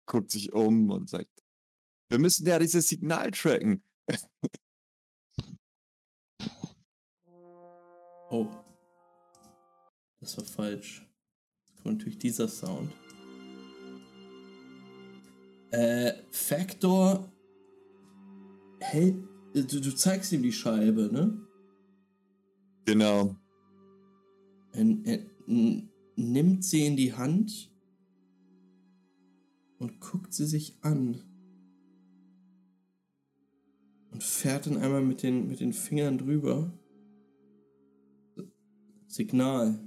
guckt 0.05 0.29
sich 0.29 0.53
um 0.53 0.91
und 0.91 1.09
sagt, 1.09 1.31
wir 2.09 2.19
müssen 2.19 2.45
ja 2.45 2.59
dieses 2.59 2.87
Signal 2.87 3.31
tracken. 3.31 3.83
Oh. 8.31 8.47
Das 10.19 10.35
war 10.37 10.45
falsch. 10.45 11.07
Jetzt 11.67 11.83
kommt 11.83 11.99
natürlich 11.99 12.17
dieser 12.17 12.47
Sound. 12.47 12.91
Äh, 15.69 16.13
Factor 16.31 17.31
hält. 18.79 19.34
Du, 19.55 19.79
du 19.79 19.95
zeigst 19.95 20.33
ihm 20.33 20.43
die 20.43 20.51
Scheibe, 20.51 21.09
ne? 21.13 21.41
Genau. 22.83 23.37
Er, 24.73 24.85
er 25.05 25.25
nimmt 25.47 26.65
sie 26.65 26.85
in 26.85 26.97
die 26.97 27.13
Hand 27.13 27.71
und 29.79 30.01
guckt 30.01 30.33
sie 30.33 30.45
sich 30.45 30.77
an. 30.81 31.21
Und 34.11 34.23
fährt 34.25 34.65
dann 34.65 34.75
einmal 34.75 35.01
mit 35.01 35.23
den, 35.23 35.47
mit 35.47 35.61
den 35.61 35.71
Fingern 35.71 36.17
drüber. 36.17 36.77
Signal. 39.07 39.79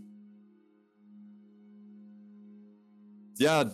Ja, 3.37 3.71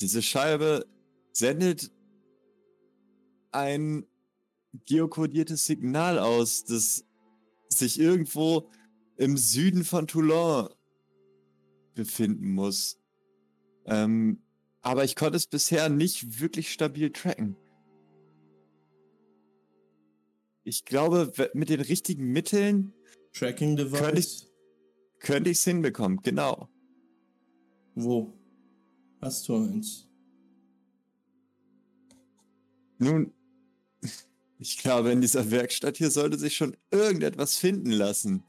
diese 0.00 0.22
Scheibe 0.22 0.86
sendet 1.32 1.92
ein 3.52 4.06
geokodiertes 4.86 5.66
Signal 5.66 6.18
aus, 6.18 6.64
das 6.64 7.04
sich 7.68 7.98
irgendwo 7.98 8.70
im 9.16 9.36
Süden 9.36 9.84
von 9.84 10.06
Toulon 10.06 10.68
befinden 11.94 12.52
muss. 12.52 12.98
Ähm, 13.84 14.42
aber 14.80 15.04
ich 15.04 15.16
konnte 15.16 15.36
es 15.36 15.46
bisher 15.46 15.88
nicht 15.88 16.40
wirklich 16.40 16.72
stabil 16.72 17.10
tracken. 17.10 17.56
Ich 20.64 20.84
glaube, 20.84 21.32
mit 21.54 21.68
den 21.68 21.80
richtigen 21.80 22.26
Mitteln 22.32 22.92
Tracking 23.32 23.76
Device. 23.76 24.00
Könnte 24.00 24.20
ich- 24.20 24.48
könnte 25.18 25.50
hinbekommen, 25.64 26.20
genau. 26.22 26.68
Wo? 27.94 28.32
Hast 29.20 29.48
du 29.48 29.56
eins? 29.56 30.08
Nun, 32.98 33.32
ich 34.62 34.78
glaube, 34.78 35.10
in 35.10 35.20
dieser 35.20 35.50
Werkstatt 35.50 35.96
hier 35.96 36.10
sollte 36.10 36.38
sich 36.38 36.56
schon 36.56 36.76
irgendetwas 36.92 37.56
finden 37.56 37.90
lassen. 37.90 38.44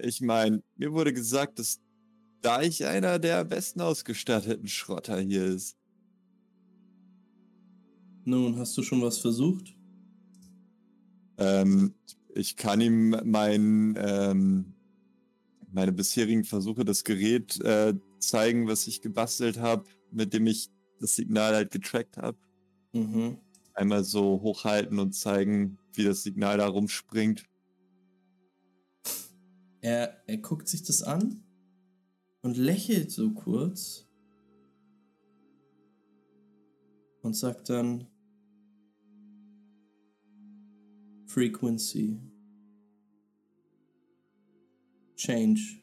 Ich 0.00 0.20
meine, 0.20 0.62
mir 0.76 0.92
wurde 0.92 1.12
gesagt, 1.12 1.58
dass 1.58 1.80
Deich 2.40 2.86
einer 2.86 3.18
der 3.18 3.44
besten 3.44 3.80
ausgestatteten 3.80 4.68
Schrotter 4.68 5.18
hier 5.18 5.44
ist. 5.44 5.76
Nun, 8.24 8.56
hast 8.58 8.76
du 8.76 8.82
schon 8.82 9.02
was 9.02 9.18
versucht? 9.18 9.74
Ähm, 11.38 11.94
ich 12.34 12.56
kann 12.56 12.80
ihm 12.80 13.10
mein, 13.24 13.96
ähm, 13.98 14.74
meine 15.72 15.92
bisherigen 15.92 16.44
Versuche, 16.44 16.84
das 16.84 17.02
Gerät 17.02 17.60
äh, 17.60 17.94
zeigen, 18.18 18.68
was 18.68 18.86
ich 18.86 19.02
gebastelt 19.02 19.58
habe, 19.58 19.84
mit 20.12 20.32
dem 20.32 20.46
ich 20.46 20.70
das 21.00 21.16
Signal 21.16 21.54
halt 21.54 21.72
getrackt 21.72 22.16
habe. 22.16 22.38
Mhm. 22.92 23.38
Einmal 23.74 24.04
so 24.04 24.40
hochhalten 24.42 24.98
und 24.98 25.12
zeigen, 25.12 25.78
wie 25.94 26.04
das 26.04 26.22
Signal 26.22 26.58
da 26.58 26.66
rumspringt. 26.66 27.44
Er, 29.80 30.22
er 30.26 30.38
guckt 30.38 30.68
sich 30.68 30.82
das 30.82 31.02
an 31.02 31.42
und 32.42 32.56
lächelt 32.56 33.10
so 33.10 33.32
kurz 33.32 34.06
und 37.22 37.34
sagt 37.34 37.70
dann 37.70 38.06
Frequency 41.26 42.20
Change 45.16 45.82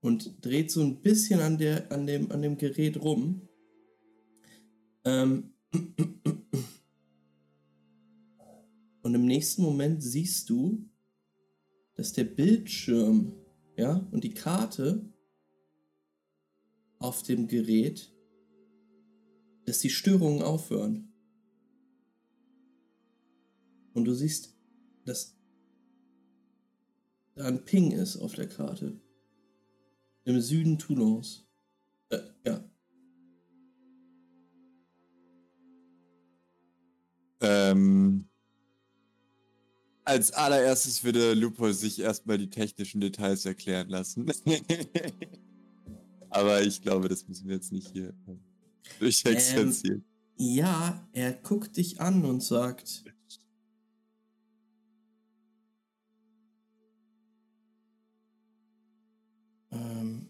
und 0.00 0.44
dreht 0.44 0.70
so 0.70 0.82
ein 0.82 1.00
bisschen 1.00 1.40
an, 1.40 1.56
der, 1.56 1.90
an, 1.90 2.06
dem, 2.06 2.30
an 2.30 2.42
dem 2.42 2.58
Gerät 2.58 3.00
rum. 3.00 3.48
Ähm 5.04 5.54
und 9.02 9.14
im 9.14 9.26
nächsten 9.26 9.62
Moment 9.62 10.02
siehst 10.02 10.48
du, 10.50 10.88
dass 11.94 12.12
der 12.12 12.24
Bildschirm, 12.24 13.32
ja, 13.76 14.06
und 14.10 14.24
die 14.24 14.34
Karte 14.34 15.12
auf 16.98 17.22
dem 17.22 17.48
Gerät, 17.48 18.12
dass 19.66 19.80
die 19.80 19.90
Störungen 19.90 20.42
aufhören. 20.42 21.12
Und 23.92 24.06
du 24.06 24.14
siehst, 24.14 24.56
dass 25.04 25.36
da 27.34 27.44
ein 27.46 27.64
Ping 27.64 27.92
ist 27.92 28.16
auf 28.16 28.34
der 28.34 28.48
Karte. 28.48 29.00
Im 30.24 30.40
Süden 30.40 30.78
Toulons. 30.78 31.46
Äh, 32.08 32.20
ja. 32.44 32.64
Ähm, 37.44 38.26
als 40.04 40.32
allererstes 40.32 41.04
würde 41.04 41.34
Lupo 41.34 41.70
sich 41.72 42.00
erstmal 42.00 42.38
die 42.38 42.50
technischen 42.50 43.00
Details 43.00 43.44
erklären 43.44 43.88
lassen. 43.88 44.26
Aber 46.30 46.62
ich 46.62 46.82
glaube, 46.82 47.08
das 47.08 47.26
müssen 47.28 47.48
wir 47.48 47.56
jetzt 47.56 47.72
nicht 47.72 47.90
hier 47.92 48.08
äh, 48.26 48.36
durchexerzieren. 48.98 50.04
Ja, 50.36 51.06
er 51.12 51.32
guckt 51.32 51.76
dich 51.76 52.00
an 52.00 52.24
und 52.24 52.42
sagt, 52.42 53.04
ähm, 59.70 60.28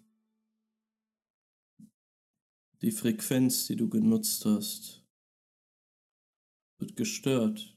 die 2.83 2.91
Frequenz, 2.91 3.67
die 3.67 3.77
du 3.77 3.89
genutzt 3.89 4.45
hast, 4.45 5.04
wird 6.85 6.97
gestört. 6.97 7.77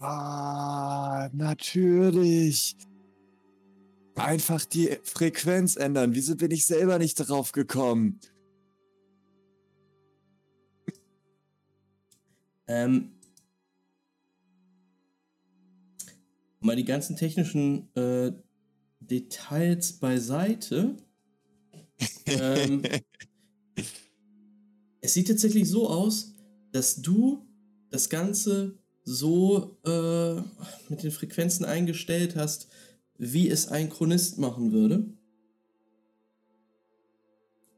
Ah, 0.00 1.30
natürlich. 1.32 2.76
Einfach 4.16 4.64
die 4.64 4.98
Frequenz 5.02 5.76
ändern. 5.76 6.14
Wieso 6.14 6.36
bin 6.36 6.50
ich 6.50 6.66
selber 6.66 6.98
nicht 6.98 7.18
darauf 7.18 7.52
gekommen? 7.52 8.20
Ähm, 12.66 13.12
mal 16.60 16.76
die 16.76 16.84
ganzen 16.84 17.16
technischen 17.16 17.94
äh, 17.94 18.32
Details 19.00 19.94
beiseite. 19.94 20.96
ähm, 22.26 22.82
es 25.04 25.12
sieht 25.12 25.28
tatsächlich 25.28 25.68
so 25.68 25.90
aus, 25.90 26.32
dass 26.72 27.02
du 27.02 27.46
das 27.90 28.08
Ganze 28.08 28.78
so 29.04 29.76
äh, 29.84 30.36
mit 30.88 31.02
den 31.02 31.10
Frequenzen 31.10 31.66
eingestellt 31.66 32.36
hast, 32.36 32.68
wie 33.18 33.50
es 33.50 33.68
ein 33.68 33.90
Chronist 33.90 34.38
machen 34.38 34.72
würde. 34.72 35.04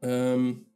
Ähm, 0.01 0.67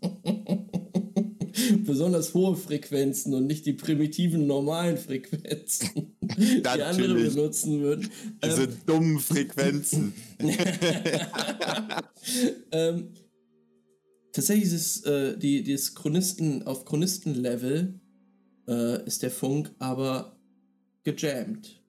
besonders 1.84 2.32
hohe 2.32 2.56
Frequenzen 2.56 3.34
und 3.34 3.46
nicht 3.46 3.66
die 3.66 3.74
primitiven 3.74 4.46
normalen 4.46 4.96
Frequenzen, 4.96 6.16
die 6.22 6.66
andere 6.66 7.16
benutzen 7.16 7.82
würden. 7.82 8.08
Diese 8.42 8.62
Ähm, 8.62 8.76
dummen 8.86 9.20
Frequenzen. 9.20 10.14
ähm, 12.72 13.10
tatsächlich 14.36 14.70
ist 14.70 15.06
äh, 15.06 15.38
die, 15.38 15.64
das 15.64 15.94
Chronisten 15.94 16.66
auf 16.66 16.84
Chronistenlevel 16.84 17.98
äh, 18.68 19.06
ist 19.06 19.22
der 19.22 19.30
Funk 19.30 19.74
aber 19.78 20.36
gejammt. 21.04 21.82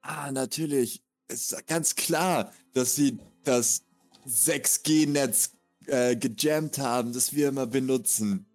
Ah, 0.00 0.32
natürlich. 0.32 1.00
Es 1.28 1.52
ist 1.52 1.66
ganz 1.68 1.94
klar, 1.94 2.52
dass 2.72 2.96
sie 2.96 3.18
das 3.44 3.84
6G-Netz 4.26 5.52
äh, 5.86 6.16
gejammt 6.16 6.78
haben, 6.78 7.12
das 7.12 7.32
wir 7.32 7.48
immer 7.48 7.68
benutzen. 7.68 8.46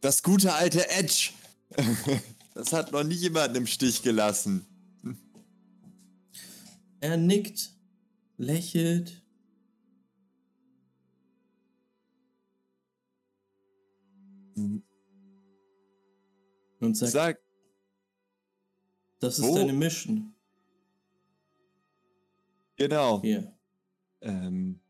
Das 0.00 0.22
gute 0.22 0.54
alte 0.54 0.88
Edge. 0.88 1.32
das 2.54 2.72
hat 2.72 2.92
noch 2.92 3.04
nie 3.04 3.14
jemanden 3.14 3.56
im 3.56 3.66
Stich 3.66 4.02
gelassen. 4.02 4.64
Er 7.00 7.18
nickt, 7.18 7.74
lächelt. 8.38 9.22
Und 14.56 14.82
sagt, 16.96 17.12
Sag, 17.12 17.40
das 19.20 19.38
ist 19.38 19.44
wo? 19.46 19.54
deine 19.54 19.72
Mission. 19.72 20.34
genau. 22.76 23.20
Hier. 23.22 23.54
Ähm, 24.20 24.80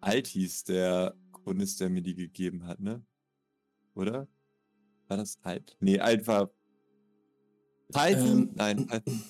Alt 0.00 0.26
hieß 0.28 0.64
der 0.64 1.16
Chronist, 1.32 1.80
der 1.80 1.90
mir 1.90 2.02
die 2.02 2.14
gegeben 2.14 2.64
hat, 2.66 2.78
ne? 2.80 3.04
Oder? 3.94 4.28
War 5.08 5.16
das 5.16 5.38
Alt? 5.42 5.76
Nee, 5.80 5.98
Alt 5.98 6.26
war. 6.26 6.50
Python? 7.92 8.48
Ähm, 8.48 8.50
Nein, 8.54 8.86
Python. 8.86 9.22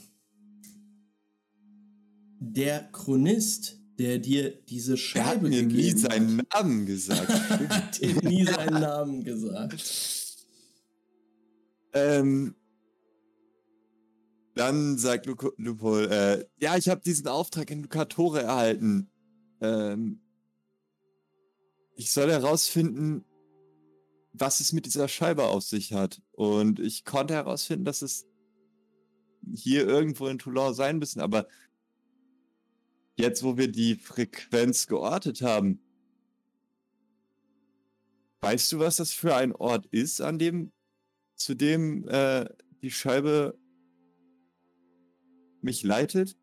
Der 2.40 2.90
Chronist, 2.92 3.80
der 3.98 4.18
dir 4.18 4.50
diese 4.50 4.94
Er 4.94 5.26
hat 5.26 5.34
Scheibe 5.34 5.48
mir 5.48 5.62
nie 5.62 5.90
seinen 5.90 6.42
Namen 6.52 6.86
gesagt. 6.86 7.28
hat 7.30 8.00
dir 8.00 8.14
nie 8.22 8.44
seinen 8.44 8.80
Namen 8.80 9.24
gesagt. 9.24 9.84
Ähm, 11.92 12.54
dann 14.54 14.98
sagt 14.98 15.26
Luko, 15.26 15.52
Lupol, 15.56 16.10
äh, 16.10 16.44
ja, 16.60 16.76
ich 16.76 16.88
habe 16.88 17.00
diesen 17.00 17.28
Auftrag 17.28 17.70
in 17.70 17.82
Lucatore 17.82 18.42
erhalten. 18.42 19.10
Ähm, 19.60 20.20
ich 21.96 22.12
soll 22.12 22.30
herausfinden, 22.30 23.24
was 24.32 24.60
es 24.60 24.72
mit 24.72 24.86
dieser 24.86 25.08
Scheibe 25.08 25.44
auf 25.44 25.62
sich 25.62 25.92
hat. 25.92 26.20
Und 26.32 26.80
ich 26.80 27.04
konnte 27.04 27.34
herausfinden, 27.34 27.84
dass 27.84 28.02
es 28.02 28.26
hier 29.54 29.86
irgendwo 29.86 30.26
in 30.28 30.38
Toulon 30.38 30.74
sein 30.74 30.98
müssen. 30.98 31.20
Aber 31.20 31.46
jetzt, 33.16 33.42
wo 33.42 33.56
wir 33.56 33.68
die 33.68 33.96
Frequenz 33.96 34.86
geortet 34.86 35.42
haben, 35.42 35.80
weißt 38.40 38.72
du, 38.72 38.78
was 38.78 38.96
das 38.96 39.12
für 39.12 39.34
ein 39.34 39.52
Ort 39.52 39.86
ist, 39.86 40.20
an 40.20 40.38
dem 40.38 40.72
zu 41.36 41.54
dem 41.54 42.06
äh, 42.08 42.46
die 42.82 42.90
Scheibe 42.90 43.58
mich 45.60 45.82
leitet? 45.82 46.36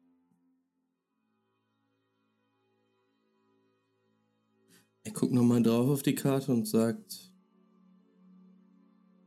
Er 5.04 5.12
guckt 5.12 5.34
nochmal 5.34 5.64
drauf 5.64 5.90
auf 5.90 6.04
die 6.04 6.16
Karte 6.16 6.52
und 6.52 6.68
sagt: 6.68 7.32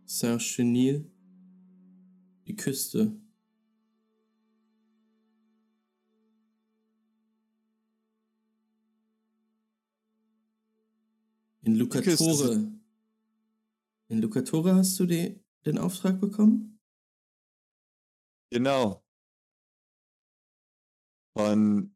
Saint-Chenil, 0.04 1.10
die 2.46 2.56
Küste. 2.56 3.23
In 11.64 11.76
Lucatore 11.76 12.72
In 14.08 14.20
Lucatore 14.20 14.74
hast 14.74 15.00
du 15.00 15.06
die, 15.06 15.40
den 15.64 15.78
Auftrag 15.78 16.20
bekommen? 16.20 16.78
Genau. 18.50 19.02
Von 21.34 21.94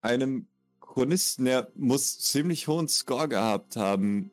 einem 0.00 0.48
Chronisten, 0.80 1.44
der 1.44 1.70
muss 1.76 2.18
ziemlich 2.18 2.66
hohen 2.66 2.88
Score 2.88 3.28
gehabt 3.28 3.76
haben. 3.76 4.32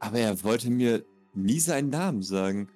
Aber 0.00 0.18
er 0.18 0.42
wollte 0.42 0.68
mir 0.68 1.06
nie 1.32 1.60
seinen 1.60 1.90
Namen 1.90 2.22
sagen. 2.22 2.68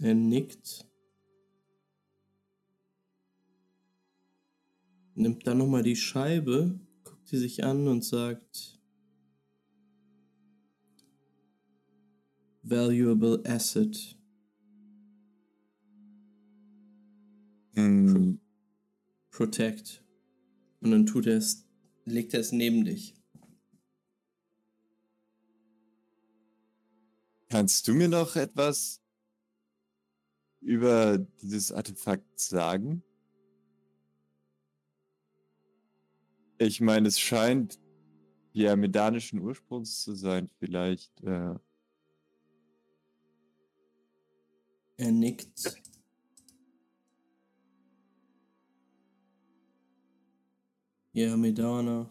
Er 0.00 0.14
nickt. 0.14 0.89
Nimmt 5.20 5.46
dann 5.46 5.58
nochmal 5.58 5.82
die 5.82 5.96
Scheibe, 5.96 6.80
guckt 7.04 7.28
sie 7.28 7.38
sich 7.38 7.62
an 7.64 7.86
und 7.88 8.04
sagt: 8.04 8.80
Valuable 12.62 13.42
Asset. 13.44 14.16
Hm, 17.74 18.40
Protect. 19.30 20.04
Und 20.80 20.90
dann 20.90 21.06
tut 21.06 21.26
er 21.26 21.36
es, 21.36 21.66
legt 22.04 22.34
er 22.34 22.40
es 22.40 22.52
neben 22.52 22.84
dich. 22.84 23.14
kannst 27.50 27.88
du 27.88 27.94
mir 27.94 28.08
noch 28.08 28.36
etwas 28.36 29.02
über 30.60 31.18
dieses 31.42 31.72
Artefakt 31.72 32.40
sagen? 32.40 33.02
Ich 36.62 36.82
meine, 36.82 37.08
es 37.08 37.18
scheint 37.18 37.78
ja 38.52 38.76
medanischen 38.76 39.40
Ursprungs 39.40 40.02
zu 40.02 40.14
sein, 40.14 40.50
vielleicht. 40.58 41.18
Äh, 41.22 41.54
Er 44.98 45.10
nickt. 45.10 45.80
Ja, 51.12 51.36
Medana. 51.36 52.10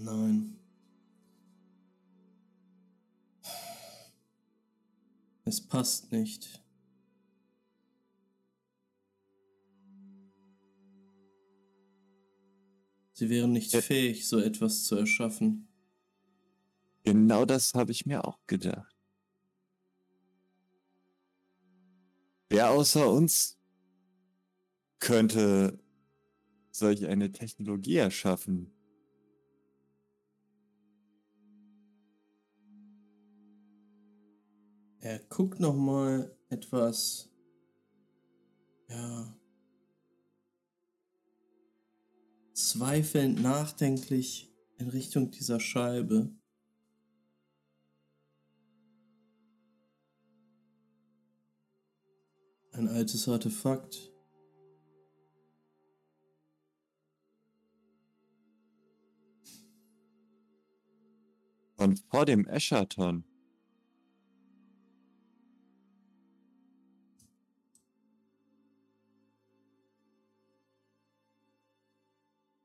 Nein. 0.00 0.56
Es 5.44 5.60
passt 5.60 6.10
nicht. 6.10 6.62
Sie 13.12 13.28
wären 13.28 13.52
nicht 13.52 13.72
Ja. 13.74 13.82
fähig, 13.82 14.26
so 14.26 14.38
etwas 14.38 14.84
zu 14.84 14.96
erschaffen. 14.96 15.66
genau 17.02 17.44
das 17.44 17.74
habe 17.74 17.92
ich 17.92 18.06
mir 18.06 18.24
auch 18.24 18.38
gedacht. 18.46 18.94
Wer 22.48 22.70
außer 22.70 23.08
uns 23.10 23.58
könnte 25.00 25.78
solch 26.70 27.06
eine 27.06 27.32
Technologie 27.32 27.96
erschaffen? 27.96 28.72
Er 35.02 35.18
guckt 35.18 35.60
noch 35.60 35.74
mal 35.74 36.36
etwas, 36.50 37.32
ja, 38.88 39.34
zweifelnd, 42.52 43.40
nachdenklich 43.40 44.54
in 44.76 44.90
Richtung 44.90 45.30
dieser 45.30 45.58
Scheibe. 45.58 46.30
Ein 52.72 52.88
altes 52.88 53.26
Artefakt. 53.26 54.12
Von 61.76 61.96
vor 61.96 62.26
dem 62.26 62.46
Eschaton. 62.46 63.29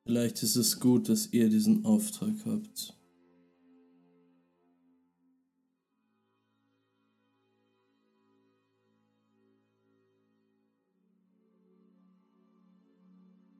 Vielleicht 0.06 0.44
ist 0.44 0.56
es 0.56 0.80
gut, 0.80 1.10
dass 1.10 1.34
ihr 1.34 1.50
diesen 1.50 1.84
Auftrag 1.84 2.36
habt. 2.46 2.96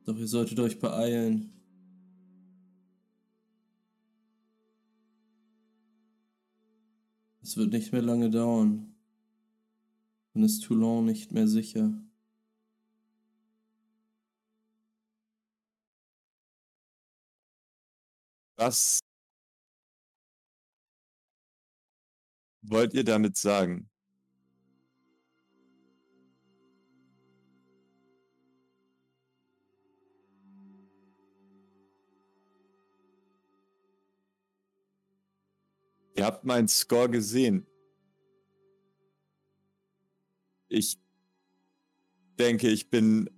Doch 0.04 0.16
ihr 0.16 0.28
solltet 0.28 0.60
euch 0.60 0.78
beeilen. 0.78 1.52
Es 7.42 7.56
wird 7.56 7.72
nicht 7.72 7.90
mehr 7.90 8.02
lange 8.02 8.30
dauern. 8.30 8.94
Dann 10.32 10.44
ist 10.44 10.62
Toulon 10.62 11.06
nicht 11.06 11.32
mehr 11.32 11.48
sicher. 11.48 11.92
Was 18.56 19.00
wollt 22.62 22.94
ihr 22.94 23.04
damit 23.04 23.36
sagen? 23.36 23.90
Ihr 36.14 36.24
habt 36.24 36.44
meinen 36.44 36.66
Score 36.66 37.10
gesehen. 37.10 37.66
Ich 40.68 40.98
denke, 42.38 42.68
ich 42.68 42.88
bin 42.88 43.28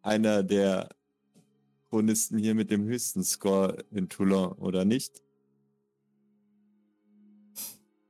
einer 0.00 0.42
der 0.42 0.88
Chronisten 1.88 2.38
hier 2.38 2.54
mit 2.54 2.70
dem 2.70 2.84
höchsten 2.84 3.24
Score 3.24 3.84
in 3.90 4.08
Toulon, 4.08 4.52
oder 4.52 4.84
nicht? 4.84 5.22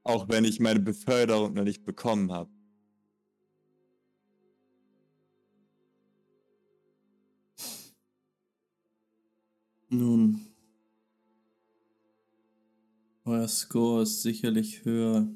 Auch 0.03 0.29
wenn 0.29 0.45
ich 0.45 0.59
meine 0.59 0.81
Beförderung 0.81 1.55
noch 1.55 1.65
nicht 1.65 1.85
bekommen 1.85 2.33
habe. 2.33 2.51
Nun, 9.91 10.47
euer 13.25 13.49
Score 13.49 14.03
ist 14.03 14.23
sicherlich 14.23 14.85
höher 14.85 15.29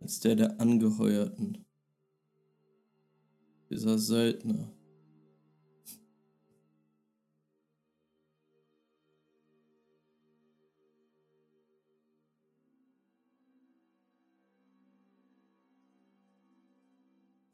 als 0.00 0.20
der 0.20 0.36
der 0.36 0.60
Angeheuerten. 0.60 1.64
Dieser 3.68 3.98
Söldner. 3.98 4.75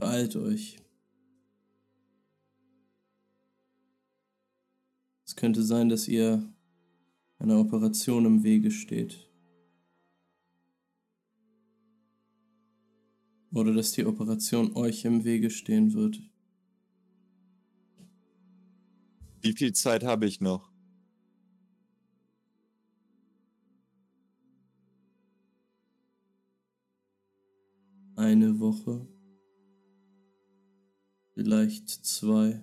Beeilt 0.02 0.34
euch. 0.34 0.78
Es 5.24 5.36
könnte 5.36 5.62
sein, 5.62 5.88
dass 5.88 6.08
ihr 6.08 6.52
einer 7.38 7.60
Operation 7.60 8.24
im 8.24 8.42
Wege 8.42 8.72
steht. 8.72 9.30
Oder 13.52 13.72
dass 13.72 13.92
die 13.92 14.04
Operation 14.04 14.74
euch 14.74 15.04
im 15.04 15.22
Wege 15.22 15.50
stehen 15.50 15.92
wird. 15.92 16.20
Wie 19.40 19.52
viel 19.52 19.72
Zeit 19.72 20.02
habe 20.02 20.26
ich 20.26 20.40
noch? 20.40 20.68
Eine 28.16 28.58
Woche 28.58 29.06
vielleicht 31.34 31.88
zwei. 31.88 32.62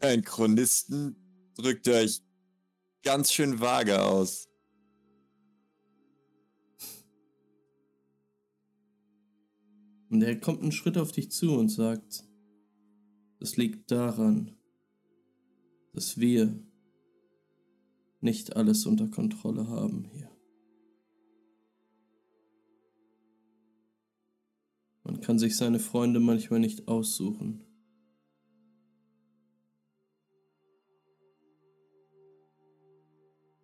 Ein 0.00 0.22
Chronisten 0.22 1.16
drückt 1.56 1.86
euch 1.88 2.22
ganz 3.02 3.32
schön 3.32 3.60
vage 3.60 4.02
aus. 4.02 4.48
Und 10.08 10.22
er 10.22 10.40
kommt 10.40 10.62
einen 10.62 10.72
Schritt 10.72 10.98
auf 10.98 11.12
dich 11.12 11.30
zu 11.30 11.54
und 11.54 11.68
sagt, 11.68 12.24
es 13.38 13.56
liegt 13.56 13.90
daran, 13.90 14.56
dass 15.92 16.18
wir 16.18 16.62
nicht 18.20 18.56
alles 18.56 18.86
unter 18.86 19.08
Kontrolle 19.08 19.68
haben 19.68 20.04
hier. 20.04 20.29
Man 25.10 25.20
kann 25.20 25.40
sich 25.40 25.56
seine 25.56 25.80
Freunde 25.80 26.20
manchmal 26.20 26.60
nicht 26.60 26.86
aussuchen. 26.86 27.64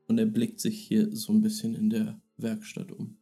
Und 0.09 0.19
er 0.19 0.27
blickt 0.27 0.59
sich 0.59 0.77
hier 0.89 1.15
so 1.15 1.33
ein 1.33 1.43
bisschen 1.43 1.77
in 1.77 1.89
der 1.89 2.21
Werkstatt 2.37 2.91
um. 2.91 3.17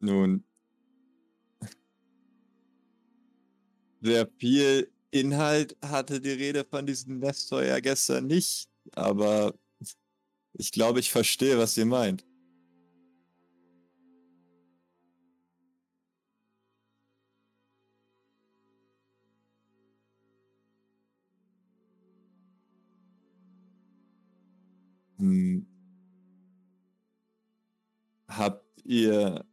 Nun, 0.00 0.42
sehr 4.00 4.26
viel 4.38 4.90
Inhalt 5.10 5.76
hatte 5.82 6.18
die 6.18 6.30
Rede 6.30 6.64
von 6.64 6.86
diesem 6.86 7.18
Nestor 7.18 7.62
ja 7.62 7.78
gestern 7.80 8.26
nicht, 8.26 8.70
aber 8.92 9.54
ich 10.54 10.72
glaube, 10.72 11.00
ich 11.00 11.10
verstehe, 11.10 11.58
was 11.58 11.76
ihr 11.76 11.86
meint. 11.86 12.25
Hm. 25.26 25.66
Habt 28.28 28.64
ihr 28.84 29.44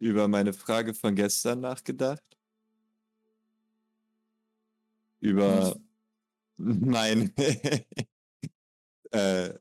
über 0.00 0.26
meine 0.26 0.52
Frage 0.52 0.94
von 0.94 1.14
gestern 1.14 1.60
nachgedacht? 1.60 2.24
Über 5.20 5.78
mein, 6.56 7.32
äh, 9.12 9.54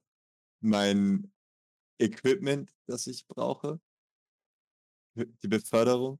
mein 0.61 1.31
Equipment, 1.99 2.71
das 2.87 3.05
ich 3.07 3.27
brauche? 3.27 3.79
Die 5.15 5.47
Beförderung? 5.47 6.19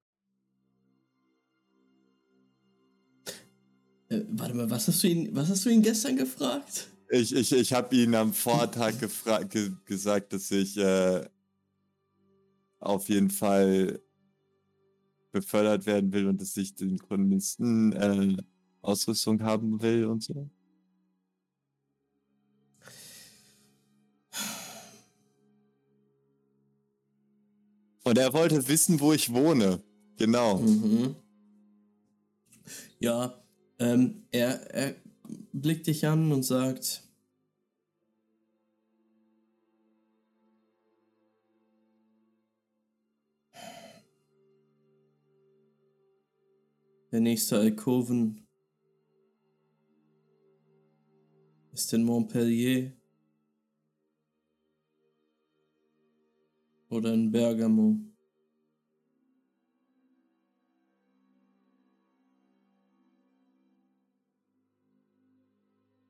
Äh, 4.10 4.22
warte 4.30 4.56
mal, 4.56 4.70
was 4.70 4.88
hast 4.88 5.04
du 5.04 5.08
ihn, 5.08 5.36
was 5.36 5.50
hast 5.50 5.66
du 5.66 5.70
ihn 5.70 5.82
gestern 5.82 6.18
gefragt? 6.18 6.89
Ich, 7.12 7.36
ich, 7.36 7.52
ich 7.52 7.74
habe 7.74 7.96
ihn 7.96 8.14
am 8.14 8.34
Vortag 8.34 8.94
ge 9.50 9.72
gesagt, 9.86 10.32
dass 10.32 10.52
ich 10.52 10.78
äh, 10.78 11.28
auf 12.80 13.10
jeden 13.10 13.32
Fall 13.32 14.00
befördert 15.32 15.86
werden 15.86 16.14
will 16.14 16.28
und 16.28 16.40
dass 16.40 16.56
ich 16.58 16.76
den 16.76 17.00
Chronisten 17.00 17.94
äh, 17.94 18.38
Ausrüstung 18.82 19.42
haben 19.42 19.82
will 19.82 20.06
und 20.06 20.24
so. 20.24 20.50
Und 28.04 28.18
er 28.18 28.34
wollte 28.34 28.68
wissen, 28.68 29.00
wo 29.00 29.14
ich 29.14 29.34
wohne. 29.34 29.82
Genau. 30.18 30.60
Mhm. 30.60 31.16
Ja, 33.00 33.42
ähm, 33.80 34.24
er, 34.32 34.74
er 34.74 34.96
blickt 35.54 35.88
dich 35.88 36.06
an 36.06 36.32
und 36.32 36.44
sagt, 36.44 37.04
der 47.12 47.20
nächste 47.20 47.58
Alkoven 47.58 48.48
ist 51.72 51.94
in 51.94 52.04
Montpellier 52.04 52.94
oder 56.90 57.14
in 57.14 57.32
Bergamo. 57.32 58.09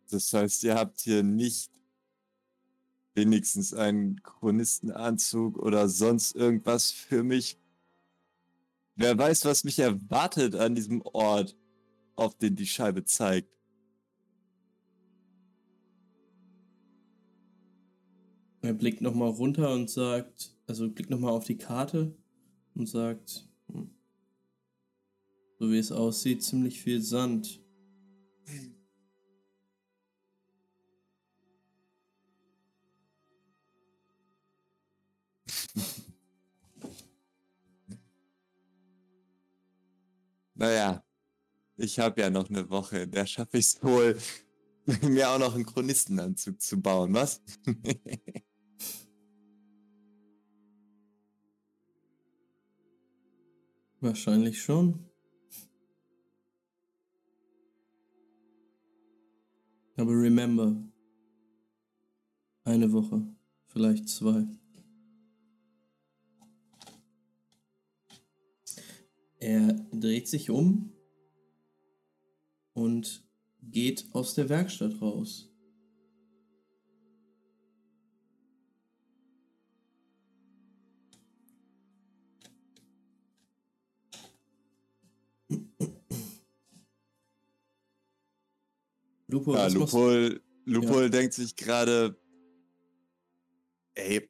Das 0.09 0.33
heißt, 0.33 0.63
ihr 0.63 0.75
habt 0.75 0.99
hier 0.99 1.23
nicht 1.23 1.71
wenigstens 3.13 3.73
einen 3.73 4.21
Chronistenanzug 4.23 5.57
oder 5.57 5.87
sonst 5.89 6.35
irgendwas 6.35 6.91
für 6.91 7.23
mich. 7.23 7.57
Wer 8.95 9.17
weiß, 9.17 9.45
was 9.45 9.63
mich 9.63 9.79
erwartet 9.79 10.55
an 10.55 10.75
diesem 10.75 11.01
Ort, 11.01 11.55
auf 12.15 12.37
den 12.37 12.55
die 12.55 12.67
Scheibe 12.67 13.05
zeigt. 13.05 13.49
Er 18.61 18.73
blickt 18.73 19.01
nochmal 19.01 19.29
runter 19.29 19.73
und 19.73 19.89
sagt, 19.89 20.53
also 20.67 20.89
blickt 20.89 21.09
nochmal 21.09 21.31
auf 21.31 21.45
die 21.45 21.57
Karte 21.57 22.13
und 22.75 22.87
sagt, 22.87 23.47
hm, 23.67 23.89
so 25.59 25.71
wie 25.71 25.77
es 25.77 25.91
aussieht, 25.91 26.43
ziemlich 26.43 26.81
viel 26.81 27.01
Sand. 27.01 27.61
Naja, 40.59 41.03
ich 41.77 41.97
habe 41.99 42.19
ja 42.19 42.29
noch 42.29 42.49
eine 42.49 42.69
Woche, 42.69 43.07
der 43.07 43.25
schaffe 43.25 43.57
ich 43.59 43.67
es 43.67 43.81
wohl, 43.81 44.17
mir 45.03 45.29
auch 45.29 45.39
noch 45.39 45.55
einen 45.55 45.65
Chronistenanzug 45.65 46.61
zu 46.61 46.81
bauen, 46.81 47.13
was? 47.13 47.41
Wahrscheinlich 54.01 54.61
schon. 54.61 54.99
Aber 59.95 60.11
remember, 60.11 60.75
eine 62.65 62.91
Woche, 62.91 63.25
vielleicht 63.67 64.09
zwei. 64.09 64.45
Er 69.39 69.73
dreht 69.91 70.27
sich 70.27 70.49
um 70.49 70.91
und 72.73 73.23
geht 73.61 74.07
aus 74.11 74.33
der 74.33 74.49
Werkstatt 74.49 75.01
raus. 75.01 75.49
Lupo, 89.27 89.53
Ja? 89.55 89.67
Lupol, 89.67 90.41
Lupol 90.65 91.09
denkt 91.09 91.33
sich 91.33 91.55
gerade, 91.55 92.19
ey, 93.93 94.28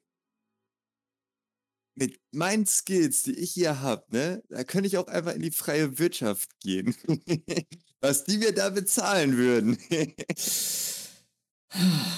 mit 1.99 2.19
meinen 2.31 2.65
Skills, 2.65 3.23
die 3.23 3.37
ich 3.37 3.51
hier 3.51 3.81
habe, 3.81 4.05
ne, 4.09 4.41
da 4.49 4.63
könnte 4.63 4.87
ich 4.87 4.97
auch 4.97 5.07
einfach 5.07 5.35
in 5.35 5.41
die 5.41 5.51
freie 5.51 5.99
Wirtschaft 5.99 6.59
gehen. 6.61 6.95
Was 8.01 8.23
die 8.23 8.37
mir 8.37 8.53
da 8.53 8.69
bezahlen 8.69 9.35
würden. 9.35 9.77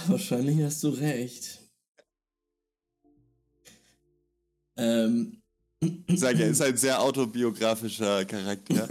Wahrscheinlich 0.08 0.62
hast 0.62 0.84
du 0.84 0.90
recht. 0.90 1.60
Ähm. 4.78 5.42
Ich 6.06 6.20
sag 6.20 6.38
ja, 6.38 6.46
ist 6.46 6.62
ein 6.62 6.78
sehr 6.78 7.02
autobiografischer 7.02 8.24
Charakter. 8.26 8.88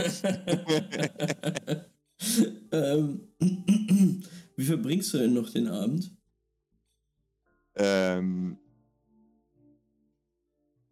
ähm, 2.72 3.28
wie 4.56 4.64
verbringst 4.64 5.14
du 5.14 5.18
denn 5.18 5.34
noch 5.34 5.50
den 5.50 5.68
Abend? 5.68 6.10
ähm, 7.80 8.58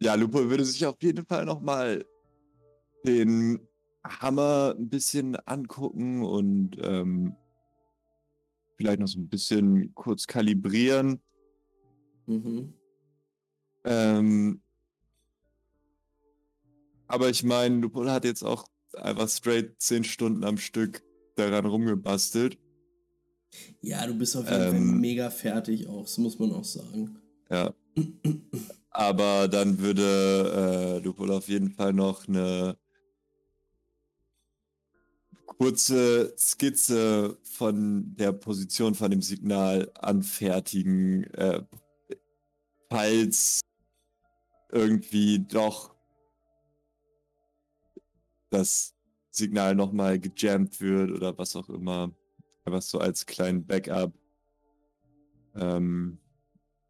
ja, 0.01 0.15
Lupo 0.15 0.49
würde 0.49 0.65
sich 0.65 0.85
auf 0.87 0.97
jeden 1.03 1.25
Fall 1.27 1.45
nochmal 1.45 2.05
den 3.05 3.61
Hammer 4.05 4.75
ein 4.77 4.89
bisschen 4.89 5.37
angucken 5.47 6.23
und 6.25 6.77
ähm, 6.81 7.35
vielleicht 8.77 9.01
noch 9.01 9.09
so 9.09 9.19
ein 9.19 9.29
bisschen 9.29 9.95
kurz 9.95 10.27
kalibrieren. 10.27 11.21
Mhm. 12.27 12.73
Ähm, 13.85 14.61
aber 17.07 17.31
ich 17.31 17.43
meine, 17.43 17.77
Lupol 17.77 18.11
hat 18.11 18.25
jetzt 18.25 18.45
auch 18.45 18.67
einfach 18.95 19.29
straight 19.29 19.75
10 19.79 20.05
Stunden 20.05 20.45
am 20.45 20.59
Stück 20.59 21.03
daran 21.37 21.67
rumgebastelt. 21.67 22.59
Ja, 23.81 24.07
du 24.07 24.15
bist 24.15 24.37
auf 24.37 24.45
jeden 24.45 24.63
Fall 24.63 24.77
Ähm. 24.77 25.01
mega 25.01 25.31
fertig 25.31 25.89
auch, 25.89 26.03
das 26.03 26.19
muss 26.19 26.39
man 26.39 26.53
auch 26.53 26.65
sagen. 26.65 27.19
Ja. 27.51 27.75
Aber 28.99 29.47
dann 29.47 29.79
würde 29.79 30.97
äh, 30.97 31.05
Lupol 31.05 31.31
auf 31.31 31.47
jeden 31.47 31.71
Fall 31.71 31.93
noch 31.93 32.27
eine 32.27 32.77
kurze 35.47 36.35
Skizze 36.37 37.39
von 37.45 38.17
der 38.17 38.33
Position 38.33 38.97
von 38.97 39.13
dem 39.13 39.23
Signal 39.23 39.89
anfertigen, 39.95 41.23
äh, 41.35 41.63
falls 42.91 43.61
irgendwie 44.73 45.47
doch 45.47 45.95
das 48.51 48.97
Signal 49.31 49.77
nochmal 49.77 50.19
gejammt 50.19 50.81
wird 50.81 51.13
oder 51.13 51.39
was 51.39 51.55
auch 51.55 51.69
immer. 51.69 52.11
Einfach 52.65 52.83
so 52.83 52.99
als 52.99 53.27
kleinen 53.27 53.65
Backup. 53.65 54.13
Ähm, 55.55 56.19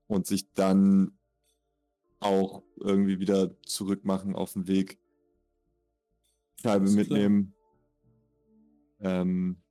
und 0.07 0.27
sich 0.27 0.51
dann 0.55 1.18
auch 2.21 2.63
irgendwie 2.77 3.21
wieder 3.21 3.61
zurückmachen 3.63 4.35
auf 4.35 4.53
den 4.53 4.67
Weg. 4.67 4.99
Scheibe 6.61 6.91
mitnehmen. 6.91 7.55
Ähm, 9.01 9.63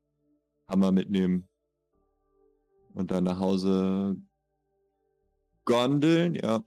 Hammer 0.67 0.91
mitnehmen. 0.91 1.47
Und 2.93 3.11
dann 3.11 3.25
nach 3.25 3.39
Hause 3.39 4.15
gondeln, 5.65 6.35
ja. 6.35 6.63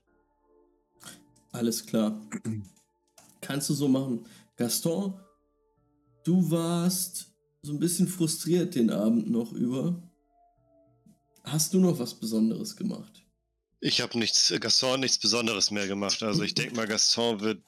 Alles 1.51 1.85
klar. 1.85 2.21
Kannst 3.41 3.69
du 3.69 3.73
so 3.73 3.87
machen. 3.87 4.25
Gaston, 4.55 5.19
du 6.23 6.49
warst 6.51 7.33
so 7.63 7.73
ein 7.73 7.79
bisschen 7.79 8.07
frustriert 8.07 8.75
den 8.75 8.89
Abend 8.91 9.29
noch 9.29 9.51
über. 9.53 10.01
Hast 11.43 11.73
du 11.73 11.79
noch 11.79 11.97
was 11.99 12.13
Besonderes 12.13 12.75
gemacht? 12.75 13.20
Ich 13.83 13.99
habe 13.99 14.17
nichts, 14.19 14.53
Gaston 14.59 14.99
nichts 14.99 15.17
Besonderes 15.17 15.71
mehr 15.71 15.87
gemacht. 15.87 16.21
Also 16.21 16.43
ich 16.43 16.53
denke 16.53 16.75
mal, 16.75 16.87
Gaston 16.87 17.41
wird 17.41 17.63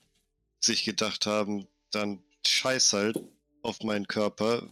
sich 0.60 0.86
gedacht 0.86 1.26
haben, 1.26 1.68
dann 1.90 2.22
scheiß 2.46 2.94
halt 2.94 3.20
auf 3.64 3.82
meinen 3.82 4.08
Körper. 4.08 4.70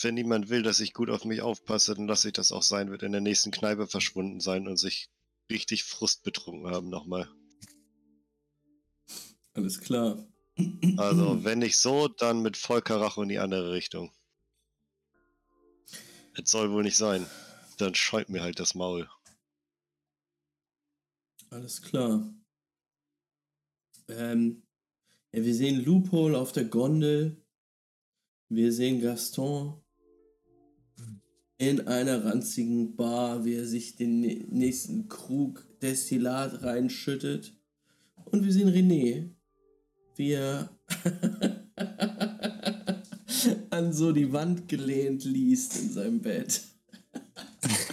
Wenn 0.00 0.14
niemand 0.14 0.48
will, 0.48 0.62
dass 0.62 0.80
ich 0.80 0.94
gut 0.94 1.10
auf 1.10 1.26
mich 1.26 1.42
aufpasse, 1.42 1.94
dann 1.94 2.08
lasse 2.08 2.28
ich 2.28 2.32
das 2.32 2.50
auch 2.50 2.62
sein, 2.62 2.90
wird 2.90 3.02
in 3.02 3.12
der 3.12 3.20
nächsten 3.20 3.50
Kneipe 3.50 3.86
verschwunden 3.86 4.40
sein 4.40 4.66
und 4.66 4.78
sich 4.78 5.10
richtig 5.50 5.84
Frust 5.84 6.22
betrunken 6.22 6.72
haben 6.72 6.88
nochmal. 6.88 7.28
Alles 9.52 9.80
klar. 9.80 10.26
Also, 10.96 11.38
wenn 11.44 11.58
nicht 11.58 11.76
so, 11.76 12.08
dann 12.08 12.40
mit 12.40 12.56
Vollkaracho 12.56 13.22
in 13.22 13.28
die 13.28 13.38
andere 13.38 13.72
Richtung. 13.72 14.12
Es 16.34 16.50
soll 16.50 16.70
wohl 16.70 16.84
nicht 16.84 16.96
sein. 16.96 17.26
Dann 17.76 17.94
scheut 17.94 18.30
mir 18.30 18.42
halt 18.42 18.60
das 18.60 18.74
Maul. 18.74 19.10
Alles 21.50 21.82
klar. 21.82 22.32
Ähm, 24.08 24.62
ja, 25.32 25.44
wir 25.44 25.54
sehen 25.54 25.84
Loophole 25.84 26.38
auf 26.38 26.52
der 26.52 26.64
Gondel. 26.64 27.42
Wir 28.48 28.72
sehen 28.72 29.00
Gaston 29.00 29.80
in 31.58 31.86
einer 31.86 32.24
ranzigen 32.24 32.96
Bar, 32.96 33.44
wie 33.44 33.54
er 33.54 33.66
sich 33.66 33.96
den 33.96 34.24
nä- 34.24 34.46
nächsten 34.48 35.08
Krug 35.08 35.66
Destillat 35.80 36.62
reinschüttet. 36.62 37.54
Und 38.26 38.44
wir 38.44 38.52
sehen 38.52 38.68
René, 38.68 39.30
wie 40.16 40.32
er 40.32 40.70
an 43.70 43.92
so 43.92 44.12
die 44.12 44.32
Wand 44.32 44.68
gelehnt 44.68 45.24
liest 45.24 45.78
in 45.80 45.90
seinem 45.90 46.20
Bett. 46.20 46.62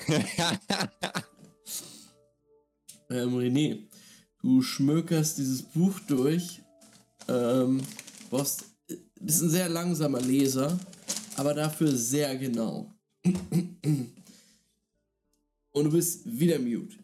Ähm, 3.10 3.36
René, 3.36 3.88
du 4.42 4.62
schmökerst 4.62 5.38
dieses 5.38 5.62
Buch 5.62 6.00
durch. 6.02 6.62
Ähm, 7.28 7.82
du 8.30 8.38
hast, 8.38 8.66
bist 9.20 9.42
ein 9.42 9.50
sehr 9.50 9.70
langsamer 9.70 10.22
Leser, 10.22 10.80
aber 11.36 11.54
dafür 11.54 11.92
sehr 11.92 12.36
genau. 12.38 12.92
Und 15.72 15.84
du 15.84 15.92
bist 15.92 16.22
wieder 16.26 16.60
mute. 16.60 16.98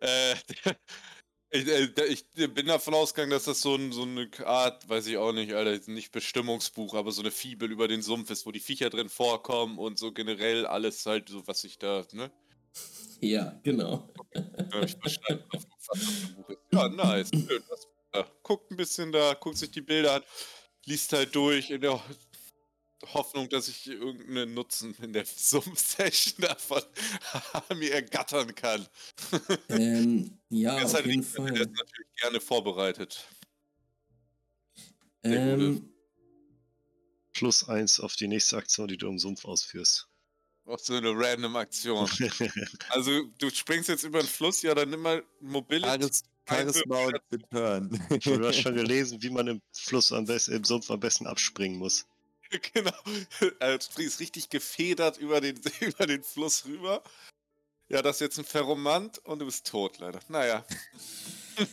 Äh, 0.00 0.34
ich, 1.50 1.66
äh, 1.66 2.04
ich 2.06 2.24
bin 2.54 2.66
davon 2.66 2.94
ausgegangen, 2.94 3.30
dass 3.30 3.44
das 3.44 3.60
so, 3.60 3.74
ein, 3.74 3.92
so 3.92 4.02
eine 4.02 4.28
Art, 4.44 4.88
weiß 4.88 5.06
ich 5.06 5.16
auch 5.16 5.32
nicht, 5.32 5.52
Alter, 5.52 5.90
nicht 5.90 6.12
Bestimmungsbuch, 6.12 6.94
aber 6.94 7.12
so 7.12 7.22
eine 7.22 7.30
Fibel 7.30 7.70
über 7.70 7.88
den 7.88 8.02
Sumpf 8.02 8.30
ist, 8.30 8.46
wo 8.46 8.52
die 8.52 8.60
Viecher 8.60 8.90
drin 8.90 9.08
vorkommen 9.08 9.78
und 9.78 9.98
so 9.98 10.12
generell 10.12 10.66
alles 10.66 11.04
halt 11.06 11.28
so, 11.28 11.46
was 11.46 11.64
ich 11.64 11.78
da, 11.78 12.04
ne? 12.12 12.30
Ja, 13.20 13.58
genau. 13.62 14.08
Hab 14.72 14.84
ich 14.84 14.96
verstanden, 14.96 15.44
was 15.52 15.66
das 15.92 16.32
Buch 16.34 16.48
ist. 16.48 16.58
Ja, 16.72 16.88
nice. 16.88 17.30
Schön. 17.30 17.62
Ja, 18.14 18.26
guckt 18.42 18.70
ein 18.70 18.76
bisschen 18.76 19.12
da, 19.12 19.34
guckt 19.34 19.58
sich 19.58 19.70
die 19.70 19.82
Bilder 19.82 20.14
an, 20.14 20.22
liest 20.84 21.12
halt 21.12 21.34
durch 21.34 21.70
in 21.70 21.80
der 21.80 22.00
Hoffnung, 23.14 23.48
dass 23.48 23.68
ich 23.68 23.86
irgendeinen 23.86 24.54
Nutzen 24.54 24.94
in 25.02 25.12
der 25.12 25.24
Sumpf-Session 25.36 26.42
davon 26.42 26.82
mir 27.76 27.94
ergattern 27.94 28.54
kann. 28.54 28.86
Ähm, 29.68 30.38
ja, 30.48 30.82
auf 30.82 30.94
halt 30.94 31.06
jeden 31.06 31.22
Fall. 31.22 31.46
er 31.46 31.66
das 31.66 31.68
natürlich 31.68 32.14
gerne 32.20 32.40
vorbereitet. 32.40 33.24
Ähm, 35.22 35.92
Plus 37.32 37.68
eins 37.68 38.00
auf 38.00 38.16
die 38.16 38.26
nächste 38.26 38.56
Aktion, 38.56 38.88
die 38.88 38.96
du 38.96 39.08
im 39.08 39.18
Sumpf 39.18 39.44
ausführst. 39.44 40.08
Auch 40.66 40.78
so 40.78 40.94
eine 40.94 41.10
random 41.14 41.56
Aktion. 41.56 42.08
Also, 42.90 43.24
du 43.38 43.50
springst 43.50 43.88
jetzt 43.88 44.04
über 44.04 44.20
den 44.20 44.28
Fluss, 44.28 44.62
ja, 44.62 44.74
dann 44.74 44.90
nimm 44.90 45.00
mal 45.00 45.24
Mobility. 45.40 45.88
Charis 45.88 46.22
Charisma 46.48 47.04
und 47.06 47.20
Return. 47.32 48.06
du 48.08 48.46
hast 48.46 48.60
schon 48.60 48.74
gelesen, 48.74 49.22
wie 49.22 49.30
man 49.30 49.46
im 49.46 49.62
Fluss 49.72 50.12
am 50.12 50.26
besten, 50.26 50.52
im 50.52 50.64
Sumpf 50.64 50.90
am 50.90 51.00
besten 51.00 51.26
abspringen 51.26 51.78
muss. 51.78 52.06
genau. 52.72 52.92
Also, 53.58 53.78
du 53.78 53.84
springst 53.84 54.20
richtig 54.20 54.50
gefedert 54.50 55.18
über 55.18 55.40
den, 55.40 55.60
über 55.80 56.06
den 56.06 56.22
Fluss 56.22 56.64
rüber. 56.64 57.02
Ja, 57.88 58.02
das 58.02 58.16
ist 58.16 58.20
jetzt 58.20 58.38
ein 58.38 58.44
Ferromant 58.44 59.18
und 59.24 59.40
du 59.40 59.46
bist 59.46 59.66
tot, 59.66 59.98
leider. 59.98 60.20
Naja. 60.28 60.64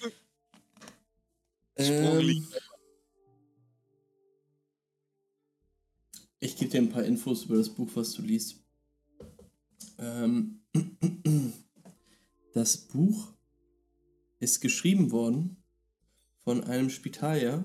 Sprung 1.80 2.20
ähm, 2.20 2.20
liegt. 2.20 2.60
ich 6.40 6.56
gebe 6.56 6.72
dir 6.72 6.82
ein 6.82 6.90
paar 6.90 7.04
Infos 7.04 7.44
über 7.46 7.58
das 7.58 7.70
Buch, 7.70 7.90
was 7.96 8.14
du 8.14 8.22
liest. 8.22 8.58
Ähm, 9.98 10.62
das 12.54 12.78
Buch 12.78 13.34
ist 14.40 14.62
geschrieben 14.62 15.12
worden 15.12 15.58
von 16.44 16.64
einem 16.64 16.90
Spitalier 16.90 17.64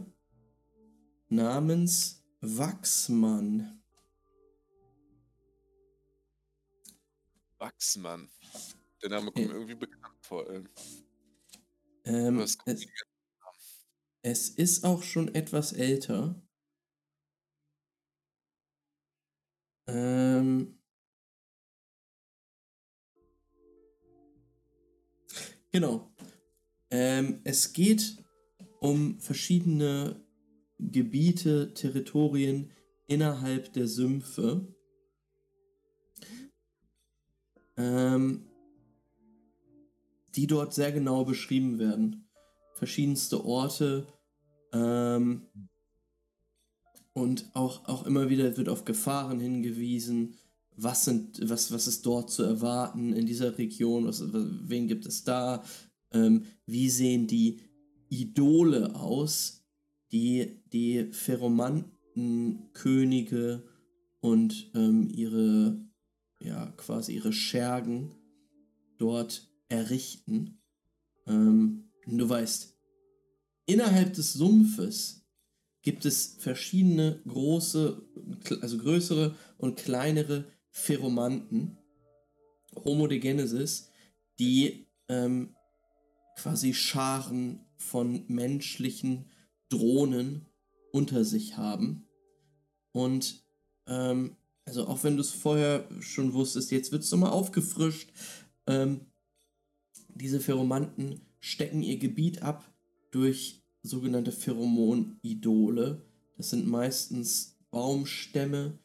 namens 1.29 2.22
Wachsmann. 2.43 3.81
Wachsmann. 7.59 8.29
Der 9.03 9.11
Name 9.11 9.33
kommt 9.33 9.37
mir 9.47 9.53
Ja. 9.53 9.55
irgendwie 9.55 9.75
bekannt 9.75 10.17
vor. 10.21 10.47
ähm. 12.05 12.41
Es, 12.41 12.57
es 14.23 14.49
ist 14.49 14.85
auch 14.85 15.05
schon 15.05 15.33
etwas 15.33 15.73
älter. 15.73 16.35
Ähm, 19.87 20.79
genau. 25.71 26.11
Ähm, 26.91 27.41
es 27.45 27.73
geht 27.73 28.17
um 28.81 29.21
verschiedene 29.21 30.21
Gebiete, 30.91 31.75
Territorien 31.75 32.71
innerhalb 33.07 33.73
der 33.73 33.87
Sümpfe. 33.87 34.67
Ähm, 37.77 38.49
die 40.35 40.47
dort 40.47 40.75
sehr 40.75 40.93
genau 40.93 41.25
beschrieben 41.25 41.79
werden. 41.79 42.29
Verschiedenste 42.75 43.45
Orte 43.45 44.07
ähm, 44.73 45.43
und 47.13 47.51
auch, 47.55 47.87
auch 47.87 48.07
immer 48.07 48.31
wieder 48.31 48.57
wird 48.57 48.69
auf 48.69 48.85
Gefahren 48.85 49.41
hingewiesen. 49.41 50.37
Was, 50.77 51.05
sind, 51.05 51.39
was, 51.49 51.71
was 51.71 51.87
ist 51.87 52.07
dort 52.07 52.31
zu 52.31 52.43
erwarten 52.43 53.13
in 53.13 53.27
dieser 53.27 53.59
Region? 53.59 54.07
Was, 54.07 54.23
wen 54.33 54.89
gibt 54.89 55.05
es 55.05 55.23
da? 55.23 55.63
Ähm, 56.13 56.45
wie 56.67 56.89
sehen 56.89 57.27
die 57.27 57.61
Idole 58.09 58.95
aus, 58.95 59.62
die 60.13 60.63
die 60.73 61.11
Pheromantenkönige 61.13 63.69
und 64.21 64.71
ähm, 64.75 65.09
ihre, 65.13 65.85
ja, 66.39 66.67
quasi 66.77 67.15
ihre 67.15 67.33
Schergen 67.33 68.15
dort 68.99 69.51
errichten. 69.69 70.61
Ähm, 71.27 71.91
du 72.07 72.29
weißt, 72.29 72.79
innerhalb 73.67 74.15
des 74.15 74.35
Sumpfes 74.35 75.27
gibt 75.83 76.05
es 76.05 76.37
verschiedene 76.39 77.21
große, 77.27 78.01
also 78.61 78.79
größere 78.79 79.35
und 79.59 79.77
kleinere 79.77 80.45
Pheromanten, 80.71 81.77
Homo 82.85 83.09
de 83.09 83.19
Genesis, 83.19 83.91
die 84.39 84.87
ähm, 85.09 85.57
quasi 86.37 86.75
Scharen 86.75 87.67
von 87.77 88.25
menschlichen 88.29 89.32
Drohnen 89.73 90.47
unter 90.93 91.25
sich 91.25 91.57
haben. 91.57 92.07
Und 92.93 93.43
ähm, 93.87 94.37
also 94.65 94.87
auch 94.87 95.03
wenn 95.03 95.17
du 95.17 95.23
es 95.23 95.31
vorher 95.31 95.89
schon 96.01 96.35
wusstest, 96.35 96.71
jetzt 96.71 96.93
wird 96.93 97.03
es 97.03 97.11
nochmal 97.11 97.33
aufgefrischt. 97.33 98.11
Ähm, 98.67 99.07
diese 100.09 100.41
Pheromanten 100.41 101.21
stecken 101.41 101.83
ihr 101.83 101.99
Gebiet 101.99 102.43
ab 102.43 102.71
durch 103.11 103.63
sogenannte 103.83 104.31
Pheromonidole. 104.31 106.03
Das 106.37 106.51
sind 106.51 106.67
meistens 106.69 107.57
Baumstämme, 107.71 108.79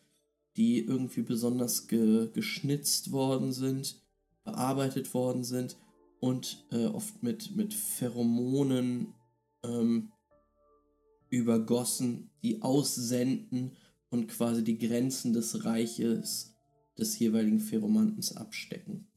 die 0.56 0.80
irgendwie 0.80 1.22
besonders 1.22 1.88
ge 1.88 2.30
geschnitzt 2.34 3.12
worden 3.12 3.52
sind, 3.52 4.02
bearbeitet 4.44 5.14
worden 5.14 5.44
sind 5.44 5.78
und 6.20 6.66
äh, 6.72 6.86
oft 6.86 7.22
mit, 7.22 7.56
mit 7.56 7.74
Pheromonen 7.74 9.14
ähm, 9.64 10.12
übergossen, 11.30 12.30
die 12.42 12.62
aussenden 12.62 13.76
und 14.10 14.28
quasi 14.28 14.64
die 14.64 14.78
Grenzen 14.78 15.34
des 15.34 15.66
Reiches 15.66 16.56
des 16.98 17.20
jeweiligen 17.20 17.60
Pheromantens 17.60 18.36
abstecken. 18.36 19.08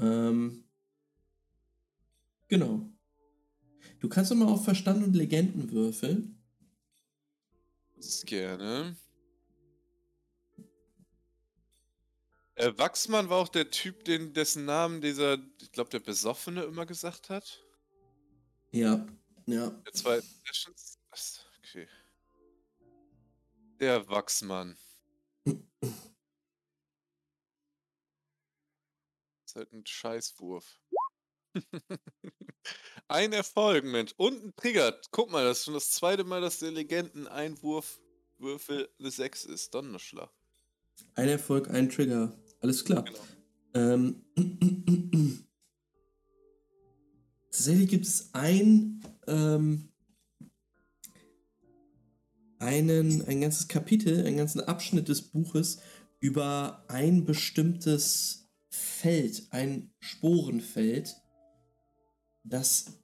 Ähm, 0.00 0.64
genau. 2.48 2.88
Du 4.00 4.08
kannst 4.08 4.30
doch 4.30 4.36
mal 4.36 4.46
auf 4.46 4.64
Verstand 4.64 5.04
und 5.04 5.14
Legenden 5.14 5.70
würfeln. 5.72 6.40
Das 7.96 8.24
gerne. 8.24 8.96
Äh, 12.54 12.72
Wachsmann 12.76 13.28
war 13.28 13.38
auch 13.38 13.48
der 13.48 13.70
Typ, 13.70 14.04
den, 14.04 14.32
dessen 14.34 14.64
Namen 14.64 15.00
dieser, 15.00 15.38
ich 15.60 15.72
glaube, 15.72 15.90
der 15.90 16.00
Besoffene 16.00 16.62
immer 16.62 16.86
gesagt 16.86 17.30
hat. 17.30 17.64
Ja, 18.70 19.06
ja. 19.48 19.70
Der 19.70 19.92
zweiten 19.92 20.26
Sessions. 20.44 20.98
Okay. 21.58 21.88
Der 23.80 24.08
Wachsmann. 24.08 24.76
ist 29.46 29.56
halt 29.56 29.72
ein 29.72 29.86
Scheißwurf. 29.86 30.80
ein 33.08 33.32
Erfolg, 33.32 33.84
Mensch. 33.84 34.12
Und 34.16 34.44
ein 34.44 34.56
Trigger. 34.56 35.00
Guck 35.10 35.30
mal, 35.30 35.44
das 35.44 35.58
ist 35.58 35.64
schon 35.64 35.74
das 35.74 35.90
zweite 35.90 36.24
Mal, 36.24 36.40
dass 36.40 36.58
der 36.58 36.70
Legenden-Einwurf 36.72 38.00
Würfel 38.38 38.88
eine 38.98 39.10
6 39.10 39.46
ist. 39.46 39.74
Donnerschlag. 39.74 40.30
Ein 41.14 41.28
Erfolg, 41.28 41.70
ein 41.70 41.88
Trigger. 41.88 42.36
Alles 42.60 42.84
klar. 42.84 43.04
Genau. 43.04 43.24
Ähm, 43.74 44.24
tatsächlich 47.58 47.88
gibt 47.88 48.06
es 48.06 48.30
ein, 48.34 49.00
ähm, 49.26 49.88
einen, 52.60 53.22
ein 53.26 53.40
ganzes 53.40 53.66
Kapitel, 53.66 54.24
einen 54.24 54.36
ganzen 54.36 54.60
Abschnitt 54.60 55.08
des 55.08 55.22
Buches 55.22 55.80
über 56.20 56.84
ein 56.86 57.24
bestimmtes 57.24 58.48
Feld, 58.70 59.48
ein 59.50 59.90
Sporenfeld, 59.98 61.16
das 62.44 63.00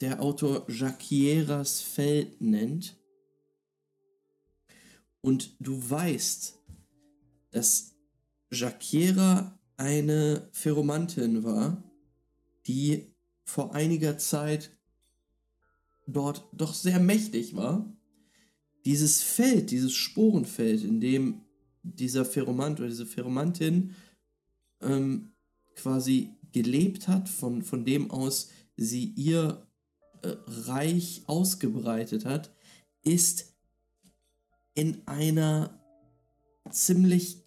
der 0.00 0.22
Autor 0.22 0.70
Jacquieras 0.70 1.80
Feld 1.80 2.40
nennt. 2.40 2.96
Und 5.22 5.56
du 5.58 5.90
weißt, 5.90 6.56
dass 7.50 7.96
Jacquiera 8.52 9.58
eine 9.76 10.48
Pheromantin 10.52 11.42
war, 11.42 11.82
die 12.68 13.15
vor 13.46 13.74
einiger 13.74 14.18
Zeit 14.18 14.70
dort 16.06 16.44
doch 16.52 16.74
sehr 16.74 17.00
mächtig 17.00 17.56
war. 17.56 17.90
Dieses 18.84 19.22
Feld, 19.22 19.70
dieses 19.70 19.94
Sporenfeld, 19.94 20.84
in 20.84 21.00
dem 21.00 21.42
dieser 21.82 22.24
Pheromant 22.24 22.80
oder 22.80 22.88
diese 22.88 23.06
Pheromantin 23.06 23.94
ähm, 24.80 25.32
quasi 25.74 26.30
gelebt 26.52 27.08
hat, 27.08 27.28
von, 27.28 27.62
von 27.62 27.84
dem 27.84 28.10
aus 28.10 28.50
sie 28.76 29.04
ihr 29.16 29.66
äh, 30.22 30.34
Reich 30.46 31.22
ausgebreitet 31.26 32.24
hat, 32.24 32.54
ist 33.02 33.54
in 34.74 35.06
einer 35.06 35.80
ziemlich 36.70 37.44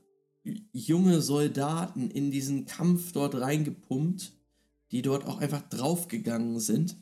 junge 0.72 1.20
Soldaten 1.20 2.10
in 2.10 2.30
diesen 2.30 2.64
Kampf 2.64 3.12
dort 3.12 3.34
reingepumpt, 3.34 4.32
die 4.92 5.02
dort 5.02 5.26
auch 5.26 5.42
einfach 5.42 5.60
draufgegangen 5.68 6.58
sind. 6.58 6.96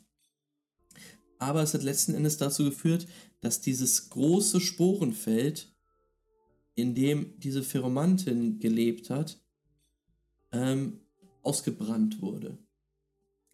Aber 1.39 1.63
es 1.63 1.73
hat 1.73 1.83
letzten 1.83 2.13
Endes 2.13 2.35
dazu 2.35 2.65
geführt, 2.65 3.07
dass 3.39 3.61
dieses 3.61 4.09
große 4.09 4.59
Sporenfeld, 4.59 5.73
in 6.75 6.93
dem 6.93 7.39
diese 7.39 7.63
Pheromantin 7.63 8.59
gelebt 8.59 9.09
hat, 9.09 9.41
ähm, 10.51 10.99
ausgebrannt 11.41 12.21
wurde. 12.21 12.57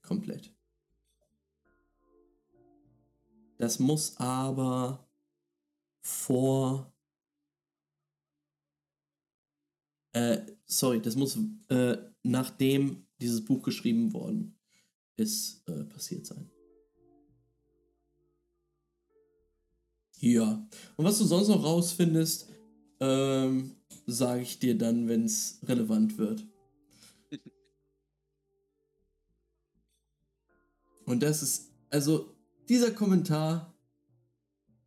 Komplett. 0.02 0.56
Das 3.60 3.78
muss 3.78 4.16
aber 4.18 5.06
vor. 6.02 6.94
Äh, 10.14 10.40
sorry, 10.66 11.02
das 11.02 11.16
muss 11.18 11.38
äh, 11.68 11.98
nachdem 12.24 13.06
dieses 13.22 13.44
Buch 13.44 13.62
geschrieben 13.62 14.14
worden 14.14 14.58
ist, 15.18 15.68
äh, 15.68 15.84
passiert 15.84 16.26
sein. 16.26 16.50
Ja. 20.20 20.66
Und 20.96 21.06
was 21.06 21.18
du 21.18 21.26
sonst 21.26 21.50
noch 21.50 21.64
rausfindest, 21.64 22.50
ähm, 23.02 23.76
sage 24.08 24.42
ich 24.42 24.60
dir 24.60 24.78
dann, 24.78 25.10
wenn 25.10 25.26
es 25.26 25.60
relevant 25.64 26.18
wird. 26.18 26.48
Und 31.06 31.22
das 31.24 31.44
ist, 31.44 31.72
also 31.90 32.39
dieser 32.70 32.92
Kommentar, 32.92 33.76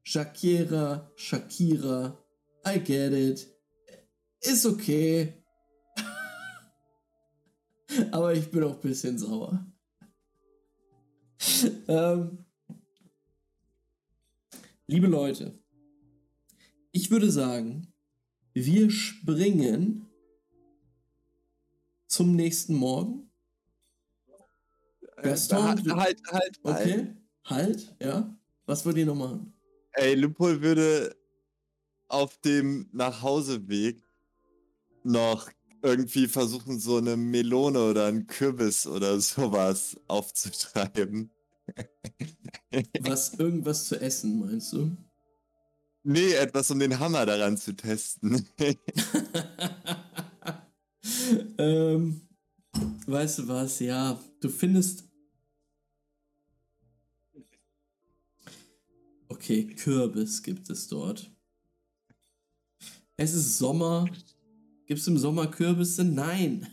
Shakira, 0.04 1.10
Shakira, 1.16 2.16
I 2.64 2.78
get 2.78 3.12
it, 3.12 3.52
ist 4.40 4.64
okay. 4.64 5.44
Aber 8.12 8.34
ich 8.34 8.48
bin 8.50 8.62
auch 8.62 8.74
ein 8.74 8.80
bisschen 8.80 9.18
sauer. 9.18 9.66
ähm, 11.88 12.44
liebe 14.86 15.08
Leute, 15.08 15.58
ich 16.92 17.10
würde 17.10 17.32
sagen, 17.32 17.92
wir 18.54 18.90
springen 18.90 20.08
zum 22.06 22.36
nächsten 22.36 22.76
Morgen. 22.76 23.28
Gaston, 25.16 25.64
halt, 25.64 25.86
halt, 25.86 26.22
halt, 26.30 26.60
halt. 26.64 26.64
Okay, 26.64 27.21
halt, 27.44 27.94
ja. 28.00 28.36
Was 28.66 28.86
wollt 28.86 28.96
ihr 28.96 29.06
noch 29.06 29.14
machen? 29.14 29.52
Ey, 29.92 30.14
Lupol 30.14 30.62
würde 30.62 31.16
auf 32.08 32.38
dem 32.38 32.88
Nachhauseweg 32.92 34.02
noch 35.04 35.50
irgendwie 35.82 36.28
versuchen, 36.28 36.78
so 36.78 36.98
eine 36.98 37.16
Melone 37.16 37.82
oder 37.82 38.06
einen 38.06 38.26
Kürbis 38.26 38.86
oder 38.86 39.20
sowas 39.20 39.96
aufzutreiben. 40.06 41.30
Was, 43.00 43.34
irgendwas 43.34 43.86
zu 43.86 44.00
essen, 44.00 44.40
meinst 44.40 44.72
du? 44.72 44.96
Nee, 46.04 46.32
etwas, 46.32 46.70
um 46.70 46.78
den 46.78 46.98
Hammer 46.98 47.24
daran 47.26 47.56
zu 47.56 47.74
testen. 47.74 48.46
ähm, 51.58 52.28
weißt 53.06 53.38
du 53.38 53.48
was? 53.48 53.78
Ja, 53.80 54.18
du 54.40 54.48
findest. 54.48 55.04
Okay, 59.32 59.64
Kürbis 59.64 60.42
gibt 60.42 60.68
es 60.68 60.88
dort. 60.88 61.30
Es 63.16 63.32
ist 63.32 63.56
Sommer. 63.56 64.04
Gibt 64.86 65.00
es 65.00 65.06
im 65.06 65.16
Sommer 65.16 65.46
Kürbisse? 65.46 66.04
Nein. 66.04 66.66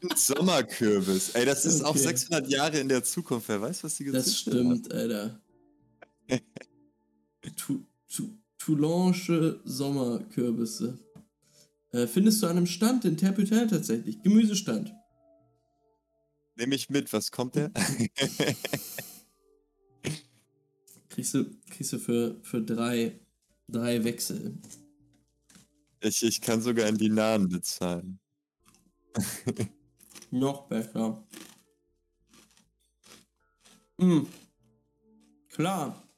Ein 0.00 0.16
Sommerkürbis. 0.16 1.30
Ey, 1.30 1.44
das 1.44 1.66
ist 1.66 1.82
auch 1.82 1.90
Okay. 1.90 1.98
600 2.04 2.48
Jahre 2.48 2.78
in 2.78 2.88
der 2.88 3.02
Zukunft. 3.02 3.48
Wer 3.48 3.60
weiß, 3.60 3.82
was 3.82 3.96
die 3.96 4.04
Das 4.04 4.26
gezüchtet 4.26 4.54
haben. 4.54 4.76
stimmt, 4.76 4.92
Alter. 4.92 5.40
Tu, 7.56 7.84
tu, 8.08 8.28
Toulonche 8.58 9.60
Sommerkürbisse. 9.64 10.98
Äh, 11.90 12.06
findest 12.06 12.42
du 12.42 12.46
an 12.46 12.58
einem 12.58 12.66
Stand 12.66 13.04
in 13.06 13.16
Terputin 13.16 13.66
tatsächlich. 13.68 14.22
Gemüsestand. 14.22 14.94
Nehme 16.54 16.76
ich 16.76 16.90
mit. 16.90 17.12
Was 17.12 17.32
kommt 17.32 17.56
der? 17.56 17.72
Kriegst 21.10 21.34
du, 21.34 21.44
kriegst 21.68 21.92
du 21.92 21.98
für, 21.98 22.40
für 22.42 22.62
drei, 22.62 23.20
drei 23.68 24.02
Wechsel. 24.04 24.58
ich, 26.00 26.22
ich 26.22 26.40
kann 26.40 26.62
sogar 26.62 26.88
in 26.88 26.96
Dinaren 26.96 27.48
bezahlen. 27.48 28.20
Noch 30.30 30.68
besser. 30.68 31.26
Hm. 33.98 34.26
Klar. 35.48 36.08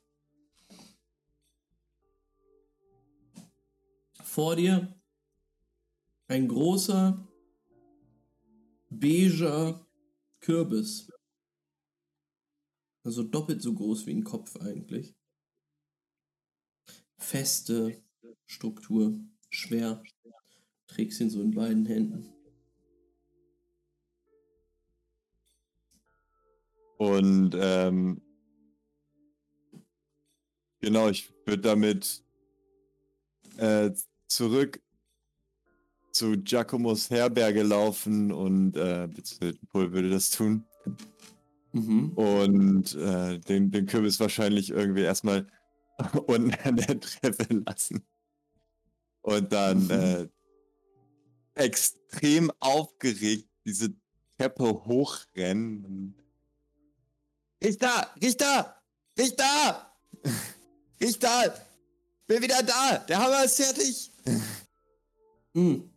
Vor 4.22 4.56
dir 4.56 4.94
ein 6.28 6.48
großer, 6.48 7.26
beiger 8.88 9.86
Kürbis. 10.40 11.11
Also 13.04 13.22
doppelt 13.22 13.62
so 13.62 13.74
groß 13.74 14.06
wie 14.06 14.12
ein 14.12 14.24
Kopf 14.24 14.56
eigentlich. 14.56 15.14
Feste 17.18 18.02
Struktur, 18.46 19.18
schwer. 19.50 20.02
Trägst 20.86 21.20
ihn 21.20 21.30
so 21.30 21.40
in 21.42 21.52
beiden 21.52 21.86
Händen. 21.86 22.32
Und 26.98 27.56
ähm, 27.58 28.22
genau, 30.80 31.08
ich 31.08 31.32
würde 31.44 31.62
damit 31.62 32.22
äh, 33.56 33.90
zurück 34.28 34.80
zu 36.12 36.36
Giacomos 36.36 37.10
Herberge 37.10 37.62
laufen 37.62 38.30
und 38.30 38.76
äh, 38.76 39.08
beziehungsweise 39.08 39.58
Paul 39.72 39.92
würde 39.92 40.10
das 40.10 40.30
tun. 40.30 40.64
Mhm. 41.72 42.10
Und 42.10 42.94
äh, 42.94 43.38
den, 43.40 43.70
den 43.70 43.86
Kürbis 43.86 44.20
wahrscheinlich 44.20 44.70
irgendwie 44.70 45.02
erstmal 45.02 45.46
unten 46.26 46.54
an 46.64 46.76
der 46.76 47.00
Treppe 47.00 47.62
lassen. 47.66 48.02
Und 49.22 49.52
dann 49.52 49.84
Mhm. 49.84 49.90
äh, 49.90 50.28
extrem 51.54 52.50
aufgeregt 52.60 53.48
diese 53.64 53.94
Treppe 54.38 54.64
hochrennen. 54.84 56.14
Richter! 57.62 58.08
Richter! 58.20 58.76
Richter! 59.18 59.92
Richter! 61.00 61.54
Bin 62.26 62.42
wieder 62.42 62.62
da! 62.62 62.98
Der 63.08 63.18
Hammer 63.18 63.44
ist 63.44 63.56
fertig! 63.56 64.10
Hm. 65.54 65.90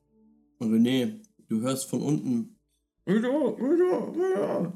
René, 0.59 1.21
du 1.47 1.61
hörst 1.61 1.85
von 1.85 2.01
unten. 2.01 2.59
Wieder, 3.05 3.29
wieder, 3.57 4.13
wieder. 4.13 4.73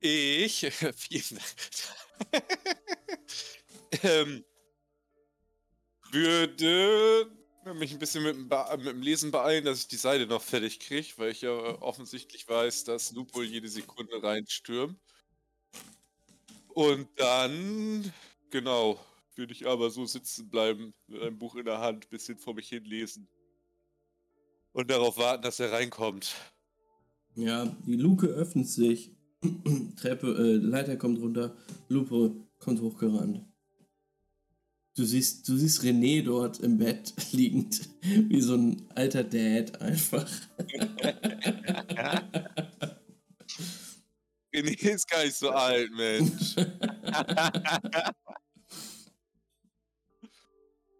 Ich, 0.00 0.62
ähm, 4.02 4.44
würde 6.12 7.30
mich 7.74 7.92
ein 7.92 7.98
bisschen 7.98 8.22
mit 8.22 8.36
dem, 8.36 8.48
mit 8.78 8.86
dem 8.86 9.02
Lesen 9.02 9.30
beeilen, 9.30 9.64
dass 9.64 9.80
ich 9.80 9.88
die 9.88 9.96
Seite 9.96 10.26
noch 10.26 10.42
fertig 10.42 10.80
kriege, 10.80 11.12
weil 11.16 11.32
ich 11.32 11.42
ja 11.42 11.50
äh, 11.50 11.76
offensichtlich 11.80 12.48
weiß, 12.48 12.84
dass 12.84 13.12
Lupol 13.12 13.44
jede 13.44 13.68
Sekunde 13.68 14.22
reinstürmt. 14.22 14.98
Und 16.68 17.08
dann, 17.16 18.12
genau, 18.50 19.00
würde 19.34 19.52
ich 19.52 19.66
aber 19.66 19.90
so 19.90 20.06
sitzen 20.06 20.48
bleiben, 20.48 20.94
mit 21.06 21.22
einem 21.22 21.38
Buch 21.38 21.56
in 21.56 21.64
der 21.64 21.80
Hand, 21.80 22.08
bisschen 22.10 22.38
vor 22.38 22.54
mich 22.54 22.68
hin 22.68 22.84
lesen. 22.84 23.28
Und 24.72 24.90
darauf 24.90 25.16
warten, 25.16 25.42
dass 25.42 25.58
er 25.58 25.72
reinkommt. 25.72 26.34
Ja, 27.34 27.64
die 27.86 27.96
Luke 27.96 28.26
öffnet 28.26 28.68
sich. 28.68 29.15
Treppe, 29.96 30.28
äh, 30.28 30.56
Leiter 30.56 30.96
kommt 30.96 31.20
runter. 31.20 31.56
Lupe 31.88 32.34
kommt 32.58 32.80
hochgerannt. 32.80 33.44
Du 34.96 35.04
siehst, 35.04 35.46
du 35.48 35.56
siehst 35.56 35.82
René 35.82 36.22
dort 36.24 36.60
im 36.60 36.78
Bett 36.78 37.12
liegend, 37.32 37.88
wie 38.02 38.40
so 38.40 38.54
ein 38.54 38.82
alter 38.94 39.24
Dad 39.24 39.80
einfach. 39.80 40.28
René 44.54 44.94
ist 44.94 45.08
gar 45.08 45.22
nicht 45.24 45.36
so 45.36 45.50
alt, 45.50 45.90
Mensch. 45.94 46.56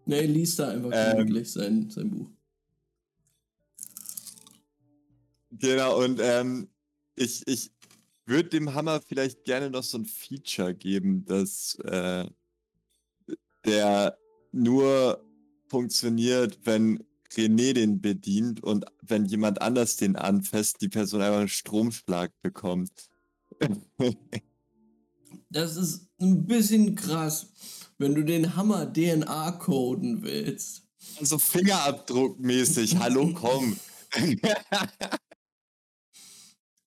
Ne, 0.08 0.20
er 0.20 0.28
liest 0.28 0.58
da 0.60 0.68
einfach 0.68 0.91
Ähm. 0.92 1.16
gemütlich 1.18 1.52
sein, 1.52 1.91
sein 1.91 2.10
Buch. 2.10 2.31
Genau, 5.50 6.05
und 6.05 6.20
ähm, 6.23 6.68
ich, 7.16 7.42
ich 7.49 7.73
würde 8.27 8.49
dem 8.51 8.75
Hammer 8.75 9.01
vielleicht 9.01 9.45
gerne 9.45 9.71
noch 9.71 9.85
so 9.85 9.99
ein 9.99 10.05
Feature 10.05 10.75
geben, 10.75 11.25
dass 11.25 11.77
äh, 11.85 12.29
der 13.65 14.19
nur 14.53 15.25
funktioniert, 15.69 16.59
wenn 16.65 17.05
René 17.33 17.73
den 17.73 18.01
bedient 18.01 18.63
und 18.63 18.85
wenn 19.03 19.25
jemand 19.25 19.61
anders 19.61 19.97
den 19.97 20.17
anfasst, 20.17 20.81
die 20.81 20.89
Person 20.89 21.23
einfach 21.23 21.41
einen 21.41 21.49
Stromschlag 21.49 22.33
bekommt. 22.43 22.91
Das 25.49 25.77
ist 25.77 26.09
ein 26.21 26.45
bisschen 26.45 26.97
krass, 26.97 27.47
wenn 27.99 28.15
du 28.15 28.25
den 28.25 28.57
Hammer 28.57 28.93
DNA 28.93 29.53
coden 29.53 30.23
willst. 30.23 30.83
so 31.21 31.39
Fingerabdruckmäßig, 31.39 32.97
hallo, 32.99 33.33
komm. 33.33 33.77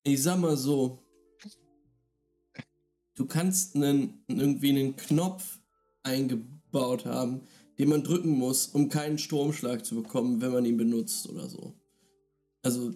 Ich 0.03 0.21
sag 0.21 0.39
mal 0.39 0.57
so, 0.57 1.01
du 3.19 3.25
kannst 3.25 3.75
einen, 3.75 4.23
irgendwie 4.29 4.69
einen 4.69 4.95
Knopf 4.95 5.59
eingebaut 6.03 7.05
haben, 7.05 7.41
den 7.77 7.89
man 7.89 8.01
drücken 8.01 8.29
muss, 8.29 8.67
um 8.67 8.87
keinen 8.87 9.17
Stromschlag 9.17 9.85
zu 9.85 9.95
bekommen, 9.95 10.39
wenn 10.41 10.53
man 10.53 10.63
ihn 10.63 10.77
benutzt 10.77 11.27
oder 11.27 11.49
so. 11.49 11.75
Also, 12.63 12.93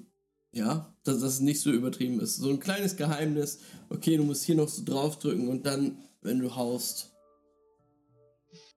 ja, 0.53 0.95
dass 1.03 1.19
das 1.19 1.41
nicht 1.41 1.59
so 1.59 1.71
übertrieben 1.71 2.21
ist. 2.21 2.37
So 2.37 2.49
ein 2.49 2.61
kleines 2.61 2.95
Geheimnis, 2.95 3.59
okay, 3.89 4.15
du 4.15 4.23
musst 4.23 4.45
hier 4.45 4.55
noch 4.55 4.69
so 4.69 4.85
draufdrücken 4.85 5.49
und 5.49 5.65
dann, 5.65 5.97
wenn 6.21 6.39
du 6.39 6.55
haust. 6.55 7.11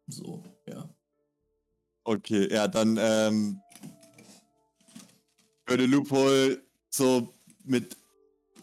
So, 0.08 0.42
ja. 0.68 0.92
Okay, 2.02 2.52
ja, 2.52 2.66
dann 2.66 2.98
ähm, 3.00 3.60
würde 5.64 5.86
Loophole 5.86 6.60
so 6.90 7.32
mit 7.64 7.96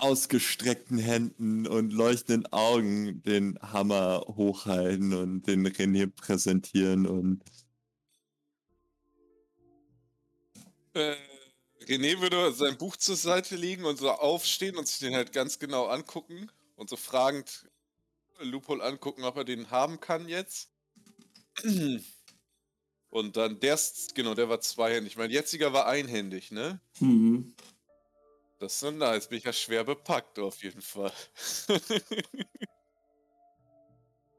ausgestreckten 0.04 0.98
Händen 0.98 1.66
und 1.66 1.94
leuchtenden 1.94 2.52
Augen 2.52 3.24
den 3.24 3.58
Hammer 3.62 4.26
hochhalten 4.28 5.14
und 5.14 5.48
den 5.48 5.66
René 5.66 6.08
präsentieren 6.08 7.08
und 7.08 7.42
Äh, 10.94 11.16
René 11.88 12.22
würde 12.22 12.54
sein 12.54 12.78
Buch 12.78 12.98
zur 12.98 13.16
Seite 13.16 13.56
legen 13.56 13.86
und 13.86 13.98
so 13.98 14.12
aufstehen 14.12 14.78
und 14.78 14.88
sich 14.88 15.00
den 15.00 15.16
halt 15.16 15.32
ganz 15.32 15.58
genau 15.58 15.88
angucken 15.88 16.52
und 16.76 16.90
so 16.90 16.98
fragend 16.98 17.68
Loophole 18.40 18.84
angucken, 18.84 19.24
ob 19.24 19.38
er 19.38 19.44
den 19.44 19.72
haben 19.72 20.00
kann 20.00 20.28
jetzt. 20.28 20.70
Und 23.10 23.38
dann 23.38 23.60
der 23.60 23.76
ist, 23.76 24.16
genau, 24.16 24.36
der 24.36 24.50
war 24.50 24.60
zweihändig. 24.60 25.18
Mein 25.18 25.32
jetziger 25.32 25.72
war 25.72 25.88
einhändig, 25.88 26.52
ne? 26.52 26.80
Mhm. 27.00 27.56
Das 28.64 28.76
ist 28.76 28.80
so 28.80 28.92
nice. 28.92 29.28
Bin 29.28 29.40
ich 29.40 29.44
ja 29.44 29.52
schwer 29.52 29.84
bepackt 29.84 30.40
auf 30.40 30.64
jeden 30.64 30.82
Fall. 30.82 31.12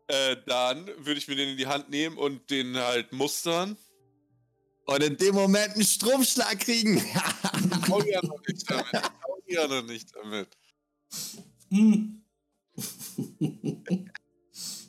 Äh, 0.07 0.37
dann 0.45 0.87
würde 0.99 1.15
ich 1.15 1.29
mir 1.29 1.35
den 1.35 1.49
in 1.49 1.57
die 1.57 1.67
Hand 1.67 1.89
nehmen 1.89 2.19
und 2.19 2.51
den 2.51 2.77
halt 2.77 3.11
mustern. 3.15 3.75
Und 4.85 5.03
in 5.03 5.17
dem 5.17 5.35
Moment 5.35 5.73
einen 5.73 5.83
Stromschlag 5.83 6.61
kriegen. 6.61 6.99
Ich 6.99 7.15
hau 7.89 8.03
ja 8.03 8.21
noch 8.23 8.39
nicht 8.47 8.71
damit. 8.71 8.87
Ich 8.93 9.01
hau 9.25 9.39
ja 9.47 9.67
noch 9.67 9.83
nicht 9.87 10.15
damit. 10.15 10.49
Hm. 11.71 12.23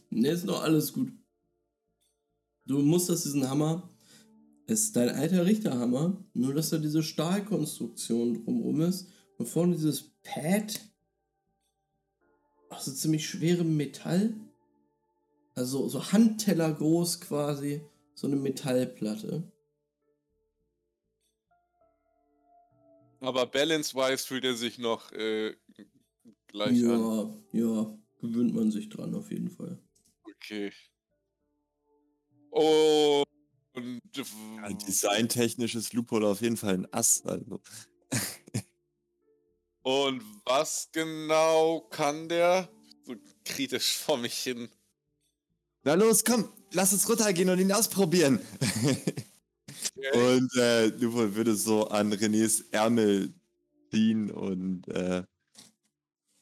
ne, 0.10 0.30
ist 0.30 0.44
noch 0.44 0.62
alles 0.62 0.92
gut. 0.92 1.14
Du 2.66 2.80
musterst 2.80 3.24
diesen 3.24 3.50
Hammer. 3.50 3.90
Es 4.68 4.82
ist 4.82 4.98
dein 4.98 5.10
alter 5.10 5.46
Richterhammer, 5.46 6.22
nur 6.34 6.54
dass 6.54 6.72
da 6.72 6.78
diese 6.78 7.04
Stahlkonstruktion 7.04 8.44
drumherum 8.44 8.82
ist 8.82 9.08
und 9.38 9.48
vorne 9.48 9.76
dieses 9.76 10.12
Pad 10.24 10.80
aus 12.70 12.86
so 12.86 12.92
ziemlich 12.92 13.28
schwerem 13.28 13.76
Metall. 13.78 14.34
Also 15.54 15.88
so 15.88 16.12
Handteller 16.12 16.74
groß 16.74 17.22
quasi, 17.22 17.82
so 18.14 18.28
eine 18.28 18.36
Metallplatte. 18.36 19.50
Aber 23.22 23.46
balance-wise 23.46 24.28
fühlt 24.28 24.44
er 24.44 24.56
sich 24.56 24.78
noch 24.78 25.12
äh, 25.14 25.56
gleich 26.48 26.78
ja, 26.78 26.94
an. 26.94 27.44
ja, 27.54 27.98
gewöhnt 28.20 28.54
man 28.54 28.72
sich 28.72 28.90
dran 28.90 29.16
auf 29.16 29.32
jeden 29.32 29.50
Fall. 29.50 29.80
Okay. 30.24 30.72
Und. 32.52 33.26
Ja, 34.16 34.72
designtechnisch 34.72 35.76
ist 35.76 35.94
Loophole 35.94 36.28
auf 36.28 36.42
jeden 36.42 36.56
Fall 36.56 36.76
ein 36.76 36.94
Ass. 36.94 37.24
Also. 37.26 37.62
Und 39.86 40.24
was 40.46 40.90
genau 40.92 41.82
kann 41.92 42.28
der? 42.28 42.68
So 43.06 43.16
kritisch 43.46 43.98
vor 44.06 44.18
mich 44.18 44.34
hin. 44.34 44.68
Na 45.84 45.94
los, 45.94 46.24
komm, 46.24 46.52
lass 46.72 46.92
uns 46.92 47.08
runtergehen 47.08 47.50
und 47.50 47.60
ihn 47.60 47.72
ausprobieren. 47.72 48.40
Okay. 49.96 50.38
und 50.38 50.52
äh, 50.56 50.88
Loophole 50.88 51.36
würde 51.36 51.56
so 51.56 51.88
an 51.88 52.12
Renés 52.12 52.64
Ärmel 52.72 53.32
ziehen 53.92 54.32
und 54.32 54.88
äh, 54.88 55.24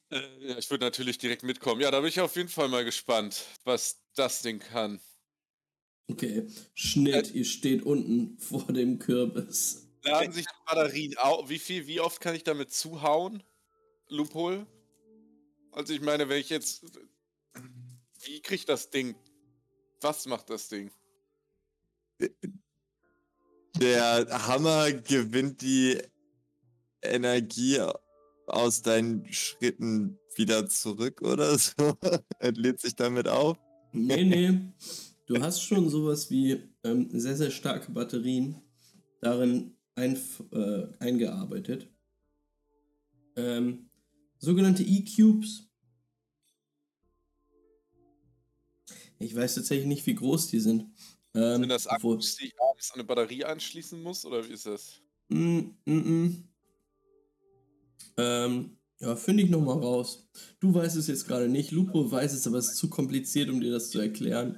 Äh, 0.10 0.48
ja, 0.48 0.58
ich 0.58 0.70
würde 0.70 0.86
natürlich 0.86 1.18
direkt 1.18 1.44
mitkommen. 1.44 1.82
Ja, 1.82 1.92
da 1.92 2.00
bin 2.00 2.10
ich 2.10 2.22
auf 2.22 2.36
jeden 2.38 2.50
Fall 2.50 2.70
mal 2.70 2.86
gespannt, 2.86 3.46
was 3.66 4.00
das 4.16 4.42
Ding 4.42 4.60
kann. 4.60 5.02
Okay, 6.08 6.48
Schnitt, 6.76 7.34
ihr 7.34 7.46
steht 7.46 7.84
unten 7.84 8.38
vor 8.38 8.72
dem 8.72 9.00
Kürbis. 9.00 9.83
Laden 10.03 10.32
sich 10.32 10.45
die 10.45 10.65
Batterien 10.65 11.17
auf. 11.17 11.49
Wie 11.49 11.59
viel, 11.59 11.88
wie 11.88 11.99
oft 11.99 12.19
kann 12.19 12.35
ich 12.35 12.43
damit 12.43 12.72
zuhauen? 12.72 13.43
Loophole? 14.09 14.67
Also 15.72 15.93
ich 15.93 16.01
meine, 16.01 16.30
wenn 16.30 16.40
ich 16.40 16.49
jetzt. 16.49 16.83
Wie 18.22 18.41
kriegt 18.41 18.69
das 18.69 18.90
Ding? 18.90 19.15
Was 20.01 20.25
macht 20.25 20.49
das 20.49 20.67
Ding? 20.69 20.91
der 23.80 24.48
Hammer 24.48 24.91
gewinnt 24.91 25.61
die 25.61 25.98
Energie 27.01 27.80
aus 28.45 28.82
deinen 28.82 29.32
Schritten 29.32 30.19
wieder 30.35 30.67
zurück 30.67 31.22
oder 31.22 31.57
so. 31.57 31.73
Entlädt 32.40 32.80
sich 32.80 32.95
damit 32.95 33.27
auf. 33.27 33.57
Nee, 33.91 34.23
nee. 34.23 34.59
Du 35.25 35.41
hast 35.41 35.61
schon 35.61 35.90
sowas 35.90 36.30
wie 36.30 36.61
ähm, 36.83 37.09
sehr, 37.11 37.35
sehr 37.35 37.51
starke 37.51 37.91
Batterien 37.91 38.61
darin 39.22 39.77
ein, 39.96 40.18
äh, 40.52 40.88
eingearbeitet. 41.00 41.90
Ähm, 43.36 43.90
sogenannte 44.40 44.84
E-Cubes. 44.84 45.70
Ich 49.20 49.36
weiß 49.36 49.56
tatsächlich 49.56 49.88
nicht, 49.88 50.06
wie 50.06 50.16
groß 50.16 50.48
die 50.48 50.60
sind. 50.60 50.86
Ähm, 51.34 51.62
Sind 51.62 51.70
das 51.70 51.88
Akkus, 51.88 52.36
die 52.36 52.48
ich 52.48 52.54
abends 52.60 52.92
an 52.92 53.00
eine 53.00 53.06
Batterie 53.06 53.46
anschließen 53.46 54.02
muss? 54.02 54.26
Oder 54.26 54.48
wie 54.48 54.54
ist 54.54 54.66
das? 54.66 55.02
Mm, 55.30 55.60
mm, 55.86 55.94
mm. 55.94 56.44
Ähm, 58.18 58.78
ja, 59.00 59.16
finde 59.16 59.44
ich 59.44 59.50
nochmal 59.50 59.80
raus. 59.80 60.28
Du 60.60 60.74
weißt 60.74 60.96
es 60.98 61.08
jetzt 61.08 61.28
gerade 61.28 61.50
nicht, 61.50 61.72
Lupo 61.72 62.10
weiß 62.12 62.34
es, 62.34 62.46
aber 62.48 62.58
es 62.58 62.70
ist 62.70 62.78
zu 62.78 62.90
kompliziert, 62.90 63.50
um 63.50 63.60
dir 63.60 63.72
das 63.72 63.90
zu 63.90 64.00
erklären. 64.00 64.58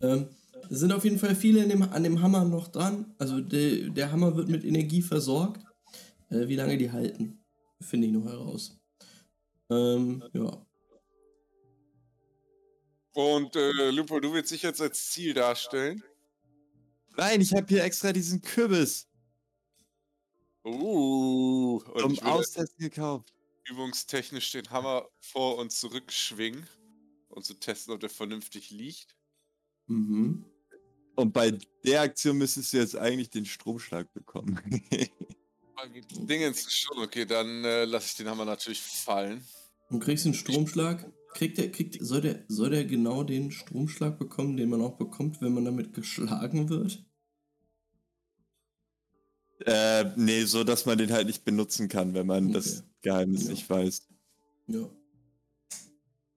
Ähm, 0.00 0.28
es 0.70 0.80
sind 0.80 0.92
auf 0.92 1.04
jeden 1.04 1.18
Fall 1.18 1.34
viele 1.34 1.62
in 1.62 1.68
dem, 1.68 1.82
an 1.82 2.02
dem 2.02 2.20
Hammer 2.20 2.44
noch 2.44 2.68
dran. 2.68 3.14
Also 3.18 3.40
der, 3.40 3.90
der 3.90 4.12
Hammer 4.12 4.36
wird 4.36 4.48
mit 4.48 4.64
Energie 4.64 5.02
versorgt. 5.02 5.64
Äh, 6.30 6.48
wie 6.48 6.56
lange 6.56 6.78
die 6.78 6.90
halten, 6.90 7.44
finde 7.80 8.06
ich 8.06 8.12
noch 8.12 8.24
heraus. 8.24 8.78
Ähm, 9.70 10.22
ja. 10.32 10.66
Und 13.14 13.54
äh, 13.56 13.90
Lupo, 13.90 14.18
du 14.20 14.32
willst 14.32 14.50
dich 14.50 14.62
jetzt 14.62 14.80
als 14.80 15.10
Ziel 15.10 15.34
darstellen? 15.34 16.02
Nein, 17.16 17.40
ich 17.40 17.54
habe 17.54 17.66
hier 17.68 17.84
extra 17.84 18.12
diesen 18.12 18.42
Kürbis 18.42 19.08
Uh, 20.66 21.82
und 21.92 22.16
zum 22.16 22.26
Austesten 22.26 22.78
gekauft. 22.78 23.34
übungstechnisch 23.68 24.50
den 24.52 24.70
Hammer 24.70 25.06
vor 25.20 25.58
und 25.58 25.70
zurück 25.70 26.10
schwingen 26.10 26.66
und 27.28 27.44
zu 27.44 27.54
testen, 27.54 27.92
ob 27.92 28.00
der 28.00 28.08
vernünftig 28.08 28.70
liegt. 28.70 29.14
Mhm. 29.88 30.46
Und 31.16 31.32
bei 31.32 31.56
der 31.84 32.00
Aktion 32.02 32.38
müsstest 32.38 32.72
du 32.72 32.78
jetzt 32.78 32.96
eigentlich 32.96 33.30
den 33.30 33.44
Stromschlag 33.44 34.12
bekommen. 34.12 34.58
Dingens 36.10 36.60
ist 36.60 36.72
schon 36.78 36.98
okay, 36.98 37.24
dann 37.26 37.64
äh, 37.64 37.84
lasse 37.84 38.08
ich 38.08 38.14
den 38.16 38.28
Hammer 38.28 38.44
natürlich 38.44 38.80
fallen. 38.80 39.44
Und 39.90 40.00
kriegst 40.00 40.24
einen 40.24 40.34
Stromschlag. 40.34 41.10
Kriegt 41.34 41.58
der, 41.58 41.70
kriegt, 41.70 41.98
soll, 42.00 42.20
der, 42.20 42.44
soll 42.48 42.70
der 42.70 42.84
genau 42.84 43.24
den 43.24 43.50
Stromschlag 43.50 44.18
bekommen, 44.18 44.56
den 44.56 44.70
man 44.70 44.80
auch 44.80 44.96
bekommt, 44.96 45.40
wenn 45.40 45.52
man 45.52 45.64
damit 45.64 45.92
geschlagen 45.92 46.68
wird? 46.68 47.04
äh, 49.66 50.04
nee, 50.16 50.44
so 50.44 50.64
dass 50.64 50.86
man 50.86 50.98
den 50.98 51.12
halt 51.12 51.26
nicht 51.26 51.44
benutzen 51.44 51.88
kann, 51.88 52.14
wenn 52.14 52.26
man 52.26 52.52
das 52.52 52.80
Okay. 52.80 52.88
Geheimnis 53.02 53.44
Ja. 53.44 53.50
nicht 53.50 53.68
weiß. 53.68 54.08
Ja. 54.68 54.88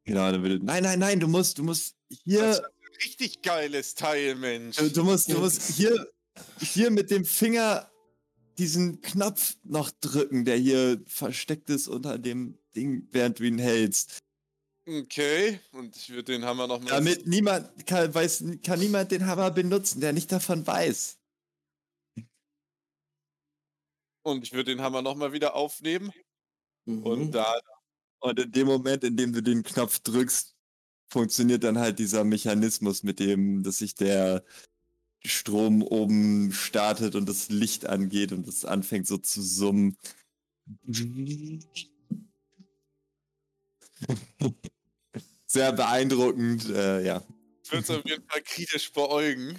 Genau, 0.04 0.32
dann 0.32 0.42
würde. 0.42 0.64
Nein, 0.64 0.84
nein, 0.84 1.00
nein, 1.00 1.20
du 1.20 1.28
musst, 1.28 1.58
du 1.58 1.64
musst 1.64 1.96
hier. 2.10 2.62
Richtig 3.04 3.42
geiles 3.42 3.96
Teil, 3.96 4.36
Mensch. 4.36 4.78
Du, 4.78 4.90
du 4.90 5.04
musst, 5.04 5.32
du 5.32 5.38
musst 5.40 5.76
hier, 5.76 6.12
hier 6.60 6.90
mit 6.92 7.12
dem 7.12 7.26
Finger 7.26 7.92
diesen 8.58 9.02
Knopf 9.02 9.56
noch 9.64 9.92
drücken, 10.02 10.46
der 10.46 10.58
hier 10.58 11.02
versteckt 11.06 11.70
ist 11.70 11.88
unter 11.88 12.18
dem 12.18 12.58
Ding, 12.76 13.08
während 13.12 13.40
du 13.40 13.44
ihn 13.44 13.60
hältst. 13.60 14.20
Okay, 14.88 15.60
und 15.74 15.96
ich 15.96 16.10
würde 16.10 16.32
den 16.32 16.46
Hammer 16.46 16.66
nochmal. 16.66 16.90
Damit 16.90 17.28
niemand 17.28 17.86
kann, 17.86 18.14
weiß, 18.14 18.46
kann 18.64 18.80
niemand 18.80 19.12
den 19.12 19.26
Hammer 19.26 19.52
benutzen, 19.52 20.00
der 20.00 20.14
nicht 20.14 20.32
davon 20.32 20.66
weiß. 20.66 21.20
Und 24.24 24.44
ich 24.44 24.54
würde 24.54 24.72
den 24.72 24.82
Hammer 24.82 25.02
nochmal 25.02 25.34
wieder 25.34 25.56
aufnehmen. 25.56 26.12
Mhm. 26.86 27.04
Und 27.04 27.32
dann. 27.32 27.60
Und 28.20 28.40
in 28.40 28.52
dem 28.52 28.68
Moment, 28.68 29.04
in 29.04 29.16
dem 29.16 29.32
du 29.32 29.44
den 29.44 29.62
Knopf 29.62 30.00
drückst, 30.00 30.57
funktioniert 31.10 31.64
dann 31.64 31.78
halt 31.80 32.00
dieser 32.00 32.24
Mechanismus, 32.24 33.04
mit 33.04 33.20
dem, 33.20 33.64
dass 33.64 33.78
sich 33.80 33.96
der 33.96 34.44
Strom 35.26 35.82
oben 35.82 36.52
startet 36.52 37.16
und 37.16 37.28
das 37.28 37.50
Licht 37.50 37.86
angeht 37.86 38.32
und 38.32 38.48
es 38.48 38.66
anfängt 38.66 39.08
so 39.08 39.18
zu 39.18 39.42
summen. 39.42 39.98
Sehr 45.46 45.72
beeindruckend, 45.72 46.70
äh, 46.70 47.04
ja. 47.06 47.24
Ich 47.64 47.72
würde 47.72 47.84
es 47.84 47.90
auf 47.90 48.06
jeden 48.06 48.28
Fall 48.28 48.42
kritisch 48.42 48.92
beäugen. 48.92 49.58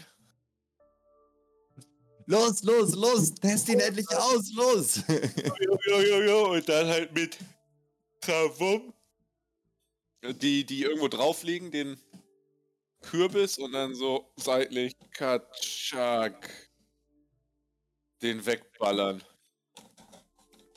Los, 2.27 2.63
los, 2.63 2.95
los, 2.95 3.35
test 3.35 3.71
ihn 3.71 3.81
endlich 3.81 4.07
aus, 4.11 4.53
los! 4.53 5.03
Jo, 5.09 5.79
jo, 5.87 6.01
jo, 6.01 6.23
jo. 6.23 6.53
Und 6.53 6.69
dann 6.69 6.87
halt 6.87 7.15
mit 7.15 7.39
Krawum. 8.21 8.93
Die, 10.23 10.65
die 10.65 10.83
irgendwo 10.83 11.09
drauflegen, 11.09 11.71
den 11.71 11.97
Kürbis 13.03 13.59
und 13.59 13.73
dann 13.73 13.95
so 13.95 14.33
seitlich 14.37 14.95
Katschak 15.13 16.71
den 18.23 18.45
wegballern. 18.45 19.23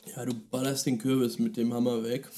Ja, 0.06 0.24
du 0.24 0.34
ballerst 0.34 0.86
den 0.86 0.98
Kürbis 0.98 1.38
mit 1.38 1.56
dem 1.56 1.72
Hammer 1.74 2.02
weg. 2.04 2.30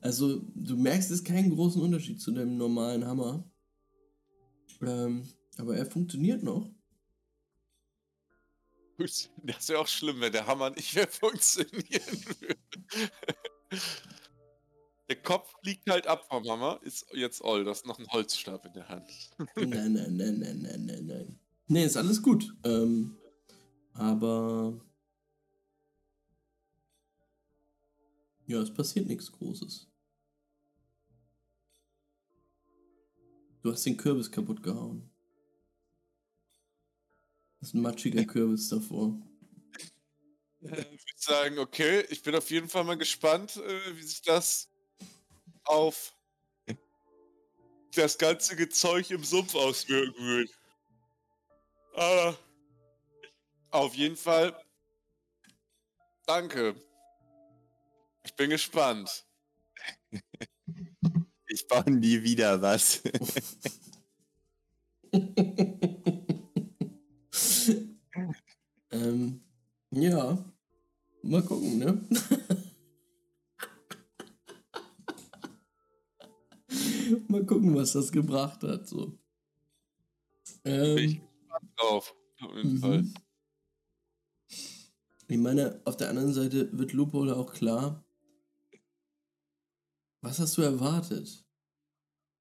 Also, 0.00 0.40
du 0.54 0.76
merkst, 0.76 1.10
es 1.10 1.24
keinen 1.24 1.50
großen 1.50 1.82
Unterschied 1.82 2.20
zu 2.20 2.30
dem 2.30 2.56
normalen 2.56 3.04
Hammer. 3.04 3.50
Ähm, 4.80 5.28
aber 5.56 5.76
er 5.76 5.86
funktioniert 5.86 6.42
noch. 6.42 6.70
Das 8.98 9.68
wäre 9.68 9.80
auch 9.80 9.86
schlimm, 9.86 10.20
wenn 10.20 10.32
der 10.32 10.46
Hammer 10.46 10.70
nicht 10.70 10.94
mehr 10.94 11.08
funktionieren 11.08 12.24
würde. 12.40 12.56
Der 15.08 15.16
Kopf 15.22 15.54
liegt 15.62 15.88
halt 15.88 16.06
ab 16.06 16.26
vom 16.28 16.46
Hammer, 16.48 16.80
ist 16.82 17.06
jetzt 17.14 17.42
all. 17.42 17.64
Das 17.64 17.78
ist 17.78 17.86
noch 17.86 17.98
ein 17.98 18.08
Holzstab 18.08 18.64
in 18.66 18.72
der 18.74 18.88
Hand. 18.88 19.10
Nein, 19.56 19.92
nein, 19.92 20.16
nein, 20.16 20.38
nein, 20.38 20.60
nein, 20.62 20.84
nein, 20.86 21.06
nein. 21.06 21.40
Nee, 21.66 21.84
ist 21.84 21.96
alles 21.96 22.22
gut. 22.22 22.54
Ähm, 22.64 23.16
aber. 23.92 24.80
Ja, 28.46 28.60
es 28.60 28.72
passiert 28.72 29.06
nichts 29.06 29.30
Großes. 29.30 29.86
Du 33.60 33.72
hast 33.72 33.84
den 33.84 33.96
Kürbis 33.96 34.30
kaputt 34.30 34.62
gehauen. 34.62 35.10
Das 37.60 37.70
ist 37.70 37.74
ein 37.74 37.82
matschiger 37.82 38.24
Kürbis 38.24 38.68
davor. 38.68 39.20
Ich 40.60 40.70
würde 40.70 41.00
sagen, 41.16 41.58
okay, 41.58 42.04
ich 42.10 42.22
bin 42.22 42.34
auf 42.34 42.50
jeden 42.50 42.68
Fall 42.68 42.84
mal 42.84 42.96
gespannt, 42.96 43.56
äh, 43.56 43.96
wie 43.96 44.02
sich 44.02 44.22
das 44.22 44.68
auf 45.64 46.14
das 47.94 48.18
ganze 48.18 48.56
Gezeug 48.56 49.10
im 49.10 49.22
Sumpf 49.24 49.54
auswirken 49.54 50.24
wird. 50.24 50.50
Aber 51.94 52.38
auf 53.70 53.94
jeden 53.94 54.16
Fall, 54.16 54.56
danke. 56.26 56.74
Ich 58.24 58.34
bin 58.34 58.50
gespannt. 58.50 59.24
Ich 61.50 61.66
baue 61.66 61.90
nie 61.90 62.22
wieder 62.22 62.60
was. 62.60 63.00
ähm, 68.90 69.47
ja. 70.02 70.44
Mal 71.22 71.42
gucken, 71.42 71.78
ne? 71.78 72.00
Mal 77.28 77.44
gucken, 77.46 77.74
was 77.74 77.92
das 77.92 78.12
gebracht 78.12 78.62
hat. 78.62 78.86
So. 78.88 79.18
Bin 80.62 80.98
ich 80.98 81.20
Ähm, 81.20 81.20
gespannt 81.40 81.70
drauf. 81.76 82.14
Auf 82.40 82.56
jeden 82.56 82.78
Fall. 82.78 83.02
mhm. 83.02 83.14
Ich 85.30 85.38
meine, 85.38 85.80
auf 85.84 85.96
der 85.96 86.08
anderen 86.08 86.32
Seite 86.32 86.70
wird 86.76 86.92
Loophole 86.92 87.36
auch 87.36 87.52
klar. 87.52 88.04
Was 90.22 90.38
hast 90.38 90.56
du 90.56 90.62
erwartet? 90.62 91.44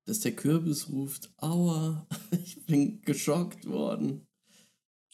Dass 0.06 0.22
der 0.22 0.36
Kürbis 0.36 0.90
ruft, 0.90 1.34
aua, 1.38 2.08
ich 2.32 2.66
bin 2.66 3.02
geschockt 3.02 3.68
worden. 3.68 4.27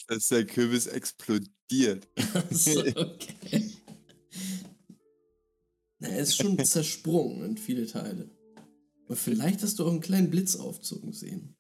Dass 0.08 0.28
der 0.28 0.46
Kürbis 0.46 0.88
explodiert. 0.88 2.08
So, 2.52 2.80
okay. 2.96 3.72
Na, 6.00 6.10
er 6.10 6.20
ist 6.20 6.36
schon 6.36 6.64
zersprungen 6.64 7.46
in 7.46 7.58
viele 7.58 7.88
Teile. 7.88 8.30
Aber 9.06 9.16
vielleicht 9.16 9.64
hast 9.64 9.80
du 9.80 9.86
auch 9.86 9.92
einen 9.92 10.02
kleinen 10.02 10.30
Blitzaufzug 10.30 11.14
sehen. 11.14 11.56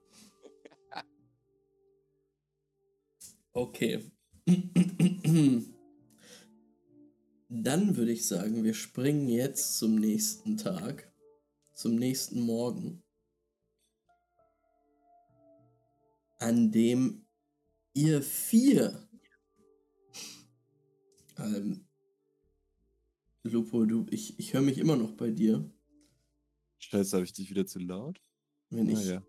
Okay. 3.53 4.11
Dann 7.49 7.95
würde 7.95 8.11
ich 8.11 8.27
sagen, 8.27 8.63
wir 8.63 8.73
springen 8.73 9.30
jetzt 9.30 9.77
zum 9.77 9.95
nächsten 9.95 10.57
Tag, 10.57 11.13
zum 11.73 11.95
nächsten 11.95 12.41
Morgen, 12.41 13.03
an 16.39 16.72
dem 16.72 17.22
ihr 17.93 18.22
vier 18.22 19.07
ähm, 21.38 21.85
Lupo, 23.43 23.85
du, 23.85 24.05
ich, 24.09 24.39
ich 24.39 24.53
höre 24.53 24.61
mich 24.61 24.77
immer 24.77 24.95
noch 24.95 25.11
bei 25.13 25.30
dir. 25.30 25.69
Scheiße, 26.80 27.17
habe 27.17 27.25
ich 27.25 27.33
dich 27.33 27.49
wieder 27.49 27.65
zu 27.65 27.80
laut? 27.80 28.22
Wenn 28.69 28.89
Ah, 28.89 28.91
ich, 28.99 29.05
ja. 29.05 29.23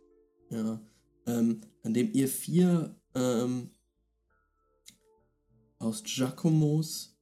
ja. 0.51 0.81
Ähm, 1.27 1.61
an 1.83 1.95
dem 1.95 2.13
ihr 2.13 2.29
vier 2.29 2.95
ähm, 3.15 3.71
aus 5.79 6.03
Giacomos 6.05 7.19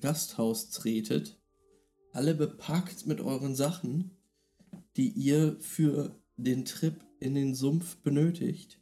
Gasthaus 0.00 0.70
tretet, 0.70 1.40
alle 2.12 2.34
bepackt 2.34 3.06
mit 3.06 3.20
euren 3.20 3.54
Sachen, 3.54 4.10
die 4.96 5.08
ihr 5.10 5.56
für 5.60 6.20
den 6.36 6.64
Trip 6.64 7.04
in 7.20 7.34
den 7.34 7.54
Sumpf 7.54 7.96
benötigt 7.98 8.80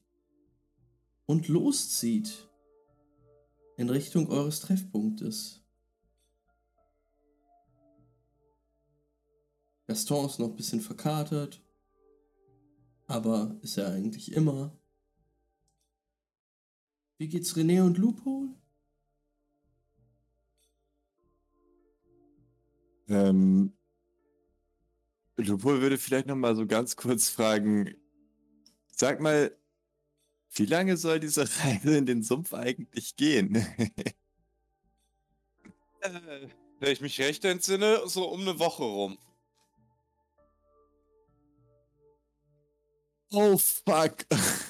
und 1.33 1.49
loszieht 1.49 2.47
in 3.79 3.89
Richtung 3.89 4.29
eures 4.29 4.61
Treffpunktes. 4.61 5.65
Gaston 9.87 10.27
ist 10.27 10.39
noch 10.39 10.51
ein 10.51 10.57
bisschen 10.57 10.83
verkatert, 10.83 11.65
aber 13.07 13.59
ist 13.63 13.79
er 13.79 13.93
eigentlich 13.93 14.33
immer. 14.33 14.77
Wie 17.17 17.29
geht's 17.29 17.57
René 17.57 17.83
und 17.83 17.97
Loophole? 17.97 18.51
Ähm, 23.09 23.73
Lupol 25.39 25.81
würde 25.81 25.97
vielleicht 25.97 26.27
noch 26.27 26.37
mal 26.37 26.55
so 26.55 26.67
ganz 26.67 26.95
kurz 26.95 27.31
fragen, 27.31 27.95
sag 28.95 29.19
mal, 29.23 29.57
wie 30.55 30.67
lange 30.67 30.97
soll 30.97 31.21
diese 31.21 31.43
Reise 31.65 31.97
in 31.97 32.07
den 32.07 32.23
Sumpf 32.23 32.55
eigentlich 32.55 33.17
gehen? 33.17 33.67
Äh, 36.05 36.49
wenn 36.81 36.91
ich 36.93 37.01
mich 37.01 37.21
recht 37.21 37.45
entsinne, 37.45 38.01
so 38.09 38.25
um 38.29 38.41
eine 38.41 38.59
Woche 38.59 38.83
rum. 38.83 39.19
oh 43.33 43.57
fuck. 43.57 44.27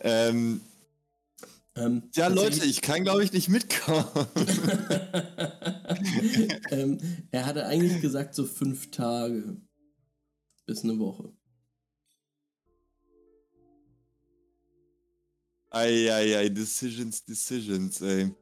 ähm, 0.00 0.60
Ähm, 1.76 2.02
ja, 2.14 2.28
Leute, 2.28 2.50
tatsächlich- 2.50 2.70
ich 2.70 2.82
kann 2.82 3.02
glaube 3.04 3.24
ich 3.24 3.32
nicht 3.32 3.48
mitkommen. 3.48 4.06
ähm, 6.70 6.98
er 7.30 7.46
hatte 7.46 7.66
eigentlich 7.66 8.00
gesagt 8.00 8.34
so 8.34 8.44
fünf 8.46 8.90
Tage 8.90 9.56
bis 10.66 10.84
eine 10.84 10.98
Woche. 10.98 11.32
Eieiei, 15.70 16.48
Decisions, 16.48 17.24
Decisions, 17.24 18.00
ey. 18.00 18.34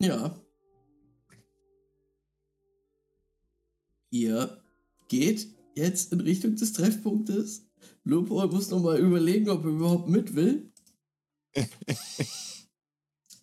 Ja. 0.00 0.40
Ihr 4.10 4.62
geht 5.08 5.48
jetzt 5.74 6.12
in 6.12 6.20
Richtung 6.20 6.56
des 6.56 6.72
Treffpunktes. 6.72 7.66
Lupol 8.04 8.46
muss 8.48 8.70
noch 8.70 8.82
mal 8.82 8.98
überlegen, 8.98 9.50
ob 9.50 9.64
er 9.64 9.70
überhaupt 9.70 10.08
mit 10.08 10.34
will. 10.34 10.72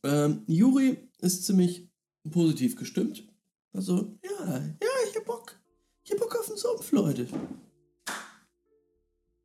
ähm, 0.03 0.43
Juri 0.47 0.97
ist 1.19 1.45
ziemlich 1.45 1.87
positiv 2.31 2.75
gestimmt. 2.75 3.27
Also, 3.73 4.17
ja, 4.23 4.57
ja, 4.57 4.89
ich 5.07 5.15
hab 5.15 5.25
Bock. 5.25 5.59
Ich 6.03 6.11
hab 6.11 6.19
Bock 6.19 6.35
auf 6.39 6.47
den 6.47 6.57
Sumpf, 6.57 6.91
Leute. 6.91 7.27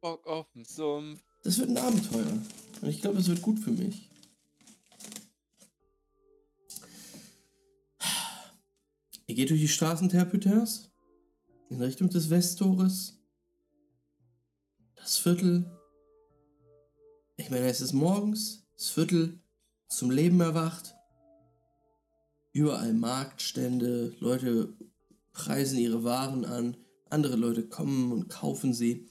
Bock 0.01 0.27
auf 0.27 0.51
den 0.53 0.65
Sumpf. 0.65 1.23
Das 1.43 1.59
wird 1.59 1.71
ein 1.71 1.77
Abenteuer. 1.77 2.39
Und 2.81 2.89
ich 2.89 3.01
glaube, 3.01 3.19
es 3.19 3.29
wird 3.29 3.43
gut 3.43 3.59
für 3.59 3.71
mich. 3.71 4.09
Ihr 9.27 9.35
geht 9.37 9.51
durch 9.51 9.61
die 9.61 9.69
Straßen 9.69 10.09
Terpüters 10.09 10.91
in 11.69 11.81
Richtung 11.81 12.09
des 12.11 12.31
Westtores. 12.31 13.21
Das 14.97 15.19
Viertel. 15.19 15.71
Ich 17.37 17.51
meine, 17.51 17.69
es 17.69 17.81
ist 17.81 17.93
morgens. 17.93 18.67
Das 18.77 18.91
Viertel 18.91 19.39
zum 19.89 20.11
Leben 20.11 20.41
erwacht. 20.41 20.95
Überall 22.53 22.93
Marktstände. 22.93 24.17
Leute 24.19 24.75
preisen 25.33 25.79
ihre 25.79 26.03
Waren 26.03 26.45
an. 26.45 26.77
Andere 27.09 27.37
Leute 27.37 27.69
kommen 27.69 28.13
und 28.13 28.29
kaufen 28.29 28.75
sie. 28.75 29.10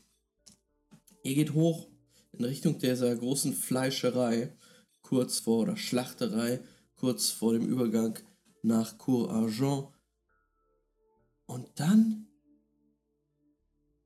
Ihr 1.24 1.36
geht 1.36 1.54
hoch 1.54 1.88
in 2.32 2.46
Richtung 2.46 2.80
dieser 2.80 3.16
großen 3.16 3.54
Fleischerei, 3.54 4.56
kurz 5.02 5.40
vor 5.40 5.66
der 5.66 5.76
Schlachterei, 5.76 6.62
kurz 6.96 7.30
vor 7.30 7.54
dem 7.54 7.68
Übergang 7.68 8.18
nach 8.62 8.98
Cour 8.98 9.32
Argent. 9.32 9.88
Und 11.46 11.68
dann 11.76 12.28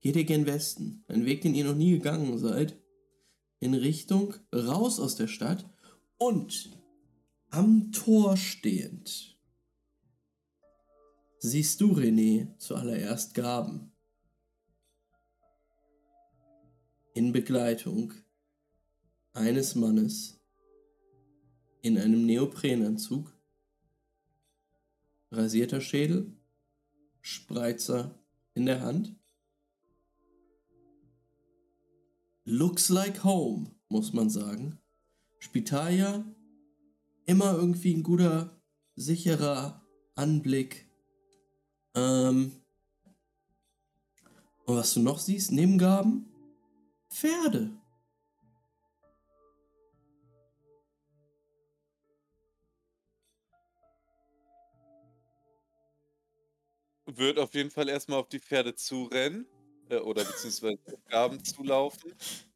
geht 0.01 0.15
ihr 0.15 0.23
gen 0.23 0.45
Westen, 0.45 1.03
ein 1.07 1.25
Weg, 1.25 1.41
den 1.41 1.55
ihr 1.55 1.65
noch 1.65 1.75
nie 1.75 1.91
gegangen 1.91 2.37
seid, 2.37 2.77
in 3.59 3.73
Richtung 3.73 4.33
raus 4.53 4.99
aus 4.99 5.15
der 5.15 5.27
Stadt 5.27 5.69
und 6.17 6.71
am 7.49 7.91
Tor 7.91 8.35
stehend 8.35 9.33
siehst 11.43 11.81
du, 11.81 11.91
René, 11.91 12.57
zuallererst 12.57 13.33
Gaben. 13.35 13.92
In 17.13 17.31
Begleitung 17.31 18.13
eines 19.33 19.75
Mannes 19.75 20.39
in 21.81 21.97
einem 21.97 22.25
Neoprenanzug, 22.25 23.31
rasierter 25.31 25.81
Schädel, 25.81 26.31
Spreizer 27.21 28.17
in 28.53 28.65
der 28.65 28.81
Hand. 28.81 29.15
Looks 32.45 32.89
like 32.89 33.23
home, 33.23 33.71
muss 33.89 34.13
man 34.13 34.29
sagen. 34.29 34.79
Spitalia, 35.39 36.25
immer 37.25 37.53
irgendwie 37.53 37.93
ein 37.93 38.03
guter, 38.03 38.61
sicherer 38.95 39.81
Anblick. 40.15 40.87
Ähm, 41.95 42.51
Und 44.65 44.75
was 44.77 44.93
du 44.93 45.01
noch 45.01 45.19
siehst, 45.19 45.51
neben 45.51 45.77
Gaben? 45.77 46.32
Pferde. 47.13 47.71
Wird 57.05 57.37
auf 57.37 57.53
jeden 57.53 57.69
Fall 57.69 57.89
erstmal 57.89 58.19
auf 58.19 58.29
die 58.29 58.39
Pferde 58.39 58.75
zurennen. 58.75 59.45
Äh, 59.89 59.97
oder 59.97 60.23
beziehungsweise 60.23 60.79
auf 60.85 61.05
Gaben 61.05 61.43
zulaufen. 61.43 62.13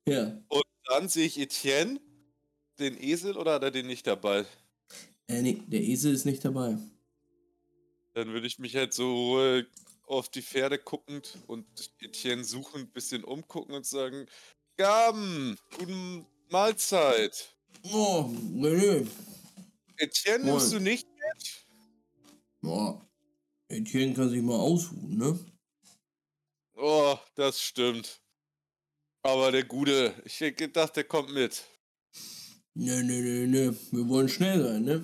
Ja. 0.07 0.39
Und 0.47 0.63
dann 0.85 1.09
sehe 1.09 1.25
ich 1.25 1.39
Etienne, 1.39 1.99
den 2.79 3.01
Esel, 3.01 3.37
oder 3.37 3.53
hat 3.53 3.63
er 3.63 3.71
den 3.71 3.87
nicht 3.87 4.07
dabei? 4.07 4.45
Äh, 5.27 5.41
nee, 5.41 5.61
der 5.67 5.81
Esel 5.81 6.13
ist 6.13 6.25
nicht 6.25 6.43
dabei. 6.45 6.77
Dann 8.13 8.29
würde 8.29 8.47
ich 8.47 8.59
mich 8.59 8.75
halt 8.75 8.93
so 8.93 9.39
äh, 9.43 9.65
auf 10.07 10.29
die 10.29 10.41
Pferde 10.41 10.79
guckend 10.79 11.37
und 11.47 11.65
Etienne 11.99 12.43
suchend 12.43 12.89
ein 12.89 12.91
bisschen 12.91 13.23
umgucken 13.23 13.75
und 13.75 13.85
sagen: 13.85 14.25
Gaben, 14.77 15.57
guten 15.77 16.25
Mahlzeit. 16.49 17.55
Oh, 17.91 18.29
nee. 18.29 19.05
Etienne, 19.97 20.45
Moin. 20.45 20.53
nimmst 20.53 20.73
du 20.73 20.79
nicht 20.79 21.07
mit? 21.07 21.67
Ja. 22.61 23.01
Etienne 23.69 24.13
kann 24.13 24.29
sich 24.29 24.41
mal 24.41 24.55
ausruhen, 24.55 25.17
ne? 25.17 25.39
Oh, 26.75 27.17
das 27.35 27.61
stimmt. 27.61 28.21
Aber 29.23 29.51
der 29.51 29.63
Gute, 29.63 30.13
ich 30.25 30.39
hätte 30.39 30.67
gedacht, 30.67 30.95
der 30.95 31.03
kommt 31.03 31.33
mit. 31.33 31.65
Nee, 32.73 33.01
nee, 33.03 33.21
nee, 33.21 33.47
nee. 33.47 33.75
Wir 33.91 34.07
wollen 34.07 34.29
schnell 34.29 34.63
sein, 34.63 34.83
ne? 34.83 35.03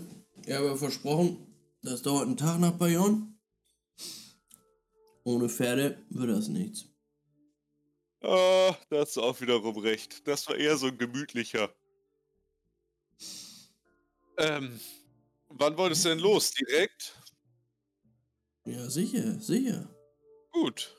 Habe 0.54 0.68
ja 0.68 0.76
versprochen, 0.76 1.48
das 1.82 2.04
dauert 2.04 2.28
einen 2.28 2.38
Tag 2.38 2.60
nach 2.60 2.74
Bayonne. 2.74 3.33
Ohne 5.24 5.50
Pferde 5.50 6.04
wird 6.10 6.30
das 6.30 6.48
nichts. 6.48 6.86
Ah, 8.22 8.76
da 8.90 9.00
hast 9.00 9.18
du 9.18 9.22
auch 9.22 9.40
wiederum 9.42 9.78
recht. 9.78 10.26
Das 10.28 10.48
war 10.48 10.56
eher 10.56 10.78
so 10.78 10.88
ein 10.88 10.98
gemütlicher. 10.98 11.74
Ähm, 14.38 14.80
wann 15.50 15.78
wolltest 15.78 16.06
du 16.06 16.10
denn 16.10 16.20
los? 16.20 16.52
Direkt? 16.52 17.20
Ja, 18.66 18.90
sicher, 18.90 19.40
sicher. 19.40 19.94
Gut. 20.52 20.96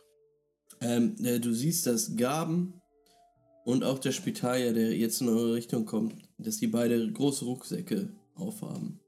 Ähm, 0.80 1.16
äh, 1.24 1.40
du 1.40 1.52
siehst, 1.52 1.86
dass 1.86 2.14
Gaben 2.16 2.80
und 3.64 3.84
auch 3.84 3.98
der 3.98 4.12
Spitalier, 4.12 4.74
der 4.74 4.94
jetzt 4.94 5.22
in 5.22 5.28
eure 5.28 5.54
Richtung 5.54 5.86
kommt, 5.86 6.28
dass 6.36 6.58
die 6.58 6.66
beide 6.66 7.10
große 7.10 7.44
Rucksäcke 7.46 8.12
aufhaben. 8.34 9.00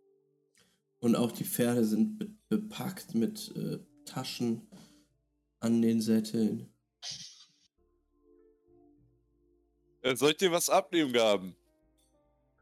Und 0.98 1.16
auch 1.16 1.32
die 1.32 1.44
Pferde 1.44 1.84
sind 1.84 2.18
be 2.18 2.30
bepackt 2.48 3.14
mit 3.14 3.52
äh, 3.56 3.78
Taschen 4.04 4.68
an 5.60 5.82
den 5.82 6.00
Sätteln. 6.00 6.68
Äh, 10.02 10.16
soll 10.16 10.30
ich 10.30 10.36
dir 10.36 10.52
was 10.52 10.70
abnehmen, 10.70 11.12
Gaben? 11.12 11.56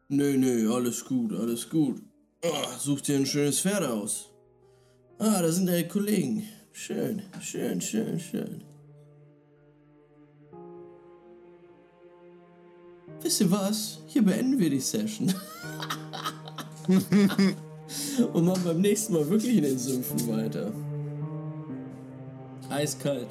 Nö, 0.09 0.37
nö, 0.37 0.73
alles 0.73 1.05
gut, 1.05 1.33
alles 1.33 1.69
gut. 1.69 2.03
Ah, 2.43 2.79
such 2.79 3.03
dir 3.03 3.17
ein 3.17 3.27
schönes 3.27 3.61
Pferd 3.61 3.85
aus. 3.85 4.31
Ah, 5.19 5.43
da 5.43 5.51
sind 5.51 5.67
deine 5.67 5.89
Kollegen. 5.89 6.49
Schön, 6.73 7.23
schön, 7.41 7.81
schön, 7.81 8.19
schön. 8.21 8.65
Wisst 13.23 13.41
ihr 13.41 13.51
was? 13.51 14.01
Hier 14.07 14.23
beenden 14.23 14.59
wir 14.59 14.69
die 14.69 14.81
Session. 14.81 15.33
Und 18.33 18.45
machen 18.45 18.65
beim 18.65 18.81
nächsten 18.81 19.15
Mal 19.15 19.29
wirklich 19.29 19.57
in 19.57 19.63
den 19.63 19.79
Sümpfen 19.79 20.29
weiter. 20.29 20.73
Ice 22.77 22.95
Cut 22.95 23.29